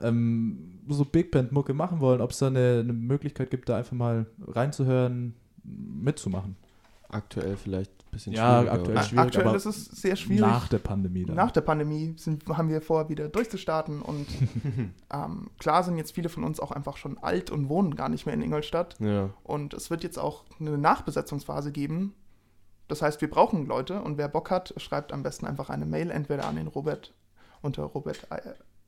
ähm, 0.00 0.78
so 0.88 1.04
Big 1.04 1.32
Band-Mucke 1.32 1.74
machen 1.74 1.98
wollen. 2.00 2.20
Ob 2.20 2.30
es 2.30 2.38
da 2.38 2.46
eine, 2.46 2.80
eine 2.84 2.92
Möglichkeit 2.92 3.50
gibt, 3.50 3.68
da 3.68 3.78
einfach 3.78 3.96
mal 3.96 4.26
reinzuhören, 4.46 5.34
mitzumachen. 5.64 6.56
Aktuell 7.08 7.56
vielleicht 7.56 7.90
ein 7.92 8.10
bisschen 8.10 8.32
Ja, 8.32 8.54
schwieriger, 8.60 8.72
aktuell 8.72 8.96
oder? 8.96 9.02
schwierig, 9.04 9.24
Aktuell 9.26 9.46
aber 9.48 9.56
ist 9.56 9.66
es 9.66 9.84
sehr 9.86 10.16
schwierig. 10.16 10.40
Nach 10.40 10.68
der 10.68 10.78
Pandemie 10.78 11.24
dann. 11.24 11.36
Nach 11.36 11.50
der 11.50 11.60
Pandemie 11.60 12.14
sind, 12.16 12.46
haben 12.48 12.68
wir 12.68 12.80
vor, 12.82 13.08
wieder 13.08 13.28
durchzustarten 13.28 14.02
und 14.02 14.26
ähm, 15.12 15.50
klar 15.58 15.82
sind 15.84 15.98
jetzt 15.98 16.12
viele 16.14 16.28
von 16.28 16.44
uns 16.44 16.58
auch 16.60 16.72
einfach 16.72 16.96
schon 16.96 17.18
alt 17.18 17.50
und 17.50 17.68
wohnen 17.68 17.94
gar 17.94 18.08
nicht 18.08 18.26
mehr 18.26 18.34
in 18.34 18.42
Ingolstadt 18.42 18.96
Ja. 19.00 19.30
und 19.44 19.74
es 19.74 19.90
wird 19.90 20.02
jetzt 20.02 20.18
auch 20.18 20.44
eine 20.60 20.76
Nachbesetzungsphase 20.78 21.72
geben. 21.72 22.14
Das 22.88 23.02
heißt, 23.02 23.20
wir 23.20 23.28
brauchen 23.30 23.66
Leute 23.66 24.00
und 24.02 24.16
wer 24.18 24.28
Bock 24.28 24.50
hat, 24.50 24.72
schreibt 24.76 25.12
am 25.12 25.22
besten 25.22 25.46
einfach 25.46 25.70
eine 25.70 25.86
Mail 25.86 26.10
entweder 26.10 26.46
an 26.46 26.56
den 26.56 26.68
Robert 26.68 27.12
unter 27.62 27.82
Robert 27.84 28.26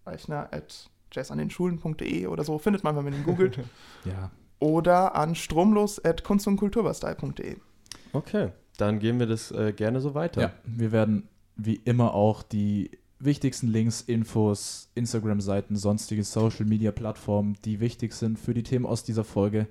Eichner 0.05 0.49
at 0.53 0.89
jazzanDenSchulen.de 1.13 2.27
oder 2.27 2.45
so, 2.45 2.59
findet 2.59 2.85
man, 2.85 2.97
wenn 2.97 3.05
man 3.05 3.13
ihn 3.15 3.25
googelt, 3.25 3.59
Ja. 4.05 4.31
oder 4.61 5.15
an 5.17 5.35
stromlos 5.35 6.05
at 6.05 6.23
kunst- 6.25 6.47
und 6.47 6.57
kulturbastei.de. 6.59 7.57
Okay, 8.13 8.51
dann 8.77 8.99
gehen 8.99 9.19
wir 9.19 9.27
das 9.27 9.51
äh, 9.51 9.73
gerne 9.73 10.01
so 10.01 10.15
weiter. 10.15 10.41
ja, 10.41 10.53
wir 10.65 10.93
werden 10.93 11.29
wie 11.57 11.81
immer 11.85 12.15
auch 12.15 12.43
die 12.43 12.91
wichtigsten 13.19 13.69
Links, 13.69 14.01
Infos, 14.01 14.91
Instagram-Seiten, 14.95 15.77
sonstige 15.77 16.23
Social-Media-Plattformen, 16.23 17.57
die 17.65 17.81
wichtig 17.81 18.13
sind 18.13 18.39
für 18.39 18.55
die 18.55 18.63
Themen 18.63 18.87
aus 18.87 19.03
dieser 19.03 19.25
Folge, 19.25 19.67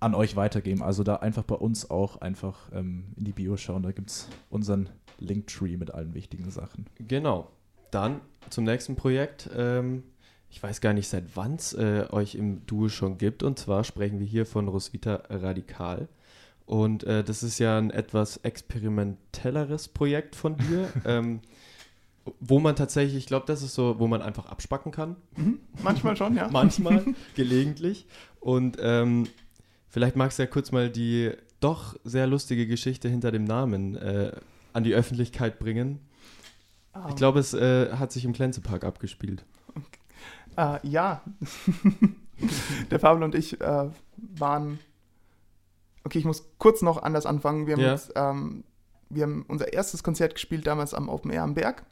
an 0.00 0.14
euch 0.14 0.36
weitergeben. 0.36 0.82
Also 0.82 1.02
da 1.02 1.16
einfach 1.16 1.44
bei 1.44 1.54
uns 1.54 1.90
auch 1.90 2.20
einfach 2.20 2.70
ähm, 2.72 3.04
in 3.16 3.24
die 3.24 3.32
Bio 3.32 3.56
schauen. 3.56 3.82
Da 3.82 3.90
gibt 3.90 4.10
es 4.10 4.28
unseren 4.50 4.88
Linktree 5.18 5.76
mit 5.76 5.92
allen 5.92 6.14
wichtigen 6.14 6.50
Sachen. 6.50 6.86
Genau. 6.98 7.50
Dann 7.90 8.20
zum 8.50 8.64
nächsten 8.64 8.96
Projekt. 8.96 9.48
Ähm, 9.56 10.02
ich 10.50 10.62
weiß 10.62 10.80
gar 10.80 10.92
nicht, 10.92 11.08
seit 11.08 11.36
wann 11.36 11.54
es 11.54 11.72
äh, 11.72 12.06
euch 12.10 12.34
im 12.34 12.66
Duo 12.66 12.88
schon 12.88 13.18
gibt. 13.18 13.42
Und 13.42 13.58
zwar 13.58 13.82
sprechen 13.82 14.20
wir 14.20 14.26
hier 14.26 14.46
von 14.46 14.68
Roswitha 14.68 15.22
Radikal. 15.28 16.08
Und 16.66 17.04
äh, 17.04 17.22
das 17.22 17.42
ist 17.42 17.58
ja 17.58 17.76
ein 17.78 17.90
etwas 17.90 18.38
experimentelleres 18.38 19.88
Projekt 19.88 20.34
von 20.34 20.56
dir, 20.56 20.88
ähm, 21.04 21.40
wo 22.40 22.58
man 22.58 22.74
tatsächlich, 22.74 23.16
ich 23.16 23.26
glaube, 23.26 23.44
das 23.46 23.62
ist 23.62 23.74
so, 23.74 23.98
wo 23.98 24.06
man 24.06 24.22
einfach 24.22 24.46
abspacken 24.46 24.92
kann. 24.92 25.16
Mhm. 25.36 25.60
Manchmal 25.82 26.16
schon, 26.16 26.34
ja. 26.36 26.48
Manchmal, 26.52 27.04
gelegentlich. 27.34 28.06
Und 28.40 28.78
ähm, 28.80 29.28
vielleicht 29.88 30.16
magst 30.16 30.38
du 30.38 30.42
ja 30.42 30.46
kurz 30.46 30.72
mal 30.72 30.88
die 30.90 31.32
doch 31.60 31.96
sehr 32.04 32.26
lustige 32.26 32.66
Geschichte 32.66 33.08
hinter 33.08 33.30
dem 33.30 33.44
Namen 33.44 33.96
äh, 33.96 34.32
an 34.72 34.84
die 34.84 34.94
Öffentlichkeit 34.94 35.58
bringen. 35.58 36.00
Ich 36.94 37.10
Ähm, 37.10 37.16
glaube, 37.16 37.40
es 37.40 37.52
äh, 37.54 37.92
hat 37.92 38.12
sich 38.12 38.24
im 38.24 38.32
Klenzepark 38.32 38.84
abgespielt. 38.84 39.44
Äh, 40.56 40.78
ja. 40.86 41.22
Der 42.90 42.98
Pablo 42.98 43.24
und 43.24 43.34
ich 43.34 43.60
äh, 43.60 43.88
waren. 44.16 44.78
Okay, 46.04 46.18
ich 46.18 46.24
muss 46.24 46.44
kurz 46.58 46.82
noch 46.82 47.02
anders 47.02 47.26
anfangen. 47.26 47.66
Wir 47.66 47.74
haben, 47.74 47.82
Ja. 47.82 47.92
uns, 47.92 48.10
ähm, 48.14 48.64
wir 49.10 49.22
haben 49.24 49.44
unser 49.48 49.72
erstes 49.72 50.02
Konzert 50.02 50.34
gespielt 50.34 50.66
damals 50.66 50.94
am 50.94 51.08
Open 51.08 51.30
Air 51.30 51.42
am 51.42 51.54
Berg 51.54 51.84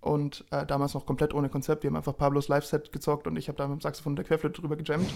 und 0.00 0.44
äh, 0.50 0.64
damals 0.66 0.94
noch 0.94 1.06
komplett 1.06 1.32
ohne 1.34 1.48
Konzept. 1.48 1.82
Wir 1.82 1.90
haben 1.90 1.96
einfach 1.96 2.16
Pablos 2.16 2.48
Live-Set 2.48 2.92
gezockt 2.92 3.26
und 3.26 3.36
ich 3.36 3.48
habe 3.48 3.58
da 3.58 3.66
mit 3.68 3.78
dem 3.78 3.80
Saxophon 3.80 4.12
und 4.12 4.16
der 4.16 4.24
Querflöte 4.24 4.60
drüber 4.60 4.76
gejammt. 4.76 5.12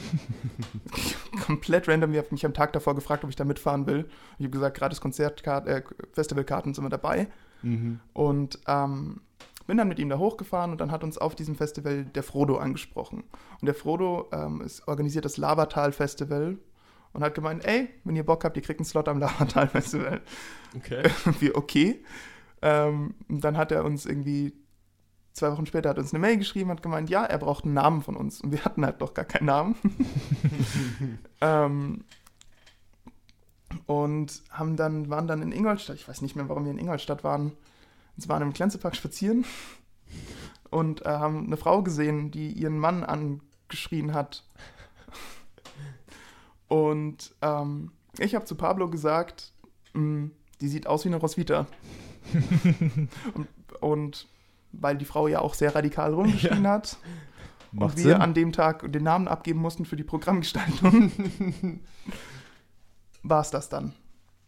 komplett 1.47 1.89
random. 1.89 2.13
Ihr 2.13 2.21
habt 2.21 2.33
mich 2.33 2.45
am 2.47 2.55
Tag 2.55 2.73
davor 2.73 2.95
gefragt, 2.95 3.25
ob 3.25 3.31
ich 3.31 3.37
da 3.37 3.45
mitfahren 3.45 3.87
will. 3.87 4.09
Ich 4.39 4.45
habe 4.45 4.51
gesagt, 4.51 4.77
gratis 4.77 5.01
Konzertkarten, 5.01 5.69
äh, 5.71 5.83
Festivalkarten 6.13 6.75
sind 6.75 6.85
wir 6.85 6.91
dabei. 6.91 7.29
Und 8.13 8.61
ähm, 8.69 9.21
bin 9.67 9.77
dann 9.79 9.89
mit 9.89 9.99
ihm 9.99 10.09
da 10.09 10.19
hochgefahren 10.19 10.71
und 10.71 10.81
dann 10.81 10.93
hat 10.93 11.03
uns 11.03 11.19
auf 11.19 11.35
diesem 11.35 11.57
Festival 11.57 12.05
der 12.05 12.23
Frodo 12.23 12.59
angesprochen. 12.59 13.25
Und 13.61 13.67
der 13.67 13.75
Frodo 13.75 14.29
ähm, 14.33 14.61
ist, 14.61 14.87
organisiert 14.87 15.25
das 15.25 15.37
Lavatal-Festival 15.37 16.59
und 17.17 17.23
hat 17.23 17.35
gemeint, 17.35 17.65
ey, 17.65 17.89
wenn 18.05 18.15
ihr 18.15 18.27
Bock 18.27 18.45
habt, 18.45 18.59
ihr 18.59 18.63
kriegt 18.63 18.79
einen 18.79 18.85
Slot 18.85 19.09
am 19.09 19.19
Lavatal-Festival. 19.19 20.21
Okay. 20.77 21.09
Wir, 21.41 21.57
okay. 21.57 22.05
Ähm, 22.61 23.15
und 23.29 23.43
dann 23.43 23.57
hat 23.57 23.73
er 23.73 23.83
uns 23.83 24.05
irgendwie, 24.05 24.53
zwei 25.33 25.51
Wochen 25.51 25.65
später 25.65 25.89
hat 25.89 25.97
er 25.97 26.03
uns 26.03 26.13
eine 26.13 26.21
Mail 26.21 26.37
geschrieben, 26.37 26.69
hat 26.69 26.83
gemeint, 26.83 27.09
ja, 27.09 27.25
er 27.25 27.39
braucht 27.39 27.65
einen 27.65 27.73
Namen 27.73 28.03
von 28.03 28.15
uns. 28.15 28.43
Und 28.43 28.53
wir 28.53 28.63
hatten 28.63 28.85
halt 28.85 29.01
noch 29.01 29.15
gar 29.15 29.25
keinen 29.25 29.47
Namen. 29.47 29.77
ähm, 31.41 32.05
und 33.87 34.43
haben 34.51 34.77
dann, 34.77 35.09
waren 35.09 35.27
dann 35.27 35.41
in 35.41 35.53
Ingolstadt, 35.53 35.97
ich 35.97 36.07
weiß 36.07 36.21
nicht 36.21 36.37
mehr, 36.37 36.51
warum 36.51 36.67
wir 36.67 36.73
in 36.73 36.79
Ingolstadt 36.79 37.25
waren, 37.25 37.53
wir 38.17 38.29
waren 38.29 38.43
im 38.43 38.53
Klenzepark 38.53 38.95
spazieren 38.95 39.47
und 40.69 41.07
äh, 41.07 41.09
haben 41.09 41.47
eine 41.47 41.57
Frau 41.57 41.83
gesehen, 41.83 42.31
die 42.31 42.51
ihren 42.51 42.79
Mann 42.79 43.03
angeschrien 43.03 44.13
hat. 44.13 44.45
Und 46.69 47.35
ähm, 47.43 47.93
ich 48.19 48.35
habe 48.35 48.45
zu 48.45 48.55
Pablo 48.57 48.89
gesagt, 48.89 49.53
"Mm, 49.93 50.27
die 50.61 50.69
sieht 50.69 50.87
aus 50.87 51.05
wie 51.05 51.09
eine 51.09 51.17
Roswitha. 51.19 51.67
und, 53.35 53.49
und 53.81 54.29
weil 54.73 54.97
die 54.97 55.05
Frau 55.05 55.29
ja 55.29 55.41
auch 55.41 55.55
sehr 55.55 55.75
radikal 55.75 56.13
rumgeschrien 56.13 56.67
hat 56.67 56.99
Macht 57.73 57.91
und 57.95 58.05
wir 58.05 58.13
Sinn. 58.13 58.21
an 58.23 58.35
dem 58.35 58.53
Tag 58.53 58.91
den 58.93 59.05
Namen 59.05 59.29
abgeben 59.29 59.61
mussten 59.61 59.85
für 59.85 59.97
die 59.97 60.05
Programmgestaltung, 60.05 61.13
war 63.23 63.41
es 63.41 63.51
das 63.51 63.69
dann. 63.69 63.93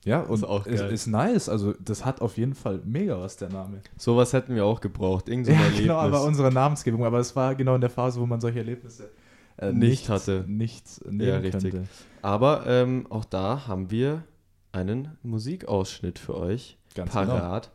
ja, 0.04 0.20
und 0.22 0.34
Ist 0.38 0.44
auch 0.44 0.66
ist, 0.66 0.80
ist 0.82 1.06
nice. 1.06 1.48
Also, 1.48 1.72
das 1.74 2.04
hat 2.04 2.20
auf 2.20 2.36
jeden 2.36 2.54
Fall 2.54 2.80
mega 2.84 3.20
was, 3.20 3.36
der 3.36 3.50
Name. 3.50 3.80
Sowas 3.96 4.32
hätten 4.32 4.54
wir 4.54 4.64
auch 4.64 4.80
gebraucht. 4.80 5.28
Irgend 5.28 5.46
so 5.46 5.52
ein 5.52 5.58
Ja, 5.58 5.64
Erlebnis. 5.64 5.82
genau, 5.82 5.98
aber 5.98 6.22
unsere 6.24 6.52
Namensgebung. 6.52 7.04
Aber 7.04 7.18
es 7.18 7.34
war 7.36 7.54
genau 7.54 7.74
in 7.74 7.80
der 7.80 7.90
Phase, 7.90 8.20
wo 8.20 8.26
man 8.26 8.40
solche 8.40 8.58
Erlebnisse 8.58 9.10
äh, 9.58 9.72
Nicht 9.72 10.08
hatte. 10.08 10.44
Nicht 10.46 11.04
nehmen 11.04 11.20
Ja, 11.28 11.36
richtig. 11.38 11.72
könnte. 11.72 11.88
Aber 12.22 12.66
ähm, 12.66 13.06
auch 13.10 13.24
da 13.24 13.66
haben 13.66 13.90
wir 13.90 14.24
einen 14.72 15.16
Musikausschnitt 15.22 16.18
für 16.18 16.36
euch 16.36 16.78
Ganz 16.94 17.12
genau. 17.12 17.26
parat. 17.26 17.70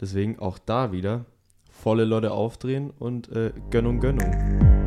Deswegen 0.00 0.38
auch 0.38 0.58
da 0.58 0.92
wieder 0.92 1.24
volle 1.70 2.04
Leute 2.04 2.30
aufdrehen 2.32 2.90
und 2.90 3.28
äh, 3.32 3.52
Gönnung, 3.70 4.00
Gönnung. 4.00 4.77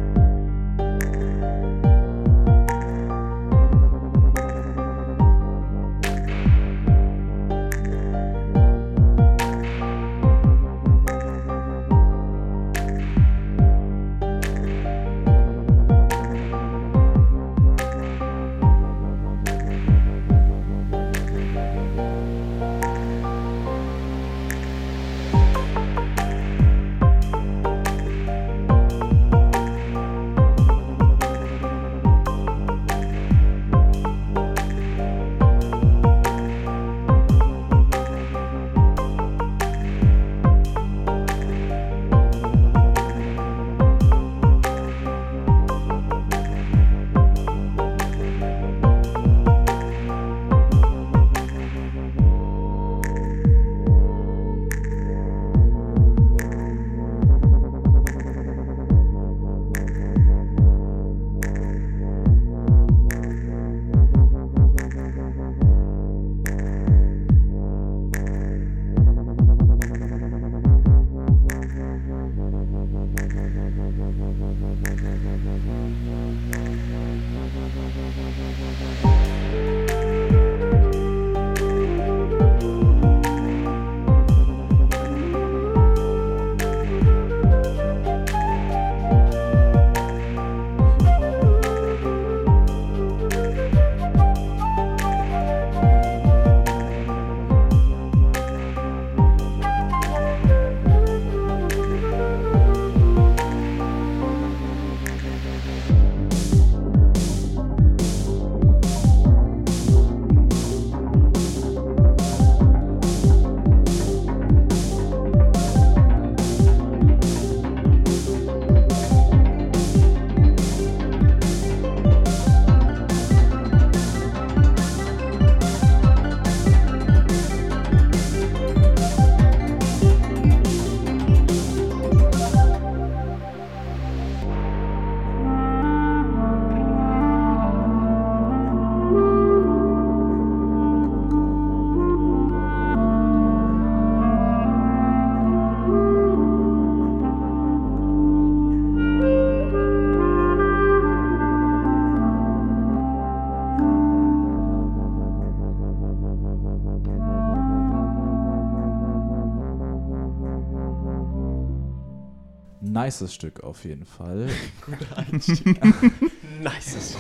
Nices 163.12 163.34
Stück 163.34 163.62
auf 163.62 163.84
jeden 163.84 164.06
Fall. 164.06 164.48
Nice. 166.62 167.18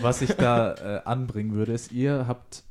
Was 0.00 0.22
ich 0.22 0.32
da 0.34 0.74
äh, 0.74 1.02
anbringen 1.04 1.52
würde, 1.52 1.72
ist, 1.72 1.92
ihr 1.92 2.26
habt 2.26 2.62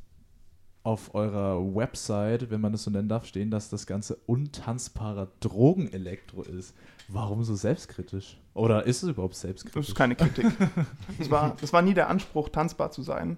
auf 0.82 1.14
eurer 1.14 1.62
Website, 1.76 2.50
wenn 2.50 2.60
man 2.62 2.72
das 2.72 2.84
so 2.84 2.90
nennen 2.90 3.08
darf, 3.08 3.26
stehen, 3.26 3.50
dass 3.50 3.68
das 3.68 3.86
Ganze 3.86 4.16
untanzbarer 4.26 5.28
Drogenelektro 5.40 6.42
ist. 6.42 6.74
Warum 7.08 7.44
so 7.44 7.54
selbstkritisch? 7.54 8.40
Oder 8.54 8.86
ist 8.86 9.02
es 9.02 9.10
überhaupt 9.10 9.34
Das 9.34 9.42
selbstkritisch? 9.42 9.88
ist 9.90 9.94
keine 9.94 10.16
Kritik. 10.16 10.46
Das 11.18 11.30
war, 11.30 11.56
das 11.60 11.72
war 11.72 11.82
nie 11.82 11.94
der 11.94 12.08
Anspruch, 12.08 12.48
tanzbar 12.48 12.90
zu 12.90 13.02
sein. 13.02 13.36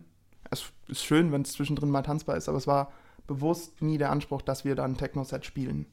es 0.50 0.72
ist 0.86 1.02
schön, 1.04 1.32
wenn 1.32 1.42
es 1.42 1.52
zwischendrin 1.52 1.90
mal 1.90 2.02
tanzbar 2.02 2.36
ist, 2.36 2.48
aber 2.48 2.58
es 2.58 2.66
war 2.68 2.92
bewusst 3.26 3.82
nie 3.82 3.98
der 3.98 4.10
Anspruch, 4.10 4.42
dass 4.42 4.64
wir 4.64 4.76
dann 4.76 4.96
Techno-Set 4.96 5.44
spielen. 5.44 5.86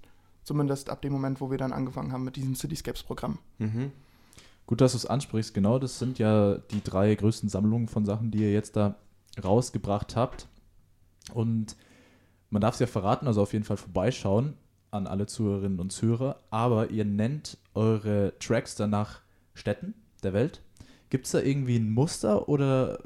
Zumindest 0.49 0.89
ab 0.89 1.03
dem 1.03 1.13
Moment, 1.13 1.41
wo 1.41 1.51
wir 1.51 1.59
dann 1.59 1.71
angefangen 1.71 2.11
haben 2.11 2.23
mit 2.23 2.35
diesem 2.35 2.55
Cityscapes-Programm. 2.55 3.37
Mhm. 3.59 3.91
Gut, 4.65 4.81
dass 4.81 4.93
du 4.93 4.97
es 4.97 5.05
ansprichst. 5.05 5.53
Genau, 5.53 5.77
das 5.77 5.99
sind 5.99 6.17
ja 6.17 6.55
die 6.71 6.83
drei 6.83 7.13
größten 7.13 7.49
Sammlungen 7.49 7.87
von 7.87 8.03
Sachen, 8.03 8.31
die 8.31 8.39
ihr 8.39 8.51
jetzt 8.51 8.75
da 8.75 8.95
rausgebracht 9.43 10.15
habt. 10.15 10.47
Und 11.35 11.75
man 12.49 12.63
darf 12.63 12.73
es 12.73 12.79
ja 12.79 12.87
verraten, 12.87 13.27
also 13.27 13.43
auf 13.43 13.53
jeden 13.53 13.63
Fall 13.63 13.77
vorbeischauen 13.77 14.55
an 14.89 15.05
alle 15.05 15.27
Zuhörerinnen 15.27 15.79
und 15.79 15.91
Zuhörer. 15.91 16.39
Aber 16.49 16.89
ihr 16.89 17.05
nennt 17.05 17.59
eure 17.75 18.33
Tracks 18.39 18.73
dann 18.73 18.89
nach 18.89 19.21
Städten 19.53 19.93
der 20.23 20.33
Welt. 20.33 20.63
Gibt 21.11 21.27
es 21.27 21.31
da 21.33 21.41
irgendwie 21.41 21.77
ein 21.77 21.91
Muster 21.91 22.49
oder 22.49 23.03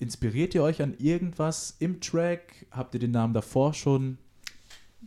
inspiriert 0.00 0.56
ihr 0.56 0.64
euch 0.64 0.82
an 0.82 0.96
irgendwas 0.98 1.76
im 1.78 2.00
Track? 2.00 2.66
Habt 2.72 2.94
ihr 2.94 3.00
den 3.00 3.12
Namen 3.12 3.34
davor 3.34 3.72
schon? 3.72 4.18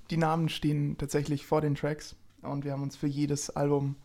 Die 0.09 0.17
Namen 0.17 0.49
stehen 0.49 0.97
tatsächlich 0.97 1.45
vor 1.45 1.61
den 1.61 1.75
Tracks 1.75 2.15
und 2.41 2.65
wir 2.65 2.71
haben 2.71 2.83
uns 2.83 2.95
für 2.95 3.07
jedes 3.07 3.49
Album 3.49 3.95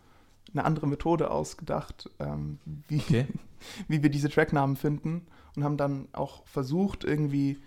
eine 0.52 0.64
andere 0.64 0.86
Methode 0.86 1.30
ausgedacht, 1.30 2.10
ähm, 2.18 2.58
wie, 2.88 2.98
Okay. 2.98 3.26
wie 3.88 4.02
wir 4.02 4.10
diese 4.10 4.30
Tracknamen 4.30 4.76
finden 4.76 5.26
und 5.56 5.64
haben 5.64 5.76
dann 5.76 6.08
auch 6.12 6.46
versucht, 6.46 7.04
irgendwie 7.04 7.58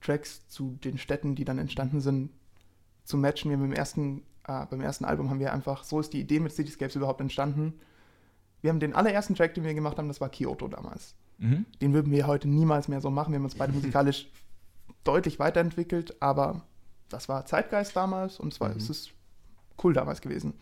Tracks 0.00 0.48
zu 0.48 0.78
den 0.82 0.98
Städten, 0.98 1.34
die 1.34 1.44
dann 1.44 1.58
entstanden 1.58 2.00
sind, 2.00 2.30
zu 3.04 3.16
matchen. 3.16 3.50
Wir 3.50 3.58
haben 3.58 3.64
im 3.64 3.72
ersten, 3.72 4.22
äh, 4.46 4.66
beim 4.66 4.80
ersten 4.80 5.04
Album 5.04 5.30
haben 5.30 5.40
wir 5.40 5.52
einfach, 5.52 5.84
so 5.84 6.00
ist 6.00 6.12
die 6.12 6.20
Idee 6.20 6.40
mit 6.40 6.52
Cityscapes 6.52 6.96
überhaupt 6.96 7.20
entstanden. 7.20 7.74
Wir 8.62 8.70
haben 8.70 8.80
den 8.80 8.94
allerersten 8.94 9.34
Track, 9.34 9.54
den 9.54 9.64
wir 9.64 9.74
gemacht 9.74 9.98
haben, 9.98 10.08
das 10.08 10.20
war 10.20 10.30
Kyoto 10.30 10.68
damals. 10.68 11.14
Mhm. 11.38 11.66
Den 11.80 11.92
würden 11.92 12.12
wir 12.12 12.26
heute 12.26 12.48
niemals 12.48 12.88
mehr 12.88 13.00
so 13.00 13.10
machen. 13.10 13.32
Wir 13.32 13.38
haben 13.38 13.44
uns 13.44 13.54
beide 13.54 13.72
musikalisch 13.72 14.28
deutlich 15.04 15.38
weiterentwickelt, 15.38 16.20
aber 16.20 16.62
das 17.10 17.28
war 17.28 17.44
Zeitgeist 17.44 17.94
damals 17.94 18.40
und 18.40 18.52
es, 18.52 18.60
war, 18.60 18.70
Mhm. 18.70 18.76
es 18.76 18.88
ist 18.90 19.10
cool 19.84 19.92
damals 19.92 20.20
gewesen. 20.20 20.54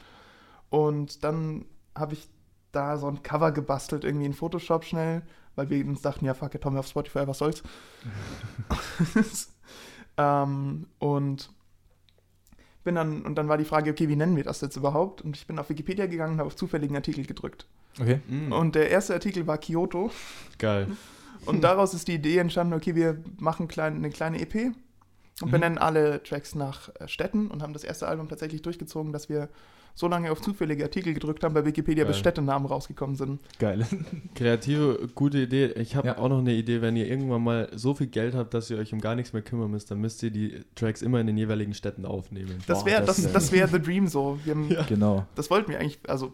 Und 0.71 1.23
dann 1.25 1.65
habe 1.95 2.15
ich 2.15 2.29
da 2.73 2.99
so 2.99 3.09
ein 3.09 3.23
Cover 3.23 3.53
gebastelt, 3.53 4.05
irgendwie 4.05 4.27
in 4.27 4.35
Photoshop 4.35 4.85
schnell, 4.85 5.23
weil 5.57 5.71
wir 5.71 5.85
uns 5.87 6.03
dachten, 6.03 6.25
ja, 6.25 6.35
fuck 6.35 6.55
it, 6.55 6.65
haben 6.65 6.75
wir 6.75 6.81
auf 6.81 6.87
Spotify, 6.89 7.27
was 7.27 7.39
soll's. 7.39 7.63
ähm, 10.17 10.87
und 10.99 11.51
bin 12.85 12.95
dann, 12.95 13.23
und 13.23 13.35
dann 13.37 13.49
war 13.49 13.59
die 13.59 13.65
Frage, 13.65 13.91
okay, 13.91 14.09
wie 14.09 14.17
nennen 14.17 14.37
wir 14.37 14.45
das 14.45 14.61
jetzt 14.61 14.77
überhaupt? 14.77 15.23
Und 15.23 15.37
ich 15.37 15.47
bin 15.47 15.59
auf 15.59 15.69
Wikipedia 15.69 16.07
gegangen 16.07 16.35
und 16.35 16.39
habe 16.39 16.47
auf 16.47 16.57
zufälligen 16.57 16.97
Artikel 16.97 17.25
gedrückt. 17.27 17.67
Okay. 18.01 18.21
Mhm. 18.29 18.53
Und 18.53 18.75
der 18.75 18.91
erste 18.91 19.15
Artikel 19.15 19.47
war 19.47 19.59
Kyoto. 19.59 20.11
Geil. 20.59 20.89
Und 21.45 21.63
daraus 21.63 21.95
ist 21.95 22.09
die 22.09 22.15
Idee 22.15 22.39
entstanden, 22.39 22.75
okay, 22.75 22.95
wir 22.95 23.23
machen 23.39 23.69
klein, 23.69 23.97
eine 23.97 24.11
kleine 24.11 24.41
EP 24.41 24.73
und 25.41 25.49
Mhm. 25.49 25.53
benennen 25.53 25.79
alle 25.79 26.23
Tracks 26.23 26.55
nach 26.55 26.89
äh, 27.01 27.09
Städten 27.09 27.49
und 27.49 27.63
haben 27.63 27.73
das 27.73 27.85
erste 27.85 28.09
Album 28.09 28.29
tatsächlich 28.29 28.63
durchgezogen, 28.63 29.13
dass 29.13 29.29
wir 29.29 29.49
so 29.95 30.07
lange 30.07 30.31
auf 30.31 30.41
zufällige 30.41 30.85
Artikel 30.85 31.13
gedrückt 31.13 31.43
haben 31.43 31.55
bei 31.55 31.65
Wikipedia, 31.65 32.05
bis 32.05 32.15
Geil. 32.17 32.21
Städtenamen 32.21 32.67
rausgekommen 32.69 33.17
sind. 33.17 33.41
Geil. 33.59 33.85
Kreative, 34.37 35.09
gute 35.17 35.39
Idee. 35.39 35.67
Ich 35.73 35.97
habe 35.97 36.07
Ja. 36.09 36.19
auch 36.19 36.29
noch 36.29 36.39
eine 36.39 36.53
Idee, 36.55 36.81
wenn 36.83 36.95
ihr 36.95 37.09
irgendwann 37.09 37.43
mal 37.43 37.69
so 37.75 37.95
viel 37.95 38.07
Geld 38.07 38.35
habt, 38.37 38.55
dass 38.55 38.71
ihr 38.71 38.79
euch 38.79 38.93
um 38.93 39.01
gar 39.01 39.17
nichts 39.17 39.33
mehr 39.33 39.43
kümmern 39.43 39.71
müsst, 39.73 39.91
dann 39.91 40.01
müsst 40.01 40.23
ihr 40.23 40.31
die 40.31 40.61
Tracks 40.77 41.03
immer 41.03 41.21
in 41.21 41.27
den 41.27 41.37
jeweiligen 41.37 41.75
Städten 41.75 42.05
aufnehmen. 42.07 42.63
Das 42.69 42.85
wäre 42.85 43.05
das 43.05 43.17
das, 43.17 43.25
wär- 43.25 43.33
das 43.33 43.53
wär 43.53 43.67
The 43.69 43.81
Dream 43.83 44.07
so. 44.07 44.39
Wir 44.45 44.55
haben, 44.55 44.69
Genau. 44.89 45.27
Das 45.35 45.51
wollten 45.51 45.71
wir 45.73 45.81
eigentlich, 45.81 45.99
also 46.07 46.33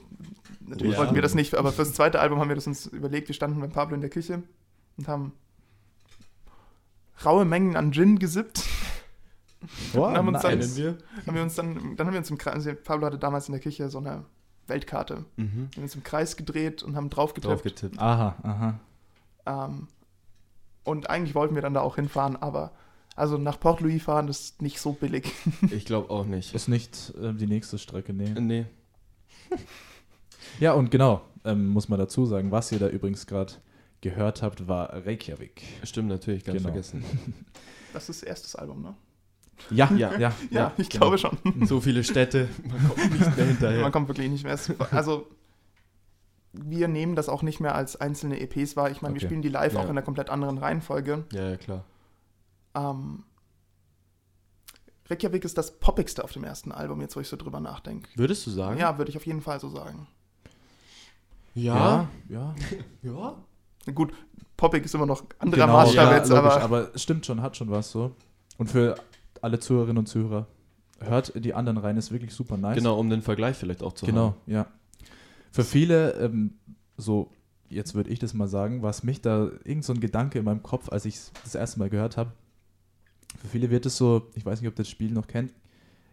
natürlich 0.60 0.92
Ja. 0.94 0.98
wollten 0.98 1.14
wir 1.14 1.22
das 1.22 1.34
nicht, 1.34 1.54
aber 1.54 1.72
fürs 1.72 1.94
zweite 1.94 2.20
Album 2.20 2.40
haben 2.40 2.48
wir 2.48 2.56
das 2.56 2.66
uns 2.66 2.84
überlegt. 2.86 3.28
Wir 3.28 3.34
standen 3.34 3.60
bei 3.60 3.66
Pablo 3.68 3.94
in 3.94 4.02
der 4.02 4.10
Küche 4.10 4.42
und 4.98 5.08
haben 5.08 5.32
raue 7.24 7.44
Mengen 7.46 7.76
an 7.76 7.92
Gin 7.92 8.18
gesippt. 8.18 8.62
Wow, 9.92 10.14
haben 10.14 10.28
uns 10.28 10.42
dann- 10.42 10.58
nice. 10.58 10.76
wir? 10.76 10.98
haben 11.26 11.34
wir 11.34 11.42
uns 11.42 11.54
dann, 11.54 11.96
dann 11.96 12.06
haben 12.06 12.12
wir 12.14 12.18
uns 12.20 12.30
im 12.30 12.38
Kreis, 12.38 12.54
also 12.54 12.72
Pablo 12.82 13.06
hatte 13.06 13.18
damals 13.18 13.48
in 13.48 13.52
der 13.52 13.60
Küche 13.60 13.88
so 13.88 13.98
eine 13.98 14.24
Weltkarte. 14.66 15.24
Mhm. 15.36 15.68
Wir 15.70 15.76
haben 15.76 15.82
uns 15.82 15.94
im 15.94 16.02
Kreis 16.02 16.36
gedreht 16.36 16.82
und 16.82 16.96
haben 16.96 17.10
drauf 17.10 17.32
Drauf 17.34 17.62
getippt. 17.62 17.98
Aha, 17.98 18.36
aha. 18.42 18.80
Ähm, 19.46 19.88
und 20.84 21.10
eigentlich 21.10 21.34
wollten 21.34 21.54
wir 21.54 21.62
dann 21.62 21.74
da 21.74 21.80
auch 21.80 21.96
hinfahren, 21.96 22.36
aber 22.36 22.72
also 23.16 23.38
nach 23.38 23.60
Port 23.60 23.80
Louis 23.80 24.02
fahren 24.02 24.28
ist 24.28 24.60
nicht 24.62 24.80
so 24.80 24.92
billig. 24.92 25.30
Ich 25.70 25.84
glaube 25.84 26.10
auch 26.10 26.24
nicht. 26.26 26.54
Ist 26.54 26.68
nicht 26.68 27.12
ähm, 27.20 27.38
die 27.38 27.46
nächste 27.46 27.78
Strecke, 27.78 28.12
nee. 28.12 28.30
Nee. 28.38 28.66
Ja, 30.60 30.72
und 30.72 30.90
genau, 30.90 31.22
ähm, 31.44 31.68
muss 31.68 31.88
man 31.88 31.98
dazu 31.98 32.26
sagen, 32.26 32.50
was 32.50 32.70
ihr 32.70 32.78
da 32.78 32.88
übrigens 32.88 33.26
gerade 33.26 33.54
gehört 34.02 34.42
habt, 34.42 34.68
war 34.68 34.92
Reykjavik. 35.06 35.62
Stimmt 35.82 36.08
natürlich, 36.08 36.44
ganz 36.44 36.58
Genau. 36.58 36.68
vergessen. 36.68 37.04
Das 37.92 38.08
ist 38.08 38.22
das 38.22 38.28
erste 38.28 38.58
Album, 38.58 38.82
ne? 38.82 38.94
Ja, 39.70 39.90
Ja. 39.94 40.12
ja, 40.12 40.18
ja. 40.18 40.32
Ja, 40.50 40.72
ich 40.76 40.88
genau. 40.90 41.10
glaube 41.10 41.18
schon. 41.18 41.38
So 41.66 41.80
viele 41.80 42.04
Städte, 42.04 42.48
man 42.68 42.88
kommt 42.88 43.12
nicht 43.12 43.36
mehr 43.36 43.46
hinterher. 43.46 43.82
Man 43.82 43.92
kommt 43.92 44.08
wirklich 44.08 44.28
nicht 44.30 44.44
mehr. 44.44 44.58
Also, 44.90 45.26
wir 46.52 46.86
nehmen 46.88 47.16
das 47.16 47.28
auch 47.28 47.42
nicht 47.42 47.60
mehr 47.60 47.74
als 47.74 47.96
einzelne 47.96 48.40
EPs 48.40 48.76
wahr. 48.76 48.90
Ich 48.90 49.02
meine, 49.02 49.14
wir 49.14 49.18
Okay. 49.20 49.26
spielen 49.26 49.42
die 49.42 49.48
live 49.48 49.72
Ja. 49.74 49.80
auch 49.80 49.84
in 49.84 49.90
einer 49.90 50.02
komplett 50.02 50.30
anderen 50.30 50.58
Reihenfolge. 50.58 51.24
ja, 51.32 51.50
ja, 51.50 51.56
klar. 51.56 51.84
Ähm, 52.76 53.24
Reykjavik 55.08 55.44
ist 55.44 55.58
das 55.58 55.78
poppigste 55.78 56.24
auf 56.24 56.32
dem 56.32 56.44
ersten 56.44 56.72
Album, 56.72 57.00
jetzt 57.00 57.14
wo 57.16 57.20
ich 57.20 57.28
so 57.28 57.36
drüber 57.36 57.60
nachdenke. 57.60 58.08
Würdest 58.16 58.46
du 58.46 58.50
sagen? 58.50 58.78
Ja, 58.78 58.96
würde 58.98 59.10
ich 59.10 59.16
auf 59.16 59.26
jeden 59.26 59.42
Fall 59.42 59.60
so 59.60 59.68
sagen. 59.68 60.06
Ja, 61.54 62.08
ja. 62.28 62.54
Ja. 63.02 63.36
Gut, 63.94 64.12
poppig 64.56 64.84
ist 64.84 64.94
immer 64.94 65.06
noch 65.06 65.22
anderer 65.38 65.66
Genau, 65.66 65.76
Maßstab 65.78 66.10
ja, 66.10 66.16
jetzt, 66.16 66.30
logisch, 66.30 66.44
aber, 66.54 66.62
aber 66.62 66.94
es 66.94 67.02
stimmt 67.02 67.26
schon, 67.26 67.42
hat 67.42 67.56
schon 67.56 67.70
was 67.70 67.90
so. 67.90 68.16
Und 68.56 68.70
für 68.70 68.94
alle 69.44 69.60
Zuhörerinnen 69.60 69.98
und 69.98 70.06
Zuhörer, 70.06 70.46
hört 71.00 71.32
die 71.44 71.54
anderen 71.54 71.78
rein, 71.78 71.96
ist 71.96 72.10
wirklich 72.12 72.32
super 72.32 72.56
nice. 72.56 72.76
Genau, 72.76 72.98
um 72.98 73.10
den 73.10 73.22
Vergleich 73.22 73.56
vielleicht 73.56 73.82
auch 73.82 73.92
zu 73.92 74.06
Genau, 74.06 74.26
haben. 74.28 74.36
ja. 74.46 74.66
Für 75.52 75.64
viele, 75.64 76.12
ähm, 76.14 76.54
so, 76.96 77.30
jetzt 77.68 77.94
würde 77.94 78.10
ich 78.10 78.18
das 78.18 78.34
mal 78.34 78.48
sagen, 78.48 78.82
war 78.82 78.90
es 78.90 79.02
mich 79.02 79.20
da 79.20 79.50
irgend 79.64 79.84
so 79.84 79.92
ein 79.92 80.00
Gedanke 80.00 80.38
in 80.38 80.44
meinem 80.44 80.62
Kopf, 80.62 80.88
als 80.90 81.04
ich 81.04 81.14
es 81.14 81.32
das 81.44 81.54
erste 81.54 81.78
Mal 81.78 81.90
gehört 81.90 82.16
habe. 82.16 82.32
Für 83.40 83.48
viele 83.48 83.70
wird 83.70 83.86
es 83.86 83.96
so, 83.96 84.30
ich 84.34 84.44
weiß 84.44 84.60
nicht, 84.60 84.68
ob 84.68 84.76
das 84.76 84.88
Spiel 84.88 85.10
noch 85.12 85.26
kennt, 85.26 85.52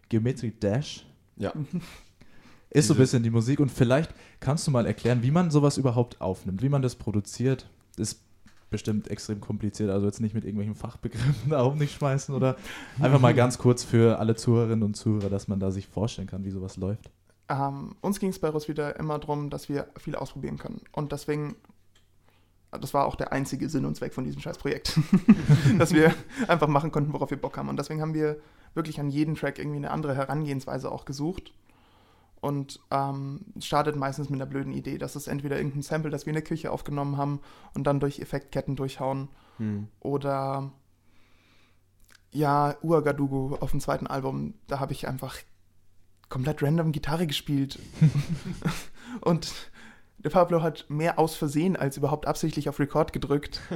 Geometry 0.08 0.52
Dash. 0.52 1.06
Ja. 1.36 1.52
Ist 2.70 2.88
so 2.88 2.94
ein 2.94 2.98
bisschen 2.98 3.22
die 3.22 3.30
Musik 3.30 3.60
und 3.60 3.70
vielleicht 3.70 4.14
kannst 4.40 4.66
du 4.66 4.70
mal 4.70 4.86
erklären, 4.86 5.22
wie 5.22 5.30
man 5.30 5.50
sowas 5.50 5.76
überhaupt 5.76 6.20
aufnimmt, 6.20 6.62
wie 6.62 6.70
man 6.70 6.80
das 6.82 6.94
produziert. 6.96 7.68
Ist 7.96 8.22
bestimmt 8.72 9.08
extrem 9.08 9.40
kompliziert, 9.40 9.90
also 9.90 10.06
jetzt 10.06 10.20
nicht 10.20 10.34
mit 10.34 10.44
irgendwelchen 10.44 10.74
Fachbegriffen 10.74 11.34
da 11.50 11.62
um 11.62 11.78
nicht 11.78 11.94
schmeißen 11.94 12.34
oder 12.34 12.56
einfach 13.00 13.20
mal 13.20 13.34
ganz 13.34 13.58
kurz 13.58 13.84
für 13.84 14.18
alle 14.18 14.34
Zuhörerinnen 14.34 14.82
und 14.82 14.94
Zuhörer, 14.96 15.30
dass 15.30 15.46
man 15.46 15.60
da 15.60 15.70
sich 15.70 15.86
vorstellen 15.86 16.26
kann, 16.26 16.44
wie 16.44 16.50
sowas 16.50 16.76
läuft. 16.76 17.10
ähm, 17.48 17.94
uns 18.00 18.18
ging 18.18 18.30
es 18.30 18.40
bei 18.40 18.48
Roswitha 18.48 18.90
immer 18.90 19.18
darum, 19.20 19.50
dass 19.50 19.68
wir 19.68 19.86
viel 19.96 20.16
ausprobieren 20.16 20.58
können. 20.58 20.80
Und 20.90 21.12
deswegen, 21.12 21.54
das 22.72 22.92
war 22.94 23.06
auch 23.06 23.14
der 23.14 23.32
einzige 23.32 23.68
Sinn 23.68 23.84
und 23.84 23.94
Zweck 23.96 24.14
von 24.14 24.24
diesem 24.24 24.40
scheiß 24.40 24.58
Projekt, 24.58 24.98
dass 25.78 25.92
wir 25.92 26.12
einfach 26.48 26.68
machen 26.68 26.90
konnten, 26.90 27.12
worauf 27.12 27.30
wir 27.30 27.40
Bock 27.40 27.56
haben. 27.56 27.68
Und 27.68 27.78
deswegen 27.78 28.00
haben 28.00 28.14
wir 28.14 28.40
wirklich 28.74 28.98
an 28.98 29.10
jeden 29.10 29.36
Track 29.36 29.58
irgendwie 29.58 29.76
eine 29.76 29.90
andere 29.90 30.16
Herangehensweise 30.16 30.90
auch 30.90 31.04
gesucht. 31.04 31.52
Und 32.42 32.80
ähm, 32.90 33.46
startet 33.60 33.96
meistens 33.96 34.28
mit 34.28 34.38
einer 34.38 34.50
blöden 34.50 34.74
Idee. 34.74 34.98
Das 34.98 35.16
ist 35.16 35.28
entweder 35.28 35.56
irgendein 35.56 35.82
Sample, 35.82 36.10
das 36.10 36.26
wir 36.26 36.32
in 36.32 36.34
der 36.34 36.44
Küche 36.44 36.70
aufgenommen 36.70 37.16
haben 37.16 37.40
und 37.72 37.86
dann 37.86 38.00
durch 38.00 38.18
Effektketten 38.18 38.76
durchhauen. 38.76 39.28
Hm. 39.56 39.88
Oder 40.00 40.72
ja, 42.32 42.74
Uagadugu 42.82 43.56
auf 43.60 43.70
dem 43.70 43.80
zweiten 43.80 44.06
Album, 44.06 44.54
da 44.66 44.80
habe 44.80 44.92
ich 44.92 45.08
einfach 45.08 45.36
komplett 46.28 46.62
random 46.62 46.92
Gitarre 46.92 47.26
gespielt. 47.26 47.78
Und 49.20 49.70
der 50.18 50.30
Pablo 50.30 50.62
hat 50.62 50.86
mehr 50.88 51.18
aus 51.18 51.34
Versehen 51.34 51.76
als 51.76 51.96
überhaupt 51.96 52.26
absichtlich 52.26 52.68
auf 52.68 52.78
Record 52.78 53.12
gedrückt. 53.12 53.60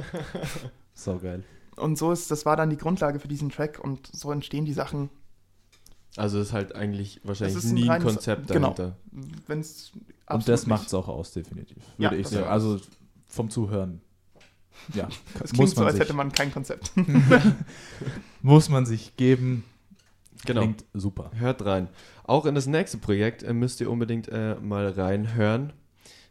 So 0.99 1.19
geil. 1.19 1.43
Und 1.75 1.95
so 1.95 2.11
ist, 2.11 2.31
das 2.31 2.47
war 2.47 2.55
dann 2.55 2.71
die 2.71 2.77
Grundlage 2.77 3.19
für 3.19 3.27
diesen 3.27 3.51
Track 3.51 3.77
und 3.79 4.09
so 4.11 4.31
entstehen 4.31 4.65
die 4.65 4.73
Sachen. 4.73 5.11
Also 6.17 6.39
ist 6.39 6.53
halt 6.53 6.75
eigentlich 6.75 7.21
wahrscheinlich 7.23 7.57
ist 7.57 7.65
ein 7.65 7.73
nie 7.75 7.83
ein 7.83 7.89
reines- 8.01 8.13
Konzept 8.13 8.47
genau. 8.47 8.73
dahinter. 8.73 8.97
Wenn's 9.47 9.91
Und 10.29 10.47
das 10.47 10.65
macht 10.67 10.87
es 10.87 10.93
auch 10.93 11.07
aus, 11.07 11.31
definitiv. 11.31 11.77
Ja, 11.97 12.09
Würde 12.11 12.17
ich 12.17 12.23
das 12.23 12.33
sagen. 12.33 12.45
ja. 12.45 12.51
Also 12.51 12.79
vom 13.27 13.49
Zuhören. 13.49 14.01
Ja, 14.93 15.07
Es 15.43 15.51
muss 15.51 15.51
klingt 15.51 15.69
so, 15.71 15.75
man 15.77 15.85
als 15.87 15.93
sich- 15.95 16.01
hätte 16.03 16.13
man 16.13 16.31
kein 16.31 16.51
Konzept. 16.51 16.91
muss 18.41 18.69
man 18.69 18.85
sich 18.85 19.15
geben. 19.17 19.63
Genau. 20.45 20.61
Klingt 20.61 20.85
super. 20.93 21.31
Hört 21.35 21.65
rein. 21.65 21.89
Auch 22.23 22.45
in 22.45 22.55
das 22.55 22.67
nächste 22.67 22.97
Projekt 22.97 23.43
äh, 23.43 23.53
müsst 23.53 23.81
ihr 23.81 23.89
unbedingt 23.89 24.27
äh, 24.29 24.55
mal 24.55 24.89
reinhören. 24.89 25.73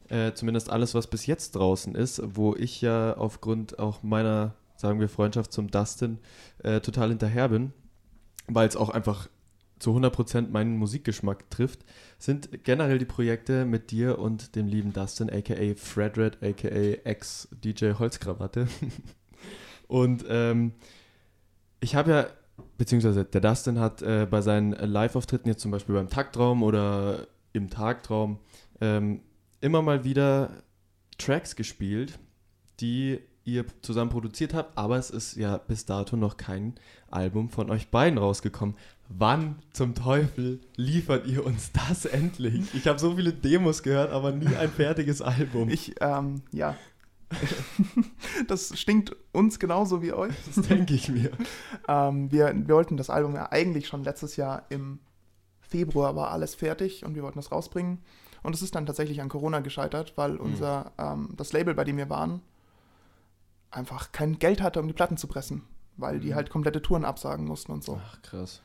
Äh, 0.09 0.33
zumindest 0.35 0.71
alles, 0.71 0.95
was 0.95 1.09
bis 1.09 1.27
jetzt 1.27 1.57
draußen 1.57 1.95
ist, 1.97 2.23
wo 2.25 2.55
ich 2.55 2.81
ja 2.81 3.17
aufgrund 3.17 3.81
auch 3.81 4.05
meiner, 4.05 4.55
sagen 4.77 5.01
wir, 5.01 5.09
Freundschaft 5.09 5.53
zum 5.53 5.69
Dustin 5.71 6.19
äh, 6.63 6.81
total 6.81 7.09
hinterher 7.09 7.49
bin, 7.49 7.73
weil 8.47 8.69
es 8.69 8.77
auch 8.77 8.91
einfach 8.91 9.29
zu 9.79 9.97
100% 9.97 10.51
meinen 10.51 10.77
Musikgeschmack 10.77 11.51
trifft, 11.51 11.85
sind 12.19 12.65
generell 12.65 12.99
die 12.99 13.05
Projekte 13.05 13.65
mit 13.65 13.91
dir 13.91 14.19
und 14.19 14.57
dem 14.57 14.67
lieben 14.67 14.93
Dustin, 14.93 15.31
aka 15.31 15.75
Fredred, 15.77 16.43
aka 16.43 16.69
ex-DJ 16.69 17.93
Holzkrawatte. 17.99 18.69
Und 19.89 20.25
ähm, 20.29 20.73
ich 21.81 21.95
habe 21.95 22.11
ja, 22.11 22.27
beziehungsweise 22.79 23.25
der 23.25 23.41
Dustin 23.41 23.79
hat 23.79 24.03
äh, 24.03 24.27
bei 24.29 24.41
seinen 24.41 24.73
Live-Auftritten, 24.73 25.49
jetzt 25.49 25.61
zum 25.61 25.71
Beispiel 25.71 25.95
beim 25.95 26.09
Taktraum 26.09 26.63
oder 26.63 27.27
im 27.53 27.71
Tagtraum, 27.71 28.39
ähm, 28.81 29.21
immer 29.61 29.83
mal 29.83 30.05
wieder 30.05 30.51
Tracks 31.19 31.55
gespielt, 31.55 32.19
die 32.81 33.21
ihr 33.45 33.65
zusammen 33.81 34.11
produziert 34.11 34.55
habt, 34.55 34.77
aber 34.77 34.99
es 34.99 35.11
ist 35.11 35.37
ja 35.37 35.57
bis 35.57 35.87
dato 35.87 36.17
noch 36.17 36.37
kein 36.37 36.75
Album 37.11 37.49
von 37.49 37.71
euch 37.71 37.89
beiden 37.89 38.19
rausgekommen. 38.19 38.75
Wann 39.09 39.57
zum 39.73 39.95
Teufel 39.95 40.61
liefert 40.77 41.27
ihr 41.27 41.47
uns 41.47 41.71
das 41.73 42.05
endlich? 42.07 42.75
Ich 42.75 42.87
habe 42.87 42.99
so 42.99 43.15
viele 43.15 43.33
Demos 43.33 43.83
gehört, 43.83 44.11
aber 44.11 44.33
nie 44.33 44.55
ein 44.57 44.71
fertiges 44.71 45.23
Album. 45.23 45.69
Ich, 45.69 45.95
ähm, 46.01 46.43
ja. 46.53 46.77
das 48.49 48.79
stinkt 48.79 49.15
uns 49.33 49.59
genauso 49.59 50.03
wie 50.03 50.13
euch. 50.13 50.35
Das 50.55 50.67
denke 50.67 50.95
ich 50.95 51.09
mir. 51.09 51.31
Ähm, 51.89 52.33
wir, 52.33 52.53
wir 52.53 52.75
wollten 52.75 52.97
das 52.97 53.11
Album 53.11 53.37
ja 53.37 53.53
eigentlich 53.53 53.87
schon 53.87 54.03
letztes 54.03 54.35
Jahr 54.35 54.65
im 54.71 54.99
Februar 55.61 56.17
war 56.17 56.33
alles 56.33 56.57
fertig 56.57 57.05
und 57.05 57.15
wir 57.15 57.23
wollten 57.23 57.39
das 57.39 57.53
rausbringen. 57.53 57.99
Und 58.43 58.57
es 58.57 58.63
ist 58.63 58.75
dann 58.75 58.87
tatsächlich 58.87 59.21
an 59.21 59.29
Corona 59.29 59.61
gescheitert, 59.61 60.15
weil 60.17 60.37
unser, 60.37 60.91
ähm, 60.99 61.35
das 61.37 61.53
Label, 61.53 61.75
bei 61.75 61.85
dem 61.85 61.97
wir 61.97 62.11
waren, 62.11 62.41
einfach 63.71 64.11
kein 64.11 64.39
Geld 64.41 64.61
hatte, 64.63 64.81
um 64.81 64.89
die 64.89 64.95
Platten 64.95 65.17
zu 65.17 65.29
pressen, 65.29 65.63
weil 65.97 66.19
die 66.19 66.31
Mhm. 66.31 66.35
halt 66.35 66.51
komplette 66.51 66.83
Touren 66.83 67.05
absagen 67.05 67.45
mussten 67.47 67.71
und 67.71 67.85
so. 67.85 68.01
Ach, 68.05 68.21
krass. 68.23 68.63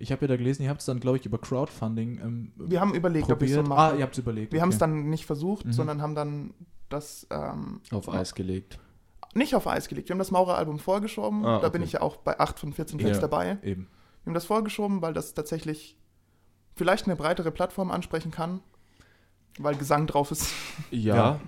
Ich 0.00 0.10
habe 0.12 0.22
ja 0.22 0.28
da 0.28 0.36
gelesen, 0.36 0.62
ihr 0.62 0.70
habt 0.70 0.80
es 0.80 0.86
dann, 0.86 0.98
glaube 1.00 1.18
ich, 1.18 1.26
über 1.26 1.38
Crowdfunding 1.38 2.20
ähm, 2.22 2.52
Wir 2.56 2.80
haben 2.80 2.94
überlegt, 2.94 3.30
ob 3.30 3.40
wir 3.40 3.46
es 3.46 3.52
so 3.54 3.60
probiert. 3.60 3.68
machen. 3.78 3.94
ah, 3.94 3.96
ihr 3.96 4.02
habt 4.02 4.14
es 4.14 4.18
überlegt. 4.18 4.52
wir 4.52 4.60
haben 4.62 4.70
es 4.70 4.76
okay. 4.76 4.80
dann 4.80 5.10
nicht 5.10 5.26
versucht, 5.26 5.66
Mhm. 5.66 5.72
sondern 5.72 6.02
haben 6.02 6.14
dann 6.14 6.54
das 6.88 7.26
ähm, 7.30 7.80
Auf 7.92 8.08
Eis 8.08 8.34
gelegt. 8.34 8.78
nicht 9.34 9.54
auf 9.54 9.66
Eis 9.68 9.88
gelegt. 9.88 10.08
Wir 10.08 10.14
haben 10.14 10.18
das 10.18 10.30
Maurer-Album 10.30 10.78
vorgeschoben. 10.78 11.44
Ah, 11.44 11.58
Da 11.60 11.66
okay. 11.68 11.70
bin 11.70 11.82
ich 11.82 11.92
ja 11.92 12.00
auch 12.00 12.16
bei 12.16 12.38
8 12.40 12.58
von 12.58 12.72
14 12.72 12.98
Tracks 12.98 13.16
Ja. 13.18 13.20
dabei. 13.20 13.58
Eben. 13.62 13.86
Wir 14.24 14.30
haben 14.30 14.34
das 14.34 14.44
vorgeschoben, 14.46 15.00
weil 15.02 15.12
das 15.14 15.34
tatsächlich 15.34 15.96
vielleicht 16.74 17.06
eine 17.06 17.16
breitere 17.16 17.50
Plattform 17.50 17.90
ansprechen 17.90 18.30
kann, 18.30 18.60
weil 19.58 19.74
Gesang 19.76 20.06
drauf 20.06 20.30
ist. 20.30 20.46
Ja. 20.90 21.14
Ja. 21.14 21.40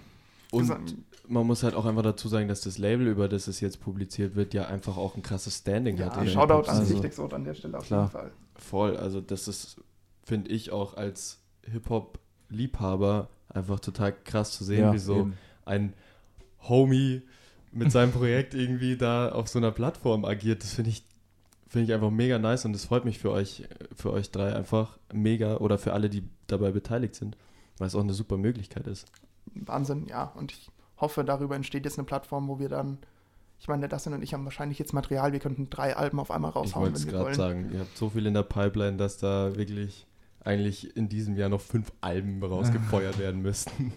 Und 0.53 0.61
Gesang, 0.61 0.85
man 1.29 1.47
muss 1.47 1.63
halt 1.63 1.75
auch 1.75 1.87
einfach 1.87 2.03
dazu 2.03 2.29
sagen, 2.29 2.47
dass 2.49 2.61
das 2.61 2.77
Label, 2.77 3.07
über 3.07 3.27
das 3.29 3.47
es 3.49 3.61
jetzt 3.61 3.81
publiziert 3.81 4.35
wird, 4.37 4.53
ja 4.53 4.67
einfach 4.67 4.97
auch 4.99 5.17
ein 5.17 5.23
krasses 5.23 5.57
Standing 5.59 5.97
ja, 5.97 6.07
hat. 6.07 6.15
Shoutout 6.29 6.43
an 6.43 6.49
Hip-Hop-Szene. 6.51 6.85
Sichtexot 6.87 7.33
an 7.33 7.45
der 7.45 7.55
Stelle 7.55 7.79
auf 7.79 7.87
klar. 7.87 8.01
jeden 8.03 8.11
Fall. 8.13 8.33
Voll, 8.63 8.97
also 8.97 9.21
das 9.21 9.49
ist, 9.49 9.77
finde 10.25 10.51
ich 10.51 10.71
auch 10.71 10.95
als 10.97 11.41
Hip-Hop-Liebhaber 11.65 13.29
einfach 13.49 13.81
total 13.81 14.13
krass 14.13 14.53
zu 14.53 14.65
sehen, 14.65 14.81
ja, 14.81 14.93
wie 14.93 14.99
so 14.99 15.21
eben. 15.21 15.39
ein 15.65 15.95
Homie 16.69 17.23
mit 17.73 17.91
seinem 17.91 18.13
Projekt 18.13 18.55
irgendwie 18.55 18.97
da 18.97 19.31
auf 19.31 19.49
so 19.49 19.59
einer 19.59 19.73
Plattform 19.73 20.25
agiert. 20.25 20.63
Das 20.63 20.75
finde 20.75 20.91
ich, 20.91 21.05
finde 21.67 21.87
ich 21.87 21.95
einfach 21.95 22.11
mega 22.11 22.39
nice 22.39 22.65
und 22.65 22.73
das 22.73 22.85
freut 22.85 23.05
mich 23.05 23.19
für 23.19 23.31
euch, 23.31 23.65
für 23.95 24.13
euch 24.13 24.31
drei 24.31 24.55
einfach 24.55 24.99
mega 25.13 25.57
oder 25.57 25.79
für 25.79 25.93
alle, 25.93 26.09
die 26.11 26.23
dabei 26.47 26.71
beteiligt 26.71 27.15
sind, 27.15 27.37
weil 27.79 27.89
es 27.89 27.95
auch 27.95 28.01
eine 28.01 28.15
super 28.15 28.37
Möglichkeit 28.37 28.87
ist. 28.87 29.07
Wahnsinn, 29.55 30.07
ja. 30.07 30.25
Und 30.25 30.53
ich 30.53 30.71
hoffe, 30.99 31.25
darüber 31.25 31.57
entsteht 31.57 31.85
jetzt 31.85 31.99
eine 31.99 32.07
Plattform, 32.07 32.49
wo 32.49 32.59
wir 32.59 32.69
dann, 32.69 32.99
ich 33.63 33.69
meine, 33.69 33.81
der 33.81 33.89
Dustin 33.89 34.13
und 34.13 34.23
ich 34.23 34.35
haben 34.35 34.45
wahrscheinlich 34.45 34.79
jetzt 34.81 34.93
Material, 34.93 35.33
wir 35.33 35.39
könnten 35.39 35.71
drei 35.71 35.97
Alben 35.97 36.19
auf 36.19 36.31
einmal 36.33 36.51
Ich 36.51 36.57
raushauen, 36.57 36.83
wollte 36.87 36.97
es 36.99 37.07
wenn 37.07 37.13
wir 37.13 37.19
gerade 37.21 37.35
sagen, 37.37 37.71
ihr 37.73 37.79
habt 37.81 37.97
so 37.97 38.11
viel 38.11 38.27
in 38.27 38.35
der 38.35 38.43
Pipeline, 38.43 38.97
dass 38.97 39.19
da 39.19 39.55
wirklich 39.57 40.05
eigentlich 40.45 40.97
in 40.97 41.09
diesem 41.09 41.37
Jahr 41.37 41.49
noch 41.49 41.61
fünf 41.61 41.93
Alben 42.01 42.43
rausgefeuert 42.43 43.19
werden 43.21 43.41
müssten. 43.41 43.93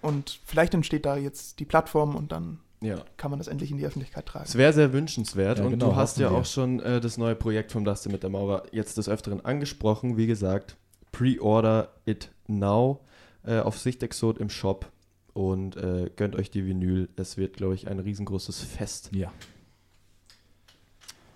Und 0.00 0.40
vielleicht 0.46 0.72
entsteht 0.74 1.04
da 1.04 1.16
jetzt 1.16 1.60
die 1.60 1.66
Plattform 1.66 2.16
und 2.16 2.32
dann 2.32 2.60
Ja. 2.80 3.04
kann 3.18 3.30
man 3.30 3.38
das 3.38 3.48
endlich 3.48 3.70
in 3.70 3.76
die 3.76 3.84
Öffentlichkeit 3.84 4.24
tragen. 4.24 4.46
Es 4.46 4.54
wäre 4.56 4.72
sehr 4.72 4.94
wünschenswert 4.94 5.58
Ja, 5.58 5.64
und 5.64 5.70
genau, 5.72 5.90
du 5.90 5.96
hast 5.96 6.16
ja 6.18 6.30
wir. 6.30 6.38
auch 6.38 6.44
schon 6.46 6.80
äh, 6.80 7.00
das 7.02 7.18
neue 7.18 7.34
Projekt 7.34 7.72
vom 7.72 7.84
Dustin 7.84 8.12
mit 8.12 8.22
der 8.22 8.30
Maurer 8.30 8.62
jetzt 8.72 8.96
des 8.96 9.08
Öfteren 9.10 9.44
angesprochen. 9.44 10.16
Wie 10.16 10.26
gesagt, 10.26 10.76
pre-order 11.12 11.88
it 12.06 12.30
now 12.46 13.00
äh, 13.44 13.58
auf 13.60 13.78
Sichtexot 13.78 14.38
im 14.38 14.48
Shop 14.48 14.90
und 15.38 15.76
äh, 15.76 16.10
gönnt 16.16 16.34
euch 16.34 16.50
die 16.50 16.66
Vinyl. 16.66 17.08
Es 17.14 17.36
wird, 17.36 17.56
glaube 17.56 17.76
ich, 17.76 17.86
ein 17.86 18.00
riesengroßes 18.00 18.60
Fest. 18.60 19.10
Ja. 19.14 19.30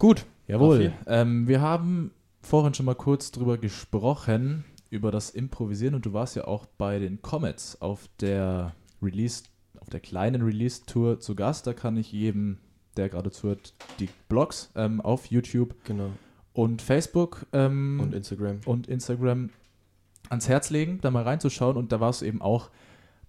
Gut. 0.01 0.27
Jawohl. 0.49 0.93
Ähm, 1.07 1.47
wir 1.47 1.61
haben 1.61 2.11
vorhin 2.41 2.75
schon 2.75 2.87
mal 2.87 2.97
kurz 2.97 3.31
drüber 3.31 3.59
gesprochen, 3.59 4.65
über 4.91 5.13
das 5.13 5.31
Improvisieren 5.31 5.95
und 5.95 6.05
du 6.05 6.13
warst 6.13 6.35
ja 6.35 6.49
auch 6.49 6.67
bei 6.67 6.99
den 6.99 7.23
Comets 7.23 7.81
auf 7.81 8.09
der 8.21 8.75
Release, 9.01 9.45
auf 9.79 9.89
der 9.89 10.01
kleinen 10.01 10.43
Release-Tour 10.43 11.21
zu 11.21 11.37
Gast. 11.37 11.69
Da 11.69 11.73
kann 11.73 11.97
ich 11.97 12.11
jedem, 12.11 12.59
der 12.97 13.09
gerade 13.09 13.31
zuhört, 13.31 13.73
die 14.01 14.09
Blogs 14.29 14.73
ähm, 14.75 15.01
auf 15.01 15.27
YouTube 15.27 15.77
Genau. 15.85 16.11
und 16.55 16.83
Facebook 16.83 17.47
ähm, 17.53 18.01
Und 18.03 18.15
Instagram. 18.15 18.59
und 18.67 18.89
Instagram 18.89 19.51
ans 20.29 20.49
Herz 20.49 20.71
legen, 20.71 20.99
da 21.03 21.13
mal 21.13 21.23
reinzuschauen. 21.23 21.77
Und 21.77 21.93
da 21.93 22.01
warst 22.01 22.23
du 22.23 22.27
eben 22.27 22.43
auch 22.43 22.69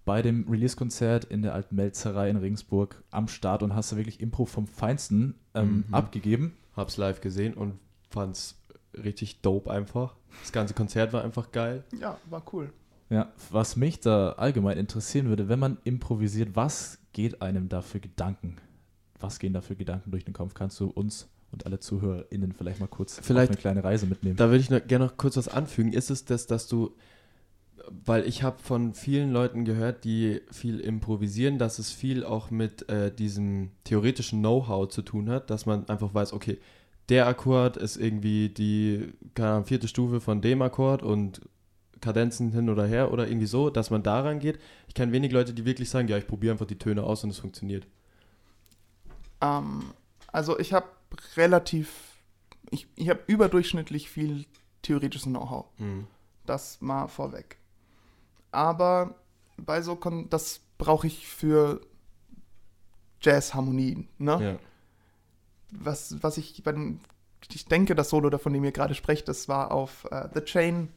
bei 0.04 0.20
dem 0.22 0.46
Release-Konzert 0.50 1.24
in 1.24 1.42
der 1.42 1.54
alten 1.54 1.76
Melzerei 1.76 2.28
in 2.28 2.36
Regensburg 2.36 3.02
am 3.10 3.28
Start 3.28 3.62
und 3.62 3.74
hast 3.74 3.92
da 3.92 3.96
wirklich 3.96 4.20
Impro 4.20 4.44
vom 4.44 4.66
Feinsten 4.66 5.34
ähm, 5.54 5.84
Mhm. 5.88 5.94
abgegeben. 5.94 6.56
Hab's 6.76 6.96
live 6.96 7.20
gesehen 7.20 7.54
und 7.54 7.78
fand's 8.10 8.60
richtig 9.02 9.40
dope 9.40 9.70
einfach. 9.70 10.16
Das 10.42 10.52
ganze 10.52 10.74
Konzert 10.74 11.12
war 11.12 11.24
einfach 11.24 11.52
geil. 11.52 11.84
Ja, 12.00 12.18
war 12.28 12.42
cool. 12.52 12.72
Ja, 13.10 13.32
was 13.50 13.76
mich 13.76 14.00
da 14.00 14.32
allgemein 14.32 14.78
interessieren 14.78 15.28
würde, 15.28 15.48
wenn 15.48 15.58
man 15.58 15.78
improvisiert, 15.84 16.50
was 16.56 16.98
geht 17.12 17.40
einem 17.42 17.68
da 17.68 17.80
für 17.80 18.00
Gedanken? 18.00 18.56
Was 19.20 19.38
gehen 19.38 19.52
da 19.52 19.60
für 19.60 19.76
Gedanken 19.76 20.10
durch 20.10 20.24
den 20.24 20.34
Kopf? 20.34 20.54
Kannst 20.54 20.80
du 20.80 20.88
uns 20.88 21.28
und 21.52 21.66
alle 21.66 21.78
ZuhörerInnen 21.78 22.52
vielleicht 22.52 22.80
mal 22.80 22.88
kurz 22.88 23.20
Vielleicht- 23.22 23.50
auf 23.50 23.56
eine 23.56 23.60
kleine 23.60 23.84
Reise 23.84 24.06
mitnehmen? 24.06 24.36
Da 24.36 24.46
würde 24.48 24.58
ich 24.58 24.70
noch, 24.70 24.84
gerne 24.86 25.06
noch 25.06 25.16
kurz 25.16 25.36
was 25.36 25.48
anfügen. 25.48 25.92
Ist 25.92 26.10
es 26.10 26.24
das, 26.24 26.46
dass 26.46 26.66
du, 26.66 26.94
weil 28.04 28.26
ich 28.26 28.42
habe 28.42 28.58
von 28.62 28.94
vielen 28.94 29.32
Leuten 29.32 29.64
gehört, 29.64 30.04
die 30.04 30.40
viel 30.50 30.80
improvisieren, 30.80 31.58
dass 31.58 31.78
es 31.78 31.90
viel 31.90 32.24
auch 32.24 32.50
mit 32.50 32.88
äh, 32.88 33.14
diesem 33.14 33.70
theoretischen 33.84 34.40
Know-how 34.40 34.88
zu 34.88 35.02
tun 35.02 35.28
hat, 35.30 35.50
dass 35.50 35.66
man 35.66 35.88
einfach 35.88 36.14
weiß, 36.14 36.32
okay, 36.32 36.58
der 37.08 37.26
Akkord 37.26 37.76
ist 37.76 37.96
irgendwie 37.96 38.48
die 38.48 39.12
keine 39.34 39.50
Ahnung, 39.50 39.64
vierte 39.66 39.88
Stufe 39.88 40.20
von 40.20 40.40
dem 40.40 40.62
Akkord 40.62 41.02
und 41.02 41.42
Kadenzen 42.00 42.52
hin 42.52 42.68
oder 42.68 42.86
her 42.86 43.12
oder 43.12 43.26
irgendwie 43.26 43.46
so, 43.46 43.70
dass 43.70 43.90
man 43.90 44.02
daran 44.02 44.38
geht. 44.38 44.58
Ich 44.88 44.94
kenne 44.94 45.12
wenig 45.12 45.32
Leute, 45.32 45.54
die 45.54 45.64
wirklich 45.64 45.90
sagen, 45.90 46.08
ja, 46.08 46.18
ich 46.18 46.26
probiere 46.26 46.52
einfach 46.52 46.66
die 46.66 46.78
Töne 46.78 47.02
aus 47.02 47.24
und 47.24 47.30
es 47.30 47.38
funktioniert. 47.38 47.86
Ähm, 49.40 49.84
also 50.28 50.58
ich 50.58 50.72
habe 50.72 50.86
relativ, 51.36 52.18
ich, 52.70 52.86
ich 52.96 53.08
habe 53.08 53.20
überdurchschnittlich 53.26 54.10
viel 54.10 54.46
theoretisches 54.82 55.24
Know-how. 55.24 55.66
Das 56.46 56.80
mal 56.80 57.08
vorweg. 57.08 57.58
Aber 58.54 59.14
bei 59.56 59.82
so, 59.82 59.96
Kon 59.96 60.28
das 60.30 60.60
brauche 60.78 61.06
ich 61.06 61.26
für 61.26 61.80
Jazz-Harmonien, 63.20 64.08
ne? 64.18 64.42
Ja. 64.42 64.58
Was, 65.70 66.22
was 66.22 66.38
ich, 66.38 66.62
bei 66.62 66.74
ich 67.52 67.66
denke, 67.66 67.94
das 67.94 68.10
Solo, 68.10 68.36
von 68.38 68.52
dem 68.52 68.64
ihr 68.64 68.72
gerade 68.72 68.94
sprecht, 68.94 69.28
das 69.28 69.48
war 69.48 69.70
auf 69.70 70.06
äh, 70.10 70.28
The 70.34 70.40
Chain. 70.40 70.88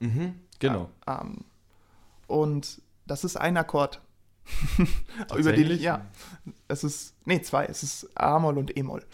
Mhm. 0.00 0.34
Genau. 0.58 0.90
Ähm, 1.06 1.44
und 2.26 2.80
das 3.06 3.24
ist 3.24 3.36
ein 3.36 3.56
Akkord. 3.56 4.00
Über 5.36 5.52
den 5.52 5.70
ich, 5.70 5.80
ja. 5.82 6.04
Es 6.68 6.84
ist, 6.84 7.14
nee, 7.24 7.40
zwei. 7.42 7.66
Es 7.66 7.82
ist 7.82 8.08
A-Moll 8.16 8.58
und 8.58 8.76
E-Moll. 8.76 9.04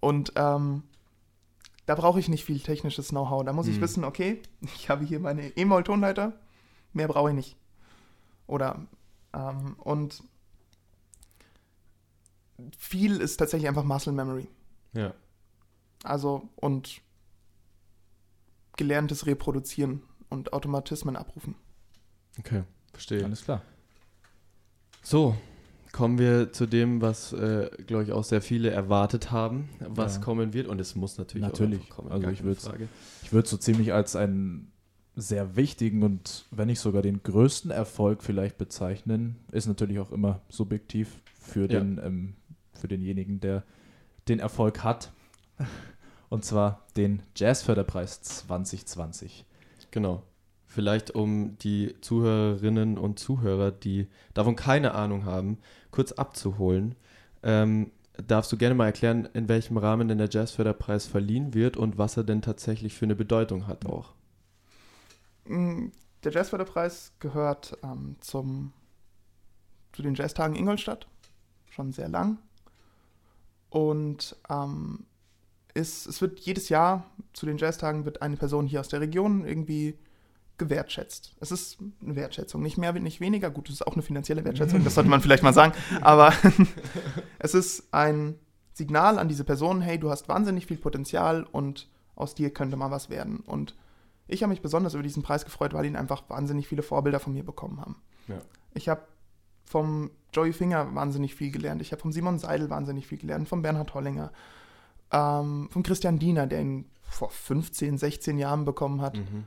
Und 0.00 0.32
ähm, 0.36 0.82
da 1.86 1.94
brauche 1.94 2.20
ich 2.20 2.28
nicht 2.28 2.44
viel 2.44 2.60
technisches 2.60 3.08
Know-how. 3.08 3.44
Da 3.44 3.52
muss 3.52 3.66
ich 3.66 3.76
Hm. 3.76 3.82
wissen, 3.82 4.04
okay, 4.04 4.42
ich 4.60 4.90
habe 4.90 5.04
hier 5.04 5.20
meine 5.20 5.48
E-Moll-Tonleiter, 5.56 6.32
mehr 6.92 7.08
brauche 7.08 7.30
ich 7.30 7.34
nicht. 7.34 7.56
Oder, 8.46 8.86
ähm, 9.34 9.74
und 9.78 10.22
viel 12.76 13.20
ist 13.20 13.36
tatsächlich 13.36 13.68
einfach 13.68 13.84
Muscle 13.84 14.12
Memory. 14.12 14.48
Ja. 14.94 15.14
Also, 16.02 16.48
und 16.56 17.00
gelerntes 18.76 19.26
Reproduzieren 19.26 20.02
und 20.28 20.52
Automatismen 20.52 21.16
abrufen. 21.16 21.54
Okay, 22.38 22.62
verstehe. 22.92 23.24
Alles 23.24 23.42
klar. 23.42 23.62
So, 25.02 25.36
kommen 25.92 26.18
wir 26.18 26.52
zu 26.52 26.66
dem, 26.66 27.00
was, 27.00 27.32
äh, 27.32 27.70
glaube 27.86 28.04
ich, 28.04 28.12
auch 28.12 28.24
sehr 28.24 28.42
viele 28.42 28.70
erwartet 28.70 29.30
haben, 29.30 29.68
was 29.80 30.16
Ja. 30.16 30.22
kommen 30.22 30.52
wird. 30.52 30.68
Und 30.68 30.80
es 30.80 30.94
muss 30.94 31.18
natürlich, 31.18 31.46
Natürlich. 31.46 31.90
auch 31.90 31.96
kommen. 31.96 32.12
Also 32.12 32.22
gar 32.22 32.32
ich 32.32 32.44
würde 33.32 33.48
so 33.48 33.56
ziemlich 33.56 33.92
als 33.92 34.14
einen 34.16 34.70
sehr 35.20 35.56
wichtigen 35.56 36.02
und 36.02 36.46
wenn 36.50 36.68
nicht 36.68 36.80
sogar 36.80 37.02
den 37.02 37.22
größten 37.22 37.70
Erfolg 37.70 38.22
vielleicht 38.22 38.58
bezeichnen. 38.58 39.36
Ist 39.52 39.66
natürlich 39.66 39.98
auch 39.98 40.12
immer 40.12 40.40
subjektiv 40.48 41.20
für, 41.38 41.62
Ja. 41.62 41.80
den, 41.80 41.98
ähm, 42.02 42.34
für 42.72 42.88
denjenigen, 42.88 43.40
der 43.40 43.64
den 44.28 44.38
Erfolg 44.40 44.84
hat. 44.84 45.12
Und 46.30 46.44
zwar 46.44 46.84
den 46.96 47.22
Jazzförderpreis 47.36 48.20
2020. 48.20 49.46
Genau. 49.90 50.22
Vielleicht 50.66 51.12
um 51.14 51.56
die 51.62 51.94
Zuhörerinnen 52.02 52.98
und 52.98 53.18
Zuhörer, 53.18 53.70
die 53.70 54.08
davon 54.34 54.54
keine 54.54 54.92
Ahnung 54.94 55.24
haben, 55.24 55.56
kurz 55.90 56.12
abzuholen. 56.12 56.94
Ähm, 57.42 57.90
darfst 58.26 58.52
du 58.52 58.58
gerne 58.58 58.74
mal 58.74 58.84
erklären, 58.84 59.26
in 59.32 59.48
welchem 59.48 59.78
Rahmen 59.78 60.08
denn 60.08 60.18
der 60.18 60.28
Jazzförderpreis 60.30 61.06
verliehen 61.06 61.54
wird 61.54 61.78
und 61.78 61.96
was 61.96 62.18
er 62.18 62.24
denn 62.24 62.42
tatsächlich 62.42 62.92
für 62.94 63.06
eine 63.06 63.16
Bedeutung 63.16 63.66
hat 63.66 63.86
auch? 63.86 64.12
Mm, 65.48 65.88
Der 66.24 66.32
Jazzförderpreis 66.32 67.12
gehört 67.18 67.76
ähm, 67.82 68.16
zum, 68.20 68.72
zu 69.92 70.02
den 70.02 70.14
Jazztagen 70.14 70.56
Ingolstadt, 70.56 71.06
schon 71.70 71.92
sehr 71.92 72.08
lang. 72.08 72.38
Und 73.70 74.36
ähm, 74.48 75.06
ist, 75.74 76.06
es 76.06 76.20
wird 76.20 76.40
jedes 76.40 76.68
Jahr 76.68 77.04
zu 77.32 77.46
den 77.46 77.58
Jazztagen 77.58 78.04
wird 78.04 78.22
eine 78.22 78.36
Person 78.36 78.66
hier 78.66 78.80
aus 78.80 78.88
der 78.88 79.00
Region 79.00 79.44
irgendwie 79.44 79.98
gewertschätzt. 80.56 81.36
Es 81.40 81.52
ist 81.52 81.78
eine 82.02 82.16
Wertschätzung, 82.16 82.62
nicht 82.62 82.78
mehr, 82.78 82.92
nicht 82.92 83.20
weniger. 83.20 83.50
Gut, 83.50 83.68
es 83.68 83.76
ist 83.76 83.86
auch 83.86 83.92
eine 83.92 84.02
finanzielle 84.02 84.44
Wertschätzung, 84.44 84.82
das 84.82 84.94
sollte 84.94 85.08
man 85.08 85.20
vielleicht 85.20 85.44
mal 85.44 85.54
sagen. 85.54 85.72
Aber 86.00 86.32
es 87.38 87.54
ist 87.54 87.94
ein 87.94 88.34
Signal 88.72 89.18
an 89.18 89.28
diese 89.28 89.44
Person, 89.44 89.80
hey, 89.80 89.98
du 89.98 90.10
hast 90.10 90.28
wahnsinnig 90.28 90.66
viel 90.66 90.76
Potenzial 90.76 91.44
und 91.44 91.88
aus 92.16 92.34
dir 92.34 92.52
könnte 92.52 92.76
mal 92.76 92.90
was 92.90 93.08
werden. 93.08 93.40
Und 93.40 93.76
ich 94.28 94.42
habe 94.42 94.50
mich 94.50 94.62
besonders 94.62 94.94
über 94.94 95.02
diesen 95.02 95.22
Preis 95.22 95.44
gefreut, 95.44 95.72
weil 95.72 95.86
ihn 95.86 95.96
einfach 95.96 96.22
wahnsinnig 96.28 96.68
viele 96.68 96.82
Vorbilder 96.82 97.18
von 97.18 97.32
mir 97.32 97.44
bekommen 97.44 97.80
haben. 97.80 97.96
Ja. 98.28 98.40
Ich 98.74 98.88
habe 98.88 99.02
vom 99.64 100.10
Joey 100.32 100.52
Finger 100.52 100.94
wahnsinnig 100.94 101.34
viel 101.34 101.50
gelernt. 101.50 101.82
Ich 101.82 101.92
habe 101.92 102.00
vom 102.00 102.12
Simon 102.12 102.38
Seidel 102.38 102.70
wahnsinnig 102.70 103.06
viel 103.06 103.18
gelernt, 103.18 103.48
vom 103.48 103.62
Bernhard 103.62 103.94
Hollinger, 103.94 104.30
ähm, 105.10 105.68
vom 105.70 105.82
Christian 105.82 106.18
Diener, 106.18 106.46
der 106.46 106.60
ihn 106.60 106.86
vor 107.02 107.30
15, 107.30 107.98
16 107.98 108.38
Jahren 108.38 108.64
bekommen 108.64 109.00
hat. 109.00 109.16
Mhm. 109.16 109.44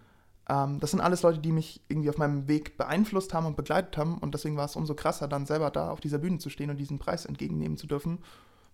Ähm, 0.49 0.79
das 0.79 0.91
sind 0.91 1.01
alles 1.01 1.21
Leute, 1.21 1.39
die 1.39 1.51
mich 1.51 1.81
irgendwie 1.87 2.09
auf 2.09 2.17
meinem 2.17 2.47
Weg 2.47 2.77
beeinflusst 2.77 3.33
haben 3.33 3.45
und 3.45 3.55
begleitet 3.55 3.97
haben. 3.97 4.17
Und 4.17 4.33
deswegen 4.33 4.57
war 4.57 4.65
es 4.65 4.75
umso 4.75 4.95
krasser, 4.95 5.27
dann 5.27 5.45
selber 5.45 5.69
da 5.69 5.91
auf 5.91 6.01
dieser 6.01 6.17
Bühne 6.17 6.39
zu 6.39 6.49
stehen 6.49 6.69
und 6.69 6.77
diesen 6.77 6.99
Preis 6.99 7.25
entgegennehmen 7.25 7.77
zu 7.77 7.87
dürfen. 7.87 8.19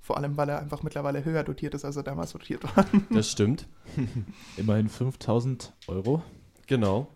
Vor 0.08 0.16
allem, 0.16 0.38
weil 0.38 0.48
er 0.48 0.60
einfach 0.60 0.84
mittlerweile 0.84 1.26
höher 1.26 1.44
dotiert 1.44 1.74
ist, 1.74 1.84
als 1.84 1.98
er 1.98 2.04
damals 2.04 2.32
dotiert 2.32 2.64
war. 2.64 2.86
Das 3.10 3.30
stimmt, 3.30 3.68
Immerhin 4.56 4.88
5000 4.88 5.74
Euro. 5.88 6.24
genau. 6.66 7.10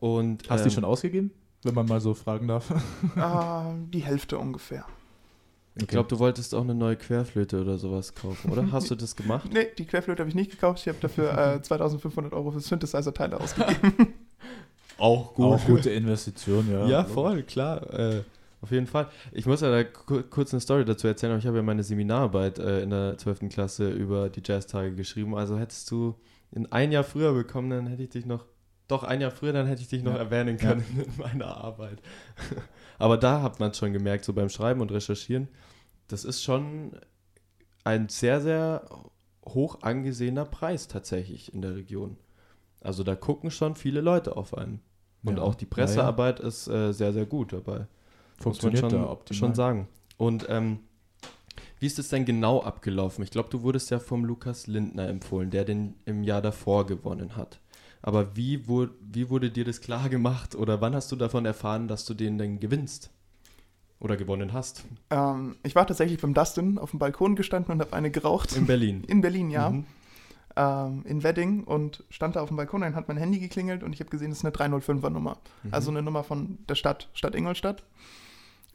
Und, 0.00 0.50
Hast 0.50 0.58
du 0.58 0.64
ähm, 0.64 0.68
die 0.68 0.74
schon 0.74 0.84
ausgegeben, 0.84 1.30
wenn 1.62 1.74
man 1.74 1.86
mal 1.86 2.00
so 2.00 2.12
fragen 2.12 2.48
darf? 2.48 2.74
ähm, 3.16 3.88
die 3.92 4.00
Hälfte 4.00 4.36
ungefähr. 4.36 4.84
Ich 5.76 5.86
glaube, 5.86 6.08
du 6.08 6.18
wolltest 6.18 6.56
auch 6.56 6.62
eine 6.62 6.74
neue 6.74 6.96
Querflöte 6.96 7.60
oder 7.60 7.78
sowas 7.78 8.16
kaufen, 8.16 8.50
oder? 8.50 8.72
Hast 8.72 8.90
du 8.90 8.96
das 8.96 9.14
gemacht? 9.14 9.48
Nee, 9.52 9.68
die 9.78 9.84
Querflöte 9.84 10.20
habe 10.20 10.28
ich 10.28 10.34
nicht 10.34 10.50
gekauft. 10.50 10.80
Ich 10.80 10.88
habe 10.88 10.98
dafür 11.00 11.38
äh, 11.38 11.62
2500 11.62 12.32
Euro 12.32 12.50
für 12.50 12.58
Synthesizer-Teile 12.58 13.40
ausgegeben. 13.40 14.12
Auch 14.98 15.38
Auch 15.38 15.64
gute 15.66 15.90
Investition, 15.90 16.68
ja. 16.68 16.86
Ja, 16.86 17.04
voll, 17.04 17.44
klar. 17.44 17.92
Äh, 17.92 18.22
auf 18.64 18.70
jeden 18.70 18.86
Fall. 18.86 19.08
Ich 19.32 19.44
muss 19.46 19.60
ja 19.60 19.70
da 19.70 19.84
ku- 19.84 20.22
kurz 20.22 20.52
eine 20.54 20.60
Story 20.60 20.84
dazu 20.84 21.06
erzählen, 21.06 21.32
aber 21.32 21.38
ich 21.38 21.46
habe 21.46 21.58
ja 21.58 21.62
meine 21.62 21.82
Seminararbeit 21.82 22.58
äh, 22.58 22.82
in 22.82 22.90
der 22.90 23.18
12. 23.18 23.48
Klasse 23.50 23.90
über 23.90 24.30
die 24.30 24.42
Jazztage 24.44 24.94
geschrieben. 24.94 25.36
Also 25.36 25.58
hättest 25.58 25.90
du 25.90 26.14
in 26.50 26.70
ein 26.72 26.90
Jahr 26.90 27.04
früher 27.04 27.34
bekommen, 27.34 27.68
dann 27.70 27.86
hätte 27.86 28.02
ich 28.02 28.08
dich 28.08 28.24
noch, 28.26 28.46
doch 28.88 29.02
ein 29.04 29.20
Jahr 29.20 29.30
früher, 29.30 29.52
dann 29.52 29.66
hätte 29.66 29.82
ich 29.82 29.88
dich 29.88 30.02
noch 30.02 30.12
Ja. 30.14 30.18
erwähnen 30.20 30.56
können 30.56 30.84
in 30.96 31.12
meiner 31.18 31.56
Arbeit. 31.58 32.00
aber 32.98 33.16
da 33.18 33.42
hat 33.42 33.60
man 33.60 33.70
es 33.72 33.78
schon 33.78 33.92
gemerkt, 33.92 34.24
so 34.24 34.32
beim 34.32 34.48
Schreiben 34.48 34.80
und 34.80 34.90
Recherchieren, 34.92 35.48
das 36.08 36.24
ist 36.24 36.42
schon 36.42 36.92
ein 37.84 38.08
sehr, 38.08 38.40
sehr 38.40 38.88
hoch 39.46 39.82
angesehener 39.82 40.46
Preis 40.46 40.88
tatsächlich 40.88 41.52
in 41.52 41.60
der 41.60 41.74
Region. 41.76 42.16
Also 42.80 43.02
da 43.04 43.14
gucken 43.14 43.50
schon 43.50 43.74
viele 43.76 44.00
Leute 44.00 44.36
auf 44.36 44.56
einen. 44.56 44.80
Und 45.22 45.38
Ja. 45.38 45.42
auch 45.42 45.54
die 45.54 45.64
Pressearbeit 45.66 46.38
ist 46.40 46.68
äh, 46.68 46.92
sehr, 46.92 47.12
sehr 47.14 47.24
gut 47.26 47.52
dabei. 47.54 47.86
Funktioniert 48.38 48.82
muss 48.82 48.92
man 48.92 49.00
da 49.00 49.06
schon, 49.06 49.12
optimal. 49.12 49.38
schon 49.38 49.54
sagen. 49.54 49.88
Und 50.16 50.46
ähm, 50.48 50.80
wie 51.78 51.86
ist 51.86 51.98
es 51.98 52.08
denn 52.08 52.24
genau 52.24 52.62
abgelaufen? 52.62 53.24
Ich 53.24 53.30
glaube, 53.30 53.48
du 53.50 53.62
wurdest 53.62 53.90
ja 53.90 53.98
vom 53.98 54.24
Lukas 54.24 54.66
Lindner 54.66 55.08
empfohlen, 55.08 55.50
der 55.50 55.64
den 55.64 55.94
im 56.04 56.22
Jahr 56.22 56.40
davor 56.40 56.86
gewonnen 56.86 57.36
hat. 57.36 57.60
Aber 58.00 58.36
wie, 58.36 58.68
wur 58.68 58.90
wie 59.00 59.30
wurde 59.30 59.50
dir 59.50 59.64
das 59.64 59.80
klar 59.80 60.08
gemacht 60.08 60.54
oder 60.54 60.80
wann 60.80 60.94
hast 60.94 61.10
du 61.10 61.16
davon 61.16 61.46
erfahren, 61.46 61.88
dass 61.88 62.04
du 62.04 62.14
den 62.14 62.38
denn 62.38 62.60
gewinnst? 62.60 63.10
Oder 63.98 64.16
gewonnen 64.16 64.52
hast? 64.52 64.84
ähm, 65.10 65.56
ich 65.62 65.74
war 65.74 65.86
tatsächlich 65.86 66.20
beim 66.20 66.34
Dustin 66.34 66.78
auf 66.78 66.90
dem 66.90 66.98
Balkon 66.98 67.36
gestanden 67.36 67.72
und 67.72 67.80
habe 67.80 67.94
eine 67.94 68.10
geraucht. 68.10 68.54
In 68.56 68.66
Berlin. 68.66 69.04
In 69.08 69.22
Berlin, 69.22 69.50
ja. 69.50 69.70
Mhm. 69.70 69.86
Ähm, 70.56 71.02
in 71.06 71.22
Wedding 71.22 71.64
und 71.64 72.04
stand 72.10 72.36
da 72.36 72.40
auf 72.40 72.48
dem 72.48 72.56
Balkon, 72.56 72.82
dann 72.82 72.94
hat 72.94 73.08
mein 73.08 73.16
Handy 73.16 73.40
geklingelt 73.40 73.82
und 73.82 73.92
ich 73.92 74.00
habe 74.00 74.10
gesehen, 74.10 74.30
das 74.30 74.38
ist 74.38 74.44
eine 74.44 74.54
305er 74.54 75.10
Nummer. 75.10 75.38
Mhm. 75.64 75.74
Also 75.74 75.90
eine 75.90 76.00
Nummer 76.00 76.22
von 76.22 76.58
der 76.68 76.76
Stadt, 76.76 77.08
Stadt 77.12 77.34
Ingolstadt. 77.34 77.84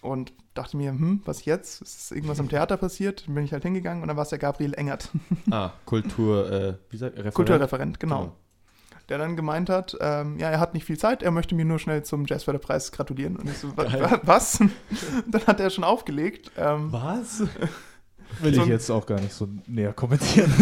Und 0.02 0.32
dachte 0.54 0.78
mir, 0.78 0.92
hm, 0.92 1.22
was 1.26 1.44
jetzt? 1.46 1.82
Ist 1.82 2.12
irgendwas 2.12 2.40
am 2.40 2.48
Theater 2.50 2.78
passiert? 2.78 3.28
Dann 3.28 3.36
bin 3.36 3.44
ich 3.44 3.52
halt 3.54 3.64
hingegangen 3.64 4.02
und 4.02 4.08
dann 4.08 4.16
war 4.18 4.24
es 4.24 4.30
der 4.30 4.40
Gabriel 4.40 4.74
Engert, 4.74 5.10
Ah, 5.52 5.72
Kultur, 5.86 6.50
äh, 6.52 6.74
wie 6.90 6.98
sagt 6.98 7.16
Referent? 7.18 7.36
Kulturreferent, 7.36 8.00
genau. 8.00 8.34
Der 9.10 9.18
dann 9.18 9.36
gemeint 9.36 9.70
hat, 9.70 9.98
ähm, 10.00 10.38
ja, 10.38 10.50
er 10.52 10.60
hat 10.60 10.74
nicht 10.76 10.86
viel 10.86 10.98
Zeit, 10.98 11.24
er 11.24 11.32
möchte 11.32 11.56
mir 11.56 11.66
nur 11.66 11.80
schnell 11.80 12.04
zum 12.04 12.26
Jazzförderpreis 12.28 12.92
gratulieren. 12.92 13.36
Und 13.38 13.50
ich 13.50 13.58
so, 13.58 13.74
Geil. 13.74 14.02
wa- 14.02 14.20
was? 14.24 14.60
dann 15.28 15.48
hat 15.48 15.60
er 15.60 15.70
schon 15.72 15.84
aufgelegt. 15.84 16.52
Ähm, 16.58 16.92
Was? 16.94 17.44
Will 18.42 18.54
So 18.54 18.62
ich 18.62 18.68
jetzt 18.68 18.92
auch 18.92 19.08
gar 19.08 19.20
nicht 19.20 19.34
so 19.34 19.50
näher 19.66 19.92
kommentieren. 19.92 20.54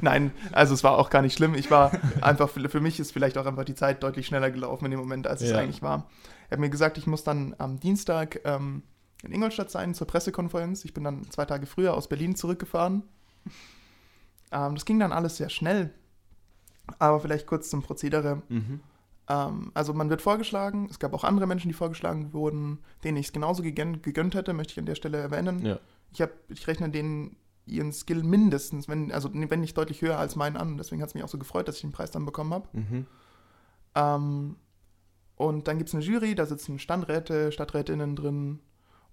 Nein, 0.00 0.30
also 0.52 0.72
es 0.74 0.84
war 0.84 0.96
auch 0.96 1.10
gar 1.10 1.22
nicht 1.22 1.36
schlimm. 1.36 1.56
Ich 1.56 1.68
war 1.68 1.90
einfach, 2.20 2.48
für 2.48 2.68
für 2.68 2.80
mich 2.80 3.00
ist 3.00 3.10
vielleicht 3.12 3.36
auch 3.36 3.46
einfach 3.46 3.64
die 3.64 3.74
Zeit 3.74 4.04
deutlich 4.04 4.26
schneller 4.28 4.52
gelaufen 4.52 4.84
in 4.84 4.92
dem 4.92 5.00
Moment, 5.00 5.26
als 5.26 5.42
es 5.42 5.50
Ja. 5.50 5.58
eigentlich 5.58 5.82
war. 5.82 6.08
Er 6.48 6.52
hat 6.52 6.60
mir 6.60 6.70
gesagt, 6.70 6.98
ich 6.98 7.06
muss 7.06 7.24
dann 7.24 7.54
am 7.58 7.80
Dienstag 7.80 8.40
ähm, 8.44 8.82
in 9.22 9.32
Ingolstadt 9.32 9.70
sein 9.70 9.94
zur 9.94 10.06
Pressekonferenz. 10.06 10.84
Ich 10.84 10.94
bin 10.94 11.04
dann 11.04 11.30
zwei 11.30 11.44
Tage 11.44 11.66
früher 11.66 11.94
aus 11.94 12.08
Berlin 12.08 12.36
zurückgefahren. 12.36 13.02
Ähm, 14.52 14.74
das 14.74 14.84
ging 14.84 14.98
dann 14.98 15.12
alles 15.12 15.36
sehr 15.36 15.50
schnell. 15.50 15.92
Aber 16.98 17.20
vielleicht 17.20 17.46
kurz 17.46 17.70
zum 17.70 17.82
Prozedere. 17.82 18.42
Mhm. 18.48 18.80
Ähm, 19.28 19.70
also 19.74 19.94
man 19.94 20.10
wird 20.10 20.22
vorgeschlagen, 20.22 20.88
es 20.90 20.98
gab 20.98 21.14
auch 21.14 21.24
andere 21.24 21.46
Menschen, 21.46 21.68
die 21.68 21.74
vorgeschlagen 21.74 22.32
wurden, 22.32 22.78
denen 23.02 23.16
ich 23.16 23.26
es 23.26 23.32
genauso 23.32 23.62
gegönnt, 23.62 24.02
gegönnt 24.02 24.34
hätte, 24.34 24.52
möchte 24.52 24.72
ich 24.72 24.78
an 24.78 24.86
der 24.86 24.94
Stelle 24.94 25.18
erwähnen. 25.18 25.64
Ja. 25.64 25.78
Ich, 26.12 26.20
hab, 26.20 26.30
ich 26.48 26.66
rechne 26.66 26.90
denen 26.90 27.36
ihren 27.66 27.92
Skill 27.92 28.22
mindestens, 28.22 28.88
wenn, 28.88 29.10
also 29.10 29.30
wenn 29.32 29.60
nicht 29.60 29.76
deutlich 29.76 30.02
höher 30.02 30.18
als 30.18 30.36
meinen 30.36 30.56
an. 30.56 30.76
Deswegen 30.76 31.00
hat 31.00 31.08
es 31.08 31.14
mich 31.14 31.24
auch 31.24 31.28
so 31.28 31.38
gefreut, 31.38 31.66
dass 31.66 31.76
ich 31.76 31.80
den 31.80 31.92
Preis 31.92 32.10
dann 32.10 32.26
bekommen 32.26 32.52
habe. 32.52 32.68
Mhm. 32.72 33.06
Ähm, 33.94 34.56
und 35.36 35.66
dann 35.68 35.78
gibt 35.78 35.88
es 35.88 35.94
eine 35.94 36.04
Jury, 36.04 36.34
da 36.34 36.46
sitzen 36.46 36.78
Standräte, 36.78 37.50
Stadträtinnen 37.52 38.16
drin 38.16 38.60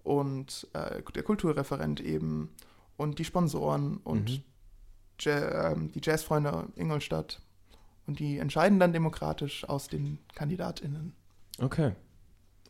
und 0.04 0.68
äh, 0.74 1.02
der 1.14 1.24
Kulturreferent 1.24 2.00
eben 2.02 2.50
und 2.98 3.20
die 3.20 3.26
Sponsoren 3.26 3.98
und 3.98 4.30
Mhm. 4.30 4.44
Ja- 5.22 5.72
ähm, 5.72 5.92
die 5.92 6.02
Jazzfreunde 6.04 6.68
Ingolstadt. 6.76 7.42
Und 8.08 8.18
die 8.20 8.40
entscheiden 8.40 8.80
dann 8.80 8.92
demokratisch 8.94 9.64
aus 9.70 9.88
den 9.88 10.18
KandidatInnen. 10.34 11.14
Okay. 11.60 11.92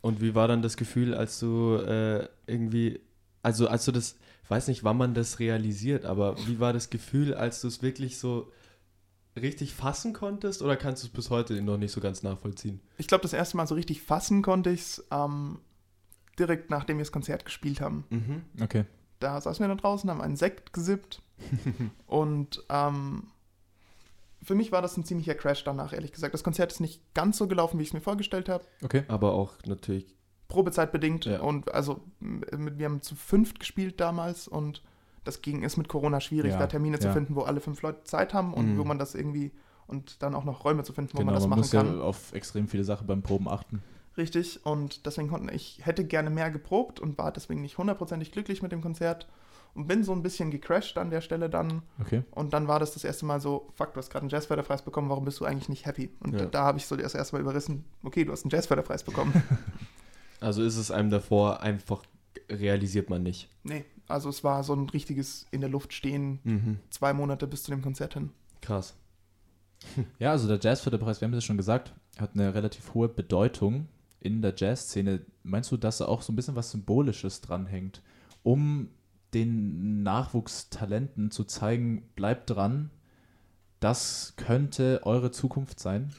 Und 0.02 0.20
wie 0.22 0.36
war 0.36 0.48
dann 0.50 0.62
das 0.62 0.76
Gefühl, 0.76 1.14
als 1.16 1.40
du 1.40 1.76
äh, 1.76 2.28
irgendwie, 2.48 3.00
also 3.42 3.68
als 3.68 3.86
du 3.86 3.92
das, 3.94 4.18
ich 4.44 4.50
weiß 4.50 4.68
nicht, 4.68 4.84
wann 4.84 4.98
man 4.98 5.14
das 5.14 5.40
realisiert, 5.40 6.04
aber 6.06 6.36
wie 6.48 6.60
war 6.60 6.74
das 6.74 6.90
Gefühl, 6.90 7.34
als 7.34 7.62
du 7.62 7.68
es 7.70 7.82
wirklich 7.82 8.20
so 8.20 8.52
richtig 9.36 9.74
fassen 9.74 10.14
konntest 10.14 10.62
oder 10.62 10.76
kannst 10.76 11.04
du 11.04 11.08
es 11.08 11.14
bis 11.14 11.30
heute 11.30 11.62
noch 11.62 11.78
nicht 11.78 11.92
so 11.92 12.02
ganz 12.02 12.24
nachvollziehen? 12.24 12.82
Ich 12.98 13.08
glaube, 13.08 13.22
das 13.22 13.34
erste 13.34 13.58
Mal 13.58 13.68
so 13.68 13.76
richtig 13.76 14.02
fassen 14.02 14.42
konnte 14.42 14.70
ich 14.72 14.82
es 14.82 15.08
ähm, 15.12 15.60
direkt 16.38 16.70
nachdem 16.70 16.98
wir 16.98 17.04
das 17.06 17.12
Konzert 17.12 17.46
gespielt 17.46 17.82
haben. 17.82 18.06
Mhm. 18.10 18.42
Okay. 18.62 18.86
Da 19.20 19.40
saßen 19.40 19.64
wir 19.64 19.68
dann 19.68 19.78
draußen, 19.78 20.10
haben 20.10 20.22
einen 20.22 20.36
Sekt 20.36 20.74
gesippt 20.74 21.22
und 22.08 22.64
ähm, 22.70 23.28
für 24.44 24.56
mich 24.56 24.72
war 24.72 24.82
das 24.82 24.98
ein 24.98 25.04
ziemlicher 25.06 25.36
Crash 25.36 25.64
danach, 25.64 25.94
ehrlich 25.94 26.12
gesagt. 26.12 26.34
Das 26.34 26.44
Konzert 26.44 26.72
ist 26.72 26.80
nicht 26.80 27.14
ganz 27.14 27.38
so 27.38 27.48
gelaufen, 27.48 27.78
wie 27.78 27.84
ich 27.84 27.90
es 27.90 27.94
mir 27.94 28.02
vorgestellt 28.02 28.50
habe. 28.50 28.66
Okay. 28.84 29.04
Aber 29.08 29.34
auch 29.34 29.54
natürlich, 29.66 30.16
Probezeit 30.48 30.92
bedingt 30.92 31.26
Ja. 31.26 31.42
und 31.42 31.74
also 31.74 32.02
wir 32.20 32.86
haben 32.86 33.02
zu 33.02 33.16
fünft 33.16 33.60
gespielt 33.60 34.00
damals 34.02 34.48
und 34.48 34.82
das 35.24 35.42
ging 35.42 35.64
ist 35.64 35.78
mit 35.78 35.88
Corona 35.88 36.20
schwierig, 36.20 36.52
Ja, 36.54 36.60
da 36.60 36.68
Termine 36.68 37.00
zu 37.00 37.08
ja. 37.08 37.14
finden, 37.14 37.36
wo 37.36 37.42
alle 37.42 37.60
fünf 37.62 37.82
Leute 37.82 38.04
Zeit 38.06 38.34
haben 38.34 38.54
und 38.54 38.74
Mhm. 38.74 38.78
wo 38.80 38.84
man 38.84 38.98
das 39.00 39.16
irgendwie 39.16 39.52
und 39.88 40.22
dann 40.24 40.36
auch 40.36 40.46
noch 40.46 40.64
Räume 40.66 40.84
zu 40.84 40.94
finden, 40.94 41.14
wo 41.14 41.18
Genau, 41.20 41.26
man 41.32 41.36
das 41.36 41.42
man 41.44 41.50
machen 41.52 41.60
muss 41.60 41.72
kann. 41.72 41.98
ja 41.98 42.04
auf 42.04 42.34
extrem 42.34 42.68
viele 42.68 42.84
Sachen 42.84 43.08
beim 43.08 43.22
Proben 43.22 43.48
achten. 43.50 43.82
Richtig, 44.18 44.66
und 44.66 45.06
deswegen 45.06 45.30
konnten 45.30 45.50
ich 45.54 45.80
hätte 45.86 46.04
gerne 46.06 46.30
mehr 46.30 46.52
geprobt 46.52 47.00
und 47.00 47.18
war 47.18 47.32
deswegen 47.32 47.62
nicht 47.62 47.78
hundertprozentig 47.78 48.32
glücklich 48.32 48.62
mit 48.62 48.72
dem 48.72 48.82
Konzert 48.82 49.28
und 49.74 49.88
bin 49.88 50.04
so 50.04 50.12
ein 50.12 50.22
bisschen 50.22 50.52
gecrashed 50.52 50.98
an 50.98 51.10
der 51.12 51.22
Stelle 51.22 51.50
dann 51.50 51.82
Okay. 52.02 52.24
und 52.32 52.52
dann 52.52 52.68
war 52.68 52.80
das 52.80 52.92
das 52.94 53.06
erste 53.06 53.26
Mal 53.26 53.40
so, 53.40 53.70
fuck, 53.76 53.94
du 53.94 54.00
hast 54.00 54.10
gerade 54.10 54.24
einen 54.24 54.30
Jazzförderpreis 54.30 54.82
bekommen, 54.82 55.10
warum 55.10 55.24
bist 55.24 55.40
du 55.40 55.46
eigentlich 55.46 55.70
nicht 55.70 55.86
happy? 55.86 56.10
Und 56.20 56.34
Ja. 56.40 56.46
da 56.48 56.64
habe 56.64 56.78
ich 56.78 56.88
so 56.88 56.98
das 56.98 57.16
erste 57.16 57.36
Mal 57.36 57.42
überrissen, 57.42 57.86
okay, 58.04 58.26
du 58.26 58.34
hast 58.34 58.44
einen 58.44 58.52
Jazzförderpreis 58.52 59.04
bekommen. 59.04 59.34
also 60.42 60.62
ist 60.64 60.76
es 60.78 60.92
einem 60.92 61.10
davor 61.10 61.62
einfach, 61.62 62.04
realisiert 62.50 63.10
man 63.10 63.24
nicht. 63.24 63.50
nee, 63.64 63.86
also 64.12 64.30
es 64.30 64.44
war 64.44 64.64
so 64.64 64.74
ein 64.74 64.90
richtiges 64.90 65.46
in 65.52 65.62
der 65.62 65.70
Luft 65.70 65.94
stehen, 65.94 66.40
Mhm. 66.44 66.80
zwei 66.90 67.14
Monate 67.14 67.48
bis 67.48 67.64
zu 67.64 67.72
dem 67.72 67.82
Konzert 67.82 68.14
hin. 68.14 68.30
Krass. 68.62 68.96
Ja, 70.20 70.32
also 70.32 70.48
der 70.48 70.60
Jazzförderpreis, 70.62 71.22
wir 71.22 71.26
haben 71.28 71.34
es 71.34 71.44
ja 71.44 71.48
schon 71.48 71.58
gesagt, 71.58 71.94
hat 72.20 72.32
eine 72.36 72.54
relativ 72.54 72.94
hohe 72.94 73.10
Bedeutung 73.10 73.88
in 74.20 74.42
der 74.44 74.54
Jazzszene. 74.56 75.26
Meinst 75.44 75.72
du, 75.72 75.78
dass 75.78 75.98
da 75.98 76.06
auch 76.06 76.22
so 76.22 76.32
ein 76.32 76.36
bisschen 76.36 76.56
was 76.56 76.70
Symbolisches 76.72 77.42
dranhängt, 77.42 78.04
um 78.44 78.90
den 79.34 80.04
Nachwuchstalenten 80.04 81.32
zu 81.32 81.44
zeigen, 81.46 82.04
bleibt 82.16 82.50
dran, 82.52 82.92
das 83.80 84.34
könnte 84.38 85.02
eure 85.04 85.32
Zukunft 85.32 85.80
sein? 85.80 86.14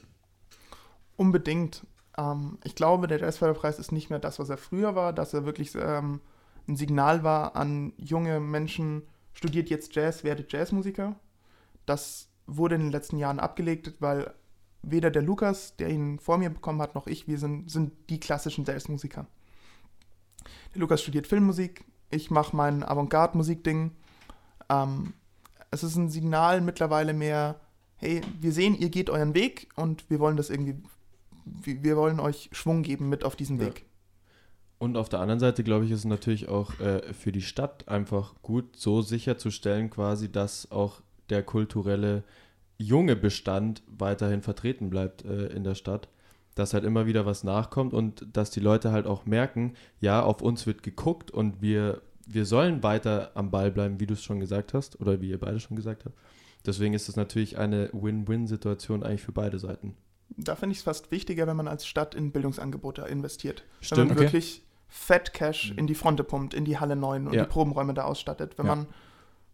Unbedingt. 1.16 1.86
Ähm, 2.19 2.59
ich 2.64 2.74
glaube, 2.74 3.06
der 3.06 3.20
Jazzförderpreis 3.20 3.78
ist 3.78 3.93
nicht 3.93 4.10
mehr 4.10 4.19
das, 4.19 4.39
was 4.39 4.48
er 4.51 4.56
früher 4.56 4.94
war, 4.94 5.12
dass 5.12 5.35
er 5.35 5.44
wirklich 5.44 5.74
ähm, 5.77 6.20
ein 6.69 6.77
Signal 6.77 7.25
war 7.25 7.57
an 7.57 7.93
junge 7.97 8.41
Menschen, 8.41 9.03
studiert 9.33 9.71
jetzt 9.71 9.95
Jazz, 9.95 10.25
werdet 10.25 10.53
Jazzmusiker. 10.53 11.17
Das 11.87 12.29
wurde 12.47 12.75
in 12.75 12.83
den 12.83 12.93
letzten 12.93 13.19
Jahren 13.19 13.41
abgelegt, 13.41 13.95
weil 14.01 14.33
weder 14.83 15.11
der 15.11 15.23
Lukas, 15.23 15.77
der 15.77 15.91
ihn 15.91 16.19
vor 16.19 16.39
mir 16.39 16.51
bekommen 16.51 16.83
hat, 16.83 16.95
noch 16.95 17.07
ich, 17.07 17.29
wir 17.29 17.39
sind, 17.39 17.71
sind 17.71 17.93
die 18.11 18.21
klassischen 18.21 18.65
Jazzmusiker. 18.65 19.27
Der 20.75 20.81
Lukas 20.81 21.03
studiert 21.03 21.27
Filmmusik, 21.27 21.85
ich 22.11 22.31
mache 22.31 22.55
mein 22.55 22.83
Avantgarde-Musikding. 22.83 23.93
Ähm, 24.69 25.15
es 25.71 25.83
ist 25.83 25.97
ein 25.97 26.11
Signal 26.11 26.61
mittlerweile 26.61 27.15
mehr, 27.15 27.61
hey, 27.97 28.21
wir 28.41 28.53
sehen, 28.53 28.77
ihr 28.77 28.91
geht 28.91 29.09
euren 29.09 29.35
Weg 29.35 29.69
und 29.77 30.09
wir 30.11 30.21
wollen 30.21 30.37
das 30.37 30.51
irgendwie, 30.51 30.77
wir 31.45 31.97
wollen 31.97 32.21
euch 32.21 32.51
Schwung 32.53 32.83
geben 32.83 33.09
mit 33.09 33.25
auf 33.25 33.37
diesen 33.37 33.59
Weg. 33.61 33.87
Und 34.83 34.97
auf 34.97 35.09
der 35.09 35.21
anderen 35.21 35.39
Seite, 35.39 35.63
glaube 35.63 35.85
ich, 35.85 35.93
ist 35.93 36.01
es 36.01 36.05
natürlich 36.07 36.49
auch 36.49 36.81
äh, 36.81 37.13
für 37.13 37.31
die 37.31 37.41
Stadt 37.41 37.87
einfach 37.87 38.35
gut, 38.43 38.75
so 38.75 39.01
sicherzustellen, 39.01 39.91
quasi, 39.91 40.33
dass 40.33 40.73
auch 40.73 41.03
der 41.31 41.45
kulturelle 41.45 42.25
junge 42.79 43.15
Bestand 43.15 43.85
weiterhin 43.87 44.43
vertreten 44.43 44.91
bleibt 44.91 45.25
äh, 45.25 45.47
in 45.55 45.63
der 45.63 45.77
Stadt. 45.77 46.09
Dass 46.57 46.75
halt 46.75 46.83
immer 46.83 47.07
wieder 47.07 47.25
was 47.27 47.45
nachkommt 47.45 47.95
und 47.95 48.27
dass 48.33 48.51
die 48.51 48.59
Leute 48.59 48.91
halt 48.91 49.07
auch 49.07 49.25
merken, 49.25 49.75
ja, 50.01 50.21
auf 50.21 50.43
uns 50.43 50.67
wird 50.67 50.83
geguckt 50.83 51.31
und 51.31 51.63
wir, 51.63 52.03
wir 52.27 52.45
sollen 52.45 52.83
weiter 52.83 53.31
am 53.35 53.53
Ball 53.53 53.71
bleiben, 53.71 54.01
wie 54.01 54.09
du 54.09 54.15
es 54.15 54.25
schon 54.25 54.41
gesagt 54.41 54.75
hast 54.75 55.01
oder 55.01 55.21
wie 55.21 55.31
ihr 55.31 55.39
beide 55.39 55.61
schon 55.61 55.77
gesagt 55.77 56.07
habt. 56.07 56.19
Deswegen 56.67 56.93
ist 56.93 57.09
es 57.09 57.15
natürlich 57.15 57.57
eine 57.57 57.89
Win-Win-Situation 57.93 59.05
eigentlich 59.05 59.23
für 59.23 59.31
beide 59.31 59.61
Seiten. 59.61 59.95
Da 60.37 60.57
finde 60.57 60.73
ich 60.73 60.79
es 60.79 60.85
fast 60.85 61.13
wichtiger, 61.13 61.47
wenn 61.47 61.57
man 61.57 61.69
als 61.69 61.87
Stadt 61.87 62.17
in 62.17 62.33
Bildungsangebote 62.33 63.03
investiert. 63.03 63.63
Stimmt, 63.81 64.01
wenn 64.01 64.09
man 64.09 64.17
okay. 64.17 64.25
wirklich 64.25 64.63
Fett 64.94 65.32
Cash 65.32 65.73
Mhm. 65.73 65.78
in 65.78 65.86
die 65.86 65.94
Fronte 65.94 66.23
pumpt, 66.23 66.52
in 66.52 66.66
die 66.66 66.78
Halle 66.78 66.97
9 66.97 67.27
und 67.27 67.32
Ja. 67.35 67.44
die 67.44 67.48
Probenräume 67.48 67.94
da 67.94 68.05
ausstattet. 68.05 68.59
Wenn 68.59 68.66
Ja. 68.66 68.74
man 68.77 68.86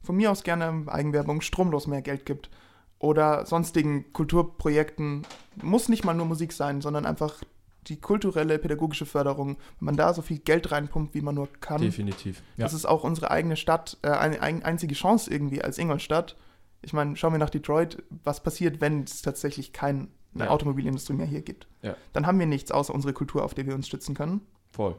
von 0.02 0.16
mir 0.16 0.32
aus 0.32 0.42
gerne 0.42 0.84
Eigenwerbung 0.88 1.40
stromlos 1.42 1.86
mehr 1.86 2.02
Geld 2.02 2.26
gibt 2.26 2.50
oder 2.98 3.46
sonstigen 3.46 4.12
Kulturprojekten, 4.12 5.24
muss 5.62 5.88
nicht 5.88 6.04
mal 6.04 6.14
nur 6.14 6.26
Musik 6.26 6.52
sein, 6.52 6.80
sondern 6.80 7.06
einfach 7.06 7.42
die 7.86 8.00
kulturelle, 8.00 8.58
pädagogische 8.58 9.06
Förderung, 9.06 9.56
wenn 9.78 9.86
man 9.86 9.96
da 9.96 10.12
so 10.12 10.20
viel 10.22 10.38
Geld 10.38 10.72
reinpumpt, 10.72 11.14
wie 11.14 11.20
man 11.22 11.36
nur 11.36 11.48
kann. 11.60 11.80
Definitiv. 11.80 12.42
Ja. 12.56 12.64
Das 12.64 12.74
ist 12.74 12.84
auch 12.84 13.04
unsere 13.04 13.30
eigene 13.30 13.56
Stadt, 13.56 13.96
äh, 14.02 14.08
eine 14.10 14.42
ein, 14.42 14.62
einzige 14.64 14.94
Chance 14.94 15.30
irgendwie 15.32 15.62
als 15.62 15.78
Ingolstadt. 15.78 16.36
Ich 16.82 16.92
meine, 16.92 17.16
schauen 17.16 17.32
wir 17.32 17.38
nach 17.38 17.50
Detroit, 17.50 18.02
was 18.24 18.42
passiert, 18.42 18.80
wenn 18.80 19.04
es 19.04 19.22
tatsächlich 19.22 19.72
keine 19.72 20.08
Ja. 20.34 20.48
Automobilindustrie 20.50 21.14
mehr 21.14 21.26
hier 21.26 21.40
gibt. 21.42 21.66
Ja. 21.82 21.96
Dann 22.12 22.26
haben 22.26 22.38
wir 22.38 22.46
nichts 22.46 22.70
außer 22.70 22.94
unsere 22.94 23.14
Kultur, 23.14 23.44
auf 23.44 23.54
der 23.54 23.66
wir 23.66 23.74
uns 23.74 23.86
stützen 23.86 24.14
können. 24.14 24.42
Voll. 24.70 24.96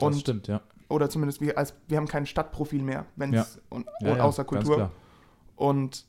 Das 0.00 0.14
Und, 0.14 0.20
stimmt, 0.20 0.48
ja. 0.48 0.60
oder 0.88 1.08
zumindest 1.10 1.40
wir, 1.40 1.56
als, 1.58 1.74
wir 1.88 1.96
haben 1.96 2.08
kein 2.08 2.26
Stadtprofil 2.26 2.82
mehr, 2.82 3.06
wenn 3.16 3.32
Ja. 3.32 3.42
es 3.42 3.60
und, 3.68 3.86
ja, 4.00 4.10
und 4.12 4.16
ja 4.18 4.24
außer 4.24 4.44
ganz 4.44 4.48
Kultur. 4.64 4.76
klar. 4.76 4.92
Und 5.56 6.04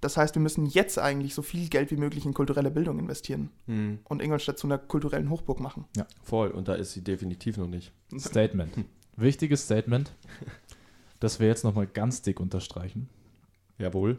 das 0.00 0.16
heißt, 0.16 0.34
wir 0.34 0.42
müssen 0.42 0.66
jetzt 0.66 0.98
eigentlich 0.98 1.34
so 1.34 1.42
viel 1.42 1.68
Geld 1.68 1.90
wie 1.90 1.96
möglich 1.96 2.26
in 2.26 2.34
kulturelle 2.34 2.70
Bildung 2.70 2.98
investieren 2.98 3.50
Mhm. 3.66 4.00
und 4.04 4.20
Ingolstadt 4.22 4.58
zu 4.58 4.66
einer 4.66 4.78
kulturellen 4.78 5.30
Hochburg 5.30 5.58
machen. 5.60 5.86
Voll. 6.22 6.50
Und 6.50 6.68
da 6.68 6.74
ist 6.74 6.92
sie 6.92 7.02
definitiv 7.02 7.56
noch 7.56 7.66
nicht. 7.68 7.92
Statement. 8.18 8.72
Wichtiges 9.16 9.64
Statement, 9.64 10.12
das 11.20 11.40
wir 11.40 11.46
jetzt 11.48 11.64
nochmal 11.64 11.86
ganz 11.86 12.20
dick 12.22 12.38
unterstreichen. 12.40 13.08
Jawohl. 13.78 14.18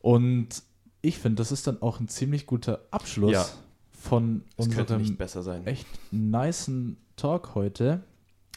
Und 0.00 0.62
ich 1.02 1.18
finde, 1.18 1.36
das 1.36 1.52
ist 1.52 1.66
dann 1.66 1.82
auch 1.82 2.00
ein 2.00 2.08
ziemlich 2.08 2.46
guter 2.46 2.82
Abschluss 2.90 3.32
Ja. 3.32 3.46
von 3.90 4.44
Es 4.56 4.66
könnte 4.66 4.80
unserem 4.82 5.02
nicht 5.02 5.18
besser 5.18 5.42
sein. 5.42 5.66
echt 5.66 5.86
nicen 6.12 6.96
Talk 7.16 7.54
heute. 7.54 8.02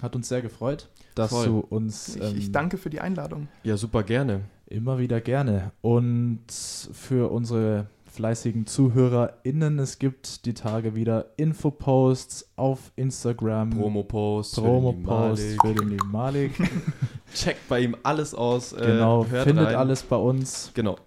Hat 0.01 0.15
uns 0.15 0.27
sehr 0.29 0.41
gefreut, 0.41 0.89
dass 1.15 1.29
Voll. 1.29 1.45
du 1.45 1.59
uns 1.59 2.15
Ich, 2.15 2.21
ich 2.37 2.45
ähm, 2.47 2.51
danke 2.51 2.77
für 2.77 2.89
die 2.89 3.01
Einladung. 3.01 3.47
Ja, 3.63 3.77
super 3.77 4.03
gerne. 4.03 4.41
immer 4.67 4.97
wieder 4.99 5.21
gerne. 5.21 5.71
Und 5.81 6.45
für 6.49 7.31
unsere 7.31 7.87
fleißigen 8.11 8.67
ZuhörerInnen, 8.67 9.79
es 9.79 9.97
gibt 9.97 10.45
die 10.45 10.53
Tage 10.53 10.95
wieder 10.95 11.27
Infoposts 11.37 12.51
auf 12.57 12.91
Instagram. 12.95 13.69
Promo-Posts 13.71 14.57
lieben 14.57 15.57
für 15.61 15.73
den 15.75 15.89
lieben 15.89 16.11
Malik. 16.11 16.59
Malik. 16.59 16.71
Checkt 17.33 17.67
bei 17.69 17.79
ihm 17.79 17.95
alles 18.03 18.33
aus. 18.33 18.73
äh, 18.73 18.85
genau, 18.85 19.25
hört 19.27 19.47
findet 19.47 19.67
rein. 19.67 19.75
alles 19.75 20.03
bei 20.03 20.17
uns. 20.17 20.71
Genau. 20.73 20.97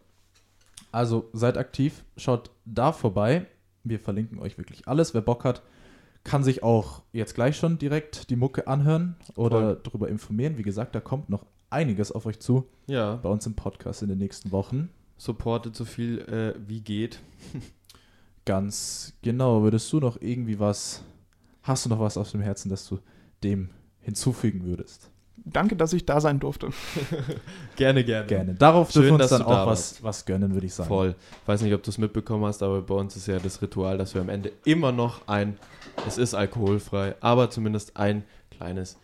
Also 0.93 1.28
seid 1.32 1.59
aktiv, 1.59 2.05
schaut 2.16 2.51
da 2.65 2.93
vorbei. 2.93 3.47
Wir 3.82 3.98
verlinken 3.98 4.39
euch 4.39 4.56
wirklich 4.56 4.89
alles. 4.89 5.12
Wer 5.12 5.20
Bock 5.20 5.44
hat, 5.44 5.62
kann 6.25 6.43
sich 6.43 6.63
auch 6.63 7.03
jetzt 7.13 7.35
gleich 7.35 7.57
schon 7.57 7.79
direkt 7.79 8.31
die 8.31 8.37
Mucke 8.37 8.67
anhören 8.67 9.17
oder 9.37 9.77
darüber 9.77 10.09
informieren. 10.09 10.57
Wie 10.59 10.63
gesagt, 10.63 10.95
da 10.95 11.01
kommt 11.01 11.29
noch 11.29 11.45
einiges 11.71 12.11
auf 12.13 12.25
euch 12.27 12.41
zu 12.41 12.67
Ja. 12.87 13.17
bei 13.17 13.29
uns 13.29 13.47
im 13.47 13.55
Podcast 13.55 14.03
in 14.03 14.09
den 14.09 14.19
nächsten 14.19 14.51
Wochen. 14.51 14.89
Supportet 15.17 15.77
so 15.77 15.85
viel 15.85 16.19
äh, 16.21 16.55
wie 16.67 16.81
geht. 16.81 17.21
Ganz 18.45 19.15
genau. 19.23 19.63
Würdest 19.63 19.93
du 19.93 20.01
noch 20.01 20.21
irgendwie 20.21 20.59
was, 20.59 21.03
hast 21.63 21.85
du 21.87 21.89
noch 21.91 22.01
was 22.01 22.17
auf 22.19 22.31
dem 22.31 22.41
Herzen, 22.41 22.69
dass 22.69 22.87
du 22.89 22.99
dem 23.43 23.71
hinzufügen 24.01 24.65
würdest? 24.65 25.11
Danke, 25.47 25.77
dass 25.77 25.93
ich 25.93 26.07
da 26.07 26.21
sein 26.21 26.41
durfte. 26.41 26.71
Gerne, 27.77 28.03
gerne. 28.03 28.27
Gerne. 28.27 28.55
Darauf 28.55 28.91
Schön, 28.91 29.03
dürfen 29.03 29.19
wir 29.19 29.23
uns 29.25 29.31
dass 29.31 29.39
dann 29.39 29.47
du 29.47 29.53
da 29.53 29.62
auch 29.65 29.66
was, 29.66 30.03
was 30.03 30.25
gönnen, 30.25 30.55
würde 30.55 30.66
ich 30.66 30.73
sagen. 30.75 30.89
Voll. 30.89 31.15
Weiß 31.45 31.61
nicht, 31.61 31.75
ob 31.75 31.83
du 31.83 31.91
es 31.91 31.99
mitbekommen 31.99 32.45
hast, 32.47 32.62
aber 32.62 32.81
bei 32.81 32.95
uns 32.95 33.15
ist 33.16 33.27
ja 33.27 33.39
das 33.39 33.61
Ritual, 33.61 33.99
dass 33.99 34.15
wir 34.15 34.23
am 34.23 34.29
Ende 34.31 34.53
immer 34.65 34.91
noch 34.93 35.29
ein, 35.29 35.59
es 36.07 36.16
ist 36.16 36.33
alkoholfrei, 36.35 37.15
aber 37.21 37.51
zumindest 37.51 37.97
ein 37.97 38.25
kleines 38.51 38.97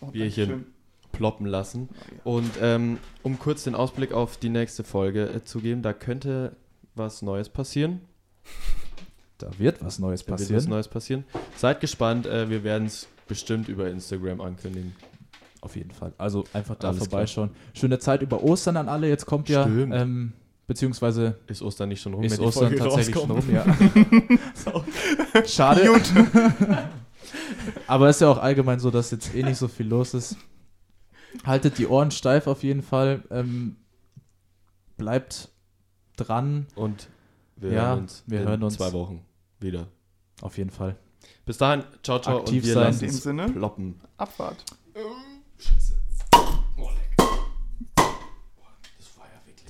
Oh, 0.00 0.06
Bierchen. 0.06 0.66
Ploppen 1.12 1.46
lassen. 1.46 1.88
Oh, 1.90 1.94
ja. 1.94 2.20
Und 2.36 2.50
ähm, 2.60 2.98
um 3.22 3.38
kurz 3.38 3.64
den 3.64 3.74
Ausblick 3.74 4.12
auf 4.12 4.36
die 4.36 4.48
nächste 4.48 4.84
Folge 4.84 5.24
äh, 5.28 5.44
zu 5.44 5.60
geben, 5.60 5.82
da 5.82 5.92
könnte 5.92 6.56
was 6.94 7.20
Neues 7.22 7.48
passieren. 7.48 8.00
Da 9.38 9.50
wird 9.58 9.84
was 9.84 9.98
Neues 9.98 10.22
Da 10.24 10.28
wird 10.28 10.38
passieren. 10.38 10.56
was 10.56 10.66
Neues 10.68 10.88
passieren. 10.88 11.24
Seid 11.56 11.80
gespannt, 11.80 12.26
äh, 12.26 12.48
wir 12.48 12.64
werden 12.64 12.86
es 12.86 13.06
bestimmt 13.28 13.68
über 13.68 13.88
Instagram 13.90 14.40
ankündigen. 14.40 14.94
Auf 15.64 15.76
jeden 15.76 15.90
Fall. 15.92 16.12
Also 16.18 16.44
einfach 16.52 16.74
da 16.76 16.88
Alles 16.88 16.98
vorbeischauen. 16.98 17.50
Schöne 17.72 17.98
Zeit 17.98 18.20
über 18.20 18.42
Ostern 18.42 18.76
an 18.76 18.88
alle. 18.88 19.08
Jetzt 19.08 19.24
kommt 19.24 19.48
ja, 19.48 19.64
ähm, 19.66 20.34
beziehungsweise 20.66 21.38
Ist 21.46 21.62
Ostern 21.62 21.88
nicht 21.88 22.02
schon 22.02 22.12
rum? 22.12 22.22
ist 22.22 22.38
Ostern 22.38 22.68
Folge 22.68 22.76
tatsächlich 22.84 23.16
schon 23.16 23.30
rum, 23.30 23.44
ja. 23.50 23.64
Schade. 25.46 25.88
Aber 27.86 28.10
ist 28.10 28.20
ja 28.20 28.28
auch 28.28 28.38
allgemein 28.38 28.78
so, 28.78 28.90
dass 28.90 29.10
jetzt 29.10 29.34
eh 29.34 29.42
nicht 29.42 29.56
so 29.56 29.68
viel 29.68 29.86
los 29.88 30.12
ist. 30.12 30.36
Haltet 31.46 31.78
die 31.78 31.86
Ohren 31.86 32.10
steif 32.10 32.46
auf 32.46 32.62
jeden 32.62 32.82
Fall. 32.82 33.22
Ähm, 33.30 33.76
bleibt 34.98 35.48
dran, 36.16 36.66
Und 36.76 37.08
wir 37.56 37.72
Ja, 37.72 37.86
hören 37.88 37.98
uns 38.00 38.22
wir 38.26 38.42
in 38.42 38.48
hören 38.48 38.62
uns. 38.62 38.74
zwei 38.76 38.92
Wochen 38.92 39.22
wieder. 39.60 39.88
auf 40.42 40.58
jeden 40.58 40.70
Fall. 40.70 40.96
Bis 41.46 41.56
dahin, 41.56 41.84
ciao, 42.02 42.18
ciao 42.20 42.40
Aktiv 42.40 42.62
und 42.62 42.68
wir 42.68 42.74
sein. 42.74 42.82
In 42.84 42.88
lassen 42.90 43.00
dem 43.00 43.08
es 43.08 43.22
Sinne, 43.22 43.46
ploppen. 43.48 44.00
Abfahrt. 44.18 44.62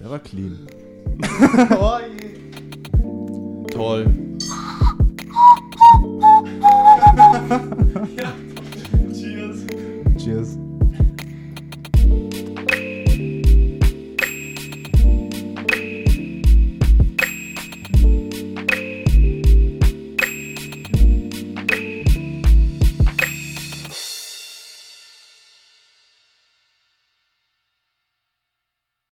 Der 0.00 0.10
war 0.10 0.18
clean. 0.18 0.66
oh 1.70 1.98
je. 2.18 2.34
Toll. 3.70 4.06
Cheers. 10.18 10.58